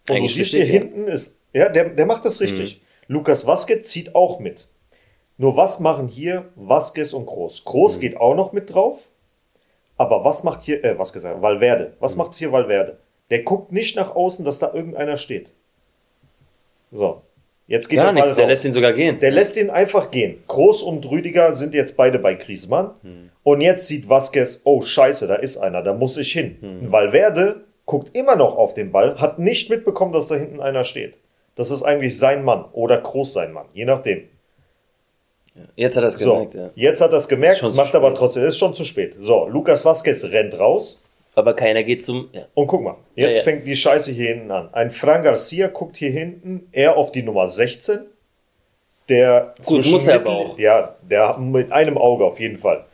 Und 0.08 0.16
Eigentlich 0.16 0.32
du 0.32 0.38
siehst 0.40 0.52
hier 0.52 0.66
ja. 0.66 0.72
hinten 0.72 1.08
ist, 1.08 1.40
ja, 1.52 1.68
der, 1.68 1.90
der 1.90 2.06
macht 2.06 2.24
das 2.24 2.40
richtig. 2.40 2.78
Mhm. 2.78 3.16
Lukas 3.16 3.46
Vasquez 3.46 3.90
zieht 3.90 4.16
auch 4.16 4.40
mit. 4.40 4.68
Nur 5.44 5.58
was 5.58 5.82
machen 5.82 6.08
hier 6.08 6.46
Vasquez 6.56 7.12
und 7.12 7.26
Groß? 7.26 7.66
Groß 7.66 7.98
mhm. 7.98 8.02
geht 8.02 8.16
auch 8.16 8.34
noch 8.34 8.54
mit 8.54 8.74
drauf. 8.74 9.10
Aber 9.98 10.24
was 10.24 10.46
macht 10.46 10.62
hier, 10.62 10.82
äh, 10.86 10.98
was 10.98 11.12
gesagt, 11.12 11.42
Valverde? 11.42 11.98
Was 12.00 12.14
mhm. 12.14 12.20
macht 12.20 12.36
hier 12.36 12.54
Valverde? 12.54 12.98
Der 13.30 13.44
guckt 13.44 13.74
nicht 13.74 13.98
nach 13.98 14.16
außen, 14.16 14.46
dass 14.46 14.60
da 14.60 14.74
irgendeiner 14.74 15.18
steht. 15.18 15.52
So. 16.94 17.24
Jetzt 17.68 17.90
geht 17.90 17.98
Gar 17.98 18.14
der 18.14 18.24
nichts, 18.24 18.36
der 18.36 18.48
lässt 18.48 18.64
ihn 18.64 18.72
sogar 18.72 18.94
gehen. 18.94 19.20
Der 19.20 19.32
lässt 19.32 19.58
ihn 19.58 19.70
einfach 19.70 20.12
gehen. 20.12 20.42
Groß 20.48 20.82
und 20.82 21.12
Rüdiger 21.12 21.52
sind 21.52 21.74
jetzt 21.74 21.98
beide 21.98 22.20
bei 22.20 22.36
Griezmann. 22.36 22.92
Mhm. 23.02 23.30
Und 23.44 23.60
jetzt 23.60 23.90
sieht 23.90 24.08
Vasquez, 24.08 24.62
oh 24.64 24.82
Scheiße, 24.82 25.28
da 25.28 25.36
ist 25.36 25.58
einer, 25.58 25.84
da 25.84 25.94
muss 25.94 26.16
ich 26.16 26.32
hin. 26.32 26.56
Mhm. 26.62 26.90
Valverde 26.90 27.66
guckt 27.86 28.16
immer 28.16 28.38
noch 28.38 28.56
auf 28.56 28.76
den 28.76 28.94
Ball, 28.94 29.20
hat 29.20 29.40
nicht 29.40 29.70
mitbekommen, 29.70 30.14
dass 30.14 30.28
da 30.28 30.36
hinten 30.36 30.62
einer 30.62 30.86
steht. 30.86 31.18
Das 31.56 31.70
ist 31.70 31.84
eigentlich 31.84 32.18
sein 32.18 32.46
Mann 32.46 32.64
oder 32.72 32.98
Groß 33.02 33.34
sein 33.34 33.52
Mann, 33.52 33.66
je 33.74 33.84
nachdem. 33.84 34.30
Jetzt 35.76 35.98
hat 35.98 36.04
er 36.04 36.08
es 36.08 36.18
gemerkt, 36.18 36.54
so, 36.54 36.58
ja. 36.60 36.70
Jetzt 36.76 37.02
hat 37.02 37.12
er 37.12 37.18
es 37.18 37.28
gemerkt, 37.28 37.62
macht 37.76 37.94
aber 37.94 38.14
trotzdem, 38.16 38.46
ist 38.46 38.58
schon 38.58 38.74
zu 38.74 38.86
spät. 38.86 39.16
So, 39.20 39.48
Lukas 39.48 39.86
Vasquez 39.86 40.24
rennt 40.26 40.60
raus. 40.60 41.00
Aber 41.36 41.54
keiner 41.54 41.84
geht 41.84 42.04
zum. 42.04 42.30
Ja. 42.32 42.46
Und 42.54 42.68
guck 42.68 42.82
mal, 42.82 42.96
jetzt 43.16 43.38
ja, 43.38 43.44
fängt 43.44 43.66
die 43.66 43.76
Scheiße 43.76 44.12
hier 44.12 44.30
hinten 44.30 44.52
an. 44.52 44.70
Ein 44.74 44.92
Fran 44.92 45.24
Garcia 45.24 45.68
guckt 45.68 45.98
hier 45.98 46.12
hinten, 46.12 46.68
er 46.72 46.98
auf 46.98 47.12
die 47.12 47.24
Nummer 47.24 47.48
16. 47.48 48.00
Der 49.10 49.56
Gut, 49.66 49.86
muss 49.86 50.08
er 50.08 50.16
aber 50.16 50.30
auch. 50.30 50.58
Ja, 50.58 50.96
der 51.02 51.38
mit 51.38 51.72
einem 51.72 51.98
Auge 51.98 52.24
auf 52.26 52.40
jeden 52.40 52.58
Fall. 52.58 52.86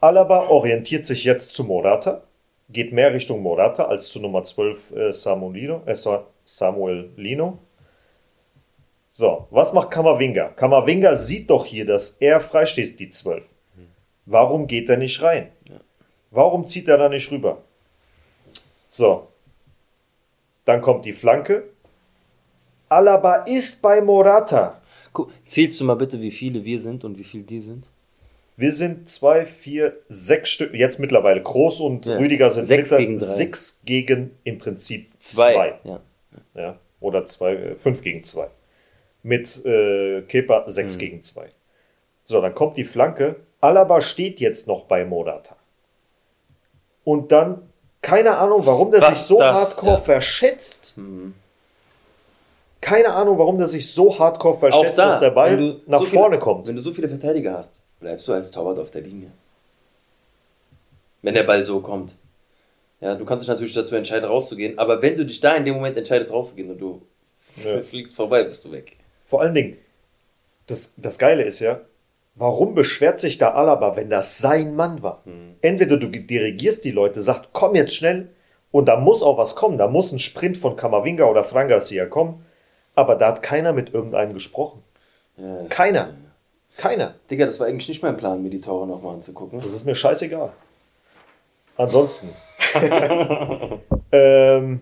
Alaba 0.00 0.48
orientiert 0.48 1.04
sich 1.04 1.24
jetzt 1.24 1.52
zu 1.52 1.64
Morata, 1.64 2.22
geht 2.70 2.92
mehr 2.92 3.12
Richtung 3.12 3.42
Morata 3.42 3.84
als 3.84 4.08
zu 4.08 4.20
Nummer 4.20 4.42
12 4.44 4.90
äh, 4.92 5.12
Samuel 5.12 5.80
äh, 5.84 5.94
Samuel 6.44 7.10
Lino. 7.16 7.58
So, 9.20 9.46
was 9.50 9.74
macht 9.74 9.90
Kamavinga? 9.90 10.48
Kamavinga 10.56 11.14
sieht 11.14 11.50
doch 11.50 11.66
hier, 11.66 11.84
dass 11.84 12.16
er 12.20 12.40
freisteht, 12.40 12.98
die 12.98 13.10
12. 13.10 13.44
Warum 14.24 14.66
geht 14.66 14.88
er 14.88 14.96
nicht 14.96 15.20
rein? 15.20 15.48
Warum 16.30 16.66
zieht 16.66 16.88
er 16.88 16.96
da 16.96 17.10
nicht 17.10 17.30
rüber? 17.30 17.58
So. 18.88 19.28
Dann 20.64 20.80
kommt 20.80 21.04
die 21.04 21.12
Flanke. 21.12 21.64
Alaba 22.88 23.44
ist 23.44 23.82
bei 23.82 24.00
Morata. 24.00 24.80
Guck, 25.12 25.30
zählst 25.44 25.78
du 25.82 25.84
mal 25.84 25.96
bitte, 25.96 26.18
wie 26.22 26.30
viele 26.30 26.64
wir 26.64 26.80
sind 26.80 27.04
und 27.04 27.18
wie 27.18 27.24
viele 27.24 27.44
die 27.44 27.60
sind? 27.60 27.90
Wir 28.56 28.72
sind 28.72 29.06
zwei, 29.06 29.44
vier, 29.44 29.98
sechs 30.08 30.48
Stück. 30.48 30.72
Jetzt 30.72 30.98
mittlerweile. 30.98 31.42
Groß 31.42 31.80
und 31.80 32.06
ja. 32.06 32.16
Rüdiger 32.16 32.48
sind 32.48 32.64
sechs 32.64 32.88
gegen, 32.88 33.18
drei. 33.18 33.26
sechs 33.26 33.82
gegen 33.84 34.30
im 34.44 34.56
Prinzip 34.56 35.10
zwei. 35.18 35.52
zwei. 35.52 35.74
Ja. 35.84 36.00
ja. 36.54 36.78
Oder 37.00 37.26
zwei, 37.26 37.52
äh, 37.52 37.74
fünf 37.74 38.00
gegen 38.00 38.24
zwei 38.24 38.48
mit 39.22 39.64
äh, 39.64 40.22
Kepa 40.22 40.64
6 40.66 40.94
mhm. 40.94 40.98
gegen 40.98 41.22
2. 41.22 41.48
So, 42.24 42.40
dann 42.40 42.54
kommt 42.54 42.76
die 42.76 42.84
Flanke. 42.84 43.36
Alaba 43.60 44.00
steht 44.00 44.40
jetzt 44.40 44.66
noch 44.66 44.84
bei 44.84 45.04
Morata. 45.04 45.56
Und 47.04 47.32
dann, 47.32 47.62
keine 48.02 48.36
Ahnung, 48.36 48.64
warum 48.64 48.90
der 48.90 49.00
Was 49.02 49.08
sich 49.08 49.18
so 49.18 49.38
das, 49.38 49.56
hardcore 49.56 49.94
ja. 49.94 50.00
verschätzt. 50.00 50.94
Mhm. 50.96 51.34
Keine 52.80 53.12
Ahnung, 53.12 53.38
warum 53.38 53.58
der 53.58 53.66
sich 53.66 53.92
so 53.92 54.18
hardcore 54.18 54.58
verschätzt, 54.58 54.98
da, 54.98 55.10
dass 55.10 55.20
der 55.20 55.30
Ball 55.30 55.80
nach 55.86 55.98
so 55.98 56.06
vorne 56.06 56.36
viele, 56.36 56.38
kommt. 56.38 56.66
Wenn 56.66 56.76
du 56.76 56.82
so 56.82 56.92
viele 56.92 57.08
Verteidiger 57.08 57.58
hast, 57.58 57.82
bleibst 58.00 58.26
du 58.26 58.32
als 58.32 58.50
Torwart 58.50 58.78
auf 58.78 58.90
der 58.90 59.02
Linie. 59.02 59.30
Wenn 61.20 61.34
der 61.34 61.42
Ball 61.42 61.62
so 61.64 61.80
kommt. 61.80 62.14
Ja, 63.00 63.14
du 63.14 63.24
kannst 63.24 63.42
dich 63.42 63.48
natürlich 63.48 63.74
dazu 63.74 63.94
entscheiden, 63.94 64.28
rauszugehen, 64.28 64.78
aber 64.78 65.00
wenn 65.02 65.16
du 65.16 65.24
dich 65.24 65.40
da 65.40 65.54
in 65.56 65.64
dem 65.64 65.74
Moment 65.74 65.96
entscheidest, 65.96 66.32
rauszugehen 66.32 66.70
und 66.70 66.78
du 66.78 67.02
ja. 67.56 67.82
fliegst 67.82 68.14
vorbei, 68.14 68.44
bist 68.44 68.64
du 68.64 68.72
weg. 68.72 68.96
Vor 69.30 69.40
allen 69.40 69.54
Dingen, 69.54 69.78
das, 70.66 70.94
das 70.96 71.18
Geile 71.18 71.44
ist 71.44 71.60
ja, 71.60 71.80
warum 72.34 72.74
beschwert 72.74 73.20
sich 73.20 73.38
da 73.38 73.52
Alaba, 73.52 73.96
wenn 73.96 74.10
das 74.10 74.38
sein 74.38 74.74
Mann 74.74 75.02
war? 75.02 75.22
Hm. 75.24 75.54
Entweder 75.62 75.96
du 75.96 76.08
dirigierst 76.08 76.84
die 76.84 76.90
Leute, 76.90 77.22
sagst, 77.22 77.50
komm 77.52 77.76
jetzt 77.76 77.94
schnell, 77.94 78.28
und 78.72 78.86
da 78.86 78.96
muss 78.96 79.22
auch 79.22 79.38
was 79.38 79.56
kommen, 79.56 79.78
da 79.78 79.88
muss 79.88 80.12
ein 80.12 80.18
Sprint 80.18 80.58
von 80.58 80.76
Kamavinga 80.76 81.24
oder 81.24 81.44
Fran 81.44 81.68
Garcia 81.68 82.06
kommen, 82.06 82.44
aber 82.94 83.14
da 83.14 83.28
hat 83.28 83.42
keiner 83.42 83.72
mit 83.72 83.94
irgendeinem 83.94 84.34
gesprochen. 84.34 84.82
Ja, 85.36 85.64
keiner. 85.68 86.08
Ist, 86.08 86.76
keiner. 86.76 87.14
Digga, 87.30 87.46
das 87.46 87.58
war 87.60 87.66
eigentlich 87.66 87.88
nicht 87.88 88.02
mein 88.02 88.16
Plan, 88.16 88.42
mir 88.42 88.50
die 88.50 88.60
Tore 88.60 88.86
nochmal 88.86 89.14
anzugucken. 89.14 89.60
Das 89.60 89.72
ist 89.72 89.86
mir 89.86 89.94
scheißegal. 89.94 90.52
Ansonsten. 91.76 92.30
ähm, 94.12 94.80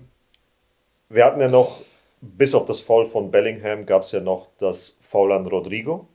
wir 1.08 1.24
hatten 1.24 1.40
ja 1.40 1.48
noch 1.48 1.80
bis 2.20 2.54
auf 2.54 2.66
das 2.66 2.80
Foul 2.80 3.06
von 3.06 3.30
Bellingham 3.30 3.86
gab 3.86 4.02
es 4.02 4.12
ja 4.12 4.20
noch 4.20 4.48
das 4.58 4.98
Foul 5.02 5.32
an 5.32 5.46
Rodrigo, 5.46 6.06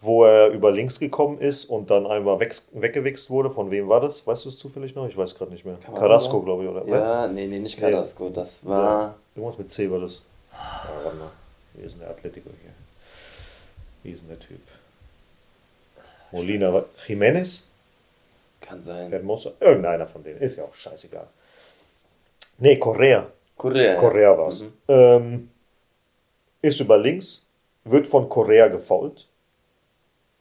wo 0.00 0.24
er 0.24 0.48
über 0.48 0.70
links 0.70 0.98
gekommen 0.98 1.38
ist 1.38 1.64
und 1.66 1.90
dann 1.90 2.06
einmal 2.06 2.38
weg, 2.40 2.54
weggewichst 2.72 3.30
wurde. 3.30 3.50
Von 3.50 3.70
wem 3.70 3.88
war 3.88 4.00
das? 4.00 4.26
Weißt 4.26 4.44
du 4.44 4.50
es 4.50 4.58
zufällig 4.58 4.94
noch? 4.94 5.08
Ich 5.08 5.16
weiß 5.16 5.34
gerade 5.34 5.52
nicht 5.52 5.64
mehr. 5.64 5.78
Carrasco, 5.94 6.42
glaube 6.42 6.64
ich, 6.64 6.68
oder? 6.70 6.86
Ja, 6.86 7.26
nee, 7.26 7.46
nee, 7.46 7.58
nicht 7.58 7.78
Carrasco. 7.78 8.28
Das 8.28 8.66
war. 8.66 9.00
Ja, 9.00 9.14
irgendwas 9.34 9.58
mit 9.58 9.72
C 9.72 9.90
war 9.90 10.00
das. 10.00 10.24
Ah, 10.52 10.86
warte 11.02 11.16
mal. 11.16 11.30
Wie 11.74 11.86
ist 11.86 12.00
der 12.00 12.10
Atletico 12.10 12.50
hier? 12.62 12.72
Wie 14.02 14.10
ist 14.10 14.22
denn 14.22 14.28
der 14.28 14.40
Typ? 14.40 14.60
Molina, 16.30 16.84
Jiménez? 17.06 17.64
Kann 18.60 18.82
sein. 18.82 19.10
Hermoso, 19.10 19.52
irgendeiner 19.60 20.06
von 20.06 20.22
denen. 20.22 20.40
Ist 20.40 20.56
ja 20.56 20.64
auch 20.64 20.74
scheißegal. 20.74 21.26
Nee, 22.58 22.76
Correa. 22.78 23.26
Korea. 23.56 23.96
Korea 23.96 24.36
war 24.36 24.48
es. 24.48 24.62
Mhm. 24.62 24.72
Ähm, 24.88 25.50
ist 26.62 26.80
über 26.80 26.96
links, 26.96 27.48
wird 27.84 28.06
von 28.06 28.28
Korea 28.28 28.68
gefault. 28.68 29.26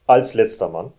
Als 0.05 0.34
letzter 0.34 0.68
Mann. 0.68 0.91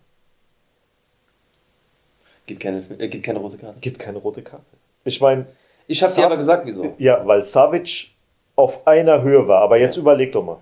Gibt 2.46 2.60
keine, 2.60 2.78
äh, 2.98 3.08
gibt 3.08 3.24
keine 3.24 3.38
rote 3.38 3.58
Karte. 3.58 3.78
Gibt 3.80 3.98
keine 3.98 4.18
rote 4.18 4.42
Karte. 4.42 4.70
Ich 5.04 5.20
meine. 5.20 5.46
Ich 5.86 6.02
habe 6.02 6.14
dir 6.14 6.24
aber 6.24 6.36
gesagt, 6.36 6.64
wieso. 6.66 6.94
Ja, 6.98 7.26
weil 7.26 7.42
Savic 7.42 8.14
auf 8.56 8.86
einer 8.86 9.22
Höhe 9.22 9.46
war. 9.46 9.62
Aber 9.62 9.78
jetzt 9.78 9.96
ja. 9.96 10.02
überleg 10.02 10.32
doch 10.32 10.42
mal. 10.42 10.58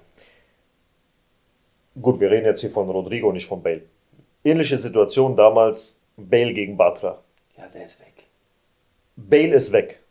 Gut, 2.00 2.18
wir 2.20 2.30
reden 2.30 2.46
jetzt 2.46 2.60
hier 2.60 2.70
von 2.70 2.88
Rodrigo, 2.88 3.32
nicht 3.32 3.46
von 3.46 3.62
Bale. 3.62 3.82
Ähnliche 4.42 4.78
Situation 4.78 5.36
damals, 5.36 6.00
Bale 6.16 6.54
gegen 6.54 6.76
Batra. 6.76 7.18
Ja, 7.56 7.66
der 7.68 7.84
ist 7.84 8.00
weg. 8.00 8.26
Bale 9.16 9.54
ist 9.54 9.72
weg. 9.72 10.01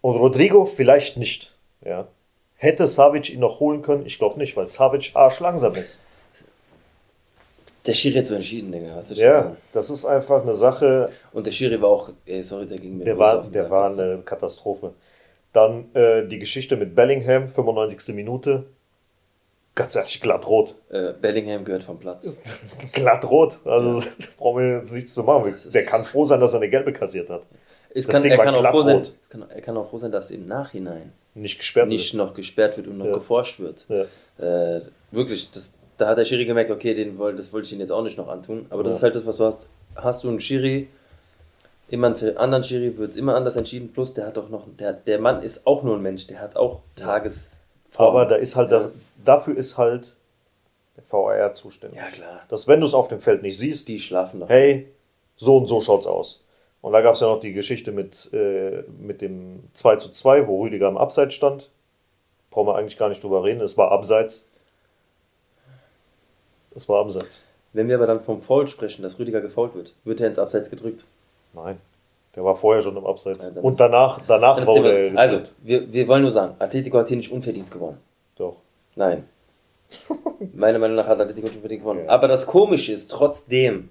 Und 0.00 0.16
Rodrigo 0.16 0.64
vielleicht 0.64 1.16
nicht. 1.16 1.52
Ja. 1.84 2.08
Hätte 2.56 2.86
Savic 2.86 3.30
ihn 3.30 3.40
noch 3.40 3.60
holen 3.60 3.82
können? 3.82 4.04
Ich 4.06 4.18
glaube 4.18 4.38
nicht, 4.38 4.56
weil 4.56 4.66
Savic 4.68 5.12
arschlangsam 5.14 5.74
ist. 5.76 5.98
Der 7.86 7.94
Schiri 7.94 8.18
hat 8.18 8.26
so 8.26 8.34
entschieden, 8.34 8.72
Digga. 8.72 8.94
Was 8.96 9.08
soll 9.08 9.16
ich 9.16 9.22
Ja, 9.22 9.42
sagen? 9.44 9.56
das 9.72 9.88
ist 9.88 10.04
einfach 10.04 10.42
eine 10.42 10.54
Sache, 10.54 11.10
Und 11.32 11.46
der 11.46 11.52
Schiri 11.52 11.80
war 11.80 11.88
auch, 11.88 12.10
ey, 12.26 12.42
sorry, 12.42 12.66
der 12.66 12.78
ging 12.78 12.98
mir 12.98 13.04
der 13.04 13.18
war, 13.18 13.42
der 13.44 13.70
war 13.70 13.88
eine 13.90 14.18
Katastrophe. 14.22 14.92
Dann 15.52 15.92
äh, 15.94 16.26
die 16.28 16.38
Geschichte 16.38 16.76
mit 16.76 16.94
Bellingham, 16.94 17.48
95. 17.48 18.14
Minute. 18.14 18.66
Ganz 19.74 19.96
ehrlich, 19.96 20.20
glatt 20.20 20.46
rot. 20.46 20.74
Äh, 20.90 21.14
Bellingham 21.20 21.64
gehört 21.64 21.84
vom 21.84 21.98
Platz. 21.98 22.40
glatt 22.92 23.28
rot. 23.30 23.58
Also 23.64 24.00
da 24.00 24.06
brauchen 24.38 24.62
wir 24.62 24.78
jetzt 24.80 24.92
nichts 24.92 25.14
zu 25.14 25.22
machen. 25.22 25.54
Der 25.72 25.84
kann 25.86 26.02
froh 26.04 26.24
sein, 26.26 26.40
dass 26.40 26.52
er 26.52 26.60
eine 26.60 26.68
gelbe 26.68 26.92
kassiert 26.92 27.30
hat. 27.30 27.42
Es 27.92 28.06
Das 28.06 28.14
kann, 28.14 28.22
Ding 28.22 28.32
er, 28.32 28.38
kann 28.38 28.54
auch 28.54 28.70
froh 28.70 28.82
sein, 28.82 29.06
kann, 29.28 29.44
er 29.48 29.60
kann 29.60 29.76
auch 29.76 29.90
froh 29.90 29.98
sein, 29.98 30.12
dass 30.12 30.30
im 30.30 30.46
Nachhinein 30.46 31.12
Nicht 31.34 31.58
gesperrt 31.58 31.88
nicht 31.88 32.14
noch 32.14 32.34
gesperrt 32.34 32.76
wird 32.76 32.86
und 32.86 32.98
noch 32.98 33.06
Ja. 33.06 33.12
geforscht 33.14 33.58
wird. 33.60 33.88
wird. 33.88 34.08
Ja. 34.38 34.76
Äh, 34.76 34.82
wirklich, 35.10 35.50
das, 35.50 35.74
da 35.98 36.08
hat 36.08 36.18
der 36.18 36.24
Schiri 36.24 36.44
gemerkt, 36.44 36.70
okay, 36.70 36.94
den 36.94 37.18
das 37.36 37.52
wollte 37.52 37.66
ich 37.66 37.72
ihn 37.72 37.80
jetzt 37.80 37.90
auch 37.92 38.02
nicht 38.02 38.16
noch 38.16 38.28
antun. 38.28 38.66
Aber 38.70 38.82
das 38.82 38.92
Ja. 38.92 38.96
ist 38.98 39.02
halt 39.02 39.14
das, 39.16 39.26
was 39.26 39.36
du 39.38 39.44
hast. 39.44 39.68
Hast 39.96 40.22
du 40.24 40.28
einen 40.28 40.40
Schiri, 40.40 40.88
immer 41.88 42.14
für 42.14 42.28
einen 42.28 42.36
anderen 42.38 42.62
Schiri 42.64 42.96
wird 42.96 43.10
es 43.10 43.16
immer 43.16 43.34
anders 43.34 43.56
entschieden. 43.56 43.92
Plus, 43.92 44.14
der 44.14 44.26
hat 44.26 44.36
doch 44.36 44.48
noch, 44.48 44.64
der, 44.78 44.92
der 44.92 45.18
Mann 45.18 45.42
ist 45.42 45.66
auch 45.66 45.82
nur 45.82 45.96
ein 45.96 46.02
Mensch, 46.02 46.26
der 46.28 46.40
hat 46.40 46.56
auch 46.56 46.80
Tages. 46.96 47.50
Aber 47.96 48.24
da 48.26 48.36
ist 48.36 48.54
halt, 48.54 48.70
Ja. 48.70 48.78
da, 48.80 48.90
dafür 49.24 49.56
ist 49.56 49.76
halt 49.76 50.14
der 50.96 51.02
VAR 51.10 51.54
zuständig. 51.54 51.98
Ja, 51.98 52.06
klar. 52.08 52.42
Dass 52.48 52.68
wenn 52.68 52.80
du 52.80 52.86
es 52.86 52.94
auf 52.94 53.08
dem 53.08 53.20
Feld 53.20 53.42
nicht 53.42 53.58
siehst, 53.58 53.88
Die 53.88 53.98
schlafen 53.98 54.40
noch. 54.40 54.48
hey, 54.48 54.88
so 55.36 55.56
und 55.56 55.66
so 55.66 55.80
schaut's 55.80 56.06
aus. 56.06 56.40
Und 56.82 56.92
da 56.92 57.00
gab 57.02 57.14
es 57.14 57.20
ja 57.20 57.26
noch 57.26 57.40
die 57.40 57.52
Geschichte 57.52 57.92
mit, 57.92 58.32
äh, 58.32 58.84
mit 58.98 59.20
dem 59.20 59.64
2 59.74 59.96
zu 59.96 60.10
2, 60.10 60.46
wo 60.46 60.62
Rüdiger 60.62 60.88
am 60.88 60.96
Abseits 60.96 61.34
stand. 61.34 61.70
Brauchen 62.50 62.68
wir 62.68 62.76
eigentlich 62.76 62.98
gar 62.98 63.08
nicht 63.08 63.22
drüber 63.22 63.44
reden. 63.44 63.60
Es 63.60 63.76
war 63.76 63.92
Abseits. 63.92 64.46
Es 66.74 66.88
war 66.88 67.00
Abseits. 67.00 67.38
Wenn 67.72 67.88
wir 67.88 67.96
aber 67.96 68.06
dann 68.06 68.22
vom 68.22 68.40
Foul 68.40 68.66
sprechen, 68.66 69.02
dass 69.02 69.18
Rüdiger 69.18 69.40
gefault 69.40 69.74
wird, 69.74 69.94
wird 70.04 70.20
er 70.20 70.26
ins 70.26 70.38
Abseits 70.38 70.70
gedrückt. 70.70 71.04
Nein. 71.52 71.78
Der 72.34 72.44
war 72.44 72.56
vorher 72.56 72.82
schon 72.82 72.96
im 72.96 73.06
Abseits. 73.06 73.42
Ja, 73.42 73.60
Und 73.60 73.78
danach, 73.78 74.20
danach 74.26 74.64
war 74.64 74.82
der. 74.82 75.16
also, 75.18 75.40
wir, 75.58 75.92
wir 75.92 76.08
wollen 76.08 76.22
nur 76.22 76.30
sagen, 76.30 76.54
Atletico 76.58 76.98
hat 76.98 77.08
hier 77.08 77.16
nicht 77.16 77.32
unverdient 77.32 77.70
gewonnen. 77.70 77.98
Doch. 78.36 78.56
Nein. 78.94 79.24
Meiner 80.54 80.78
Meinung 80.78 80.96
nach 80.96 81.08
hat 81.08 81.20
Atletico 81.20 81.48
nicht 81.48 81.56
unverdient 81.56 81.82
gewonnen. 81.82 82.04
Ja. 82.04 82.10
Aber 82.10 82.28
das 82.28 82.46
Komische 82.46 82.92
ist 82.92 83.10
trotzdem, 83.10 83.88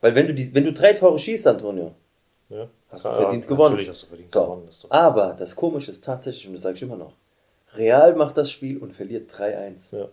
weil 0.00 0.14
wenn 0.14 0.26
du, 0.26 0.34
die, 0.34 0.52
wenn 0.54 0.64
du 0.64 0.72
drei 0.72 0.92
Tore 0.92 1.18
schießt, 1.18 1.46
Antonio, 1.46 1.92
Ja. 2.50 2.68
Hast 2.90 3.04
du 3.04 3.08
Ja, 3.08 3.14
verdient 3.14 3.46
gewonnen. 3.46 3.70
Natürlich 3.72 3.88
hast 3.90 4.02
du 4.02 4.06
verdient 4.06 4.32
So. 4.32 4.42
gewonnen. 4.42 4.68
Doch- 4.82 4.90
Aber 4.90 5.34
das 5.38 5.54
Komische 5.56 5.90
ist 5.90 6.02
tatsächlich, 6.04 6.46
und 6.46 6.54
das 6.54 6.62
sage 6.62 6.76
ich 6.76 6.82
immer 6.82 6.96
noch, 6.96 7.12
Real 7.74 8.14
macht 8.14 8.36
das 8.38 8.50
Spiel 8.50 8.78
und 8.78 8.92
verliert 8.94 9.30
3-1. 9.30 9.92
Ja. 9.96 10.08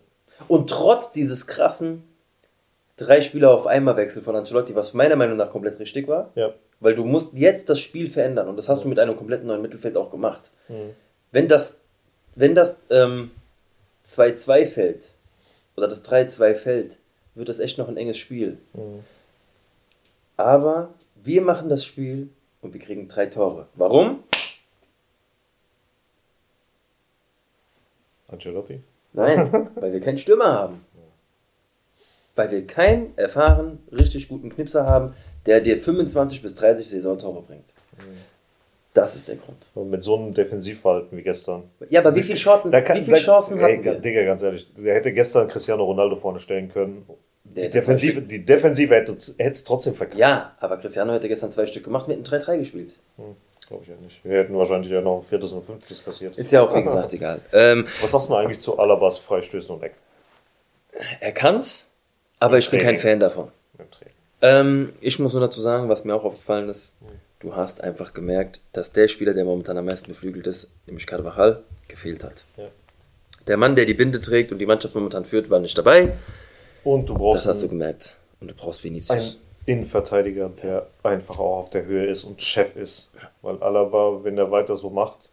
Und 0.48 0.68
trotz 0.68 1.12
dieses 1.12 1.46
krassen 1.46 2.04
drei 2.98 3.20
Spieler 3.22 3.50
auf 3.52 3.66
einmal 3.66 3.96
Wechsel 3.96 4.22
von 4.22 4.36
Ancelotti, 4.36 4.74
was 4.74 4.92
meiner 4.94 5.16
Meinung 5.16 5.36
nach 5.38 5.50
komplett 5.50 5.78
richtig 5.78 6.08
war, 6.08 6.30
Ja. 6.34 6.52
weil 6.80 6.94
du 6.94 7.04
musst 7.04 7.32
jetzt 7.34 7.68
das 7.70 7.78
Spiel 7.80 8.10
verändern 8.10 8.48
und 8.48 8.56
das 8.56 8.68
hast 8.68 8.84
du 8.84 8.88
mit 8.88 8.98
einem 8.98 9.16
komplett 9.16 9.44
neuen 9.44 9.62
Mittelfeld 9.62 9.96
auch 9.96 10.10
gemacht. 10.10 10.50
Mhm. 10.68 10.94
Wenn 11.32 11.48
das, 11.48 11.80
wenn 12.34 12.54
das 12.54 12.78
ähm, 12.90 13.30
2-2 14.06 14.66
fällt 14.66 15.10
oder 15.76 15.88
das 15.88 16.04
3-2 16.04 16.54
fällt, 16.54 16.98
wird 17.34 17.48
das 17.48 17.58
echt 17.58 17.76
noch 17.78 17.88
ein 17.88 17.96
enges 17.98 18.16
Spiel. 18.18 18.58
Mhm. 18.74 19.02
Aber 20.36 20.88
wir 21.26 21.42
machen 21.42 21.68
das 21.68 21.84
Spiel 21.84 22.30
und 22.62 22.72
wir 22.72 22.80
kriegen 22.80 23.08
drei 23.08 23.26
Tore. 23.26 23.66
Warum? 23.74 24.20
Ancelotti? 28.28 28.80
Nein, 29.12 29.70
weil 29.76 29.92
wir 29.92 30.00
keinen 30.00 30.18
Stürmer 30.18 30.52
haben. 30.52 30.84
Weil 32.34 32.50
wir 32.50 32.66
keinen 32.66 33.16
erfahren, 33.16 33.78
richtig 33.90 34.28
guten 34.28 34.50
Knipser 34.50 34.84
haben, 34.86 35.14
der 35.46 35.60
dir 35.62 35.78
25 35.78 36.42
bis 36.42 36.54
30 36.54 36.88
Saisontore 36.90 37.40
bringt. 37.42 37.72
Das 38.92 39.16
ist 39.16 39.28
der 39.28 39.36
Grund. 39.36 39.70
Und 39.74 39.88
mit 39.90 40.02
so 40.02 40.16
einem 40.16 40.34
Defensivverhalten 40.34 41.16
wie 41.16 41.22
gestern. 41.22 41.64
Ja, 41.88 42.00
aber 42.00 42.14
wie 42.14 42.22
viele 42.22 42.36
Chancen, 42.38 42.70
Da 42.72 42.82
kann- 42.82 42.98
wie 42.98 43.02
viele 43.04 43.16
da- 43.16 43.22
Chancen 43.22 43.58
ey, 43.58 43.72
hatten 43.76 43.84
wir? 43.84 43.94
Digga, 44.00 44.24
ganz 44.24 44.42
ehrlich, 44.42 44.70
der 44.74 44.94
hätte 44.94 45.12
gestern 45.12 45.48
Cristiano 45.48 45.84
Ronaldo 45.84 46.16
vorne 46.16 46.40
stellen 46.40 46.68
können. 46.70 47.06
Die 47.54 47.70
Defensive, 47.70 48.20
die 48.22 48.44
Defensive 48.44 48.94
hätte 48.94 49.16
es 49.38 49.64
trotzdem 49.64 49.94
verkackt. 49.94 50.18
Ja, 50.18 50.54
aber 50.60 50.76
Cristiano 50.76 51.12
hätte 51.12 51.28
gestern 51.28 51.50
zwei 51.50 51.66
Stück 51.66 51.84
gemacht, 51.84 52.08
wir 52.08 52.14
hätten 52.16 52.24
3-3 52.26 52.58
gespielt. 52.58 52.92
Glaube 53.66 53.82
ich 53.82 53.88
ja 53.88 53.96
nicht. 53.96 54.24
Wir 54.24 54.38
hätten 54.38 54.56
wahrscheinlich 54.56 54.90
ja 54.92 55.00
noch 55.00 55.18
ein 55.18 55.24
viertes 55.24 55.52
und 55.52 55.64
fünftes 55.64 56.04
kassiert. 56.04 56.36
Ist 56.36 56.52
ja 56.52 56.62
auch, 56.62 56.74
wie 56.74 56.82
gesagt, 56.84 57.12
egal. 57.14 57.40
Ähm, 57.52 57.86
Was 58.00 58.10
sagst 58.12 58.28
du 58.28 58.34
denn 58.34 58.42
eigentlich 58.44 58.60
zu 58.60 58.78
Alabas 58.78 59.18
Freistößen 59.18 59.74
und 59.74 59.82
Eck? 59.82 59.94
er 61.20 61.32
kann's, 61.32 61.90
aber 62.38 62.58
ich 62.58 62.70
bin 62.70 62.80
kein 62.80 62.96
Training. 62.96 63.00
Fan 63.00 63.20
davon. 63.20 63.48
im 63.78 63.90
Training? 63.90 64.14
Ähm, 64.42 64.92
ich 65.00 65.18
muss 65.18 65.32
nur 65.32 65.40
dazu 65.42 65.60
sagen, 65.60 65.88
was 65.88 66.04
mir 66.04 66.14
auch 66.14 66.24
aufgefallen 66.24 66.68
ist, 66.68 66.96
du 67.40 67.54
hast 67.56 67.82
einfach 67.82 68.12
gemerkt, 68.12 68.60
dass 68.72 68.92
der 68.92 69.08
Spieler, 69.08 69.34
der 69.34 69.44
momentan 69.44 69.76
am 69.78 69.86
meisten 69.86 70.10
beflügelt 70.12 70.46
ist, 70.46 70.70
nämlich 70.86 71.06
Carvajal, 71.06 71.62
gefehlt 71.88 72.22
hat. 72.22 72.44
Ja. 72.56 72.68
Der 73.46 73.56
Mann, 73.56 73.76
der 73.76 73.84
die 73.84 73.94
Binde 73.94 74.20
trägt 74.20 74.52
und 74.52 74.58
die 74.58 74.66
Mannschaft 74.66 74.94
momentan 74.94 75.24
führt, 75.24 75.50
war 75.50 75.60
nicht 75.60 75.76
dabei. 75.76 76.12
Und 76.86 77.08
du 77.08 77.14
brauchst 77.14 77.44
Das 77.44 77.46
hast 77.56 77.62
du 77.62 77.66
einen, 77.68 77.78
gemerkt. 77.80 78.16
Und 78.40 78.50
du 78.50 78.54
brauchst 78.54 78.84
Vinicius. 78.84 79.38
Innenverteidiger, 79.66 80.48
der 80.62 80.86
einfach 81.02 81.40
auch 81.40 81.58
auf 81.58 81.70
der 81.70 81.84
Höhe 81.84 82.06
ist 82.06 82.22
und 82.24 82.40
Chef 82.40 82.76
ist. 82.76 83.10
Weil 83.42 83.60
Alaba, 83.62 84.20
wenn 84.22 84.38
er 84.38 84.50
weiter 84.52 84.76
so 84.76 84.90
macht, 84.90 85.28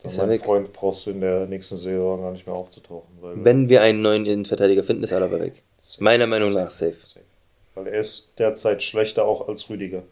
dann 0.00 0.06
Ist 0.06 0.18
mein 0.18 0.28
weg. 0.28 0.44
Freund 0.44 0.72
brauchst 0.72 1.06
du 1.06 1.10
in 1.10 1.20
der 1.20 1.46
nächsten 1.46 1.76
Saison 1.76 2.20
gar 2.22 2.30
nicht 2.30 2.46
mehr 2.46 2.54
aufzutauchen. 2.54 3.08
Wenn 3.20 3.68
wir 3.68 3.82
einen 3.82 4.00
neuen 4.00 4.24
Innenverteidiger 4.26 4.84
finden, 4.84 5.02
ist 5.02 5.12
Alaba 5.12 5.40
weg. 5.40 5.64
Meiner 5.98 6.28
Meinung 6.28 6.52
nach 6.52 6.70
safe. 6.70 6.94
Safe. 7.04 7.24
Weil 7.74 7.88
er 7.88 7.98
ist 7.98 8.38
derzeit 8.38 8.80
schlechter 8.82 9.24
auch 9.24 9.48
als 9.48 9.68
Rüdiger. 9.68 10.02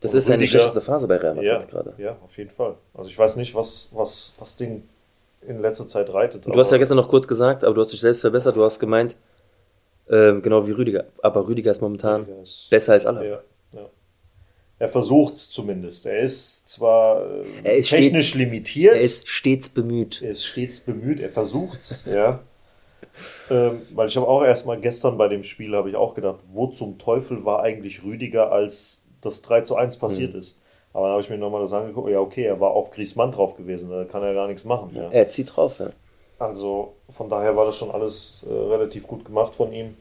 Das 0.00 0.12
Und 0.12 0.18
ist 0.18 0.26
seine 0.26 0.38
Rüdiger- 0.42 0.50
schlechteste 0.60 0.80
Phase 0.80 1.08
bei 1.08 1.16
Real 1.16 1.34
Madrid 1.34 1.50
Ja, 1.50 1.58
gerade. 1.58 1.94
ja, 1.98 2.16
auf 2.24 2.36
jeden 2.38 2.50
Fall. 2.50 2.76
Also 2.94 3.10
ich 3.10 3.18
weiß 3.18 3.34
nicht, 3.36 3.54
was, 3.56 3.90
was, 3.92 4.32
was 4.38 4.56
Ding 4.56 4.84
in 5.46 5.60
letzter 5.60 5.88
Zeit 5.88 6.08
reitet. 6.12 6.46
Du 6.46 6.52
hast 6.56 6.70
ja 6.70 6.78
gestern 6.78 6.96
noch 6.98 7.08
kurz 7.08 7.26
gesagt, 7.26 7.64
aber 7.64 7.74
du 7.74 7.80
hast 7.80 7.92
dich 7.92 8.00
selbst 8.00 8.20
verbessert. 8.20 8.54
Du 8.56 8.62
hast 8.62 8.78
gemeint, 8.78 9.16
ähm, 10.10 10.42
genau 10.42 10.66
wie 10.66 10.72
Rüdiger. 10.72 11.04
Aber 11.22 11.46
Rüdiger 11.46 11.70
ist 11.70 11.80
momentan 11.80 12.22
Rüdiger 12.22 12.42
ist- 12.42 12.68
besser 12.70 12.92
als 12.94 13.06
Alaba. 13.06 13.24
Ja, 13.26 13.40
ja. 13.74 13.86
Er 14.78 14.88
versucht 14.88 15.34
es 15.34 15.48
zumindest. 15.50 16.06
Er 16.06 16.18
ist 16.18 16.68
zwar 16.68 17.22
äh, 17.24 17.44
Er 17.62 17.76
ist 17.76 17.90
technisch 17.90 18.30
stets- 18.30 18.38
limitiert. 18.38 18.94
Er 18.96 19.00
ist 19.00 19.28
stets 19.28 19.68
bemüht. 19.68 20.20
er 20.22 20.30
ist 20.32 20.44
stets 20.44 20.80
bemüht, 20.80 21.20
er 21.20 21.30
versucht's, 21.30 22.04
ja. 22.06 22.40
Ähm, 23.50 23.82
weil 23.92 24.08
ich 24.08 24.16
habe 24.16 24.26
auch 24.26 24.42
erstmal 24.42 24.80
gestern 24.80 25.18
bei 25.18 25.28
dem 25.28 25.42
Spiel 25.42 25.74
habe 25.76 25.90
ich 25.90 25.96
auch 25.96 26.14
gedacht, 26.14 26.40
wo 26.52 26.68
zum 26.68 26.98
Teufel 26.98 27.44
war 27.44 27.62
eigentlich 27.62 28.02
Rüdiger, 28.04 28.50
als 28.50 29.02
das 29.20 29.42
3 29.42 29.60
zu 29.62 29.76
1 29.76 29.98
passiert 29.98 30.34
ist. 30.34 30.58
Aber 30.94 31.04
dann 31.06 31.12
habe 31.12 31.22
ich 31.22 31.30
mir 31.30 31.38
nochmal 31.38 31.60
das 31.60 31.72
angeguckt, 31.72 32.10
ja 32.10 32.20
okay, 32.20 32.44
er 32.44 32.58
war 32.60 32.70
auf 32.72 32.90
Griezmann 32.90 33.30
drauf 33.32 33.56
gewesen, 33.56 33.90
da 33.90 34.04
kann 34.04 34.22
er 34.22 34.34
gar 34.34 34.46
nichts 34.48 34.64
machen. 34.64 34.90
Ja. 34.94 35.10
Er 35.10 35.28
zieht 35.28 35.54
drauf, 35.54 35.78
ja. 35.78 35.90
Also 36.42 36.94
von 37.08 37.28
daher 37.30 37.56
war 37.56 37.66
das 37.66 37.76
schon 37.76 37.92
alles 37.92 38.42
äh, 38.44 38.52
relativ 38.52 39.06
gut 39.06 39.24
gemacht 39.24 39.54
von 39.54 39.72
ihm. 39.72 39.96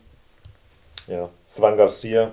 Ja, 1.06 1.30
Fran 1.56 1.78
Garcia. 1.78 2.32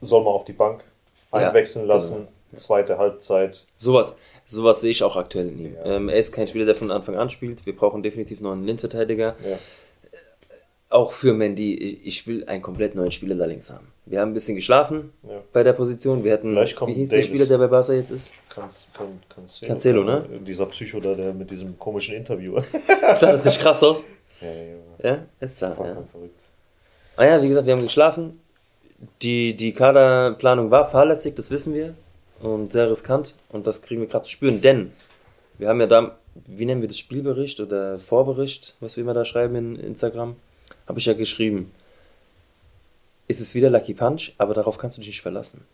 Soll 0.00 0.24
man 0.24 0.32
auf 0.32 0.46
die 0.46 0.54
Bank 0.54 0.84
Ja, 1.32 1.48
einwechseln 1.48 1.86
lassen. 1.86 2.14
genau. 2.50 2.60
Zweite 2.60 2.96
Halbzeit. 2.98 3.64
Sowas, 3.76 4.16
sowas 4.46 4.80
sehe 4.80 4.90
ich 4.90 5.02
auch 5.04 5.16
aktuell 5.16 5.48
in 5.48 5.58
ihm. 5.66 5.76
Ähm, 5.84 6.08
er 6.08 6.16
ist 6.16 6.32
kein 6.32 6.48
Spieler, 6.48 6.64
der 6.64 6.74
von 6.74 6.90
Anfang 6.90 7.14
an 7.16 7.28
spielt. 7.28 7.64
Wir 7.66 7.76
brauchen 7.76 8.02
definitiv 8.02 8.40
noch 8.40 8.52
einen 8.52 8.64
Linksverteidiger. 8.66 9.36
Ja. 9.46 9.56
Auch 10.90 11.12
für 11.12 11.32
Mendy, 11.32 11.74
ich, 11.76 12.06
ich 12.06 12.26
will 12.26 12.44
einen 12.46 12.62
komplett 12.62 12.94
neuen 12.96 13.12
Spieler 13.12 13.36
da 13.36 13.46
links 13.46 13.70
haben. 13.70 13.86
Wir 14.06 14.20
haben 14.20 14.30
ein 14.32 14.34
bisschen 14.34 14.56
geschlafen 14.56 15.12
Ja. 15.22 15.40
bei 15.52 15.62
der 15.62 15.72
Position. 15.72 16.24
Wir 16.24 16.32
hatten, 16.32 16.54
wie 16.56 16.60
hieß 16.60 16.74
Davis. 16.74 17.08
der 17.10 17.22
Spieler, 17.22 17.46
der 17.46 17.58
bei 17.58 17.68
Barca 17.68 17.92
jetzt 17.92 18.10
ist? 18.10 18.34
Can, 18.48 18.64
can, 18.92 19.20
Cancelo, 19.28 19.68
Cancelo, 19.68 20.04
ne? 20.04 20.24
Dieser 20.44 20.66
Psycho 20.66 20.98
da, 20.98 21.14
der 21.14 21.32
mit 21.32 21.48
diesem 21.50 21.78
komischen 21.78 22.16
Interview. 22.16 22.60
Sah 23.20 23.30
das 23.32 23.44
nicht 23.44 23.60
krass 23.60 23.82
aus? 23.84 24.04
ja, 24.40 24.48
ja, 24.48 24.62
ja. 24.64 25.10
Ja, 25.12 25.18
ist. 25.38 25.60
Vollkommen 25.60 25.88
Ja. 25.88 26.02
verrückt. 26.10 26.40
Ah 27.16 27.24
ja, 27.24 27.42
wie 27.42 27.48
gesagt, 27.48 27.66
wir 27.66 27.74
haben 27.74 27.82
geschlafen. 27.82 28.40
Die, 29.22 29.56
die 29.56 29.72
Kaderplanung 29.72 30.70
war 30.72 30.90
fahrlässig, 30.90 31.36
das 31.36 31.50
wissen 31.50 31.72
wir. 31.72 31.94
Und 32.40 32.72
sehr 32.72 32.90
riskant. 32.90 33.34
Und 33.50 33.66
das 33.66 33.80
kriegen 33.80 34.00
wir 34.00 34.08
gerade 34.08 34.24
zu 34.24 34.30
spüren. 34.30 34.60
Denn 34.60 34.90
wir 35.56 35.68
haben 35.68 35.80
ja 35.80 35.86
da, 35.86 36.18
wie 36.46 36.64
nennen 36.66 36.80
wir 36.80 36.88
das, 36.88 36.98
Spielbericht 36.98 37.60
oder 37.60 37.98
Vorbericht, 38.00 38.76
was 38.80 38.96
wir 38.96 39.04
immer 39.04 39.14
da 39.14 39.24
schreiben 39.24 39.54
in 39.56 39.76
Instagram, 39.76 40.34
habe 40.90 40.98
ich 40.98 41.06
ja 41.06 41.14
geschrieben. 41.14 41.72
Ist 43.28 43.40
es 43.40 43.54
wieder 43.54 43.70
Lucky 43.70 43.94
Punch, 43.94 44.32
aber 44.38 44.54
darauf 44.54 44.76
kannst 44.76 44.96
du 44.96 45.00
dich 45.00 45.10
nicht 45.10 45.22
verlassen. 45.22 45.64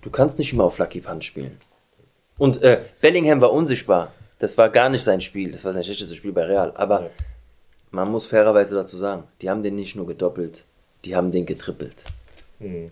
Du 0.00 0.10
kannst 0.10 0.38
nicht 0.38 0.52
immer 0.52 0.62
auf 0.64 0.78
Lucky 0.78 1.00
Punch 1.00 1.24
spielen. 1.24 1.58
Und 2.38 2.62
äh, 2.62 2.82
Bellingham 3.00 3.40
war 3.40 3.52
unsichtbar. 3.52 4.12
Das 4.38 4.56
war 4.56 4.68
gar 4.70 4.88
nicht 4.88 5.02
sein 5.02 5.20
Spiel. 5.20 5.50
Das 5.52 5.64
war 5.64 5.72
sein 5.72 5.82
schlechtestes 5.84 6.16
Spiel 6.16 6.32
bei 6.32 6.44
Real. 6.44 6.72
Aber 6.76 7.02
Ja. 7.02 7.10
man 7.90 8.10
muss 8.12 8.26
fairerweise 8.26 8.76
dazu 8.76 8.96
sagen, 8.96 9.24
die 9.42 9.50
haben 9.50 9.62
den 9.64 9.74
nicht 9.74 9.96
nur 9.96 10.06
gedoppelt, 10.06 10.64
die 11.04 11.16
haben 11.16 11.32
den 11.32 11.46
getrippelt. 11.46 12.04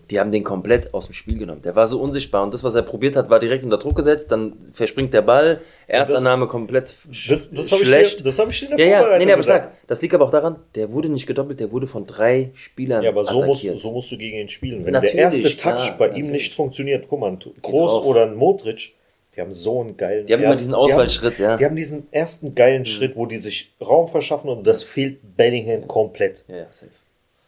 Die 0.09 0.19
haben 0.19 0.31
den 0.31 0.43
komplett 0.43 0.95
aus 0.95 1.05
dem 1.05 1.13
Spiel 1.13 1.37
genommen. 1.37 1.61
Der 1.61 1.75
war 1.75 1.85
so 1.85 2.01
unsichtbar 2.01 2.41
und 2.41 2.53
das, 2.55 2.63
was 2.63 2.73
er 2.73 2.81
probiert 2.81 3.15
hat, 3.15 3.29
war 3.29 3.39
direkt 3.39 3.63
unter 3.63 3.77
Druck 3.77 3.95
gesetzt. 3.95 4.31
Dann 4.31 4.53
verspringt 4.73 5.13
der 5.13 5.21
Ball, 5.21 5.61
Erstannahme 5.87 6.47
komplett 6.47 6.95
Das, 7.07 7.51
das 7.51 7.71
habe 7.71 7.81
ich, 7.83 7.87
schlecht. 7.87 8.19
dir- 8.19 8.23
das 8.23 8.39
hab 8.39 8.49
ich 8.49 8.59
dir 8.59 8.65
in 8.65 8.71
ja, 8.71 8.77
der 8.77 8.87
ja, 8.87 8.97
Vorbereitung 8.97 9.19
nee, 9.19 9.25
nee, 9.25 9.31
aber 9.33 9.41
gesagt. 9.41 9.65
sag, 9.71 9.87
das 9.87 10.01
liegt 10.01 10.13
aber 10.15 10.25
auch 10.25 10.31
daran, 10.31 10.55
der 10.73 10.91
wurde 10.91 11.09
nicht 11.09 11.27
gedoppelt, 11.27 11.59
der 11.59 11.71
wurde 11.71 11.85
von 11.85 12.07
drei 12.07 12.49
Spielern 12.55 13.03
Ja, 13.03 13.11
aber 13.11 13.25
so 13.25 13.43
musst, 13.45 13.61
so 13.77 13.91
musst 13.91 14.11
du 14.11 14.17
gegen 14.17 14.39
ihn 14.39 14.49
spielen. 14.49 14.85
Wenn 14.85 14.93
Natürlich, 14.93 15.11
der 15.15 15.21
erste 15.25 15.41
Touch 15.57 15.57
klar, 15.75 15.95
bei 15.99 16.07
natürlich. 16.07 16.25
ihm 16.25 16.31
nicht 16.31 16.55
funktioniert, 16.55 17.05
guck 17.07 17.19
mal, 17.19 17.31
ein 17.31 17.39
Groß 17.61 18.01
oder 18.05 18.23
ein 18.23 18.35
Modric, 18.35 18.93
die 19.35 19.41
haben 19.41 19.53
so 19.53 19.81
einen 19.81 19.95
geilen 19.97 20.25
Die 20.25 20.33
haben 20.33 20.41
immer 20.43 20.55
diesen 20.55 20.73
Auswahlschritt, 20.73 21.37
die 21.37 21.43
haben, 21.43 21.51
ja. 21.51 21.57
Die 21.57 21.65
haben 21.65 21.75
diesen 21.75 22.07
ersten 22.11 22.55
geilen 22.55 22.85
Schritt, 22.85 23.15
wo 23.15 23.27
die 23.27 23.37
sich 23.37 23.73
Raum 23.79 24.07
verschaffen 24.07 24.49
und 24.49 24.65
das 24.65 24.81
fehlt 24.83 25.19
Bellingham 25.37 25.87
komplett. 25.87 26.43
ja, 26.47 26.55
ja, 26.57 26.65
safe. 26.71 26.89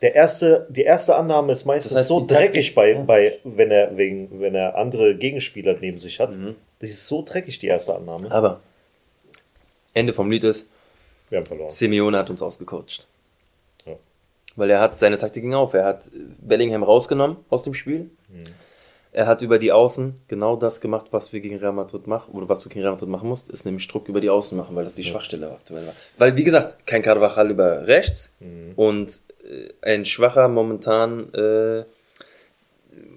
Der 0.02 0.16
erste, 0.16 0.66
die 0.70 0.82
erste 0.82 1.16
Annahme 1.16 1.52
ist 1.52 1.66
meistens 1.66 1.92
Das 1.92 2.00
heißt, 2.00 2.08
so 2.08 2.22
Taktik- 2.22 2.54
dreckig 2.54 2.76
bei, 2.76 2.94
bei 2.96 3.38
wenn 3.44 3.70
er 3.72 3.96
wegen, 3.98 4.40
wenn 4.42 4.56
er 4.56 4.76
andere 4.76 5.16
Gegenspieler 5.16 5.76
neben 5.80 6.00
sich 6.00 6.20
hat. 6.20 6.32
Das 6.80 6.90
ist 6.90 7.08
so 7.08 7.24
dreckig, 7.24 7.60
die 7.60 7.68
erste 7.68 7.96
Annahme. 7.96 8.32
Aber 8.32 8.62
Ende 9.94 10.14
vom 10.14 10.32
Lied 10.32 10.44
ist, 10.44 10.72
Wir 11.30 11.38
haben 11.40 11.46
verloren. 11.46 11.70
Simeone 11.70 12.18
hat 12.18 12.30
uns 12.30 12.42
ausgecoacht. 12.42 13.08
Ja. 13.86 13.94
Weil 14.56 14.70
er 14.72 14.80
hat 14.80 15.00
seine 15.00 15.18
Taktik 15.18 15.44
ging 15.44 15.54
auf. 15.54 15.74
Er 15.74 15.86
hat 15.86 16.10
Bellingham 16.40 16.84
rausgenommen 16.84 17.38
aus 17.50 17.64
dem 17.64 17.74
Spiel. 17.74 18.10
Er 19.14 19.28
hat 19.28 19.42
über 19.42 19.60
die 19.60 19.74
Außen 19.74 20.16
genau 20.30 20.56
das 20.56 20.80
gemacht, 20.80 21.08
was 21.12 21.34
wir 21.34 21.42
gegen 21.42 21.58
Real 21.58 21.74
Madrid 21.74 22.08
machen, 22.08 22.34
oder 22.34 22.48
was 22.48 22.62
du 22.62 22.70
gegen 22.70 22.80
Real 22.82 22.94
Madrid 22.94 23.10
machen 23.10 23.28
musst, 23.28 23.50
ist 23.50 23.66
nämlich 23.66 23.86
Druck 23.90 24.08
über 24.08 24.22
die 24.22 24.30
Außen 24.30 24.58
machen, 24.58 24.74
weil 24.76 24.86
das 24.86 24.96
die 24.96 25.04
Schwachstelle 25.04 25.52
aktuell 25.52 25.86
war. 25.86 25.94
Weil, 26.18 26.38
wie 26.38 26.46
gesagt, 26.46 26.88
kein 26.88 27.02
Carvajal 27.02 27.52
über 27.52 27.88
rechts 27.88 28.36
und 28.78 29.10
äh, 29.10 29.31
ein 29.82 30.06
schwacher, 30.06 30.48
momentan 30.48 31.34
äh, 31.34 31.84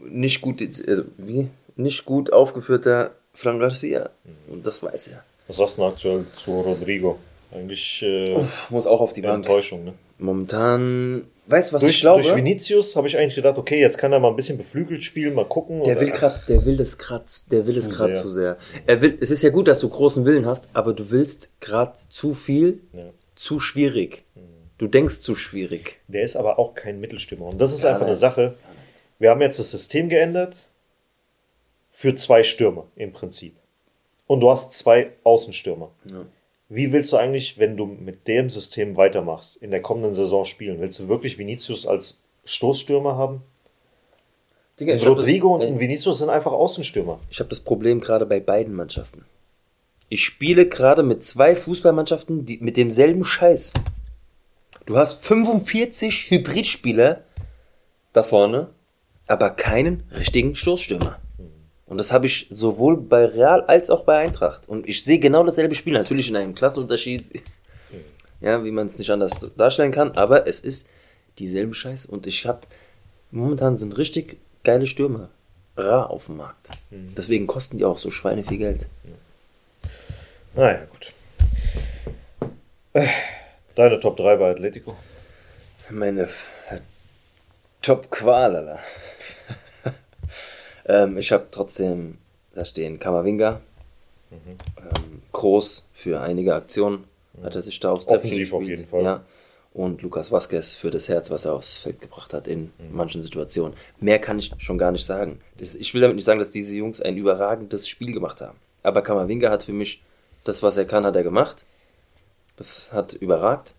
nicht 0.08 0.40
gut, 0.40 0.62
also 0.86 1.02
wie, 1.18 1.48
nicht 1.76 2.04
gut 2.04 2.32
aufgeführter 2.32 3.12
Fran 3.32 3.58
Garcia. 3.58 4.10
Und 4.48 4.64
das 4.66 4.82
weiß 4.82 5.08
er. 5.08 5.24
Was 5.48 5.56
sagst 5.56 5.78
du 5.78 5.84
aktuell 5.84 6.24
zu 6.34 6.60
Rodrigo? 6.60 7.18
Eigentlich 7.52 8.02
äh, 8.02 8.36
Muss 8.70 8.86
auch 8.86 9.00
auf 9.00 9.12
die 9.12 9.22
Bank. 9.22 9.44
Enttäuschung, 9.44 9.84
ne? 9.84 9.94
Momentan, 10.18 11.24
weißt 11.46 11.70
du, 11.70 11.74
was 11.74 11.82
Durch, 11.82 11.94
ich 11.94 12.00
glaube? 12.00 12.22
durch 12.22 12.36
Vinicius 12.36 12.94
habe 12.96 13.08
ich 13.08 13.16
eigentlich 13.18 13.34
gedacht, 13.34 13.58
okay, 13.58 13.80
jetzt 13.80 13.98
kann 13.98 14.12
er 14.12 14.20
mal 14.20 14.28
ein 14.30 14.36
bisschen 14.36 14.56
beflügelt 14.56 15.02
spielen, 15.02 15.34
mal 15.34 15.44
gucken. 15.44 15.82
Der 15.82 16.00
will 16.00 16.10
grad, 16.10 16.48
der 16.48 16.64
will 16.64 16.76
das 16.76 16.98
grad, 16.98 17.50
der 17.50 17.66
will 17.66 17.76
es 17.76 17.90
gerade 17.90 18.12
zu 18.12 18.28
sehr. 18.28 18.56
Er 18.86 19.02
will, 19.02 19.18
es 19.20 19.30
ist 19.30 19.42
ja 19.42 19.50
gut, 19.50 19.66
dass 19.68 19.80
du 19.80 19.88
großen 19.88 20.24
Willen 20.24 20.46
hast, 20.46 20.68
aber 20.72 20.92
du 20.92 21.10
willst 21.10 21.60
gerade 21.60 21.94
zu 21.96 22.32
viel, 22.32 22.80
Ja. 22.92 23.10
zu 23.34 23.58
schwierig. 23.60 24.24
Du 24.78 24.86
denkst 24.88 25.20
zu 25.20 25.34
schwierig. 25.34 26.00
Der 26.08 26.22
ist 26.22 26.36
aber 26.36 26.58
auch 26.58 26.74
kein 26.74 27.00
Mittelstürmer. 27.00 27.46
Und 27.46 27.58
das 27.58 27.72
ist 27.72 27.84
Ja, 27.84 27.90
einfach 27.90 28.02
eine 28.02 28.12
nein. 28.12 28.20
Sache. 28.20 28.56
Wir 29.18 29.30
haben 29.30 29.40
jetzt 29.40 29.58
das 29.58 29.70
System 29.70 30.08
geändert 30.08 30.56
für 31.90 32.14
zwei 32.16 32.42
Stürmer 32.42 32.86
im 32.96 33.12
Prinzip. 33.12 33.54
Und 34.26 34.40
du 34.40 34.50
hast 34.50 34.72
zwei 34.72 35.10
Außenstürmer. 35.22 35.90
Wie 36.68 36.92
willst 36.92 37.12
du 37.12 37.16
eigentlich, 37.18 37.58
wenn 37.58 37.76
du 37.76 37.86
mit 37.86 38.26
dem 38.26 38.50
System 38.50 38.96
weitermachst, 38.96 39.56
in 39.58 39.70
der 39.70 39.82
kommenden 39.82 40.14
Saison 40.14 40.44
spielen? 40.44 40.80
Willst 40.80 40.98
du 40.98 41.08
wirklich 41.08 41.38
Vinicius 41.38 41.86
als 41.86 42.22
Stoßstürmer 42.44 43.16
haben? 43.16 43.42
Digga, 44.80 44.96
Rodrigo 44.96 45.56
das, 45.58 45.68
und 45.68 45.74
ey, 45.74 45.80
Vinicius 45.80 46.18
sind 46.18 46.30
einfach 46.30 46.50
Außenstürmer. 46.52 47.20
ich 47.30 47.38
habe 47.38 47.48
das 47.50 47.60
Problem 47.60 48.00
gerade 48.00 48.26
bei 48.26 48.40
beiden 48.40 48.74
Mannschaften. 48.74 49.24
Ich 50.08 50.24
spiele 50.24 50.66
gerade 50.66 51.02
mit 51.04 51.22
zwei 51.22 51.54
Fußballmannschaften 51.54 52.44
die, 52.44 52.58
mit 52.58 52.76
demselben 52.76 53.24
Scheiß. 53.24 53.72
Du 54.86 54.98
hast 54.98 55.24
45 55.24 56.30
Hybridspieler 56.30 57.22
da 58.12 58.22
vorne, 58.22 58.68
aber 59.26 59.50
keinen 59.50 60.02
richtigen 60.14 60.54
Stoßstürmer. 60.54 61.18
Und 61.86 61.98
das 61.98 62.12
habe 62.12 62.26
ich 62.26 62.48
sowohl 62.50 62.98
bei 62.98 63.24
Real 63.24 63.62
als 63.62 63.88
auch 63.88 64.04
bei 64.04 64.18
Eintracht. 64.18 64.68
Und 64.68 64.86
ich 64.86 65.02
sehe 65.02 65.18
genau 65.18 65.42
dasselbe 65.42 65.74
Spiel, 65.74 65.94
natürlich 65.94 66.28
in 66.28 66.36
einem 66.36 66.54
Klassenunterschied, 66.54 67.42
ja, 68.40 68.62
wie 68.62 68.70
man 68.70 68.86
es 68.86 68.98
nicht 68.98 69.10
anders 69.10 69.46
darstellen 69.56 69.92
kann, 69.92 70.12
aber 70.12 70.46
es 70.46 70.60
ist 70.60 70.88
dieselbe 71.38 71.72
Scheiße. 71.72 72.10
Und 72.10 72.26
ich 72.26 72.46
habe, 72.46 72.60
momentan 73.30 73.78
sind 73.78 73.96
richtig 73.96 74.38
geile 74.64 74.86
Stürmer 74.86 75.30
rar 75.76 76.10
auf 76.10 76.26
dem 76.26 76.36
Markt. 76.36 76.68
Deswegen 76.90 77.46
kosten 77.46 77.78
die 77.78 77.84
auch 77.84 77.98
so 77.98 78.10
Schweine 78.10 78.44
viel 78.44 78.58
Geld. 78.58 78.86
Naja, 80.54 80.84
gut. 80.84 81.12
Äh, 82.92 83.08
Deine 83.74 83.98
Top 83.98 84.16
3 84.16 84.36
bei 84.36 84.50
Atletico? 84.50 84.96
Meine 85.90 86.28
Top-Qual, 87.82 88.78
ähm, 90.86 91.18
ich 91.18 91.32
habe 91.32 91.48
trotzdem, 91.50 92.18
da 92.54 92.64
stehen 92.64 92.98
Kamavinga, 92.98 93.60
ähm, 94.30 95.22
Groß 95.32 95.88
für 95.92 96.20
einige 96.20 96.54
Aktionen, 96.54 97.04
hat 97.42 97.56
er 97.56 97.62
sich 97.62 97.80
da 97.80 97.90
aufs 97.90 98.06
Offensiv 98.06 98.52
auf 98.52 98.62
jeden 98.62 98.86
Fall. 98.86 99.02
Ja. 99.02 99.24
Und 99.74 100.02
Lukas 100.02 100.30
Vazquez 100.30 100.74
für 100.74 100.90
das 100.92 101.08
Herz, 101.08 101.32
was 101.32 101.44
er 101.44 101.54
aufs 101.54 101.76
Feld 101.76 102.00
gebracht 102.00 102.32
hat 102.32 102.46
in 102.46 102.72
manchen 102.92 103.20
Situationen. 103.20 103.76
Mehr 103.98 104.20
kann 104.20 104.38
ich 104.38 104.52
schon 104.58 104.78
gar 104.78 104.92
nicht 104.92 105.04
sagen. 105.04 105.40
Das, 105.58 105.74
ich 105.74 105.92
will 105.92 106.00
damit 106.00 106.14
nicht 106.14 106.24
sagen, 106.24 106.38
dass 106.38 106.50
diese 106.50 106.76
Jungs 106.76 107.02
ein 107.02 107.16
überragendes 107.16 107.88
Spiel 107.88 108.12
gemacht 108.12 108.40
haben. 108.40 108.56
Aber 108.84 109.02
Kamavinga 109.02 109.50
hat 109.50 109.64
für 109.64 109.72
mich 109.72 110.00
das, 110.44 110.62
was 110.62 110.76
er 110.76 110.84
kann, 110.84 111.04
hat 111.04 111.16
er 111.16 111.24
gemacht. 111.24 111.64
Das 112.56 112.92
hat 112.92 113.14
überragt. 113.14 113.74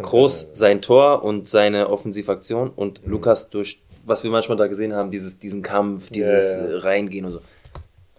Groß 0.00 0.50
sein 0.52 0.80
Tor 0.80 1.24
und 1.24 1.48
seine 1.48 1.90
Offensivaktion 1.90 2.70
und 2.70 3.00
Lukas 3.04 3.50
durch, 3.50 3.80
was 4.04 4.22
wir 4.22 4.30
manchmal 4.30 4.56
da 4.56 4.68
gesehen 4.68 4.92
haben, 4.94 5.10
dieses, 5.10 5.38
diesen 5.40 5.62
Kampf, 5.62 6.10
dieses 6.10 6.56
ja. 6.58 6.66
äh, 6.66 6.74
Reingehen 6.76 7.24
und 7.24 7.32
so. 7.32 7.40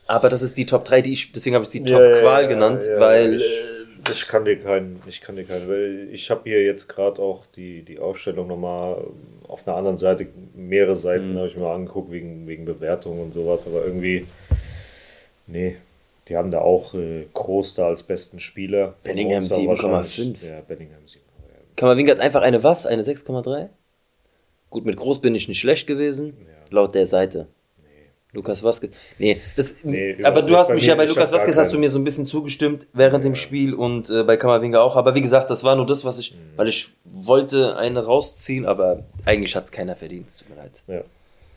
Aber 0.07 0.29
das 0.29 0.41
ist 0.41 0.57
die 0.57 0.65
Top 0.65 0.83
3, 0.85 1.01
die 1.01 1.13
ich, 1.13 1.31
deswegen 1.31 1.55
habe 1.55 1.63
ich 1.63 1.69
sie 1.69 1.83
Ja, 1.85 1.97
Top 1.97 2.19
Qual 2.19 2.47
genannt, 2.47 2.83
weil 2.97 3.35
ich, 3.35 3.43
äh, 3.43 4.11
ich 4.11 4.27
kann 4.27 4.45
dir 4.45 4.57
keinen, 4.57 5.01
ich 5.05 5.21
kann 5.21 5.35
dir 5.35 5.43
keinen, 5.45 5.67
weil 5.69 6.09
ich 6.11 6.29
habe 6.29 6.41
hier 6.45 6.63
jetzt 6.65 6.87
gerade 6.89 7.21
auch 7.21 7.45
die, 7.55 7.81
die 7.83 7.99
Aufstellung 7.99 8.47
nochmal 8.47 9.03
auf 9.47 9.65
einer 9.67 9.77
anderen 9.77 9.97
Seite, 9.97 10.27
mehrere 10.53 10.95
Seiten 10.95 11.33
Mhm. 11.33 11.37
habe 11.37 11.47
ich 11.47 11.55
mir 11.55 11.69
angeguckt 11.69 12.11
wegen, 12.11 12.47
wegen 12.47 12.65
Bewertung 12.65 13.21
und 13.21 13.31
sowas, 13.31 13.67
aber 13.67 13.85
irgendwie, 13.85 14.25
nee, 15.45 15.77
die 16.27 16.35
haben 16.37 16.51
da 16.51 16.59
auch 16.61 16.93
äh, 16.93 17.25
Groß 17.33 17.75
da 17.75 17.87
als 17.87 18.03
besten 18.03 18.39
Spieler. 18.39 18.95
Bellingham 19.03 19.43
Und 19.43 19.49
Monza 19.49 19.55
7,5. 19.55 19.91
wahrscheinlich- 19.91 20.43
Ja, 20.43 20.61
Bellingham 20.61 21.01
7,5. 21.05 21.17
Kamavinga 21.75 22.11
hat 22.13 22.19
einfach 22.19 22.41
eine 22.41 22.63
was? 22.63 22.85
Eine 22.85 23.03
6,3? 23.03 23.69
Gut, 24.69 24.85
mit 24.85 24.97
Groß 24.97 25.21
bin 25.21 25.33
ich 25.35 25.47
nicht 25.47 25.59
schlecht 25.59 25.87
gewesen, 25.87 26.35
laut 26.69 26.93
der 26.95 27.05
Seite. 27.05 27.47
Lukas 28.33 28.61
Vazquez. 28.61 28.91
Nee, 29.17 29.39
das, 29.55 29.75
Nee, 29.83 30.17
aber 30.23 30.41
du 30.41 30.57
hast 30.57 30.69
mich 30.69 30.85
ja 30.85 30.95
bei 30.95 31.05
Lukas 31.05 31.31
Vazquez 31.31 31.55
hast 31.55 31.71
du 31.73 31.79
mir 31.79 31.87
so 31.87 31.97
ein 31.97 32.03
bisschen 32.03 32.25
zugestimmt 32.25 32.85
während 32.93 33.23
dem 33.23 33.35
Spiel 33.35 33.73
und 33.73 34.09
äh, 34.09 34.23
bei 34.23 34.35
Kamavinga 34.35 34.81
auch. 34.81 34.97
Aber 34.97 35.15
wie 35.15 35.21
gesagt, 35.21 35.49
das 35.49 35.63
war 35.63 35.75
nur 35.77 35.85
das, 35.85 36.03
was 36.03 36.19
ich, 36.19 36.33
Mhm. 36.33 36.37
weil 36.57 36.67
ich 36.67 36.89
wollte 37.05 37.77
eine 37.77 38.03
rausziehen, 38.05 38.65
aber 38.65 39.05
eigentlich 39.25 39.55
hat 39.55 39.63
es 39.63 39.71
keiner 39.71 39.95
verdient. 39.95 40.27
Tut 40.37 40.49
mir 40.49 40.57
leid. 40.57 40.71
Ja, 40.87 41.01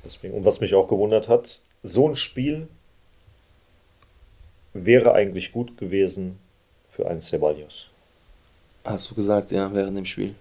deswegen. 0.05 0.33
Und 0.35 0.45
was 0.45 0.61
mich 0.61 0.73
auch 0.75 0.87
gewundert 0.87 1.29
hat, 1.29 1.61
so 1.83 2.09
ein 2.09 2.15
Spiel 2.15 2.69
wäre 4.73 5.15
eigentlich 5.15 5.53
gut 5.53 5.77
gewesen 5.77 6.39
für 6.89 7.09
einen 7.09 7.21
Ceballos. 7.21 7.87
Hast 8.85 9.11
du 9.11 9.15
gesagt, 9.15 9.53
ja, 9.53 9.73
während 9.73 9.97
dem 9.97 10.05
Spiel. 10.05 10.35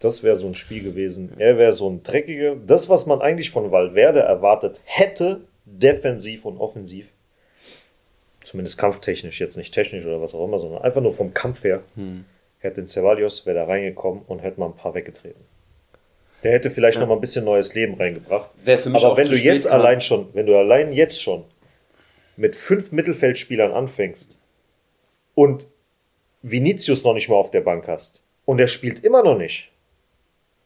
Das 0.00 0.22
wäre 0.22 0.36
so 0.36 0.48
ein 0.48 0.54
Spiel 0.54 0.82
gewesen. 0.82 1.32
Er 1.38 1.58
wäre 1.58 1.72
so 1.72 1.88
ein 1.88 2.02
dreckiger. 2.02 2.56
Das, 2.56 2.88
was 2.88 3.06
man 3.06 3.20
eigentlich 3.20 3.50
von 3.50 3.70
Valverde 3.70 4.20
erwartet 4.20 4.80
hätte, 4.84 5.40
defensiv 5.64 6.44
und 6.44 6.58
offensiv. 6.58 7.06
Zumindest 8.42 8.78
kampftechnisch, 8.78 9.40
jetzt 9.40 9.56
nicht 9.56 9.72
technisch 9.72 10.04
oder 10.04 10.20
was 10.20 10.34
auch 10.34 10.44
immer, 10.44 10.58
sondern 10.58 10.82
einfach 10.82 11.00
nur 11.00 11.14
vom 11.14 11.32
Kampf 11.32 11.62
her. 11.62 11.82
Hätte 12.58 12.82
den 12.82 12.88
Ceballos, 12.88 13.46
wäre 13.46 13.58
da 13.58 13.64
reingekommen 13.64 14.22
und 14.26 14.40
hätte 14.40 14.58
mal 14.58 14.66
ein 14.66 14.74
paar 14.74 14.94
weggetreten. 14.94 15.40
Der 16.42 16.52
hätte 16.52 16.70
vielleicht 16.70 16.98
noch 16.98 17.06
mal 17.06 17.14
ein 17.14 17.20
bisschen 17.20 17.44
neues 17.44 17.74
Leben 17.74 17.94
reingebracht. 17.94 18.50
Wär 18.64 18.76
für 18.76 18.90
mich 18.90 19.04
Aber 19.04 19.12
auch 19.12 19.16
wenn 19.16 19.28
du 19.28 19.36
jetzt 19.36 19.68
allein 19.68 20.00
schon, 20.00 20.26
wenn 20.32 20.46
du 20.46 20.56
allein 20.56 20.92
jetzt 20.92 21.22
schon 21.22 21.44
mit 22.42 22.56
fünf 22.56 22.90
Mittelfeldspielern 22.90 23.70
anfängst 23.70 24.36
und 25.36 25.68
Vinicius 26.42 27.04
noch 27.04 27.14
nicht 27.14 27.28
mal 27.28 27.36
auf 27.36 27.52
der 27.52 27.60
Bank 27.60 27.86
hast 27.86 28.24
und 28.46 28.58
er 28.58 28.66
spielt 28.66 29.04
immer 29.04 29.22
noch 29.22 29.38
nicht, 29.38 29.70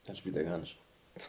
Dann 0.07 0.17
spielt 0.17 0.37
er 0.37 0.45
gar 0.45 0.57
nicht. 0.57 0.79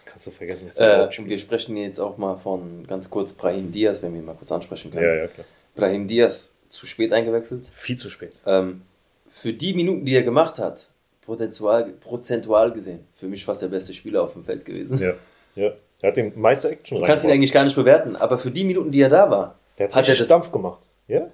kannst 0.05 0.25
du 0.25 0.31
vergessen, 0.31 0.67
dass 0.67 0.77
er 0.77 1.09
Äh, 1.09 1.25
wir 1.27 1.37
sprechen 1.37 1.75
jetzt 1.75 1.99
auch 1.99 2.17
mal 2.17 2.37
von 2.37 2.87
ganz 2.87 3.09
kurz 3.09 3.33
Brahim 3.33 3.73
Diaz, 3.73 4.01
wenn 4.01 4.13
wir 4.13 4.21
ihn 4.21 4.25
mal 4.25 4.35
kurz 4.35 4.49
ansprechen 4.51 4.89
können. 4.89 5.03
Ja, 5.03 5.15
ja, 5.15 5.27
klar. 5.27 5.45
Brahim 5.75 6.07
Diaz 6.07 6.55
zu 6.69 6.85
spät 6.85 7.11
eingewechselt. 7.11 7.69
Viel 7.73 7.97
zu 7.97 8.09
spät. 8.09 8.33
Ähm, 8.45 8.83
für 9.29 9.51
die 9.51 9.73
Minuten, 9.73 10.05
die 10.05 10.15
er 10.15 10.23
gemacht 10.23 10.59
hat, 10.59 10.87
prozentual, 11.25 11.91
prozentual 11.99 12.71
gesehen, 12.71 13.01
für 13.15 13.27
mich 13.27 13.43
fast 13.43 13.61
der 13.61 13.67
beste 13.67 13.93
Spieler 13.93 14.23
auf 14.23 14.31
dem 14.31 14.45
Feld 14.45 14.63
gewesen. 14.63 14.97
Ja, 14.97 15.13
ja. 15.55 15.73
Er 15.99 16.09
hat 16.09 16.15
den 16.15 16.39
meiste 16.39 16.69
Action 16.69 16.99
Du 17.01 17.05
kannst 17.05 17.25
ihn 17.25 17.31
eigentlich 17.31 17.51
gar 17.51 17.65
nicht 17.65 17.75
bewerten, 17.75 18.15
aber 18.15 18.37
für 18.37 18.51
die 18.51 18.63
Minuten, 18.63 18.91
die 18.91 19.01
er 19.01 19.09
da 19.09 19.29
war, 19.29 19.55
Der 19.77 19.87
hat, 19.87 19.95
hat 19.95 20.05
er 20.05 20.11
richtig 20.11 20.19
das. 20.19 20.27
Dampf 20.27 20.51
gemacht. 20.51 20.81
Ja? 21.07 21.29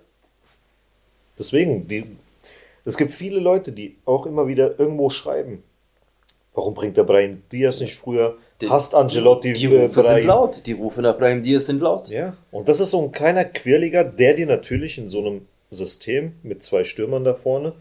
Deswegen, 1.37 1.87
die, 1.87 2.05
es 2.85 2.97
gibt 2.97 3.11
viele 3.11 3.39
Leute, 3.39 3.71
die 3.71 3.97
auch 4.05 4.25
immer 4.25 4.47
wieder 4.47 4.79
irgendwo 4.79 5.09
schreiben. 5.09 5.63
Warum 6.53 6.75
bringt 6.75 6.97
der 6.97 7.03
Brian 7.03 7.41
Diaz 7.51 7.79
nicht 7.79 7.95
früher? 7.95 8.37
Die, 8.61 8.69
Hast 8.69 8.93
Angelotti 8.93 9.53
die, 9.53 9.67
die 9.67 9.75
Rufe 9.75 10.01
Brian. 10.01 10.15
sind 10.17 10.27
laut. 10.27 10.61
Die 10.67 10.73
Rufe 10.73 11.01
nach 11.01 11.17
Brian 11.17 11.41
Diaz 11.41 11.65
sind 11.65 11.81
laut. 11.81 12.09
Ja, 12.09 12.35
und 12.51 12.69
das 12.69 12.79
ist 12.79 12.91
so 12.91 13.01
ein 13.01 13.11
kleiner 13.11 13.45
Querliger, 13.45 14.03
der 14.03 14.35
dir 14.35 14.45
natürlich 14.45 14.97
in 14.99 15.09
so 15.09 15.19
einem 15.19 15.47
System 15.71 16.33
mit 16.43 16.63
zwei 16.63 16.83
Stürmern 16.83 17.23
da 17.23 17.33
vorne 17.33 17.73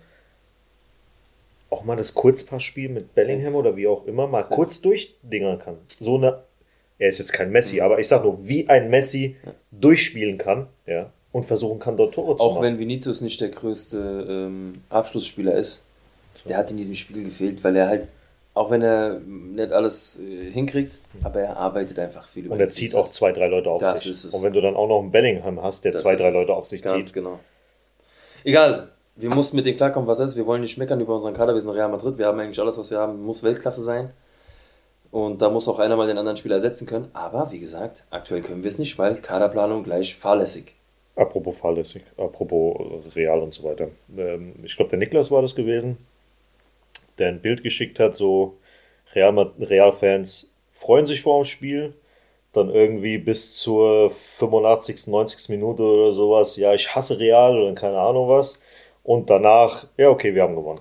auch 1.73 1.85
mal 1.85 1.97
das 1.97 2.13
Kurzpassspiel 2.15 2.91
mit 2.91 3.15
Bellingham 3.15 3.55
oder 3.55 3.77
wie 3.77 3.87
auch 3.87 4.05
immer 4.05 4.27
mal 4.27 4.43
kurz 4.43 4.83
durchdingern 4.83 5.59
kann. 5.59 5.79
So 5.99 6.17
eine, 6.17 6.43
er 7.03 7.09
ist 7.09 7.19
jetzt 7.19 7.33
kein 7.33 7.51
Messi, 7.51 7.77
mhm. 7.77 7.83
aber 7.83 7.99
ich 7.99 8.07
sag 8.07 8.23
nur, 8.23 8.47
wie 8.47 8.69
ein 8.69 8.89
Messi 8.89 9.37
ja. 9.45 9.53
durchspielen 9.73 10.39
kann, 10.39 10.69
ja, 10.87 11.11
und 11.33 11.45
versuchen 11.47 11.81
kann, 11.81 11.97
dort 11.97 12.15
Tore 12.15 12.37
zu 12.37 12.45
machen. 12.45 12.57
Auch 12.59 12.63
wenn 12.63 12.79
Vinicius 12.79 13.23
nicht 13.23 13.41
der 13.41 13.49
größte 13.49 14.27
ähm, 14.29 14.83
Abschlussspieler 14.89 15.55
ist, 15.55 15.87
so. 16.41 16.49
der 16.49 16.59
hat 16.59 16.71
in 16.71 16.77
diesem 16.77 16.95
Spiel 16.95 17.25
gefehlt, 17.25 17.65
weil 17.65 17.75
er 17.75 17.89
halt, 17.89 18.07
auch 18.55 18.71
wenn 18.71 18.83
er 18.83 19.19
nicht 19.19 19.73
alles 19.73 20.21
äh, 20.21 20.53
hinkriegt, 20.53 20.99
mhm. 21.15 21.27
aber 21.27 21.41
er 21.41 21.57
arbeitet 21.57 21.99
einfach 21.99 22.29
viel. 22.29 22.47
Und 22.49 22.61
er 22.61 22.69
zieht 22.69 22.95
auch 22.95 23.11
zwei, 23.11 23.33
drei 23.33 23.49
Leute 23.49 23.69
auf 23.69 23.81
das 23.81 24.03
sich. 24.03 24.33
Und 24.33 24.45
wenn 24.45 24.53
du 24.53 24.61
dann 24.61 24.77
auch 24.77 24.87
noch 24.87 25.01
einen 25.01 25.11
Bellingham 25.11 25.61
hast, 25.61 25.85
der 25.85 25.93
das 25.93 26.03
zwei, 26.03 26.15
drei 26.15 26.31
Leute 26.31 26.55
auf 26.55 26.67
sich 26.67 26.83
Ganz 26.83 27.07
zieht. 27.07 27.15
genau. 27.15 27.41
Egal, 28.45 28.91
wir 29.17 29.31
mussten 29.31 29.57
mit 29.57 29.67
dem 29.67 29.77
klarkommen, 29.77 30.07
was 30.07 30.21
ist. 30.21 30.37
Wir 30.37 30.47
wollen 30.47 30.61
nicht 30.61 30.73
schmeckern 30.73 31.01
über 31.01 31.17
unseren 31.17 31.35
Kader. 31.35 31.53
Wir 31.53 31.61
sind 31.61 31.71
Real 31.71 31.89
Madrid. 31.89 32.17
Wir 32.17 32.27
haben 32.27 32.39
eigentlich 32.39 32.61
alles, 32.61 32.79
was 32.79 32.91
wir 32.93 32.99
haben. 32.99 33.25
Muss 33.25 33.43
Weltklasse 33.43 33.83
sein. 33.83 34.13
Und 35.13 35.43
da 35.43 35.51
muss 35.51 35.69
auch 35.69 35.79
einer 35.79 35.97
mal 35.97 36.09
den 36.09 36.17
anderen 36.17 36.39
Spieler 36.39 36.57
ersetzen 36.57 36.87
können. 36.87 37.11
Aber 37.13 37.53
wie 37.53 37.59
gesagt, 37.59 38.05
aktuell 38.11 38.41
können 38.41 38.65
wir 38.65 38.69
es 38.69 38.79
nicht, 38.79 38.99
weil 38.99 39.21
Kaderplanung 39.21 39.85
gleich 39.85 40.17
fahrlässig. 40.17 40.75
Apropos 41.15 41.55
fahrlässig, 41.55 42.03
apropos 42.17 42.75
Real 43.15 43.41
und 43.41 43.53
so 43.53 43.63
weiter. 43.65 43.89
Ähm, 44.17 44.55
ich 44.65 44.75
glaube, 44.75 44.89
der 44.89 44.99
Niklas 44.99 45.31
war 45.31 45.43
das 45.43 45.55
gewesen, 45.55 45.99
der 47.19 47.29
ein 47.29 47.43
Bild 47.43 47.63
geschickt 47.63 48.01
hat, 48.01 48.17
so 48.17 48.57
Real-Fans 49.15 50.51
freuen 50.73 51.05
sich 51.05 51.21
vor 51.21 51.43
dem 51.43 51.45
Spiel, 51.45 51.93
dann 52.55 52.71
irgendwie 52.71 53.19
bis 53.19 53.55
zur 53.55 54.11
85., 54.11 55.09
90. 55.09 55.51
Minute 55.51 55.83
oder 55.83 56.13
sowas, 56.13 56.57
ja, 56.57 56.73
ich 56.73 56.95
hasse 56.95 57.19
Real 57.19 57.59
oder 57.59 57.75
keine 57.75 57.99
Ahnung 57.99 58.31
was. 58.31 58.59
Und 59.03 59.29
danach, 59.29 59.87
ja, 59.99 60.09
okay, 60.09 60.35
wir 60.35 60.43
haben 60.43 60.57
gewonnen. 60.57 60.81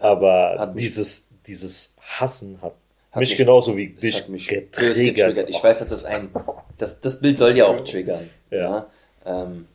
Aber 0.00 0.72
dieses, 0.76 1.28
dieses 1.46 1.96
Hassen 2.00 2.60
hat, 2.60 2.72
hat 2.72 2.83
mich, 3.20 3.30
mich, 3.30 3.38
genauso 3.38 3.76
wie 3.76 3.88
dich 3.88 4.28
mich 4.28 4.48
getriggert. 4.48 5.16
getriggert. 5.16 5.50
Ich 5.50 5.62
weiß, 5.62 5.78
dass 5.78 5.88
das 5.88 6.04
ein, 6.04 6.30
das, 6.78 7.00
das 7.00 7.20
Bild 7.20 7.38
soll 7.38 7.56
ja 7.56 7.66
auch 7.66 7.82
triggern. 7.82 8.30
Ja. 8.50 8.58
ja 8.58 8.86
ähm, 9.24 9.68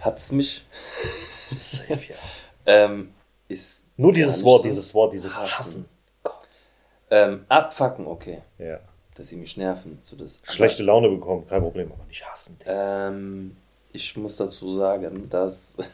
hat's 0.00 0.32
mich. 0.32 0.64
Safe, 1.58 1.94
ja. 1.94 2.14
ähm, 2.66 3.12
ist 3.48 3.82
Nur 3.96 4.12
dieses 4.12 4.42
Wort, 4.44 4.62
so 4.62 4.68
dieses 4.68 4.94
Wort, 4.94 5.12
dieses 5.12 5.38
Hassen. 5.38 5.58
Hassen. 5.58 5.88
Gott. 6.22 6.48
Ähm, 7.10 7.44
abfacken, 7.48 8.06
okay. 8.06 8.38
Ja. 8.58 8.80
Dass 9.14 9.28
sie 9.28 9.36
mich 9.36 9.56
nerven. 9.56 9.98
So 10.00 10.16
das, 10.16 10.40
Schlechte 10.44 10.82
Laune 10.82 11.08
bekommen, 11.08 11.46
kein 11.46 11.60
Problem, 11.60 11.92
aber 11.92 12.04
nicht 12.06 12.28
hassen. 12.28 12.58
Ähm, 12.66 13.56
ich 13.92 14.16
muss 14.16 14.36
dazu 14.36 14.72
sagen, 14.72 15.28
dass 15.30 15.76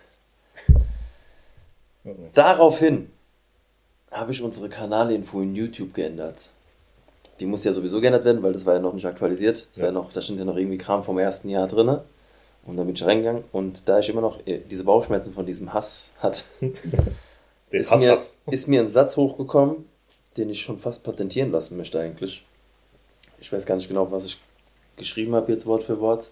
Daraufhin 2.35 3.11
habe 4.11 4.33
ich 4.33 4.43
unsere 4.43 4.69
Kanalinfo 4.69 5.41
in 5.41 5.55
YouTube 5.55 5.95
geändert. 5.95 6.49
Die 7.39 7.47
muss 7.47 7.65
ja 7.65 7.73
sowieso 7.73 8.01
geändert 8.01 8.25
werden, 8.25 8.43
weil 8.43 8.53
das 8.53 8.67
war 8.67 8.75
ja 8.75 8.81
noch 8.81 8.93
nicht 8.93 9.07
aktualisiert. 9.07 9.67
Das 9.71 9.77
ja. 9.79 9.85
war 9.85 9.93
noch, 9.93 10.13
da 10.13 10.21
stand 10.21 10.39
ja 10.39 10.45
noch 10.45 10.57
irgendwie 10.57 10.79
Kram 10.79 11.03
vom 11.03 11.19
ersten 11.19 11.49
Jahr 11.49 11.69
drin. 11.69 11.99
Und 12.67 12.77
dann 12.77 12.87
bin 12.87 12.95
ich 12.95 13.03
reingegangen 13.03 13.43
und 13.53 13.89
da 13.89 14.01
ich 14.01 14.09
immer 14.11 14.21
noch 14.21 14.47
äh, 14.47 14.61
diese 14.71 14.85
Bauchschmerzen 14.85 15.33
von 15.33 15.47
diesem 15.47 15.73
Hass 15.73 16.13
hatte, 16.19 16.45
ist, 17.71 17.91
Hass, 17.91 18.01
mir, 18.01 18.13
Hass. 18.13 18.37
ist 18.51 18.69
mir 18.69 18.81
ein 18.81 18.91
Satz 18.91 19.17
hochgekommen, 19.17 19.87
den 20.37 20.51
ich 20.51 20.61
schon 20.61 20.79
fast 20.79 21.03
patentieren 21.03 21.53
lassen 21.53 21.79
möchte 21.79 21.99
eigentlich. 21.99 22.45
Ich 23.41 23.51
weiß 23.51 23.65
gar 23.65 23.77
nicht 23.77 23.89
genau, 23.89 24.11
was 24.11 24.27
ich 24.27 24.39
geschrieben 24.97 25.35
habe 25.35 25.51
jetzt 25.51 25.65
Wort 25.65 25.85
für 25.85 26.01
Wort. 26.01 26.31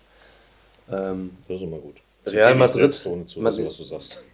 Ähm, 0.91 1.31
das 1.49 1.57
ist 1.57 1.63
immer 1.63 1.79
gut. 1.79 1.97
Real 2.27 2.55
Madrid. 2.55 2.75
Selbst, 2.75 3.07
ohne 3.07 3.27
zu 3.27 3.43
wissen, 3.43 3.67
was 3.67 3.77
du 3.79 3.85
sagst. 3.85 4.25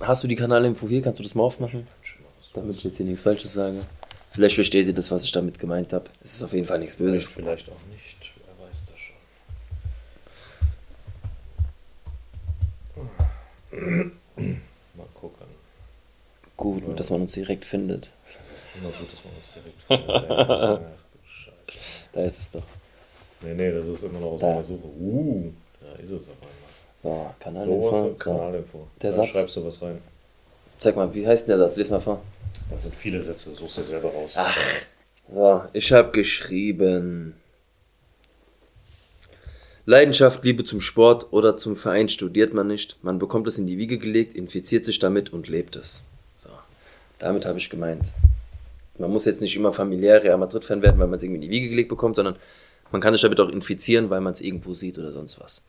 Hast 0.00 0.22
du 0.22 0.28
die 0.28 0.36
Kanalinfo 0.36 0.86
hier? 0.88 1.02
Kannst 1.02 1.18
du 1.18 1.24
das 1.24 1.34
mal 1.34 1.42
aufmachen? 1.42 1.88
Damit 2.54 2.76
ich 2.76 2.84
jetzt 2.84 2.96
hier 2.98 3.06
nichts 3.06 3.22
Falsches 3.22 3.52
sage. 3.52 3.78
Vielleicht 4.30 4.54
versteht 4.54 4.86
ihr 4.86 4.94
das, 4.94 5.10
was 5.10 5.24
ich 5.24 5.32
damit 5.32 5.58
gemeint 5.58 5.92
habe. 5.92 6.06
Es 6.22 6.36
ist 6.36 6.42
auf 6.42 6.52
jeden 6.52 6.66
Fall 6.66 6.78
nichts 6.78 6.96
Böses. 6.96 7.28
Vielleicht 7.28 7.68
auch 7.68 7.76
nicht. 7.90 8.32
Wer 8.46 8.66
weiß 8.66 8.86
das 8.86 8.98
schon. 13.70 14.12
Mal 14.96 15.06
gucken. 15.14 15.46
Gut, 16.56 16.82
ja. 16.88 16.94
dass 16.94 17.10
man 17.10 17.22
uns 17.22 17.32
direkt 17.34 17.64
findet. 17.64 18.08
Das 18.38 18.50
ist 18.58 18.66
immer 18.74 18.90
gut, 18.90 19.12
dass 19.12 19.24
man 19.24 19.34
uns 19.34 19.52
direkt 19.52 19.82
findet. 19.82 20.08
Ach 20.40 20.78
du 21.12 21.18
Scheiße. 21.28 22.08
Da 22.12 22.24
ist 22.24 22.38
es 22.38 22.50
doch. 22.52 22.62
Nee, 23.42 23.54
nee, 23.54 23.72
das 23.72 23.86
ist 23.86 24.02
immer 24.04 24.20
noch 24.20 24.32
aus 24.32 24.40
meiner 24.40 24.62
Suche. 24.62 24.86
Uh, 24.98 25.52
da 25.80 25.92
ist 26.02 26.10
es 26.10 26.28
auf 26.28 26.36
einmal. 26.40 26.62
So, 27.02 27.34
Kanalinfo. 27.40 27.90
So, 27.90 28.14
Kanalinfo. 28.14 28.86
Der 29.02 29.10
da 29.10 29.16
Satz. 29.16 29.28
schreibst 29.28 29.56
du 29.56 29.66
was 29.66 29.82
rein. 29.82 29.98
Zeig 30.78 30.96
mal, 30.96 31.12
wie 31.12 31.26
heißt 31.26 31.48
denn 31.48 31.58
der 31.58 31.66
Satz? 31.66 31.76
Lies 31.76 31.90
mal 31.90 32.00
vor. 32.00 32.22
Das 32.70 32.84
sind 32.84 32.94
viele 32.94 33.20
Sätze, 33.22 33.54
suchst 33.54 33.78
du 33.78 33.82
selber 33.82 34.10
raus. 34.10 34.32
Ach. 34.36 34.56
So, 35.30 35.64
ich 35.72 35.92
habe 35.92 36.10
geschrieben. 36.12 37.34
Leidenschaft, 39.84 40.44
Liebe 40.44 40.64
zum 40.64 40.80
Sport 40.80 41.32
oder 41.32 41.56
zum 41.56 41.74
Verein 41.74 42.08
studiert 42.08 42.54
man 42.54 42.68
nicht. 42.68 43.02
Man 43.02 43.18
bekommt 43.18 43.48
es 43.48 43.58
in 43.58 43.66
die 43.66 43.78
Wiege 43.78 43.98
gelegt, 43.98 44.34
infiziert 44.34 44.84
sich 44.84 44.98
damit 44.98 45.32
und 45.32 45.48
lebt 45.48 45.74
es. 45.74 46.04
So, 46.36 46.50
damit 47.18 47.46
habe 47.46 47.58
ich 47.58 47.68
gemeint. 47.68 48.14
Man 48.98 49.10
muss 49.10 49.24
jetzt 49.24 49.40
nicht 49.40 49.56
immer 49.56 49.72
familiär 49.72 50.22
Real 50.22 50.38
Madrid-Fan 50.38 50.82
werden, 50.82 51.00
weil 51.00 51.08
man 51.08 51.16
es 51.16 51.22
irgendwie 51.22 51.44
in 51.44 51.50
die 51.50 51.50
Wiege 51.50 51.68
gelegt 51.68 51.88
bekommt, 51.88 52.16
sondern 52.16 52.36
man 52.92 53.00
kann 53.00 53.12
sich 53.12 53.22
damit 53.22 53.40
auch 53.40 53.48
infizieren, 53.48 54.10
weil 54.10 54.20
man 54.20 54.34
es 54.34 54.40
irgendwo 54.40 54.74
sieht 54.74 54.98
oder 54.98 55.10
sonst 55.10 55.40
was. 55.40 55.64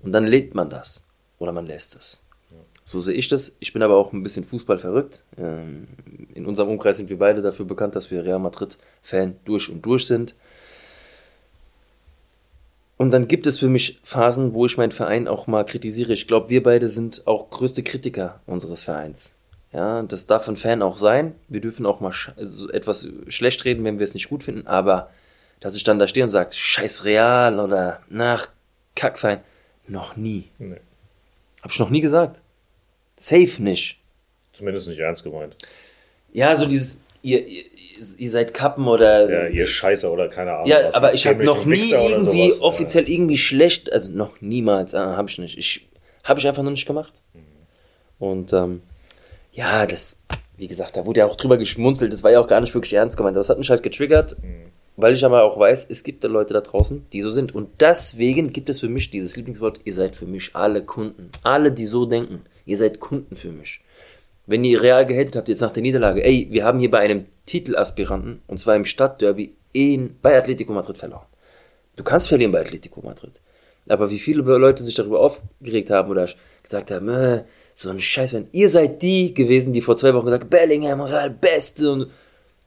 Und 0.00 0.12
dann 0.12 0.26
lebt 0.26 0.54
man 0.54 0.68
das. 0.68 1.04
Oder 1.38 1.52
man 1.52 1.66
lässt 1.66 1.96
es. 1.96 2.20
So 2.84 3.00
sehe 3.00 3.14
ich 3.14 3.28
das. 3.28 3.56
Ich 3.60 3.72
bin 3.72 3.82
aber 3.82 3.96
auch 3.96 4.12
ein 4.12 4.22
bisschen 4.22 4.44
Fußball 4.44 4.78
verrückt. 4.78 5.22
Ähm, 5.38 5.88
in 6.34 6.44
unserem 6.44 6.68
Umkreis 6.68 6.98
sind 6.98 7.08
wir 7.08 7.18
beide 7.18 7.40
dafür 7.40 7.64
bekannt, 7.64 7.96
dass 7.96 8.10
wir 8.10 8.24
Real 8.24 8.38
Madrid-Fan 8.38 9.36
durch 9.46 9.70
und 9.70 9.84
durch 9.84 10.06
sind. 10.06 10.34
Und 12.98 13.10
dann 13.10 13.26
gibt 13.26 13.46
es 13.46 13.58
für 13.58 13.68
mich 13.68 14.00
Phasen, 14.04 14.54
wo 14.54 14.66
ich 14.66 14.76
meinen 14.76 14.92
Verein 14.92 15.26
auch 15.26 15.46
mal 15.46 15.64
kritisiere. 15.64 16.12
Ich 16.12 16.28
glaube, 16.28 16.50
wir 16.50 16.62
beide 16.62 16.88
sind 16.88 17.26
auch 17.26 17.50
größte 17.50 17.82
Kritiker 17.82 18.40
unseres 18.46 18.82
Vereins. 18.82 19.34
Ja, 19.72 20.02
das 20.02 20.26
darf 20.26 20.48
ein 20.48 20.56
Fan 20.56 20.82
auch 20.82 20.96
sein. 20.96 21.34
Wir 21.48 21.60
dürfen 21.60 21.86
auch 21.86 21.98
mal 22.00 22.12
also 22.36 22.70
etwas 22.70 23.08
schlecht 23.28 23.64
reden, 23.64 23.82
wenn 23.82 23.98
wir 23.98 24.04
es 24.04 24.14
nicht 24.14 24.28
gut 24.28 24.44
finden. 24.44 24.66
Aber 24.68 25.10
dass 25.58 25.74
ich 25.74 25.82
dann 25.82 25.98
da 25.98 26.06
stehe 26.06 26.22
und 26.22 26.30
sage, 26.30 26.52
scheiß 26.52 27.04
Real 27.04 27.58
oder 27.58 28.00
nach 28.08 28.50
Kackverein, 28.94 29.40
noch 29.88 30.16
nie. 30.16 30.50
Nee. 30.58 30.80
Hab 31.62 31.72
ich 31.72 31.78
noch 31.80 31.90
nie 31.90 32.02
gesagt. 32.02 32.40
Safe 33.16 33.62
nicht. 33.62 34.00
Zumindest 34.52 34.88
nicht 34.88 34.98
ernst 34.98 35.24
gemeint. 35.24 35.56
Ja, 36.32 36.56
so 36.56 36.66
dieses, 36.66 37.00
ihr, 37.22 37.46
ihr, 37.46 37.64
ihr 38.18 38.30
seid 38.30 38.54
Kappen 38.54 38.86
oder. 38.86 39.30
Ja, 39.30 39.48
ihr 39.48 39.66
Scheiße 39.66 40.10
oder 40.10 40.28
keine 40.28 40.52
Ahnung. 40.52 40.66
Ja, 40.66 40.78
was. 40.84 40.94
aber 40.94 41.14
ich 41.14 41.26
habe 41.26 41.44
noch 41.44 41.64
nie 41.64 41.90
irgendwie 41.90 42.52
offiziell 42.60 43.04
ja. 43.04 43.10
irgendwie 43.10 43.38
schlecht, 43.38 43.92
also 43.92 44.10
noch 44.10 44.40
niemals, 44.40 44.94
ah, 44.94 45.16
habe 45.16 45.28
ich 45.28 45.38
nicht. 45.38 45.58
Ich 45.58 45.86
habe 46.24 46.40
ich 46.40 46.48
einfach 46.48 46.62
noch 46.62 46.70
nicht 46.70 46.86
gemacht. 46.86 47.12
Mhm. 47.34 47.40
Und 48.18 48.52
ähm, 48.52 48.82
ja, 49.52 49.86
das, 49.86 50.16
wie 50.56 50.66
gesagt, 50.66 50.96
da 50.96 51.06
wurde 51.06 51.20
ja 51.20 51.26
auch 51.26 51.36
drüber 51.36 51.56
geschmunzelt. 51.56 52.12
Das 52.12 52.22
war 52.22 52.30
ja 52.30 52.40
auch 52.40 52.48
gar 52.48 52.60
nicht 52.60 52.74
wirklich 52.74 52.94
ernst 52.94 53.16
gemeint. 53.16 53.36
Das 53.36 53.48
hat 53.48 53.58
mich 53.58 53.70
halt 53.70 53.82
getriggert. 53.82 54.36
Mhm. 54.42 54.72
Weil 54.96 55.14
ich 55.14 55.24
aber 55.24 55.42
auch 55.42 55.58
weiß, 55.58 55.88
es 55.90 56.04
gibt 56.04 56.22
da 56.22 56.28
Leute 56.28 56.54
da 56.54 56.60
draußen, 56.60 57.06
die 57.12 57.20
so 57.20 57.30
sind. 57.30 57.52
Und 57.52 57.80
deswegen 57.80 58.52
gibt 58.52 58.68
es 58.68 58.78
für 58.78 58.88
mich 58.88 59.10
dieses 59.10 59.34
Lieblingswort, 59.36 59.80
ihr 59.84 59.92
seid 59.92 60.14
für 60.14 60.26
mich 60.26 60.54
alle 60.54 60.84
Kunden. 60.84 61.30
Alle, 61.42 61.72
die 61.72 61.86
so 61.86 62.06
denken, 62.06 62.42
ihr 62.66 62.76
seid 62.76 63.00
Kunden 63.00 63.36
für 63.36 63.50
mich. 63.50 63.80
Wenn 64.46 64.64
ihr 64.64 64.82
real 64.82 65.06
gehatet 65.06 65.36
habt 65.36 65.48
jetzt 65.48 65.60
nach 65.60 65.70
der 65.70 65.82
Niederlage, 65.82 66.22
ey, 66.24 66.48
wir 66.50 66.64
haben 66.64 66.78
hier 66.78 66.90
bei 66.90 66.98
einem 66.98 67.26
Titelaspiranten, 67.46 68.42
und 68.46 68.58
zwar 68.58 68.76
im 68.76 68.84
Stadtderby, 68.84 69.54
in, 69.72 70.16
bei 70.20 70.36
Atletico 70.36 70.72
Madrid 70.72 70.98
verloren. 70.98 71.26
Du 71.96 72.04
kannst 72.04 72.28
verlieren 72.28 72.52
bei 72.52 72.60
Atletico 72.60 73.00
Madrid. 73.02 73.40
Aber 73.86 74.10
wie 74.10 74.18
viele 74.18 74.40
Leute 74.42 74.82
sich 74.82 74.94
darüber 74.94 75.20
aufgeregt 75.20 75.90
haben 75.90 76.10
oder 76.10 76.28
gesagt 76.62 76.90
haben, 76.90 77.08
äh, 77.08 77.44
so 77.74 77.90
ein 77.90 78.00
Scheiß, 78.00 78.32
wenn 78.32 78.48
ihr 78.52 78.70
seid 78.70 79.02
die 79.02 79.34
gewesen, 79.34 79.72
die 79.72 79.82
vor 79.82 79.96
zwei 79.96 80.14
Wochen 80.14 80.24
gesagt 80.24 80.44
haben, 80.44 80.50
Bellingham, 80.50 81.02
Real, 81.02 81.30
Beste 81.30 81.92
und, 81.92 82.10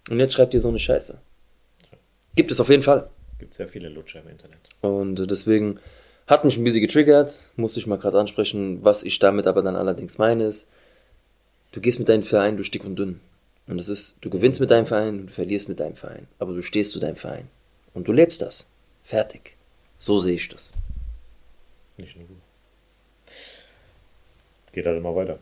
und 0.10 0.20
jetzt 0.20 0.34
schreibt 0.34 0.54
ihr 0.54 0.60
so 0.60 0.70
eine 0.70 0.80
Scheiße. 0.80 1.20
Gibt 2.36 2.52
es 2.52 2.60
auf 2.60 2.70
jeden 2.70 2.84
Fall. 2.84 3.10
Gibt 3.40 3.56
sehr 3.56 3.68
viele 3.68 3.90
Lutscher 3.90 4.22
im 4.22 4.30
Internet. 4.30 4.60
Und 4.82 5.30
deswegen 5.30 5.80
hat 6.28 6.44
mich 6.44 6.58
ein 6.58 6.64
bisschen 6.64 6.82
getriggert, 6.82 7.50
musste 7.56 7.80
ich 7.80 7.88
mal 7.88 7.98
gerade 7.98 8.20
ansprechen. 8.20 8.84
Was 8.84 9.04
ich 9.04 9.18
damit 9.20 9.48
aber 9.48 9.62
dann 9.64 9.76
allerdings 9.76 10.18
meine 10.18 10.44
ist, 10.44 10.70
du 11.72 11.82
gehst 11.82 12.00
mit 12.00 12.10
deinem 12.10 12.24
Verein 12.24 12.58
durch 12.58 12.70
dick 12.70 12.84
und 12.84 12.98
dünn. 12.98 13.22
Und 13.68 13.78
das 13.78 13.90
ist, 13.90 14.18
du 14.22 14.30
gewinnst 14.30 14.60
mit 14.60 14.72
deinem 14.72 14.86
Verein, 14.86 15.28
du 15.28 15.34
verlierst 15.34 15.68
mit 15.68 15.80
deinem 15.80 15.96
Verein. 15.96 16.28
Aber 16.40 16.54
du 16.54 16.62
stehst 16.62 16.94
zu 16.94 17.00
deinem 17.00 17.16
Verein. 17.16 17.48
Und 17.94 18.08
du 18.08 18.12
lebst 18.12 18.42
das. 18.42 18.70
Fertig. 19.04 19.56
So 19.98 20.20
sehe 20.20 20.36
ich 20.36 20.48
das. 20.50 20.74
Nicht 21.98 22.16
nur 22.18 22.28
gut. 22.28 22.38
Geht 24.74 24.86
halt 24.86 24.98
immer 24.98 25.16
weiter. 25.16 25.40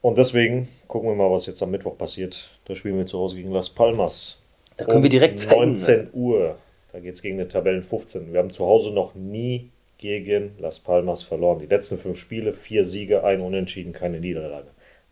Und 0.00 0.18
deswegen 0.18 0.68
gucken 0.88 1.08
wir 1.08 1.14
mal, 1.14 1.30
was 1.30 1.46
jetzt 1.46 1.62
am 1.62 1.70
Mittwoch 1.70 1.96
passiert. 1.96 2.50
Da 2.66 2.74
spielen 2.74 2.98
wir 2.98 3.06
zu 3.06 3.18
Hause 3.18 3.36
gegen 3.36 3.52
Las 3.52 3.70
Palmas. 3.70 4.40
Da 4.76 4.84
können 4.84 4.98
um 4.98 5.02
wir 5.04 5.10
direkt 5.10 5.38
zeigen. 5.38 5.72
19 5.72 6.08
Uhr. 6.12 6.58
Da 6.92 7.00
geht 7.00 7.14
es 7.14 7.22
gegen 7.22 7.38
den 7.38 7.48
Tabellen 7.48 7.82
15. 7.82 8.32
Wir 8.32 8.38
haben 8.38 8.50
zu 8.50 8.66
Hause 8.66 8.92
noch 8.92 9.14
nie 9.14 9.70
gegen 9.96 10.54
Las 10.58 10.78
Palmas 10.78 11.22
verloren. 11.22 11.58
Die 11.58 11.66
letzten 11.66 11.96
fünf 11.96 12.18
Spiele, 12.18 12.52
vier 12.52 12.84
Siege, 12.84 13.24
ein 13.24 13.40
Unentschieden, 13.40 13.94
keine 13.94 14.20
Niederlage. 14.20 14.68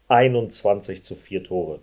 21 0.08 1.02
zu 1.02 1.14
vier 1.14 1.42
Tore. 1.42 1.80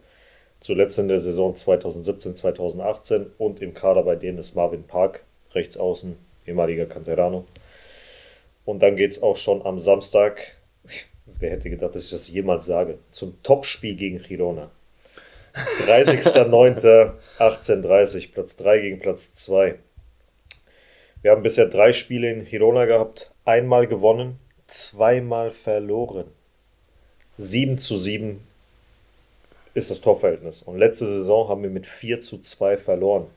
Zuletzt 0.60 1.00
in 1.00 1.08
der 1.08 1.20
Saison 1.20 1.56
2017, 1.56 2.36
2018 2.36 3.28
und 3.38 3.62
im 3.62 3.74
Kader 3.74 4.04
bei 4.04 4.16
denen 4.16 4.38
ist 4.38 4.56
Marvin 4.56 4.84
Park, 4.84 5.24
rechts 5.54 5.78
außen, 5.78 6.16
ehemaliger 6.46 6.86
Canterano. 6.86 7.46
Und 8.66 8.84
dann 8.84 8.98
geht 8.98 9.12
es 9.12 9.24
auch 9.24 9.38
schon 9.38 9.66
am 9.66 9.80
Samstag, 9.80 10.58
wer 11.26 11.52
hätte 11.52 11.70
gedacht, 11.70 11.96
dass 11.96 12.06
ich 12.06 12.12
das 12.12 12.30
jemals 12.30 12.66
sage, 12.66 13.00
zum 13.12 13.42
Topspiel 13.42 13.96
gegen 13.96 14.22
Girona. 14.22 14.70
30.09.18.30, 15.88 18.32
Platz 18.32 18.58
3 18.58 18.80
gegen 18.80 19.00
Platz 19.00 19.34
2. 19.34 19.80
Wir 21.28 21.34
haben 21.34 21.44
bisher 21.44 21.66
drei 21.68 21.92
Spiele 21.92 22.32
in 22.32 22.46
Girona 22.46 22.86
gehabt, 22.86 23.32
einmal 23.44 23.86
gewonnen, 23.86 24.40
zweimal 24.68 25.52
verloren. 25.52 26.24
7 27.38 27.78
zu 27.80 27.98
7 27.98 28.40
ist 29.74 29.92
das 29.92 30.00
Torverhältnis. 30.00 30.62
Und 30.62 30.78
letzte 30.78 31.06
Saison 31.06 31.50
haben 31.50 31.64
wir 31.64 31.70
mit 31.70 31.86
4 31.86 32.22
zu 32.22 32.38
2 32.38 32.78
verloren. 32.78 33.28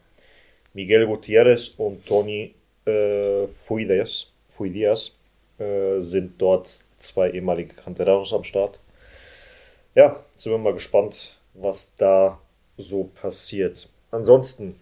Miguel 0.73 1.05
Gutierrez 1.05 1.75
und 1.79 2.07
Tony 2.07 2.55
äh, 2.87 3.49
Fuides, 3.49 4.31
Fuidias 4.51 5.17
äh, 5.59 5.99
sind 5.99 6.41
dort 6.41 6.85
zwei 6.97 7.33
ehemalige 7.33 7.75
Canteranos 7.75 8.33
am 8.33 8.45
Start. 8.45 8.79
Ja, 9.97 10.15
sind 10.37 10.53
wir 10.53 10.59
mal 10.59 10.75
gespannt, 10.75 11.41
was 11.55 11.93
da 11.97 12.39
so 12.77 13.11
passiert. 13.21 13.89
Ansonsten, 14.13 14.77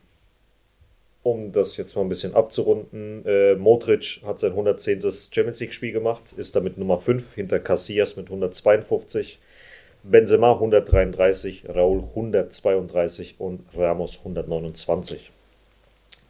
um 1.22 1.52
das 1.52 1.76
jetzt 1.76 1.96
mal 1.96 2.02
ein 2.02 2.08
bisschen 2.08 2.34
abzurunden, 2.34 3.24
äh, 3.26 3.54
Modric 3.54 4.22
hat 4.24 4.38
sein 4.38 4.52
110. 4.52 5.02
Champions 5.02 5.60
League-Spiel 5.60 5.92
gemacht, 5.92 6.32
ist 6.36 6.56
damit 6.56 6.78
Nummer 6.78 6.98
5 6.98 7.34
hinter 7.34 7.58
Casillas 7.58 8.16
mit 8.16 8.26
152. 8.26 9.38
Benzema 10.04 10.52
133, 10.52 11.68
Raúl 11.68 12.04
132 12.14 13.34
und 13.38 13.60
Ramos 13.76 14.18
129. 14.18 15.32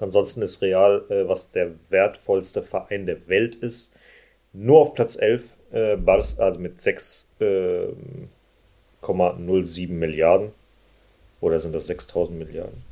Ansonsten 0.01 0.43
ist 0.43 0.63
Real, 0.63 1.05
äh, 1.11 1.29
was 1.29 1.51
der 1.51 1.73
wertvollste 1.91 2.63
Verein 2.63 3.07
der 3.07 3.29
Welt 3.29 3.57
ist, 3.57 3.95
nur 4.53 4.81
auf 4.81 4.95
Platz 4.95 5.17
11, 5.17 5.43
äh, 5.73 5.97
Bars, 5.97 6.41
also 6.41 6.59
mit 6.59 6.81
6,07 6.81 7.91
äh, 9.01 9.93
Milliarden. 9.93 10.53
Oder 11.41 11.61
sind 11.61 11.75
das 11.75 11.87
6000 11.87 12.39
Milliarden? 12.39 12.83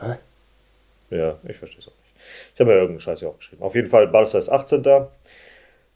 Hä? 0.00 0.14
Ja, 1.10 1.38
ich 1.46 1.56
verstehe 1.56 1.80
es 1.80 1.88
auch 1.88 1.92
nicht. 1.92 2.14
Ich 2.54 2.60
habe 2.60 2.70
mir 2.70 2.76
irgendeinen 2.76 3.00
Scheiß 3.00 3.20
hier 3.20 3.28
aufgeschrieben. 3.28 3.64
Auf 3.64 3.74
jeden 3.74 3.88
Fall, 3.88 4.06
Barca 4.08 4.38
ist 4.38 4.48
18. 4.48 4.82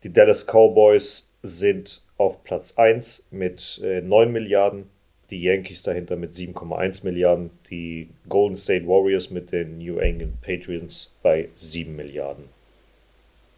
Die 0.02 0.12
Dallas 0.12 0.46
Cowboys 0.46 1.30
sind 1.42 2.02
auf 2.16 2.42
Platz 2.44 2.76
1 2.76 3.26
mit 3.30 3.80
äh, 3.82 4.00
9 4.00 4.32
Milliarden, 4.32 4.90
die 5.30 5.42
Yankees 5.42 5.82
dahinter 5.82 6.16
mit 6.16 6.32
7,1 6.32 7.04
Milliarden, 7.04 7.50
die 7.70 8.08
Golden 8.28 8.56
State 8.56 8.86
Warriors 8.86 9.30
mit 9.30 9.52
den 9.52 9.78
New 9.78 9.98
England 9.98 10.40
Patriots 10.42 11.10
bei 11.22 11.48
7 11.56 11.94
Milliarden. 11.94 12.44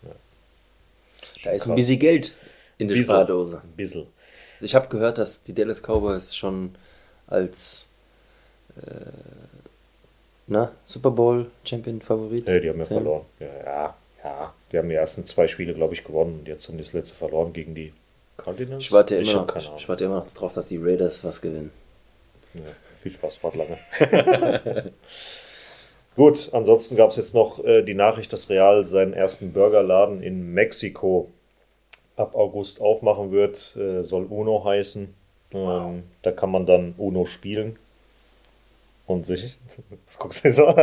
Ja. 0.03 0.13
Da 1.45 1.51
ist 1.51 1.67
ein 1.67 1.75
bisschen 1.75 1.99
Geld 1.99 2.35
in 2.79 2.89
der 2.89 2.97
Spardose. 2.97 3.63
Ein 3.63 3.77
bisschen. 3.77 4.07
Ich 4.61 4.75
habe 4.75 4.89
gehört, 4.89 5.19
dass 5.19 5.43
die 5.43 5.55
Dallas 5.55 5.83
Cowboys 5.83 6.35
schon 6.35 6.75
als 7.27 7.91
äh, 8.77 9.11
na, 10.47 10.73
Super 10.85 11.11
Bowl 11.11 11.47
Champion 11.65 12.01
Favorit. 12.01 12.47
Nee, 12.47 12.61
die 12.61 12.69
haben 12.69 12.79
ja 12.79 12.85
verloren. 12.85 13.27
Ja, 13.41 13.95
ja, 14.25 14.55
die 14.73 14.79
haben 14.79 14.89
die 14.89 14.95
ersten 14.95 15.25
zwei 15.25 15.49
Spiele, 15.49 15.75
glaube 15.75 15.95
ich, 15.95 16.05
gewonnen 16.05 16.41
und 16.41 16.49
jetzt 16.49 16.69
haben 16.69 16.77
die 16.77 16.85
das 16.85 16.93
letzte 16.93 17.17
verloren 17.17 17.53
gegen 17.53 17.75
die 17.75 17.93
Cardinals? 18.37 18.83
Ich 18.83 18.93
warte, 18.93 19.17
immer 19.17 19.33
noch, 19.33 19.77
ich 19.77 19.89
warte 19.89 20.05
immer 20.05 20.17
noch 20.17 20.31
drauf, 20.31 20.53
dass 20.53 20.69
die 20.69 20.79
Raiders 20.79 21.25
was 21.25 21.41
gewinnen. 21.41 21.71
Ja, 22.55 22.61
viel 22.93 23.13
Spaß, 23.13 23.43
wart 23.43 23.55
lange. 23.57 24.93
Gut, 26.17 26.49
ansonsten 26.53 26.97
gab 26.97 27.11
es 27.11 27.17
jetzt 27.17 27.35
noch 27.35 27.63
äh, 27.65 27.83
die 27.83 27.95
Nachricht, 27.95 28.33
dass 28.33 28.49
Real 28.49 28.85
seinen 28.87 29.13
ersten 29.13 29.53
Burgerladen 29.53 30.23
in 30.23 30.55
Mexiko 30.55 31.31
ab 32.17 32.35
August 32.35 32.81
aufmachen 32.81 33.33
wird. 33.33 33.77
Äh, 33.77 34.03
soll 34.03 34.25
Uno 34.25 34.65
heißen. 34.65 35.03
Ähm, 35.05 35.61
wow. 35.61 35.95
Da 36.23 36.33
kann 36.33 36.51
man 36.51 36.65
dann 36.65 36.95
Uno 36.97 37.27
spielen. 37.27 37.79
Und 39.07 39.27
sich. 39.27 39.59
Das 40.07 40.19
guckst 40.19 40.45
du 40.45 40.51
so. 40.51 40.75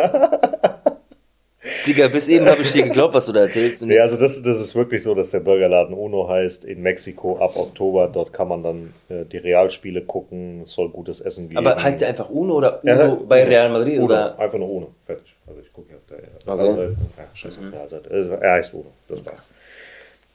Digga, 1.87 2.09
bis 2.09 2.27
eben 2.27 2.45
habe 2.45 2.61
ich 2.61 2.71
dir 2.71 2.83
geglaubt, 2.83 3.13
was 3.13 3.25
du 3.25 3.31
da 3.31 3.41
erzählst. 3.41 3.83
ja, 3.83 4.01
also 4.01 4.19
das, 4.19 4.41
das 4.41 4.59
ist 4.59 4.75
wirklich 4.75 5.01
so, 5.01 5.15
dass 5.15 5.31
der 5.31 5.39
Burgerladen 5.39 5.95
Uno 5.95 6.27
heißt 6.27 6.65
in 6.65 6.81
Mexiko 6.81 7.37
ab 7.37 7.55
Oktober. 7.55 8.09
Dort 8.11 8.33
kann 8.33 8.49
man 8.49 8.63
dann 8.63 8.93
äh, 9.09 9.23
die 9.25 9.37
Realspiele 9.37 10.01
gucken, 10.01 10.61
es 10.63 10.73
soll 10.73 10.89
gutes 10.89 11.21
Essen 11.21 11.47
geben. 11.49 11.65
Aber 11.65 11.81
heißt 11.81 12.01
der 12.01 12.09
einfach 12.09 12.29
Uno 12.29 12.55
oder 12.55 12.83
Uno 12.83 12.91
ja, 12.91 13.17
bei 13.27 13.43
Real 13.45 13.69
Madrid? 13.69 13.97
Uno, 13.97 14.05
oder? 14.05 14.37
einfach 14.37 14.57
nur 14.57 14.69
Uno, 14.69 14.87
fertig. 15.05 15.35
Also 15.47 15.61
ich 15.61 15.71
gucke 15.71 15.89
hier 15.89 15.97
auf 15.97 16.05
der 16.05 16.53
okay. 16.53 16.71
Seite. 16.71 16.95
Ja, 17.17 17.23
scheiße, 17.33 17.61
mhm. 17.61 17.73
Realseite. 17.73 18.11
Also, 18.11 18.33
er 18.33 18.51
heißt 18.53 18.73
Uno, 18.73 18.91
das 19.07 19.19
okay. 19.19 19.29
war's. 19.29 19.47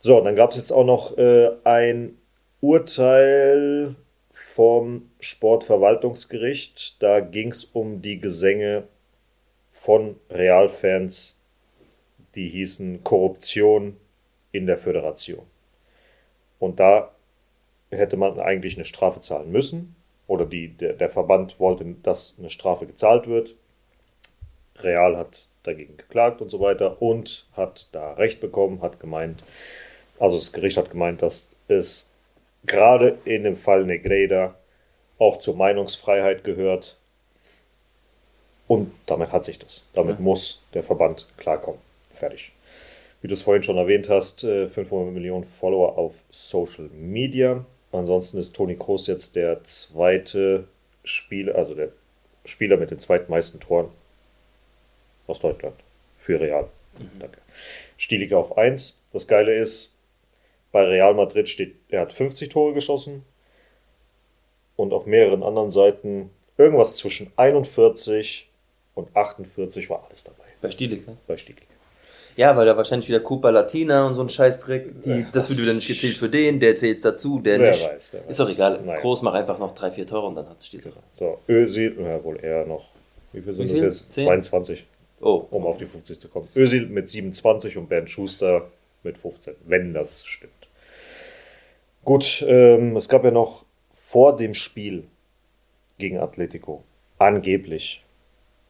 So, 0.01 0.21
dann 0.23 0.37
gab 0.37 0.51
es 0.51 0.57
jetzt 0.57 0.73
auch 0.73 0.85
noch 0.85 1.19
äh, 1.19 1.51
ein 1.65 2.17
Urteil 2.61 3.97
vom 4.59 5.09
Sportverwaltungsgericht. 5.21 7.01
Da 7.01 7.21
ging 7.21 7.53
es 7.53 7.65
um 7.65 8.03
die 8.03 8.19
Gesänge 8.19 8.89
von 9.71 10.17
Realfans 10.31 11.39
die 12.35 12.49
hießen 12.49 13.05
Korruption 13.05 13.97
in 14.51 14.67
der 14.67 14.77
Föderation. 14.77 15.47
Und 16.59 16.81
da 16.81 17.13
hätte 17.93 18.17
man 18.17 18.41
eigentlich 18.41 18.75
eine 18.75 18.85
Strafe 18.85 19.21
zahlen 19.21 19.53
müssen. 19.53 19.95
Oder 20.27 20.45
die, 20.45 20.71
der, 20.71 20.95
der 20.95 21.09
Verband 21.09 21.61
wollte, 21.61 21.95
dass 22.03 22.35
eine 22.37 22.51
Strafe 22.51 22.87
gezahlt 22.87 23.29
wird. 23.29 23.55
Real 24.81 25.17
hat 25.17 25.47
dagegen 25.63 25.97
geklagt 25.97 26.43
und 26.43 26.51
so 26.51 26.59
weiter 26.59 27.01
und 27.01 27.47
hat 27.53 27.91
da 27.93 28.15
Recht 28.15 28.41
bekommen, 28.41 28.83
hat 28.83 28.99
gemeint, 28.99 29.45
also 30.19 30.37
das 30.37 30.53
Gericht 30.53 30.79
hat 30.79 30.91
gemeint, 30.91 31.23
dass 31.23 31.55
es 31.69 32.08
gerade 32.65 33.19
in 33.25 33.45
dem 33.45 33.57
Fall 33.57 33.85
Negreda 33.85 34.55
auch 35.19 35.39
zur 35.39 35.57
Meinungsfreiheit 35.57 36.45
gehört. 36.45 36.99
Und 38.67 38.93
damit 39.07 39.33
hat 39.33 39.45
sich 39.45 39.59
das. 39.59 39.83
Damit 39.95 40.19
ja. 40.19 40.23
muss 40.23 40.63
der 40.75 40.83
Verband 40.83 41.27
klarkommen. 41.39 41.81
Fertig. 42.15 42.53
Wie 43.21 43.29
du 43.29 43.35
es 43.35 43.43
vorhin 43.43 43.63
schon 43.63 43.79
erwähnt 43.79 44.09
hast, 44.09 44.43
500 44.43 45.09
äh, 45.09 45.11
Millionen 45.11 45.45
Follower 45.45 45.99
auf 45.99 46.15
Social 46.31 46.89
Media. 46.93 47.65
Ansonsten 47.91 48.39
ist 48.39 48.55
Toni 48.55 48.77
Kroos 48.77 49.07
jetzt 49.07 49.35
der 49.35 49.65
zweite 49.65 50.65
Spieler, 51.05 51.55
also 51.55 51.75
der 51.75 51.89
Spieler 52.45 52.77
mit 52.77 52.91
den 52.91 52.99
zweitmeisten 52.99 53.61
Toren 53.61 53.89
aus 55.27 55.41
Deutschland 55.41 55.77
für 56.15 56.39
Real. 56.39 56.69
Mhm. 56.99 57.19
Danke. 57.19 57.39
Stielig 57.97 58.35
auf 58.35 58.57
1. 58.57 58.99
Das 59.13 59.27
Geile 59.27 59.57
ist, 59.57 59.93
bei 60.73 60.85
Real 60.85 61.15
Madrid 61.15 61.49
steht, 61.49 61.77
er 61.89 62.03
hat 62.03 62.13
50 62.13 62.49
Tore 62.49 62.75
geschossen 62.75 63.25
und 64.77 64.93
auf 64.93 65.07
mehreren 65.07 65.43
anderen 65.43 65.71
Seiten 65.71 66.31
irgendwas 66.57 66.97
zwischen 66.97 67.33
41 67.37 68.49
und 68.95 69.15
48 69.17 69.89
war 69.91 70.05
alles 70.07 70.25
dabei. 70.25 70.45
Bei 70.61 70.71
Stielig, 70.71 71.07
ne? 71.07 71.17
Bei 71.27 71.37
Stielig. 71.37 71.69
Ja, 72.37 72.57
weil 72.57 72.67
da 72.67 72.77
wahrscheinlich 72.77 73.09
wieder 73.09 73.19
Cooper 73.19 73.51
Latina 73.51 74.07
und 74.07 74.15
so 74.15 74.23
ein 74.23 74.29
Scheißdreck, 74.29 75.01
die, 75.01 75.11
ja, 75.11 75.27
das 75.33 75.49
wird 75.49 75.61
wieder 75.61 75.75
nicht 75.75 75.89
gezählt 75.89 76.17
für 76.17 76.29
den, 76.29 76.61
der 76.61 76.77
zählt 76.77 77.05
dazu, 77.05 77.41
der 77.41 77.59
wer 77.59 77.71
nicht. 77.71 77.85
Weiß, 77.85 78.13
wer 78.13 78.21
weiß. 78.21 78.29
Ist 78.29 78.39
doch 78.39 78.49
egal. 78.49 78.81
Nein. 78.85 79.01
Groß 79.01 79.23
mach 79.23 79.33
einfach 79.35 79.59
noch 79.59 79.75
drei, 79.75 79.91
vier 79.91 80.07
Tore 80.07 80.29
und 80.29 80.37
dann 80.37 80.49
hat 80.49 80.61
sich 80.61 80.71
die 80.71 80.79
Sache. 80.81 81.01
So, 81.15 81.39
Özil, 81.49 81.97
ja 82.01 82.23
wohl 82.23 82.39
eher 82.41 82.65
noch. 82.65 82.85
Wie 83.33 83.41
viel 83.43 83.55
sind 83.55 83.69
Wie 83.69 83.73
viel? 83.73 83.87
das 83.87 84.03
jetzt? 84.03 84.13
10? 84.13 84.27
22. 84.27 84.87
Oh. 85.21 85.47
Um 85.51 85.67
auf 85.67 85.79
die 85.79 85.87
50 85.87 86.21
zu 86.21 86.29
kommen. 86.29 86.49
Özil 86.55 86.87
mit 86.87 87.11
27 87.11 87.77
und 87.77 87.89
Bernd 87.89 88.09
Schuster 88.09 88.69
mit 89.03 89.19
15, 89.19 89.55
wenn 89.67 89.93
das 89.93 90.25
stimmt. 90.25 90.53
Gut, 92.09 92.45
ähm, 92.49 92.97
es 92.97 93.09
gab 93.09 93.25
ja 93.25 93.31
noch 93.31 93.67
vor 93.93 94.37
dem 94.37 94.55
Spiel 94.55 95.05
gegen 95.99 96.19
Atletico 96.19 96.83
angeblich 97.19 98.03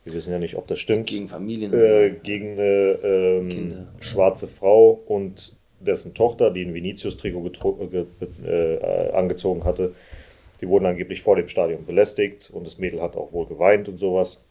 wir 0.08 0.14
wissen 0.14 0.32
ja 0.32 0.38
nicht, 0.38 0.56
ob 0.56 0.66
das 0.66 0.78
stimmt. 0.78 1.06
Gegen 1.06 1.28
Familien. 1.28 1.72
Äh, 1.72 2.14
gegen 2.22 2.52
eine 2.52 2.98
ähm, 3.02 3.86
schwarze 4.00 4.48
Frau 4.48 4.98
und 5.06 5.56
dessen 5.80 6.14
Tochter, 6.14 6.50
die 6.50 6.62
ein 6.62 6.72
Vinicius-Trikot 6.72 7.50
äh, 7.92 8.46
äh, 8.46 9.12
angezogen 9.12 9.64
hatte. 9.64 9.94
Die 10.60 10.68
wurden 10.68 10.86
angeblich 10.86 11.20
vor 11.20 11.36
dem 11.36 11.48
Stadion 11.48 11.84
belästigt 11.84 12.50
und 12.52 12.66
das 12.66 12.78
Mädel 12.78 13.02
hat 13.02 13.16
auch 13.16 13.32
wohl 13.32 13.46
geweint 13.46 13.88
und 13.88 13.98
sowas. 13.98 14.44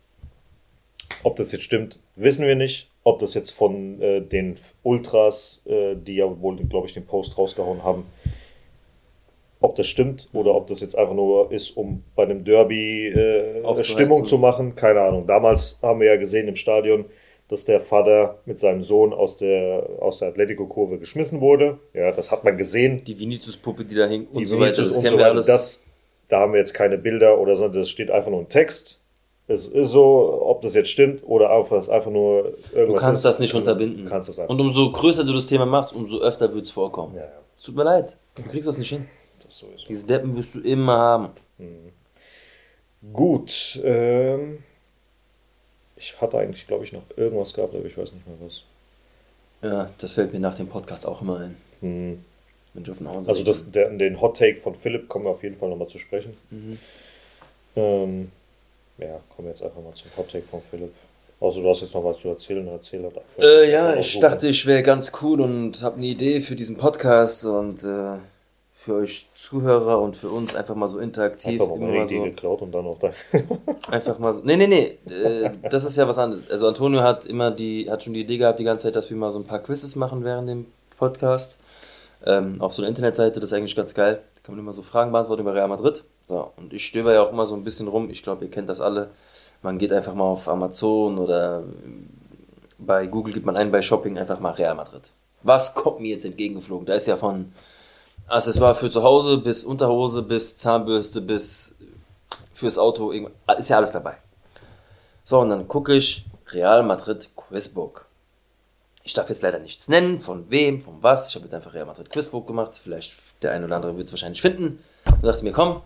Ob 1.23 1.35
das 1.35 1.51
jetzt 1.51 1.63
stimmt, 1.63 1.99
wissen 2.15 2.45
wir 2.45 2.55
nicht. 2.55 2.89
Ob 3.03 3.19
das 3.19 3.33
jetzt 3.33 3.51
von 3.51 4.01
äh, 4.01 4.21
den 4.21 4.57
Ultras, 4.83 5.61
äh, 5.65 5.95
die 5.95 6.15
ja 6.15 6.41
wohl, 6.41 6.57
glaube 6.57 6.87
ich, 6.87 6.93
den 6.93 7.05
Post 7.05 7.37
rausgehauen 7.37 7.83
haben, 7.83 8.03
ob 9.59 9.75
das 9.75 9.87
stimmt 9.87 10.29
oder 10.33 10.53
ob 10.53 10.67
das 10.67 10.81
jetzt 10.81 10.97
einfach 10.97 11.15
nur 11.15 11.51
ist, 11.51 11.71
um 11.71 12.03
bei 12.15 12.23
einem 12.23 12.43
Derby 12.43 13.07
äh, 13.07 13.83
Stimmung 13.83 14.25
zu 14.25 14.37
machen. 14.37 14.75
Keine 14.75 15.01
Ahnung. 15.01 15.25
Damals 15.25 15.79
haben 15.81 15.99
wir 15.99 16.07
ja 16.07 16.17
gesehen 16.17 16.47
im 16.47 16.55
Stadion, 16.55 17.05
dass 17.49 17.65
der 17.65 17.81
Vater 17.81 18.39
mit 18.45 18.59
seinem 18.59 18.83
Sohn 18.83 19.13
aus 19.13 19.37
der, 19.37 19.87
aus 19.99 20.19
der 20.19 20.29
Atletico-Kurve 20.29 20.99
geschmissen 20.99 21.41
wurde. 21.41 21.79
Ja, 21.93 22.11
das 22.11 22.31
hat 22.31 22.43
man 22.43 22.57
gesehen. 22.57 23.03
Die 23.05 23.17
Vinicius-Puppe, 23.17 23.85
die 23.85 23.95
da 23.95 24.05
hängt 24.05 24.33
und 24.33 24.45
so 24.47 24.59
weiter, 24.59 24.83
das 24.83 24.95
kennen 24.95 25.09
so 25.09 25.17
wir 25.17 25.25
alles. 25.25 25.45
Das, 25.45 25.83
da 26.29 26.39
haben 26.39 26.53
wir 26.53 26.59
jetzt 26.59 26.73
keine 26.73 26.97
Bilder 26.97 27.39
oder 27.39 27.55
so, 27.55 27.67
das 27.67 27.89
steht 27.89 28.11
einfach 28.11 28.29
nur 28.29 28.41
ein 28.41 28.49
Text. 28.49 28.99
Es 29.49 29.65
ist 29.65 29.91
so, 29.91 30.41
ob 30.45 30.61
das 30.61 30.75
jetzt 30.75 30.89
stimmt 30.89 31.21
oder 31.25 31.51
einfach, 31.51 31.77
es 31.77 31.89
einfach 31.89 32.11
nur 32.11 32.53
irgendwas 32.73 32.85
Du 32.85 32.93
kannst 32.95 33.19
ist, 33.19 33.31
das 33.31 33.39
nicht 33.39 33.53
unterbinden. 33.55 34.05
Kannst 34.05 34.27
das 34.27 34.39
einfach. 34.39 34.53
Und 34.53 34.59
umso 34.59 34.91
größer 34.91 35.23
du 35.23 35.31
das 35.31 35.47
Thema 35.47 35.65
machst, 35.65 35.95
umso 35.95 36.19
öfter 36.19 36.53
wird 36.53 36.65
es 36.65 36.71
vorkommen. 36.71 37.15
Ja, 37.15 37.21
ja. 37.21 37.31
Tut 37.63 37.75
mir 37.75 37.85
leid, 37.85 38.17
du 38.35 38.43
kriegst 38.43 38.67
das 38.67 38.77
nicht 38.77 38.89
hin. 38.89 39.07
Das 39.47 39.59
sowieso. 39.59 39.85
Diese 39.87 40.05
Deppen 40.05 40.35
wirst 40.35 40.55
du 40.55 40.59
immer 40.59 40.97
haben. 40.97 41.29
Mhm. 41.57 41.91
Gut, 43.13 43.79
ähm, 43.83 44.63
ich 45.95 46.19
hatte 46.21 46.37
eigentlich, 46.37 46.67
glaube 46.67 46.83
ich, 46.83 46.93
noch 46.93 47.03
irgendwas 47.15 47.53
gehabt, 47.53 47.73
aber 47.73 47.85
ich 47.85 47.97
weiß 47.97 48.11
nicht 48.11 48.27
mehr 48.27 48.37
was. 48.41 48.61
Ja, 49.61 49.89
das 49.99 50.13
fällt 50.13 50.33
mir 50.33 50.39
nach 50.39 50.55
dem 50.55 50.67
Podcast 50.67 51.07
auch 51.07 51.21
immer 51.21 51.39
ein. 51.39 51.57
Mhm. 51.81 52.23
Wenn 52.73 52.83
ich 52.83 52.91
auf 52.91 52.97
dem 52.97 53.09
Hause 53.09 53.29
Also 53.29 53.43
das, 53.43 53.71
der, 53.71 53.89
den 53.89 54.21
Hot 54.21 54.37
Take 54.37 54.59
von 54.59 54.75
Philipp 54.75 55.07
kommen 55.09 55.25
wir 55.25 55.31
auf 55.31 55.43
jeden 55.43 55.57
Fall 55.57 55.69
nochmal 55.69 55.87
zu 55.87 55.97
sprechen. 55.97 56.35
Mhm. 56.51 56.77
Ähm, 57.75 58.31
ja, 58.97 59.19
kommen 59.35 59.47
wir 59.47 59.49
jetzt 59.49 59.63
einfach 59.63 59.81
mal 59.81 59.93
zum 59.93 60.11
Hot 60.17 60.29
Take 60.31 60.45
von 60.45 60.61
Philipp. 60.61 60.93
Also 61.39 61.61
du 61.61 61.69
hast 61.69 61.81
jetzt 61.81 61.93
noch 61.93 62.03
was 62.03 62.19
zu 62.19 62.29
erzählen, 62.29 62.67
erzähl 62.67 63.03
äh, 63.39 63.71
Ja, 63.71 63.95
ich 63.95 64.19
dachte, 64.19 64.47
ich 64.47 64.65
wäre 64.65 64.81
ganz 64.81 65.11
cool 65.21 65.41
und 65.41 65.83
habe 65.83 65.97
eine 65.97 66.07
Idee 66.07 66.41
für 66.41 66.55
diesen 66.55 66.77
Podcast 66.77 67.45
und 67.45 67.83
äh, 67.83 68.17
für 68.87 68.93
euch 68.93 69.25
Zuhörer 69.35 70.01
und 70.01 70.15
für 70.15 70.29
uns 70.29 70.55
einfach 70.55 70.73
mal 70.73 70.87
so 70.87 70.99
interaktiv. 70.99 71.59
Einfach 71.59 71.75
mal 71.75 72.05
so, 72.05 72.23
geklaut 72.23 72.61
und 72.61 72.71
dann 72.71 72.85
auch 72.85 72.97
da. 72.97 73.11
einfach 73.91 74.17
mal 74.17 74.31
so. 74.31 74.43
Nee, 74.45 74.55
nee, 74.55 74.67
nee. 74.67 75.13
Äh, 75.13 75.57
das 75.69 75.83
ist 75.83 75.97
ja 75.97 76.07
was 76.07 76.17
anderes. 76.17 76.49
Also 76.49 76.69
Antonio 76.69 77.01
hat 77.01 77.25
immer 77.25 77.51
die, 77.51 77.91
hat 77.91 78.03
schon 78.03 78.13
die 78.13 78.21
Idee 78.21 78.37
gehabt 78.37 78.59
die 78.59 78.63
ganze 78.63 78.87
Zeit, 78.87 78.95
dass 78.95 79.09
wir 79.09 79.17
mal 79.17 79.29
so 79.29 79.39
ein 79.39 79.45
paar 79.45 79.59
Quizzes 79.59 79.97
machen 79.97 80.23
während 80.23 80.47
dem 80.47 80.67
Podcast. 80.97 81.59
Ähm, 82.25 82.61
auf 82.61 82.73
so 82.73 82.81
einer 82.81 82.87
Internetseite, 82.87 83.41
das 83.41 83.51
ist 83.51 83.57
eigentlich 83.57 83.75
ganz 83.75 83.93
geil. 83.93 84.21
Da 84.35 84.41
kann 84.41 84.55
man 84.55 84.63
immer 84.63 84.71
so 84.71 84.83
Fragen 84.83 85.11
beantworten 85.11 85.41
über 85.41 85.53
Real 85.53 85.67
Madrid. 85.67 86.05
So, 86.25 86.53
und 86.55 86.71
ich 86.71 86.85
stöber 86.85 87.11
ja 87.11 87.23
auch 87.23 87.33
immer 87.33 87.45
so 87.45 87.55
ein 87.55 87.65
bisschen 87.65 87.89
rum. 87.89 88.09
Ich 88.09 88.23
glaube, 88.23 88.45
ihr 88.45 88.51
kennt 88.51 88.69
das 88.69 88.79
alle. 88.79 89.09
Man 89.63 89.79
geht 89.79 89.91
einfach 89.91 90.13
mal 90.13 90.23
auf 90.23 90.47
Amazon 90.47 91.17
oder 91.17 91.63
bei 92.79 93.05
Google 93.07 93.33
gibt 93.33 93.45
man 93.45 93.57
ein 93.57 93.69
bei 93.69 93.81
Shopping 93.81 94.17
einfach 94.17 94.39
mal 94.39 94.51
Real 94.51 94.75
Madrid. 94.75 95.11
Was 95.43 95.75
kommt 95.75 95.99
mir 95.99 96.11
jetzt 96.11 96.25
entgegengeflogen? 96.25 96.85
Da 96.85 96.93
ist 96.93 97.07
ja 97.07 97.17
von 97.17 97.51
Accessoire 98.27 98.75
für 98.75 98.91
zu 98.91 99.03
Hause 99.03 99.37
bis 99.37 99.63
Unterhose 99.63 100.21
bis 100.21 100.57
Zahnbürste 100.57 101.21
bis 101.21 101.77
fürs 102.53 102.77
Auto, 102.77 103.11
ist 103.11 103.69
ja 103.69 103.77
alles 103.77 103.91
dabei. 103.91 104.17
So, 105.23 105.39
und 105.39 105.49
dann 105.49 105.67
gucke 105.67 105.93
ich 105.95 106.25
Real 106.47 106.83
Madrid 106.83 107.29
Quizbook. 107.35 108.05
Ich 109.03 109.13
darf 109.13 109.29
jetzt 109.29 109.41
leider 109.41 109.59
nichts 109.59 109.87
nennen, 109.87 110.19
von 110.19 110.49
wem, 110.49 110.81
von 110.81 111.01
was. 111.01 111.29
Ich 111.29 111.35
habe 111.35 111.45
jetzt 111.45 111.53
einfach 111.53 111.73
Real 111.73 111.85
Madrid 111.85 112.09
Quizbook 112.09 112.47
gemacht. 112.47 112.77
Vielleicht 112.81 113.13
der 113.41 113.51
eine 113.51 113.65
oder 113.65 113.77
andere 113.77 113.95
wird 113.95 114.07
es 114.07 114.13
wahrscheinlich 114.13 114.41
finden. 114.41 114.83
Und 115.05 115.23
dachte 115.23 115.43
mir, 115.43 115.53
komm, 115.53 115.81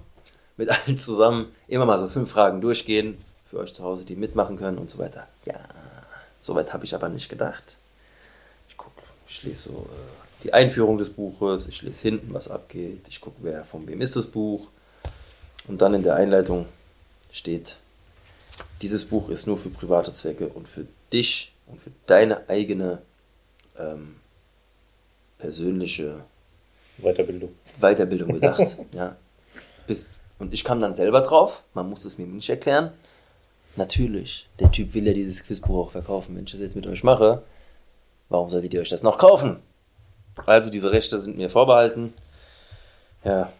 mit 0.57 0.69
allen 0.69 0.97
zusammen 0.97 1.53
immer 1.67 1.85
mal 1.85 1.99
so 1.99 2.07
fünf 2.07 2.31
Fragen 2.31 2.61
durchgehen 2.61 3.23
für 3.49 3.59
euch 3.59 3.73
zu 3.73 3.83
Hause, 3.83 4.05
die 4.05 4.15
mitmachen 4.15 4.57
können 4.57 4.77
und 4.77 4.89
so 4.89 4.97
weiter. 4.97 5.27
Ja, 5.45 5.59
soweit 6.39 6.73
habe 6.73 6.85
ich 6.85 6.95
aber 6.95 7.09
nicht 7.09 7.29
gedacht. 7.29 7.77
Ich 8.69 8.77
gucke, 8.77 9.01
ich 9.27 9.43
lese 9.43 9.69
so 9.69 9.87
äh, 9.89 10.20
die 10.43 10.53
Einführung 10.53 10.97
des 10.97 11.09
Buches, 11.09 11.67
ich 11.67 11.81
lese 11.81 12.01
hinten, 12.01 12.33
was 12.33 12.47
abgeht, 12.47 13.07
ich 13.09 13.21
gucke, 13.21 13.37
wer 13.41 13.63
von 13.63 13.87
wem 13.87 14.01
ist 14.01 14.15
das 14.15 14.27
Buch. 14.27 14.67
Und 15.67 15.81
dann 15.81 15.93
in 15.93 16.03
der 16.03 16.15
Einleitung 16.15 16.65
steht, 17.31 17.77
dieses 18.81 19.05
Buch 19.05 19.29
ist 19.29 19.47
nur 19.47 19.57
für 19.57 19.69
private 19.69 20.11
Zwecke 20.11 20.47
und 20.49 20.67
für 20.67 20.85
dich 21.13 21.53
und 21.67 21.81
für 21.81 21.91
deine 22.07 22.49
eigene 22.49 22.99
ähm, 23.77 24.15
persönliche 25.37 26.23
Weiterbildung. 26.97 27.53
Weiterbildung 27.79 28.33
gedacht. 28.33 28.77
ja. 28.93 29.15
Bis, 29.87 30.17
und 30.39 30.53
ich 30.53 30.63
kam 30.63 30.79
dann 30.79 30.95
selber 30.95 31.21
drauf, 31.21 31.63
man 31.73 31.89
muss 31.89 32.05
es 32.05 32.17
mir 32.17 32.25
nicht 32.25 32.49
erklären. 32.49 32.91
Natürlich, 33.75 34.47
der 34.59 34.71
Typ 34.71 34.93
will 34.93 35.07
ja 35.07 35.13
dieses 35.13 35.43
Quizbuch 35.43 35.87
auch 35.87 35.91
verkaufen. 35.91 36.35
Wenn 36.35 36.43
ich 36.43 36.51
das 36.51 36.59
jetzt 36.59 36.75
mit 36.75 36.87
euch 36.87 37.03
mache, 37.03 37.43
warum 38.29 38.49
solltet 38.49 38.73
ihr 38.73 38.81
euch 38.81 38.89
das 38.89 39.03
noch 39.03 39.17
kaufen? 39.17 39.59
Also 40.45 40.69
diese 40.69 40.91
Rechte 40.91 41.17
sind 41.17 41.37
mir 41.37 41.49
vorbehalten. 41.49 42.13
Ja, 43.23 43.51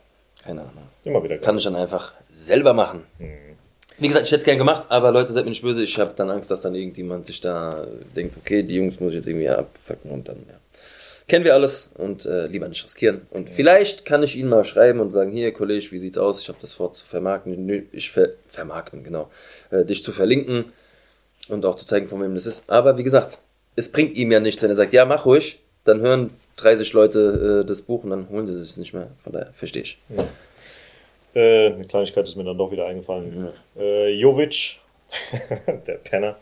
keine 0.44 0.62
Ahnung. 0.62 0.88
Immer 1.04 1.24
wieder. 1.24 1.38
Kann 1.38 1.58
ich 1.58 1.64
dann 1.64 1.76
einfach 1.76 2.14
selber 2.30 2.74
machen. 2.74 3.04
Mhm. 3.20 3.52
Wie 3.98 4.08
gesagt, 4.08 4.26
ich 4.26 4.32
hätte 4.32 4.40
es 4.40 4.46
gern 4.46 4.58
gemacht, 4.58 4.86
aber 4.90 5.12
Leute, 5.12 5.32
seid 5.32 5.44
mir 5.44 5.52
nicht 5.52 5.62
böse. 5.62 5.84
Ich 5.84 6.00
habe 6.00 6.14
dann 6.16 6.30
Angst, 6.30 6.50
dass 6.50 6.62
dann 6.62 6.74
irgendjemand 6.74 7.28
sich 7.28 7.40
da 7.40 7.86
denkt, 8.16 8.36
okay, 8.38 8.64
die 8.64 8.76
Jungs 8.76 9.00
muss 9.00 9.12
ich 9.12 9.18
jetzt 9.18 9.28
irgendwie 9.28 9.50
abfacken 9.50 10.10
und 10.12 10.28
dann, 10.28 10.38
ja. 10.38 10.56
Kennen 11.28 11.46
wir 11.46 11.54
alles 11.54 11.92
und 11.98 12.26
äh, 12.26 12.48
lieber 12.48 12.68
nicht 12.68 12.84
riskieren. 12.84 13.22
Und 13.30 13.50
mhm. 13.50 13.54
vielleicht 13.54 14.04
kann 14.04 14.24
ich 14.24 14.36
Ihnen 14.36 14.50
mal 14.50 14.66
schreiben 14.66 15.00
und 15.00 15.12
sagen, 15.12 15.32
hier, 15.32 15.54
Kollege, 15.54 15.92
wie 15.92 16.00
sieht's 16.00 16.18
aus? 16.18 16.42
Ich 16.42 16.50
habe 16.50 16.58
das 16.60 16.74
vor 16.74 16.92
zu 16.92 17.06
vermarkten. 17.06 17.66
Nö, 17.66 17.84
ich 17.92 18.12
ver 18.12 18.30
vermarkten, 18.50 19.04
genau. 19.04 19.30
Äh, 19.70 19.86
dich 19.86 20.04
zu 20.04 20.12
verlinken 20.12 20.74
und 21.48 21.64
auch 21.64 21.76
zu 21.76 21.86
zeigen, 21.86 22.10
von 22.10 22.22
wem 22.22 22.34
das 22.34 22.48
ist. 22.48 22.70
Aber 22.70 22.98
wie 22.98 23.04
gesagt, 23.04 23.38
es 23.76 23.92
bringt 23.92 24.16
ihm 24.16 24.32
ja 24.32 24.40
nichts, 24.40 24.62
wenn 24.64 24.72
er 24.72 24.76
sagt, 24.76 24.94
ja, 24.94 25.06
mach 25.06 25.26
ruhig 25.26 25.60
dann 25.84 26.02
hören 26.02 26.32
30 26.58 26.94
Leute 26.94 27.62
äh, 27.64 27.68
das 27.68 27.82
Buch 27.82 28.04
und 28.04 28.12
dann 28.12 28.30
holen 28.30 28.46
sie 28.46 28.54
es 28.54 28.78
nicht 28.78 28.94
mehr. 28.94 29.08
Von 29.24 29.34
daher 29.34 29.52
verstehe 29.54 29.84
ich. 29.84 29.98
Ja. 30.10 30.26
Äh, 31.34 31.74
eine 31.74 31.86
Kleinigkeit 31.86 32.26
ist 32.26 32.36
mir 32.36 32.44
dann 32.44 32.58
doch 32.58 32.72
wieder 32.72 32.86
eingefallen. 32.86 33.52
Ja. 33.76 33.82
Äh, 33.82 34.14
Jovic, 34.14 34.80
der 35.88 35.96
Penner, 35.96 36.38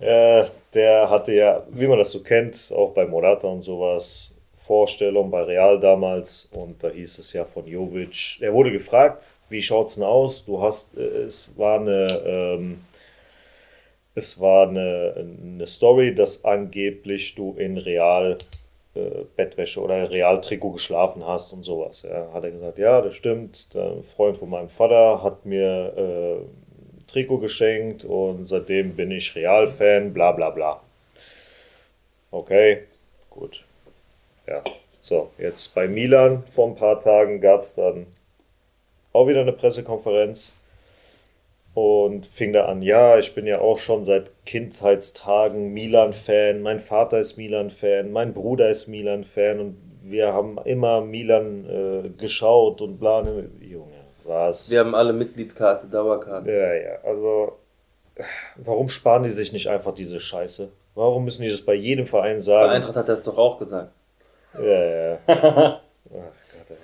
äh, 0.00 0.44
der 0.74 1.10
hatte 1.10 1.32
ja, 1.32 1.66
wie 1.70 1.86
man 1.86 1.98
das 1.98 2.12
so 2.12 2.22
kennt, 2.22 2.72
auch 2.74 2.92
bei 2.92 3.06
Morata 3.06 3.48
und 3.48 3.62
sowas, 3.62 4.34
Vorstellung 4.66 5.30
bei 5.30 5.42
Real 5.42 5.78
damals 5.78 6.50
und 6.52 6.82
da 6.82 6.88
hieß 6.88 7.18
es 7.18 7.32
ja 7.32 7.44
von 7.44 7.66
Jovic, 7.66 8.38
er 8.40 8.52
wurde 8.52 8.72
gefragt, 8.72 9.36
wie 9.48 9.62
schaut 9.62 9.88
es 9.88 9.94
denn 9.94 10.02
aus? 10.04 10.44
Du 10.44 10.60
hast, 10.60 10.96
äh, 10.96 11.22
es 11.22 11.56
war 11.56 11.80
eine, 11.80 12.22
ähm, 12.26 12.80
es 14.16 14.40
war 14.40 14.68
eine, 14.68 15.14
eine 15.16 15.66
Story, 15.66 16.14
dass 16.14 16.44
angeblich 16.44 17.34
du 17.34 17.54
in 17.58 17.76
Real 17.76 18.38
äh, 18.94 19.24
Bettwäsche 19.36 19.80
oder 19.80 20.10
Real-Trikot 20.10 20.72
geschlafen 20.72 21.24
hast 21.26 21.52
und 21.52 21.64
sowas. 21.64 22.02
Ja, 22.02 22.32
hat 22.32 22.42
er 22.42 22.50
gesagt, 22.50 22.78
ja, 22.78 23.02
das 23.02 23.14
stimmt. 23.14 23.74
Der 23.74 24.02
Freund 24.02 24.38
von 24.38 24.48
meinem 24.48 24.70
Vater 24.70 25.22
hat 25.22 25.44
mir 25.44 25.92
äh, 25.96 27.10
Trikot 27.10 27.38
geschenkt 27.38 28.04
und 28.04 28.46
seitdem 28.46 28.96
bin 28.96 29.10
ich 29.10 29.34
Real-Fan, 29.34 30.14
bla 30.14 30.32
bla 30.32 30.48
bla. 30.48 30.80
Okay, 32.30 32.84
gut. 33.28 33.64
Ja, 34.46 34.64
so, 35.02 35.30
jetzt 35.36 35.74
bei 35.74 35.86
Milan 35.86 36.42
vor 36.54 36.68
ein 36.68 36.74
paar 36.74 37.00
Tagen 37.00 37.42
gab 37.42 37.62
es 37.62 37.74
dann 37.74 38.06
auch 39.12 39.28
wieder 39.28 39.42
eine 39.42 39.52
Pressekonferenz 39.52 40.54
und 41.76 42.24
fing 42.24 42.54
da 42.54 42.64
an, 42.64 42.80
ja, 42.80 43.18
ich 43.18 43.34
bin 43.34 43.46
ja 43.46 43.60
auch 43.60 43.76
schon 43.76 44.02
seit 44.02 44.30
Kindheitstagen 44.46 45.74
Milan-Fan, 45.74 46.62
mein 46.62 46.80
Vater 46.80 47.18
ist 47.18 47.36
Milan-Fan, 47.36 48.12
mein 48.12 48.32
Bruder 48.32 48.70
ist 48.70 48.86
Milan-Fan 48.86 49.60
und 49.60 49.76
wir 50.02 50.32
haben 50.32 50.56
immer 50.64 51.02
Milan 51.02 51.66
äh, 51.66 52.08
geschaut 52.16 52.80
und 52.80 52.98
bla, 52.98 53.20
ne, 53.20 53.50
Junge, 53.60 53.92
was? 54.24 54.70
Wir 54.70 54.80
haben 54.80 54.94
alle 54.94 55.12
Mitgliedskarte, 55.12 55.86
Dauerkarte. 55.88 56.50
Ja, 56.50 56.72
ja, 56.72 56.98
also 57.04 57.58
warum 58.56 58.88
sparen 58.88 59.24
die 59.24 59.28
sich 59.28 59.52
nicht 59.52 59.68
einfach 59.68 59.92
diese 59.92 60.18
Scheiße? 60.18 60.70
Warum 60.94 61.24
müssen 61.24 61.42
die 61.42 61.50
das 61.50 61.60
bei 61.60 61.74
jedem 61.74 62.06
Verein 62.06 62.40
sagen? 62.40 62.68
Bei 62.68 62.74
Eintracht 62.74 62.96
hat 62.96 63.08
er 63.08 63.14
es 63.14 63.22
doch 63.22 63.36
auch 63.36 63.58
gesagt. 63.58 63.92
Ja, 64.54 64.62
ja. 64.62 65.18
Ach 65.26 65.80
Gott, 66.08 66.70
ey. 66.70 66.76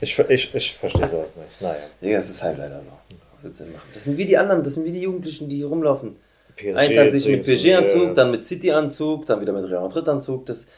Ich, 0.00 0.18
ich, 0.18 0.54
ich 0.54 0.74
verstehe 0.76 1.08
sowas 1.08 1.36
nicht. 1.36 1.60
Naja. 1.60 1.82
Ja, 2.00 2.18
es 2.18 2.30
ist 2.30 2.42
halt 2.42 2.56
leider 2.56 2.80
so 2.80 3.16
du 3.52 3.64
machen? 3.64 3.88
Das 3.94 4.04
sind 4.04 4.18
wie 4.18 4.26
die 4.26 4.36
anderen, 4.36 4.62
das 4.62 4.74
sind 4.74 4.84
wie 4.84 4.92
die 4.92 5.00
Jugendlichen, 5.00 5.48
die 5.48 5.56
hier 5.56 5.66
rumlaufen. 5.66 6.16
PSG 6.56 6.74
Ein 6.74 6.94
Tag 6.94 7.10
sich 7.10 7.28
mit 7.28 7.42
PSG-Anzug, 7.42 8.14
dann 8.14 8.30
mit 8.30 8.44
City-Anzug, 8.44 9.26
dann 9.26 9.40
wieder 9.40 9.52
mit 9.52 9.64
Real 9.68 9.82
Madrid-Anzug. 9.82 10.46
Das, 10.46 10.68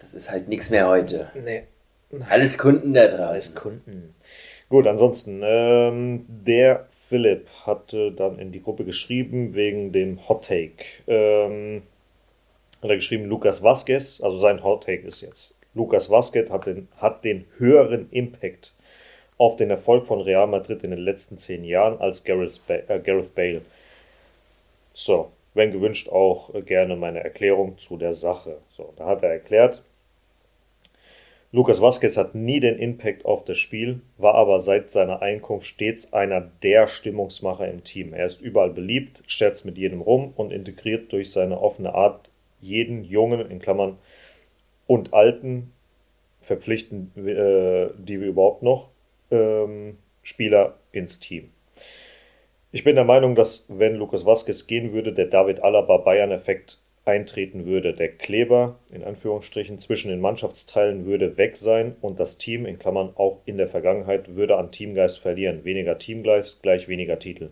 das 0.00 0.14
ist 0.14 0.30
halt 0.30 0.48
nichts 0.48 0.70
mehr 0.70 0.88
heute. 0.88 1.30
Nee. 1.44 1.62
Alles 2.28 2.58
Kunden 2.58 2.92
da 2.92 3.06
draußen. 3.06 3.24
Alles 3.24 3.54
Kunden. 3.54 4.14
Gut, 4.68 4.86
ansonsten, 4.86 5.42
ähm, 5.44 6.24
der 6.28 6.86
Philipp 7.08 7.48
hatte 7.64 8.10
dann 8.10 8.38
in 8.38 8.50
die 8.50 8.62
Gruppe 8.62 8.84
geschrieben 8.84 9.54
wegen 9.54 9.92
dem 9.92 10.28
Hot 10.28 10.46
Take. 10.46 10.84
Ähm, 11.06 11.82
hat 12.82 12.90
er 12.90 12.96
geschrieben, 12.96 13.26
Lukas 13.26 13.62
Vasquez, 13.62 14.20
also 14.20 14.38
sein 14.38 14.64
Hot 14.64 14.84
Take 14.84 15.06
ist 15.06 15.20
jetzt, 15.20 15.54
Lukas 15.74 16.10
Vasquez 16.10 16.50
hat 16.50 16.66
den, 16.66 16.88
hat 16.96 17.24
den 17.24 17.44
höheren 17.58 18.08
Impact 18.10 18.72
auf 19.38 19.56
den 19.56 19.70
Erfolg 19.70 20.06
von 20.06 20.20
Real 20.20 20.46
Madrid 20.46 20.82
in 20.82 20.90
den 20.90 21.00
letzten 21.00 21.36
zehn 21.36 21.64
Jahren 21.64 22.00
als 22.00 22.24
Gareth, 22.24 22.60
äh, 22.68 22.98
Bale. 23.34 23.62
So, 24.94 25.30
wenn 25.54 25.72
gewünscht 25.72 26.08
auch 26.08 26.54
äh, 26.54 26.62
gerne 26.62 26.96
meine 26.96 27.22
Erklärung 27.22 27.78
zu 27.78 27.96
der 27.96 28.12
Sache. 28.12 28.58
So, 28.70 28.92
da 28.96 29.06
hat 29.06 29.22
er 29.22 29.30
erklärt, 29.30 29.82
Lukas 31.52 31.80
Vazquez 31.80 32.16
hat 32.16 32.34
nie 32.34 32.60
den 32.60 32.78
Impact 32.78 33.24
auf 33.24 33.44
das 33.44 33.56
Spiel, 33.56 34.00
war 34.18 34.34
aber 34.34 34.60
seit 34.60 34.90
seiner 34.90 35.22
Einkunft 35.22 35.66
stets 35.66 36.12
einer 36.12 36.40
der 36.62 36.86
Stimmungsmacher 36.86 37.68
im 37.68 37.84
Team. 37.84 38.12
Er 38.12 38.26
ist 38.26 38.40
überall 38.40 38.70
beliebt, 38.70 39.22
scherzt 39.26 39.64
mit 39.64 39.78
jedem 39.78 40.00
rum 40.00 40.32
und 40.36 40.52
integriert 40.52 41.12
durch 41.12 41.30
seine 41.30 41.60
offene 41.60 41.94
Art 41.94 42.28
jeden 42.60 43.04
Jungen, 43.04 43.48
in 43.50 43.58
Klammern, 43.60 43.96
und 44.86 45.14
Alten, 45.14 45.72
verpflichten 46.40 47.12
äh, 47.16 47.88
die 47.96 48.20
wir 48.20 48.26
überhaupt 48.26 48.62
noch, 48.62 48.90
ähm, 49.30 49.98
Spieler 50.22 50.78
ins 50.92 51.20
Team. 51.20 51.50
Ich 52.72 52.84
bin 52.84 52.96
der 52.96 53.04
Meinung, 53.04 53.34
dass 53.34 53.66
wenn 53.68 53.94
Lukas 53.94 54.26
Vazquez 54.26 54.66
gehen 54.66 54.92
würde, 54.92 55.12
der 55.12 55.26
David 55.26 55.62
Alaba 55.62 55.98
Bayern-Effekt 55.98 56.78
eintreten 57.06 57.64
würde. 57.64 57.94
Der 57.94 58.08
Kleber, 58.08 58.78
in 58.92 59.04
Anführungsstrichen, 59.04 59.78
zwischen 59.78 60.10
den 60.10 60.20
Mannschaftsteilen 60.20 61.06
würde 61.06 61.36
weg 61.38 61.56
sein 61.56 61.94
und 62.00 62.20
das 62.20 62.36
Team, 62.36 62.66
in 62.66 62.78
Klammern 62.78 63.12
auch 63.14 63.40
in 63.46 63.56
der 63.56 63.68
Vergangenheit, 63.68 64.34
würde 64.34 64.56
an 64.56 64.72
Teamgeist 64.72 65.20
verlieren. 65.20 65.64
Weniger 65.64 65.98
Teamgeist 65.98 66.62
gleich 66.62 66.88
weniger 66.88 67.18
Titel. 67.18 67.50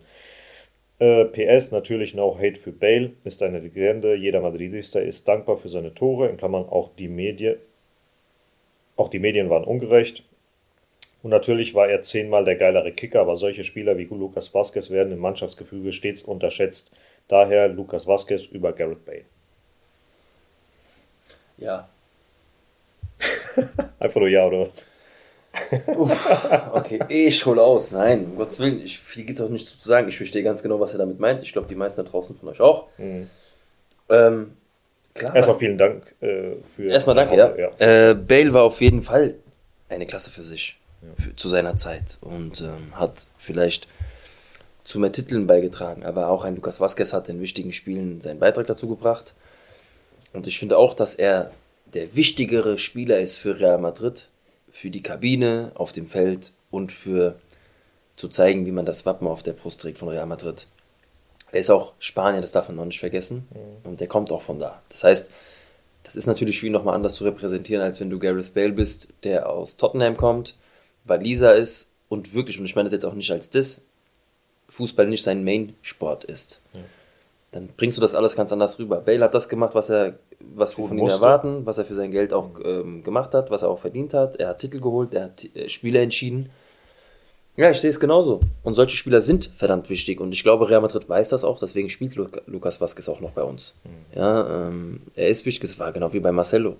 Äh, 0.99 1.25
PS, 1.25 1.71
natürlich 1.71 2.15
no 2.15 2.37
hate 2.37 2.59
für 2.59 2.71
Bale, 2.71 3.13
ist 3.23 3.41
eine 3.41 3.59
Legende. 3.59 4.15
Jeder 4.15 4.41
Madridista 4.41 4.99
ist 4.99 5.27
dankbar 5.27 5.57
für 5.57 5.69
seine 5.69 5.93
Tore, 5.93 6.27
in 6.27 6.37
Klammern 6.37 6.67
auch 6.67 6.91
die 6.95 7.07
Medien. 7.07 7.55
Auch 8.97 9.09
die 9.09 9.19
Medien 9.19 9.49
waren 9.49 9.63
ungerecht. 9.63 10.23
Und 11.25 11.31
natürlich 11.31 11.73
war 11.73 11.89
er 11.89 12.03
zehnmal 12.03 12.45
der 12.45 12.55
geilere 12.55 12.91
Kicker, 12.91 13.21
aber 13.21 13.35
solche 13.35 13.63
Spieler 13.63 13.97
wie 13.97 14.03
Lucas 14.03 14.53
Vazquez 14.53 14.91
werden 14.91 15.11
im 15.11 15.17
Mannschaftsgefüge 15.17 15.91
stets 15.91 16.21
unterschätzt. 16.21 16.91
Daher 17.27 17.67
Lucas 17.67 18.05
Vazquez 18.05 18.45
über 18.45 18.73
Garrett 18.73 19.03
Bale. 19.05 19.25
Ja. 21.57 21.89
Einfach 23.99 24.19
nur 24.19 24.29
ja, 24.29 24.45
oder 24.45 24.69
was? 24.69 24.85
Uff, 25.97 26.69
okay, 26.73 26.99
ich 27.09 27.43
hole 27.47 27.59
aus. 27.59 27.89
Nein, 27.89 28.25
um 28.25 28.35
Gottes 28.35 28.59
Willen, 28.59 28.79
ich, 28.83 28.99
viel 28.99 29.25
gibt 29.25 29.39
es 29.39 29.43
auch 29.43 29.49
nicht 29.49 29.65
zu 29.65 29.87
sagen. 29.87 30.07
Ich 30.07 30.17
verstehe 30.17 30.43
ganz 30.43 30.61
genau, 30.61 30.79
was 30.79 30.93
er 30.93 30.99
damit 30.99 31.19
meint. 31.19 31.41
Ich 31.41 31.53
glaube, 31.53 31.67
die 31.67 31.73
meisten 31.73 32.05
da 32.05 32.07
draußen 32.07 32.37
von 32.37 32.49
euch 32.49 32.61
auch. 32.61 32.85
Mhm. 32.99 33.31
Ähm, 34.09 34.57
klar. 35.15 35.35
Erstmal 35.35 35.57
vielen 35.57 35.79
Dank 35.79 36.05
äh, 36.21 36.61
für. 36.61 36.87
Erstmal 36.87 37.15
danke, 37.15 37.35
ja. 37.35 37.55
ja. 37.57 38.09
Äh, 38.09 38.13
Bale 38.13 38.53
war 38.53 38.61
auf 38.61 38.79
jeden 38.79 39.01
Fall 39.01 39.33
eine 39.89 40.05
Klasse 40.05 40.29
für 40.29 40.43
sich. 40.43 40.77
Für, 41.17 41.35
zu 41.35 41.49
seiner 41.49 41.75
Zeit 41.75 42.17
und 42.21 42.61
ähm, 42.61 42.97
hat 42.97 43.25
vielleicht 43.37 43.87
zu 44.83 44.99
mehr 44.99 45.11
Titeln 45.11 45.47
beigetragen. 45.47 46.03
Aber 46.05 46.29
auch 46.29 46.43
ein 46.43 46.55
Lukas 46.55 46.79
Vazquez 46.79 47.13
hat 47.13 47.29
in 47.29 47.41
wichtigen 47.41 47.73
Spielen 47.73 48.21
seinen 48.21 48.39
Beitrag 48.39 48.67
dazu 48.67 48.87
gebracht. 48.87 49.33
Und 50.33 50.47
ich 50.47 50.59
finde 50.59 50.77
auch, 50.77 50.93
dass 50.93 51.15
er 51.15 51.51
der 51.93 52.15
wichtigere 52.15 52.77
Spieler 52.77 53.19
ist 53.19 53.37
für 53.37 53.59
Real 53.59 53.77
Madrid, 53.77 54.29
für 54.69 54.89
die 54.89 55.03
Kabine 55.03 55.71
auf 55.75 55.91
dem 55.91 56.07
Feld 56.07 56.51
und 56.69 56.91
für 56.91 57.39
zu 58.15 58.27
zeigen, 58.27 58.65
wie 58.65 58.71
man 58.71 58.85
das 58.85 59.05
Wappen 59.05 59.27
auf 59.27 59.43
der 59.43 59.53
Brust 59.53 59.81
trägt 59.81 59.97
von 59.97 60.09
Real 60.09 60.25
Madrid. 60.25 60.67
Er 61.51 61.59
ist 61.59 61.69
auch 61.69 61.93
Spanier, 61.99 62.41
das 62.41 62.51
darf 62.51 62.67
man 62.67 62.77
noch 62.77 62.85
nicht 62.85 62.99
vergessen. 62.99 63.47
Mhm. 63.51 63.89
Und 63.89 63.99
der 63.99 64.07
kommt 64.07 64.31
auch 64.31 64.41
von 64.41 64.59
da. 64.59 64.81
Das 64.89 65.03
heißt, 65.03 65.31
das 66.03 66.15
ist 66.15 66.27
natürlich 66.27 66.59
für 66.59 66.67
ihn 66.67 66.71
nochmal 66.71 66.95
anders 66.95 67.15
zu 67.15 67.23
repräsentieren, 67.23 67.81
als 67.81 67.99
wenn 67.99 68.09
du 68.09 68.19
Gareth 68.19 68.53
Bale 68.53 68.73
bist, 68.73 69.13
der 69.23 69.49
aus 69.49 69.77
Tottenham 69.77 70.17
kommt, 70.17 70.55
Waliser 71.05 71.55
ist 71.55 71.93
und 72.09 72.33
wirklich, 72.33 72.59
und 72.59 72.65
ich 72.65 72.75
meine 72.75 72.85
das 72.85 72.93
jetzt 72.93 73.05
auch 73.05 73.13
nicht 73.13 73.31
als 73.31 73.49
Diss, 73.49 73.85
Fußball 74.69 75.07
nicht 75.07 75.23
sein 75.23 75.43
Main-Sport 75.43 76.25
ist. 76.25 76.61
Mhm 76.73 76.83
dann 77.55 77.69
bringst 77.77 77.97
du 77.97 78.01
das 78.01 78.15
alles 78.15 78.35
ganz 78.35 78.51
anders 78.51 78.77
rüber. 78.79 78.97
Bale 78.97 79.23
hat 79.23 79.33
das 79.33 79.47
gemacht, 79.47 79.75
was 79.75 79.89
er, 79.89 80.19
was 80.39 80.77
wir 80.77 80.87
von 80.87 80.97
ihm 80.97 81.07
erwarten, 81.07 81.65
was 81.65 81.77
er 81.77 81.85
für 81.85 81.95
sein 81.95 82.11
Geld 82.11 82.33
auch 82.33 82.49
ähm, 82.63 83.01
gemacht 83.01 83.33
hat, 83.33 83.49
was 83.49 83.63
er 83.63 83.69
auch 83.69 83.79
verdient 83.79 84.13
hat. 84.13 84.35
Er 84.35 84.49
hat 84.49 84.59
Titel 84.59 84.81
geholt, 84.81 85.13
er 85.13 85.25
hat 85.25 85.45
äh, 85.55 85.69
Spiele 85.69 86.01
entschieden. 86.01 86.49
Ja, 87.55 87.69
ich 87.69 87.79
sehe 87.79 87.89
es 87.89 88.01
genauso. 88.01 88.41
Und 88.63 88.73
solche 88.73 88.97
Spieler 88.97 89.21
sind 89.21 89.49
verdammt 89.55 89.89
wichtig. 89.89 90.19
Und 90.19 90.33
ich 90.33 90.43
glaube, 90.43 90.69
Real 90.69 90.81
Madrid 90.81 91.07
weiß 91.07 91.29
das 91.29 91.45
auch, 91.45 91.57
deswegen 91.57 91.89
spielt 91.89 92.15
Lu 92.15 92.27
Lukas 92.45 92.81
Vazquez 92.81 93.07
auch 93.07 93.21
noch 93.21 93.31
bei 93.31 93.43
uns. 93.43 93.79
Mhm. 93.85 94.19
Ja, 94.19 94.67
ähm, 94.67 95.01
er 95.15 95.29
ist 95.29 95.45
wichtig, 95.45 95.63
es 95.63 95.79
war 95.79 95.93
genau 95.93 96.11
wie 96.11 96.19
bei 96.19 96.33
Marcelo. 96.33 96.75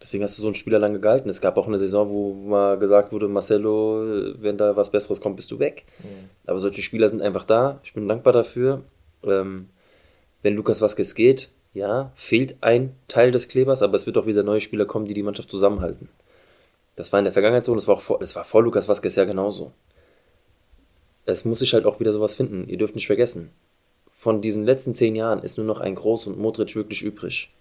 Deswegen 0.00 0.22
hast 0.22 0.36
du 0.36 0.42
so 0.42 0.48
einen 0.48 0.54
Spieler 0.54 0.78
lange 0.78 1.00
gehalten. 1.00 1.28
Es 1.28 1.40
gab 1.40 1.56
auch 1.56 1.66
eine 1.66 1.78
Saison, 1.78 2.10
wo 2.10 2.34
mal 2.34 2.78
gesagt 2.78 3.12
wurde, 3.12 3.28
Marcelo, 3.28 4.04
wenn 4.38 4.58
da 4.58 4.76
was 4.76 4.90
Besseres 4.90 5.20
kommt, 5.20 5.36
bist 5.36 5.50
du 5.50 5.58
weg. 5.58 5.86
Mhm. 6.00 6.28
Aber 6.46 6.60
solche 6.60 6.82
Spieler 6.82 7.08
sind 7.08 7.22
einfach 7.22 7.44
da. 7.44 7.80
Ich 7.82 7.94
bin 7.94 8.06
dankbar 8.06 8.32
dafür. 8.32 8.82
Ähm, 9.24 9.68
wenn 10.42 10.54
Lukas 10.54 10.82
Vazquez 10.82 11.14
geht, 11.14 11.50
ja, 11.72 12.12
fehlt 12.14 12.56
ein 12.60 12.94
Teil 13.08 13.32
des 13.32 13.48
Klebers, 13.48 13.82
aber 13.82 13.96
es 13.96 14.06
wird 14.06 14.18
auch 14.18 14.26
wieder 14.26 14.42
neue 14.42 14.60
Spieler 14.60 14.84
kommen, 14.84 15.06
die 15.06 15.14
die 15.14 15.22
Mannschaft 15.22 15.50
zusammenhalten. 15.50 16.08
Das 16.94 17.12
war 17.12 17.18
in 17.18 17.24
der 17.24 17.32
Vergangenheit 17.32 17.64
so 17.64 17.72
und 17.72 17.78
das 17.78 17.88
war, 17.88 17.96
auch 17.96 18.00
vor, 18.00 18.18
das 18.18 18.36
war 18.36 18.44
vor 18.44 18.62
Lukas 18.62 18.88
Vazquez 18.88 19.16
ja 19.16 19.24
genauso. 19.24 19.72
Es 21.24 21.44
muss 21.44 21.58
sich 21.58 21.74
halt 21.74 21.84
auch 21.84 22.00
wieder 22.00 22.12
sowas 22.12 22.34
finden. 22.34 22.68
Ihr 22.68 22.78
dürft 22.78 22.94
nicht 22.94 23.06
vergessen, 23.06 23.50
von 24.16 24.40
diesen 24.40 24.64
letzten 24.64 24.94
zehn 24.94 25.14
Jahren 25.14 25.42
ist 25.42 25.58
nur 25.58 25.66
noch 25.66 25.80
ein 25.80 25.94
Groß 25.94 26.26
und 26.26 26.38
Modric 26.38 26.74
wirklich 26.74 27.02
übrig. 27.02 27.52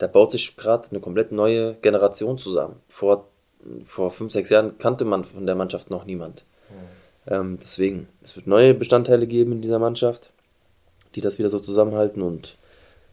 Da 0.00 0.08
baut 0.08 0.32
sich 0.32 0.56
gerade 0.56 0.88
eine 0.90 0.98
komplett 0.98 1.30
neue 1.30 1.74
Generation 1.74 2.36
zusammen. 2.36 2.76
Vor, 2.88 3.28
vor 3.84 4.10
fünf, 4.10 4.32
sechs 4.32 4.50
Jahren 4.50 4.76
kannte 4.78 5.04
man 5.04 5.24
von 5.24 5.46
der 5.46 5.54
Mannschaft 5.54 5.90
noch 5.90 6.04
niemand. 6.04 6.42
Mhm. 6.68 7.32
Ähm, 7.32 7.58
deswegen, 7.60 8.08
es 8.20 8.34
wird 8.34 8.48
neue 8.48 8.74
Bestandteile 8.74 9.28
geben 9.28 9.52
in 9.52 9.60
dieser 9.60 9.78
Mannschaft 9.78 10.32
die 11.14 11.20
das 11.20 11.38
wieder 11.38 11.48
so 11.48 11.58
zusammenhalten 11.58 12.22
und 12.22 12.56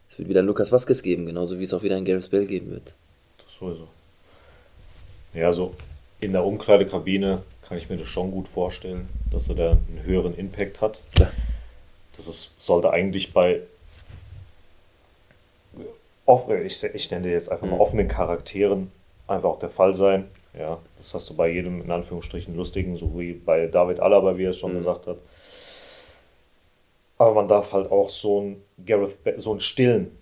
es 0.10 0.18
wird 0.18 0.30
wieder 0.30 0.40
einen 0.40 0.48
Lukas 0.48 0.72
Vasquez 0.72 1.02
geben, 1.02 1.26
genauso 1.26 1.60
wie 1.60 1.64
es 1.64 1.74
auch 1.74 1.84
wieder 1.84 1.96
einen 1.96 2.06
Gareth 2.06 2.30
Bale 2.30 2.46
geben 2.46 2.72
wird. 2.72 2.94
Das 3.44 3.56
sowieso. 3.56 3.88
Ja, 5.34 5.52
so 5.52 5.74
in 6.20 6.32
der 6.32 6.46
Umkleidekabine 6.46 7.42
kann 7.68 7.78
ich 7.78 7.90
mir 7.90 7.98
das 7.98 8.08
schon 8.08 8.32
gut 8.32 8.48
vorstellen, 8.48 9.10
dass 9.32 9.50
er 9.50 9.56
da 9.56 9.72
einen 9.72 10.04
höheren 10.04 10.36
Impact 10.36 10.82
hat. 10.82 11.04
Ja. 11.18 11.30
Das 12.16 12.28
ist, 12.28 12.54
sollte 12.58 12.90
eigentlich 12.90 13.34
bei 13.34 13.62
ich, 16.66 16.84
ich 16.84 17.12
nenne 17.12 17.32
jetzt 17.32 17.50
einfach 17.50 17.68
mal 17.68 17.76
mhm. 17.76 17.82
offenen 17.82 18.08
Charakteren 18.08 18.92
einfach 19.28 19.50
auch 19.50 19.60
der 19.60 19.70
Fall 19.70 19.94
sein. 19.94 20.28
Ja, 20.58 20.80
das 20.98 21.14
hast 21.14 21.30
du 21.30 21.36
bei 21.36 21.50
jedem 21.50 21.82
in 21.82 21.92
Anführungsstrichen 21.92 22.56
lustigen, 22.56 22.98
so 22.98 23.18
wie 23.20 23.34
bei 23.34 23.68
David 23.68 24.00
Alaba, 24.00 24.38
wie 24.38 24.46
er 24.46 24.50
es 24.50 24.58
schon 24.58 24.74
mhm. 24.74 24.78
gesagt 24.78 25.08
hat. 25.08 25.18
Aber 27.18 27.34
man 27.34 27.48
darf 27.48 27.74
halt 27.74 27.92
auch 27.92 28.10
so 28.10 28.40
einen 28.40 28.64
Gareth, 28.86 29.18
so 29.38 29.52
einen 29.52 29.60
Stillen 29.60 30.18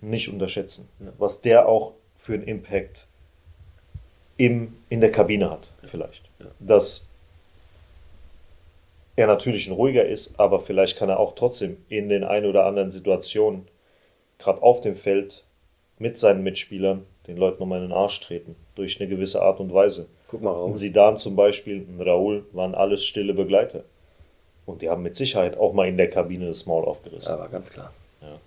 nicht 0.00 0.28
unterschätzen. 0.28 0.88
Ja. 1.00 1.12
Was 1.18 1.40
der 1.40 1.68
auch 1.68 1.92
für 2.16 2.34
einen 2.34 2.44
Impact 2.44 3.06
im, 4.36 4.76
in 4.88 5.00
der 5.00 5.12
Kabine 5.12 5.50
hat, 5.50 5.70
vielleicht. 5.88 6.22
Ja. 6.38 6.46
Dass 6.58 7.08
er 9.14 9.26
natürlich 9.26 9.68
ein 9.68 9.72
ruhiger 9.72 10.04
ist, 10.04 10.38
aber 10.40 10.60
vielleicht 10.60 10.96
kann 10.96 11.08
er 11.08 11.20
auch 11.20 11.34
trotzdem 11.34 11.76
in 11.88 12.08
den 12.08 12.24
ein 12.24 12.46
oder 12.46 12.64
anderen 12.66 12.90
Situationen, 12.90 13.68
gerade 14.42 14.62
auf 14.62 14.80
dem 14.80 14.96
Feld, 14.96 15.44
mit 15.98 16.18
seinen 16.18 16.42
Mitspielern, 16.42 17.06
den 17.26 17.36
Leuten 17.36 17.60
nochmal 17.60 17.80
in 17.80 17.88
den 17.88 17.96
Arsch 17.96 18.20
treten. 18.20 18.56
Durch 18.74 19.00
eine 19.00 19.08
gewisse 19.08 19.42
Art 19.42 19.60
und 19.60 19.72
Weise. 19.72 20.08
Guck 20.28 20.42
mal 20.42 20.50
raus. 20.50 20.70
Ein 20.70 20.74
Sidan 20.74 21.16
zum 21.16 21.36
Beispiel, 21.36 21.86
ein 21.88 22.00
Raoul 22.00 22.44
waren 22.52 22.74
alles 22.74 23.04
stille 23.04 23.34
Begleiter. 23.34 23.84
Und 24.66 24.82
die 24.82 24.90
haben 24.90 25.02
mit 25.02 25.16
Sicherheit 25.16 25.56
auch 25.56 25.72
mal 25.72 25.88
in 25.88 25.96
der 25.96 26.10
Kabine 26.10 26.46
das 26.46 26.66
Maul 26.66 26.84
aufgerissen. 26.84 27.32
Aber 27.32 27.48
ganz 27.48 27.72
klar. 27.72 27.92
Ja. 28.20 28.38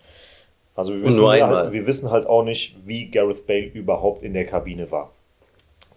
Also 0.75 0.93
wir 0.93 1.03
wissen, 1.03 1.25
halt, 1.25 1.71
wir 1.71 1.87
wissen 1.87 2.11
halt 2.11 2.25
auch 2.27 2.43
nicht, 2.43 2.75
wie 2.85 3.05
Gareth 3.05 3.47
Bale 3.47 3.65
überhaupt 3.67 4.23
in 4.23 4.33
der 4.33 4.45
Kabine 4.45 4.91
war. 4.91 5.11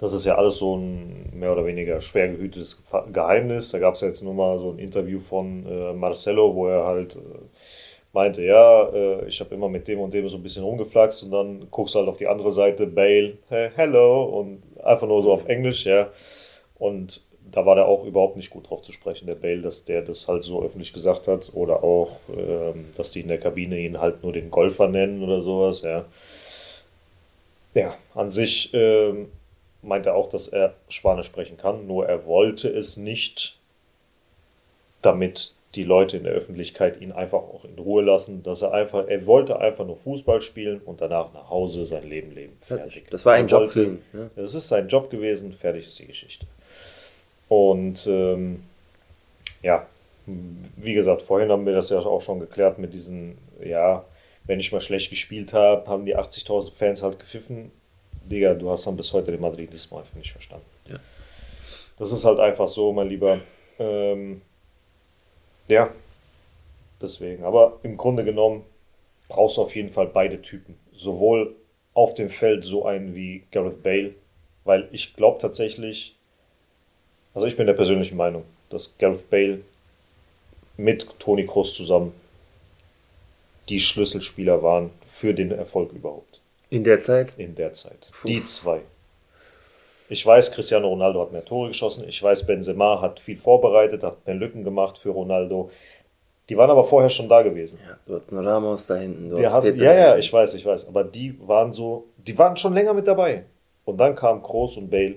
Das 0.01 0.13
ist 0.13 0.25
ja 0.25 0.37
alles 0.37 0.59
so 0.59 0.77
ein 0.77 1.31
mehr 1.33 1.53
oder 1.53 1.67
weniger 1.67 2.01
schwer 2.01 2.29
gehütetes 2.29 2.85
Geheimnis. 3.13 3.73
Da 3.73 3.81
gab 3.81 3.95
es 3.95 4.01
jetzt 4.03 4.23
nur 4.23 4.35
mal 4.35 4.61
so 4.61 4.71
ein 4.71 4.79
Interview 4.79 5.19
von 5.19 5.67
äh, 5.67 5.93
Marcelo, 5.93 6.55
wo 6.55 6.69
er 6.69 6.85
halt 6.85 7.17
äh, 7.17 7.19
meinte, 8.13 8.43
ja, 8.43 8.89
äh, 8.89 9.29
ich 9.29 9.41
habe 9.41 9.55
immer 9.55 9.69
mit 9.69 9.87
dem 9.89 10.01
und 10.01 10.15
dem 10.15 10.29
so 10.29 10.37
ein 10.37 10.43
bisschen 10.43 10.65
rumgeflaxt 10.65 11.23
und 11.23 11.31
dann 11.31 11.71
guckst 11.71 11.95
du 11.95 12.01
halt 12.01 12.09
auf 12.09 12.17
die 12.17 12.27
andere 12.27 12.53
Seite, 12.53 12.87
Bale, 12.87 13.39
hey, 13.49 13.71
hello 13.75 14.25
und 14.25 14.63
einfach 14.83 15.07
nur 15.07 15.23
so 15.23 15.33
auf 15.33 15.47
Englisch, 15.47 15.87
ja. 15.87 16.09
Und 16.79 17.23
da 17.51 17.65
war 17.65 17.75
der 17.75 17.87
auch 17.87 18.05
überhaupt 18.05 18.37
nicht 18.37 18.51
gut 18.51 18.69
drauf 18.69 18.83
zu 18.83 18.93
sprechen, 18.93 19.27
der 19.27 19.35
Bale, 19.35 19.63
dass 19.63 19.85
der 19.85 20.03
das 20.03 20.29
halt 20.29 20.45
so 20.45 20.63
öffentlich 20.63 20.93
gesagt 20.93 21.29
hat. 21.29 21.51
Oder 21.55 21.83
auch, 21.83 22.19
ähm, 22.37 22.87
dass 22.97 23.11
die 23.11 23.21
in 23.21 23.29
der 23.29 23.41
Kabine 23.41 23.79
ihn 23.79 24.01
halt 24.01 24.23
nur 24.23 24.33
den 24.33 24.51
Golfer 24.51 24.89
nennen 24.89 25.23
oder 25.23 25.41
sowas, 25.43 25.83
ja. 25.83 26.05
Ja, 27.75 27.95
an 28.15 28.31
sich 28.31 28.73
ähm, 28.75 29.29
meint 29.83 30.07
er 30.07 30.15
auch, 30.15 30.29
dass 30.29 30.49
er 30.49 30.75
Spanisch 30.89 31.27
sprechen 31.27 31.57
kann, 31.57 31.87
nur 31.87 32.07
er 32.07 32.27
wollte 32.27 32.69
es 32.69 32.97
nicht, 32.97 33.59
damit 35.03 35.55
die 35.79 35.85
Leute 35.85 36.17
in 36.17 36.25
der 36.25 36.33
Öffentlichkeit 36.33 37.01
ihn 37.01 37.13
einfach 37.13 37.39
auch 37.39 37.65
in 37.65 37.79
Ruhe 37.79 38.03
lassen, 38.03 38.43
dass 38.43 38.63
er 38.63 38.73
einfach, 38.73 39.07
er 39.07 39.27
wollte 39.27 39.61
einfach 39.61 39.87
nur 39.87 39.97
Fußball 39.97 40.41
spielen 40.41 40.81
und 40.85 41.01
danach 41.01 41.33
nach 41.33 41.51
Hause 41.51 41.87
sein 41.87 42.03
Leben 42.03 42.35
leben. 42.35 42.59
Fertig. 42.63 43.07
Das 43.11 43.25
war 43.25 43.35
ein 43.35 43.45
er 43.45 43.51
Job 43.51 43.61
wollte, 43.61 43.73
für 43.73 43.85
ihn. 43.85 44.03
Ja. 44.13 44.31
Das 44.35 44.55
ist 44.55 44.67
sein 44.67 44.89
Job 44.89 45.09
gewesen, 45.09 45.53
fertig 45.53 45.87
ist 45.87 45.97
die 46.01 46.09
Geschichte. 46.09 46.47
Und 47.49 48.09
ähm, 48.09 48.65
ja, 49.63 49.87
wie 50.27 50.95
gesagt, 50.95 51.23
vorhin 51.23 51.53
haben 51.53 51.65
wir 51.65 51.75
das 51.75 51.91
ja 51.91 52.01
auch 52.01 52.23
schon 52.23 52.41
geklärt 52.41 52.79
mit 52.79 52.93
diesen, 52.93 53.39
ja, 53.65 54.05
wenn 54.47 54.59
ich 54.59 54.73
mal 54.73 54.81
schlecht 54.81 55.11
gespielt 55.11 55.53
habe, 55.53 55.89
haben 55.89 56.07
die 56.07 56.17
80.000 56.17 56.73
Fans 56.73 57.05
halt 57.05 57.21
gepfiffen. 57.21 57.71
Digga, 58.29 58.55
du 58.55 58.69
hast 58.69 58.85
dann 58.85 58.97
bis 58.97 59.13
heute 59.13 59.31
den 59.31 59.41
Madridismo 59.41 59.99
einfach 59.99 60.17
nicht 60.17 60.33
verstanden. 60.33 60.67
Ja. 60.87 60.99
Das 62.01 62.11
ist 62.11 62.25
halt 62.25 62.41
einfach 62.41 62.67
so, 62.67 62.93
mein 62.93 63.09
Lieber. 63.09 63.39
Ähm, 63.79 64.43
ja, 65.69 65.91
deswegen. 67.01 67.45
Aber 67.45 67.79
im 67.83 67.97
Grunde 67.97 68.25
genommen 68.25 68.65
brauchst 69.29 69.57
du 69.57 69.63
auf 69.63 69.77
jeden 69.77 69.91
Fall 69.91 70.07
beide 70.07 70.43
Typen. 70.43 70.79
Sowohl 70.97 71.55
auf 71.95 72.15
dem 72.15 72.31
Feld 72.31 72.65
so 72.65 72.87
einen 72.87 73.15
wie 73.15 73.45
Gareth 73.51 73.83
Bale, 73.83 74.15
weil 74.65 74.89
ich 74.93 75.15
glaube 75.15 75.41
tatsächlich, 75.41 76.17
also 77.35 77.47
ich 77.47 77.57
bin 77.57 77.67
der 77.67 77.75
persönlichen 77.75 78.17
Meinung, 78.17 78.45
dass 78.71 78.97
Gareth 78.99 79.31
Bale 79.31 79.61
mit 80.77 81.07
Toni 81.19 81.47
Kroos 81.47 81.75
zusammen 81.75 82.13
die 83.69 83.81
Schlüsselspieler 83.81 84.63
waren 84.63 84.91
für 85.07 85.35
den 85.35 85.51
Erfolg 85.51 85.93
überhaupt. 85.93 86.41
In 86.71 86.85
der 86.85 87.03
Zeit? 87.03 87.39
In 87.39 87.55
der 87.55 87.73
Zeit. 87.73 88.11
Puh. 88.21 88.29
Die 88.29 88.45
zwei. 88.45 88.81
Ich 90.09 90.25
weiß, 90.25 90.53
Cristiano 90.53 90.89
Ronaldo 90.89 91.21
hat 91.21 91.33
mehr 91.33 91.45
Tore 91.45 91.69
geschossen. 91.69 92.05
Ich 92.09 92.23
weiß, 92.23 92.47
Benzema 92.47 93.01
hat 93.01 93.21
viel 93.21 93.37
vorbereitet, 93.37 94.03
hat 94.03 94.27
mehr 94.27 94.37
Lücken 94.37 94.65
gemacht 94.65 94.97
für 94.97 95.11
Ronaldo. 95.11 95.71
Die 96.49 96.57
waren 96.57 96.71
aber 96.71 96.85
vorher 96.85 97.11
schon 97.11 97.29
da 97.29 97.43
gewesen. 97.43 97.79
Ja, 97.87 97.99
du 98.07 98.15
hast 98.15 98.33
einen 98.33 98.47
Ramos 98.47 98.87
da 98.87 98.95
hinten. 98.95 99.29
Du 99.29 99.39
hast 99.39 99.65
ja, 99.67 99.93
ja, 99.93 100.17
ich 100.17 100.33
weiß, 100.33 100.55
ich 100.55 100.65
weiß. 100.65 100.89
Aber 100.89 101.05
die 101.05 101.39
waren 101.47 101.73
so, 101.75 102.07
die 102.17 102.37
waren 102.39 102.57
schon 102.57 102.73
länger 102.73 102.95
mit 102.95 103.07
dabei. 103.07 103.45
Und 103.85 103.99
dann 103.99 104.15
kam 104.15 104.43
Kroos 104.43 104.79
und 104.79 104.91
Bale. 104.91 105.17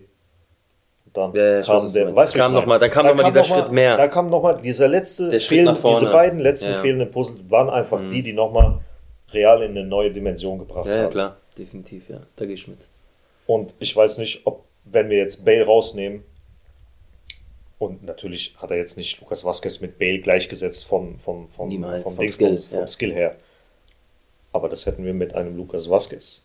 Und 1.06 1.18
dann 1.18 1.34
ja, 1.34 1.58
ja, 1.58 1.62
kam 1.62 1.94
der, 1.94 2.16
weißt 2.16 2.36
kam 2.36 2.54
noch 2.54 2.66
mal, 2.66 2.80
dann 2.80 2.90
kam 2.90 3.06
nochmal 3.06 3.26
dieser 3.26 3.40
noch 3.40 3.46
Schritt 3.48 3.72
mehr. 3.72 3.96
Da 3.96 4.10
kam 4.10 4.30
nochmal 4.30 4.62
dieser 4.62 4.90
letzte, 4.90 5.30
der 5.30 5.40
fehlende, 5.40 5.80
diese 5.82 6.12
beiden 6.12 6.40
letzten 6.40 6.72
ja. 6.72 6.82
fehlenden 6.82 7.12
Puzzle 7.12 7.38
waren 7.50 7.70
einfach 7.70 8.00
mhm. 8.00 8.10
die, 8.10 8.24
die 8.24 8.34
nochmal 8.34 8.80
real 9.34 9.64
in 9.64 9.72
eine 9.72 9.86
neue 9.86 10.12
Dimension 10.12 10.60
gebracht 10.60 10.88
ja, 10.88 10.94
haben. 10.94 11.02
Ja, 11.04 11.10
klar, 11.10 11.38
definitiv, 11.58 12.10
ja. 12.10 12.20
Da 12.36 12.46
gehe 12.46 12.56
ich 12.56 12.68
mit. 12.68 12.80
Und 13.48 13.74
ich 13.80 13.96
weiß 13.96 14.18
nicht, 14.18 14.42
ob, 14.46 14.64
wenn 14.86 15.10
wir 15.10 15.18
jetzt 15.18 15.46
Bale 15.46 15.66
rausnehmen, 15.66 16.24
und 17.82 18.04
natürlich 18.04 18.56
hat 18.58 18.70
er 18.70 18.78
jetzt 18.78 18.96
nicht 18.96 19.20
Lukas 19.22 19.44
Vazquez 19.44 19.82
mit 19.82 19.98
Bale 19.98 20.20
gleichgesetzt 20.20 20.86
vom, 20.86 21.18
vom, 21.18 21.50
vom, 21.50 21.68
Niemals, 21.68 22.04
vom, 22.04 22.16
vom, 22.16 22.28
Skill, 22.28 22.60
vom, 22.62 22.80
ja. 22.80 22.88
Skill 22.88 23.14
her. 23.14 23.36
Aber 24.54 24.70
das 24.70 24.86
hätten 24.86 25.04
wir 25.04 25.16
mit 25.16 25.34
einem 25.34 25.58
Lukas 25.58 25.90
Vazquez, 25.90 26.44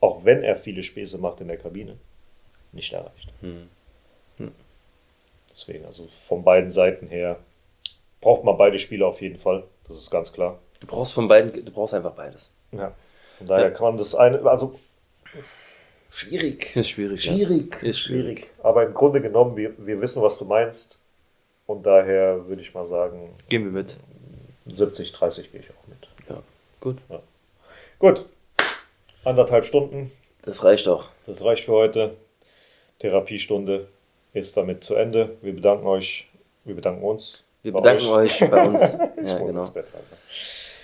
auch 0.00 0.24
wenn 0.24 0.42
er 0.42 0.56
viele 0.56 0.82
Späße 0.82 1.18
macht 1.18 1.42
in 1.42 1.48
der 1.48 1.58
Kabine, 1.58 1.98
nicht 2.72 2.90
erreicht. 2.90 3.30
Hm. 3.40 3.68
Hm. 4.38 4.52
Deswegen, 5.50 5.84
also 5.84 6.08
von 6.22 6.42
beiden 6.42 6.70
Seiten 6.70 7.06
her 7.06 7.38
braucht 8.22 8.44
man 8.44 8.56
beide 8.56 8.78
Spiele 8.78 9.06
auf 9.06 9.20
jeden 9.20 9.38
Fall. 9.38 9.64
Das 9.86 9.98
ist 9.98 10.10
ganz 10.10 10.32
klar. 10.32 10.58
Du 10.80 10.86
brauchst 10.86 11.12
von 11.12 11.28
beiden, 11.28 11.52
du 11.52 11.70
brauchst 11.70 11.92
einfach 11.92 12.14
beides. 12.14 12.54
Ja. 12.70 12.94
Von 13.36 13.46
daher 13.46 13.66
ja. 13.66 13.70
kann 13.70 13.88
man 13.88 13.96
das 13.98 14.14
eine, 14.14 14.40
also 14.48 14.72
Schwierig. 16.14 16.76
Ist 16.76 16.90
schwierig. 16.90 17.22
Schwierig. 17.22 17.78
Ja. 17.80 17.88
Ist 17.88 18.00
schwierig. 18.00 18.50
Aber 18.62 18.84
im 18.84 18.92
Grunde 18.92 19.20
genommen, 19.20 19.56
wir, 19.56 19.72
wir 19.78 20.00
wissen, 20.00 20.22
was 20.22 20.36
du 20.36 20.44
meinst. 20.44 20.98
Und 21.66 21.86
daher 21.86 22.46
würde 22.46 22.60
ich 22.60 22.74
mal 22.74 22.86
sagen. 22.86 23.30
Gehen 23.48 23.64
wir 23.64 23.72
mit. 23.72 23.96
70, 24.66 25.12
30 25.12 25.50
gehe 25.50 25.60
ich 25.60 25.70
auch 25.70 25.88
mit. 25.88 25.98
Ja, 26.28 26.42
gut. 26.80 26.98
Ja. 27.08 27.20
Gut. 27.98 28.26
Anderthalb 29.24 29.64
Stunden. 29.64 30.12
Das 30.42 30.64
reicht 30.64 30.88
auch. 30.88 31.08
Das 31.26 31.44
reicht 31.44 31.64
für 31.64 31.72
heute. 31.72 32.16
Therapiestunde 32.98 33.88
ist 34.32 34.56
damit 34.56 34.84
zu 34.84 34.94
Ende. 34.94 35.36
Wir 35.40 35.54
bedanken 35.54 35.86
euch. 35.86 36.28
Wir 36.64 36.74
bedanken 36.74 37.02
uns. 37.02 37.42
Wir 37.62 37.72
bedanken 37.72 38.06
euch. 38.06 38.42
euch 38.42 38.50
bei 38.50 38.66
uns. 38.66 38.98
ja, 39.24 39.38
genau. 39.38 39.72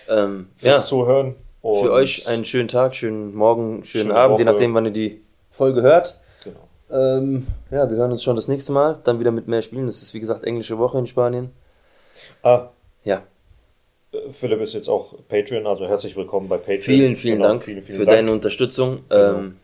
Ähm, 0.08 0.48
Fürs 0.56 0.78
ja. 0.78 0.84
Zuhören. 0.84 1.36
Und 1.60 1.82
Für 1.82 1.92
euch 1.92 2.28
einen 2.28 2.44
schönen 2.44 2.68
Tag, 2.68 2.94
schönen 2.94 3.34
Morgen, 3.34 3.82
schönen, 3.84 4.12
Abend, 4.12 4.34
Woche. 4.34 4.42
je 4.42 4.44
nachdem, 4.44 4.74
wann 4.74 4.84
ihr 4.86 4.92
die 4.92 5.20
Folge 5.50 5.82
hört. 5.82 6.20
Genau. 6.44 6.60
Ähm, 6.90 7.46
ja, 7.70 7.90
wir 7.90 7.96
hören 7.96 8.12
uns 8.12 8.22
schon 8.22 8.36
das 8.36 8.46
nächste 8.46 8.72
Mal, 8.72 9.00
dann 9.04 9.18
wieder 9.18 9.32
mit 9.32 9.48
mehr 9.48 9.60
Spielen. 9.60 9.86
Das 9.86 10.00
ist 10.00 10.14
wie 10.14 10.20
gesagt 10.20 10.44
englische 10.44 10.78
Woche 10.78 10.98
in 10.98 11.06
Spanien. 11.06 11.50
Ah. 12.42 12.68
Ja. 13.02 13.22
Äh, 14.12 14.30
Philipp 14.30 14.60
ist 14.60 14.74
jetzt 14.74 14.88
auch 14.88 15.14
Patreon, 15.28 15.66
also 15.66 15.88
herzlich 15.88 16.16
willkommen 16.16 16.48
bei 16.48 16.58
Patreon. 16.58 16.80
Vielen, 16.80 17.16
vielen 17.16 17.36
genau, 17.38 17.48
Dank 17.48 17.64
vielen, 17.64 17.82
vielen 17.82 17.98
für 17.98 18.06
Dank. 18.06 18.18
deine 18.18 18.32
Unterstützung. 18.32 19.00
Genau. 19.08 19.38
Ähm, 19.38 19.56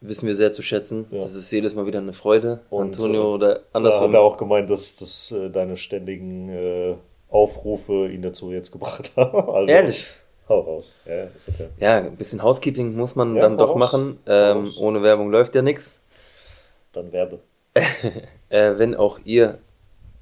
wissen 0.00 0.26
wir 0.26 0.34
sehr 0.34 0.52
zu 0.52 0.62
schätzen. 0.62 1.06
Ja. 1.10 1.18
Das 1.18 1.34
ist 1.34 1.50
jedes 1.50 1.74
Mal 1.74 1.86
wieder 1.86 1.98
eine 1.98 2.12
Freude. 2.12 2.60
Und, 2.70 2.88
Antonio 2.88 3.22
äh, 3.22 3.34
oder 3.34 3.60
andersrum. 3.72 4.12
Da 4.12 4.18
hat 4.18 4.22
er 4.22 4.26
auch 4.26 4.36
gemeint, 4.36 4.68
dass, 4.70 4.96
dass 4.96 5.32
äh, 5.32 5.48
deine 5.50 5.76
ständigen 5.76 6.50
äh, 6.50 6.94
Aufrufe 7.30 8.08
ihn 8.08 8.22
dazu 8.22 8.52
jetzt 8.52 8.70
gebracht 8.70 9.12
haben. 9.16 9.48
Also, 9.50 9.72
Ehrlich? 9.72 10.06
Hau 10.48 10.60
raus. 10.60 10.98
Ja, 11.04 11.24
ist 11.24 11.48
okay. 11.48 11.68
Ja, 11.78 11.98
ein 11.98 12.16
bisschen 12.16 12.42
Housekeeping 12.42 12.94
muss 12.94 13.16
man 13.16 13.36
ja, 13.36 13.42
dann 13.42 13.58
doch 13.58 13.70
raus. 13.70 13.78
machen. 13.78 14.18
Ähm, 14.26 14.72
ohne 14.78 15.02
Werbung 15.02 15.30
läuft 15.30 15.54
ja 15.54 15.62
nichts. 15.62 16.02
Dann 16.92 17.12
Werbe. 17.12 17.40
äh, 18.48 18.78
wenn 18.78 18.94
auch 18.94 19.20
ihr 19.24 19.58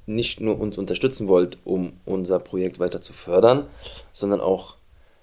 nicht 0.06 0.40
nur 0.40 0.58
uns 0.58 0.78
unterstützen 0.78 1.28
wollt, 1.28 1.58
um 1.64 1.92
unser 2.04 2.38
Projekt 2.40 2.80
weiter 2.80 3.00
zu 3.00 3.12
fördern, 3.12 3.66
sondern 4.12 4.40
auch 4.40 4.76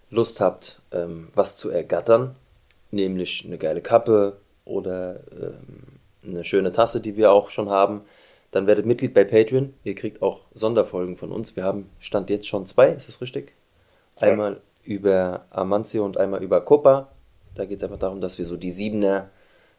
Lust 0.10 0.40
habt, 0.40 0.82
ähm, 0.92 1.30
was 1.34 1.58
zu 1.58 1.70
ergattern, 1.70 2.36
nämlich 2.92 3.44
eine 3.46 3.58
geile 3.58 3.82
Kappe 3.82 4.38
oder 4.66 5.22
ähm, 5.32 6.00
eine 6.24 6.44
schöne 6.44 6.72
Tasse, 6.72 7.02
die 7.02 7.18
wir 7.18 7.32
auch 7.32 7.50
schon 7.50 7.70
haben, 7.70 8.02
dann 8.52 8.68
werdet 8.68 8.86
Mitglied 8.86 9.14
bei 9.14 9.24
Patreon. 9.24 9.74
Ihr 9.84 9.96
kriegt 9.96 10.22
auch 10.22 10.42
Sonderfolgen 10.54 11.18
von 11.18 11.32
uns. 11.32 11.56
Wir 11.56 11.64
haben 11.64 11.90
Stand 12.00 12.30
jetzt 12.30 12.48
schon 12.48 12.66
zwei, 12.66 12.90
ist 12.90 13.08
das 13.08 13.20
richtig? 13.20 13.54
Einmal 14.16 14.62
über 14.84 15.46
Amancio 15.50 16.04
und 16.04 16.18
einmal 16.18 16.44
über 16.44 16.62
Copa. 16.62 17.10
Da 17.56 17.66
geht 17.66 17.78
es 17.78 17.84
einfach 17.84 18.00
darum, 18.00 18.22
dass 18.22 18.38
wir 18.38 18.46
so 18.46 18.58
die 18.58 18.72
Siebener 18.72 19.30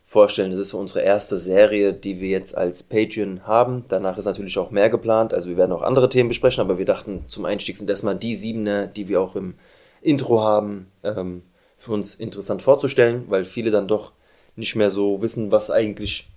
vorstellen. 0.05 0.51
Das 0.51 0.60
ist 0.60 0.70
so 0.70 0.78
unsere 0.78 1.01
erste 1.01 1.39
Serie, 1.39 1.93
die 1.93 2.20
wir 2.20 2.28
jetzt 2.28 2.56
als 2.56 2.82
Patreon 2.82 3.47
haben. 3.47 3.85
Danach 3.89 4.18
ist 4.18 4.26
natürlich 4.26 4.59
auch 4.59 4.70
mehr 4.70 4.90
geplant. 4.90 5.32
Also 5.32 5.48
wir 5.48 5.56
werden 5.56 5.72
auch 5.72 5.82
andere 5.82 6.09
Themen 6.09 6.28
besprechen, 6.28 6.60
aber 6.60 6.78
wir 6.78 6.85
dachten 6.85 7.24
zum 7.26 7.44
Einstieg 7.44 7.76
sind 7.76 7.90
erstmal 7.90 8.16
die 8.16 8.35
Siebener, 8.35 8.86
die 8.86 9.09
wir 9.09 9.20
auch 9.20 9.36
im 9.36 9.55
Intro 10.02 10.43
haben, 10.43 10.90
ähm, 11.02 11.43
für 11.76 11.93
uns 11.93 12.14
interessant 12.14 12.62
vorzustellen, 12.62 13.24
weil 13.28 13.44
viele 13.44 13.70
dann 13.70 13.89
doch 13.89 14.12
nicht 14.56 14.76
mehr 14.76 14.90
so 14.90 15.22
wissen, 15.22 15.51
was 15.51 15.70
eigentlich 15.70 16.28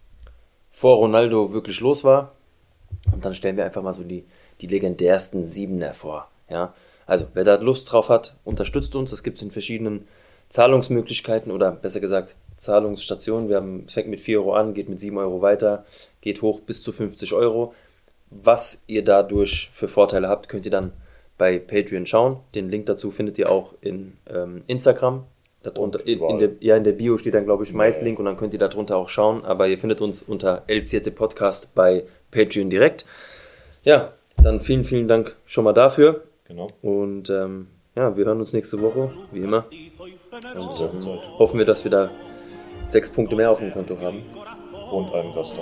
vor 0.71 0.97
Ronaldo 0.97 1.53
wirklich 1.53 1.81
los 1.81 2.03
war. 2.03 2.31
Und 3.11 3.25
dann 3.25 3.35
stellen 3.35 3.57
wir 3.57 3.65
einfach 3.65 3.83
mal 3.83 3.93
so 3.93 4.03
die, 4.03 4.25
die 4.61 4.67
legendärsten 4.67 5.43
Siebener 5.43 5.93
vor. 5.93 6.29
Ja, 6.49 6.73
also, 7.07 7.25
wer 7.33 7.45
da 7.45 7.55
Lust 7.55 7.91
drauf 7.91 8.09
hat, 8.09 8.35
unterstützt 8.43 8.95
uns. 8.95 9.11
Das 9.11 9.23
gibt 9.23 9.37
es 9.37 9.43
in 9.43 9.51
verschiedenen 9.51 10.07
Zahlungsmöglichkeiten 10.49 11.51
oder 11.51 11.71
besser 11.71 12.01
gesagt 12.01 12.35
Zahlungsstationen. 12.57 13.49
Wir 13.49 13.55
haben, 13.55 13.87
fängt 13.87 14.09
mit 14.09 14.19
4 14.19 14.39
Euro 14.39 14.53
an, 14.53 14.73
geht 14.73 14.89
mit 14.89 14.99
7 14.99 15.17
Euro 15.17 15.41
weiter, 15.41 15.85
geht 16.21 16.41
hoch 16.41 16.59
bis 16.59 16.83
zu 16.83 16.91
50 16.91 17.33
Euro. 17.33 17.73
Was 18.29 18.83
ihr 18.87 19.05
dadurch 19.05 19.71
für 19.73 19.87
Vorteile 19.87 20.27
habt, 20.27 20.49
könnt 20.49 20.65
ihr 20.65 20.71
dann 20.71 20.91
bei 21.37 21.59
Patreon 21.59 22.05
schauen. 22.05 22.37
Den 22.55 22.69
Link 22.69 22.87
dazu 22.87 23.09
findet 23.09 23.37
ihr 23.37 23.49
auch 23.49 23.73
in 23.79 24.13
ähm, 24.29 24.63
Instagram. 24.67 25.23
Darunter, 25.63 26.05
in, 26.05 26.21
in, 26.21 26.39
der, 26.39 26.49
ja, 26.59 26.75
in 26.75 26.83
der 26.83 26.91
Bio 26.91 27.17
steht 27.17 27.33
dann, 27.33 27.45
glaube 27.45 27.63
ich, 27.63 27.73
Mais-Link 27.73 28.19
und 28.19 28.25
dann 28.25 28.37
könnt 28.37 28.53
ihr 28.53 28.59
darunter 28.59 28.97
auch 28.97 29.09
schauen. 29.09 29.45
Aber 29.45 29.67
ihr 29.67 29.77
findet 29.77 30.01
uns 30.01 30.21
unter 30.21 30.63
LCT 30.67 31.15
Podcast 31.15 31.73
bei 31.73 32.03
Patreon 32.31 32.69
direkt. 32.69 33.05
Ja, 33.83 34.13
dann 34.37 34.59
vielen, 34.59 34.83
vielen 34.83 35.07
Dank 35.07 35.35
schon 35.45 35.63
mal 35.63 35.73
dafür. 35.73 36.23
Genau. 36.47 36.67
Und 36.81 37.29
ähm, 37.29 37.67
ja, 37.95 38.15
wir 38.15 38.25
hören 38.25 38.39
uns 38.39 38.53
nächste 38.53 38.81
Woche, 38.81 39.11
wie 39.31 39.39
immer. 39.39 39.65
Und 40.55 40.81
ähm, 40.81 41.19
hoffen 41.39 41.57
wir, 41.57 41.65
dass 41.65 41.83
wir 41.83 41.91
da 41.91 42.09
sechs 42.85 43.09
Punkte 43.09 43.35
mehr 43.35 43.51
auf 43.51 43.59
dem 43.59 43.71
Konto 43.71 43.99
haben. 43.99 44.23
Und 44.91 45.13
einen 45.13 45.33
Gast 45.33 45.55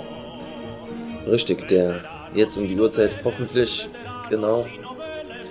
Richtig, 1.26 1.66
der 1.68 2.04
jetzt 2.34 2.56
um 2.56 2.68
die 2.68 2.78
Uhrzeit 2.78 3.24
hoffentlich 3.24 3.88
genau 4.30 4.66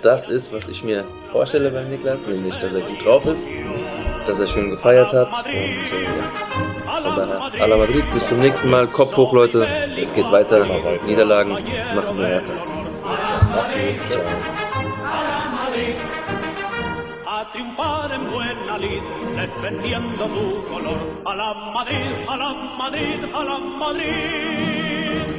das 0.02 0.28
ist, 0.28 0.52
was 0.52 0.68
ich 0.68 0.84
mir 0.84 1.04
vorstelle 1.32 1.70
beim 1.70 1.90
Niklas, 1.90 2.26
nämlich, 2.26 2.56
dass 2.56 2.74
er 2.74 2.82
gut 2.82 3.04
drauf 3.04 3.26
ist, 3.26 3.48
dass 4.26 4.40
er 4.40 4.46
schön 4.46 4.70
gefeiert 4.70 5.12
hat 5.12 5.44
und 5.44 5.52
äh, 5.52 6.04
ja. 6.04 7.02
Von 7.02 7.16
daher, 7.16 7.62
a 7.62 7.66
la 7.66 7.76
Madrid, 7.76 8.04
bis 8.14 8.26
zum 8.28 8.40
nächsten 8.40 8.70
Mal, 8.70 8.86
Kopf 8.86 9.16
hoch, 9.16 9.32
Leute, 9.32 9.66
es 10.00 10.14
geht 10.14 10.30
weiter, 10.30 10.64
Niederlagen 11.04 11.58
machen 11.94 12.18
wir 12.18 12.26
härter. 12.26 12.54
Ciao. 14.08 14.22
Triunfar 17.56 18.12
en 18.12 18.30
buena 18.30 18.78
lid, 18.78 19.02
defendiendo 19.34 20.26
tu 20.26 20.64
color. 20.68 21.22
A 21.24 21.34
la 21.34 21.54
Madrid, 21.72 22.12
a 22.28 22.36
la 22.36 22.52
Madrid, 22.52 23.24
a 23.34 23.44
la 23.44 23.58
Madrid. 23.58 24.95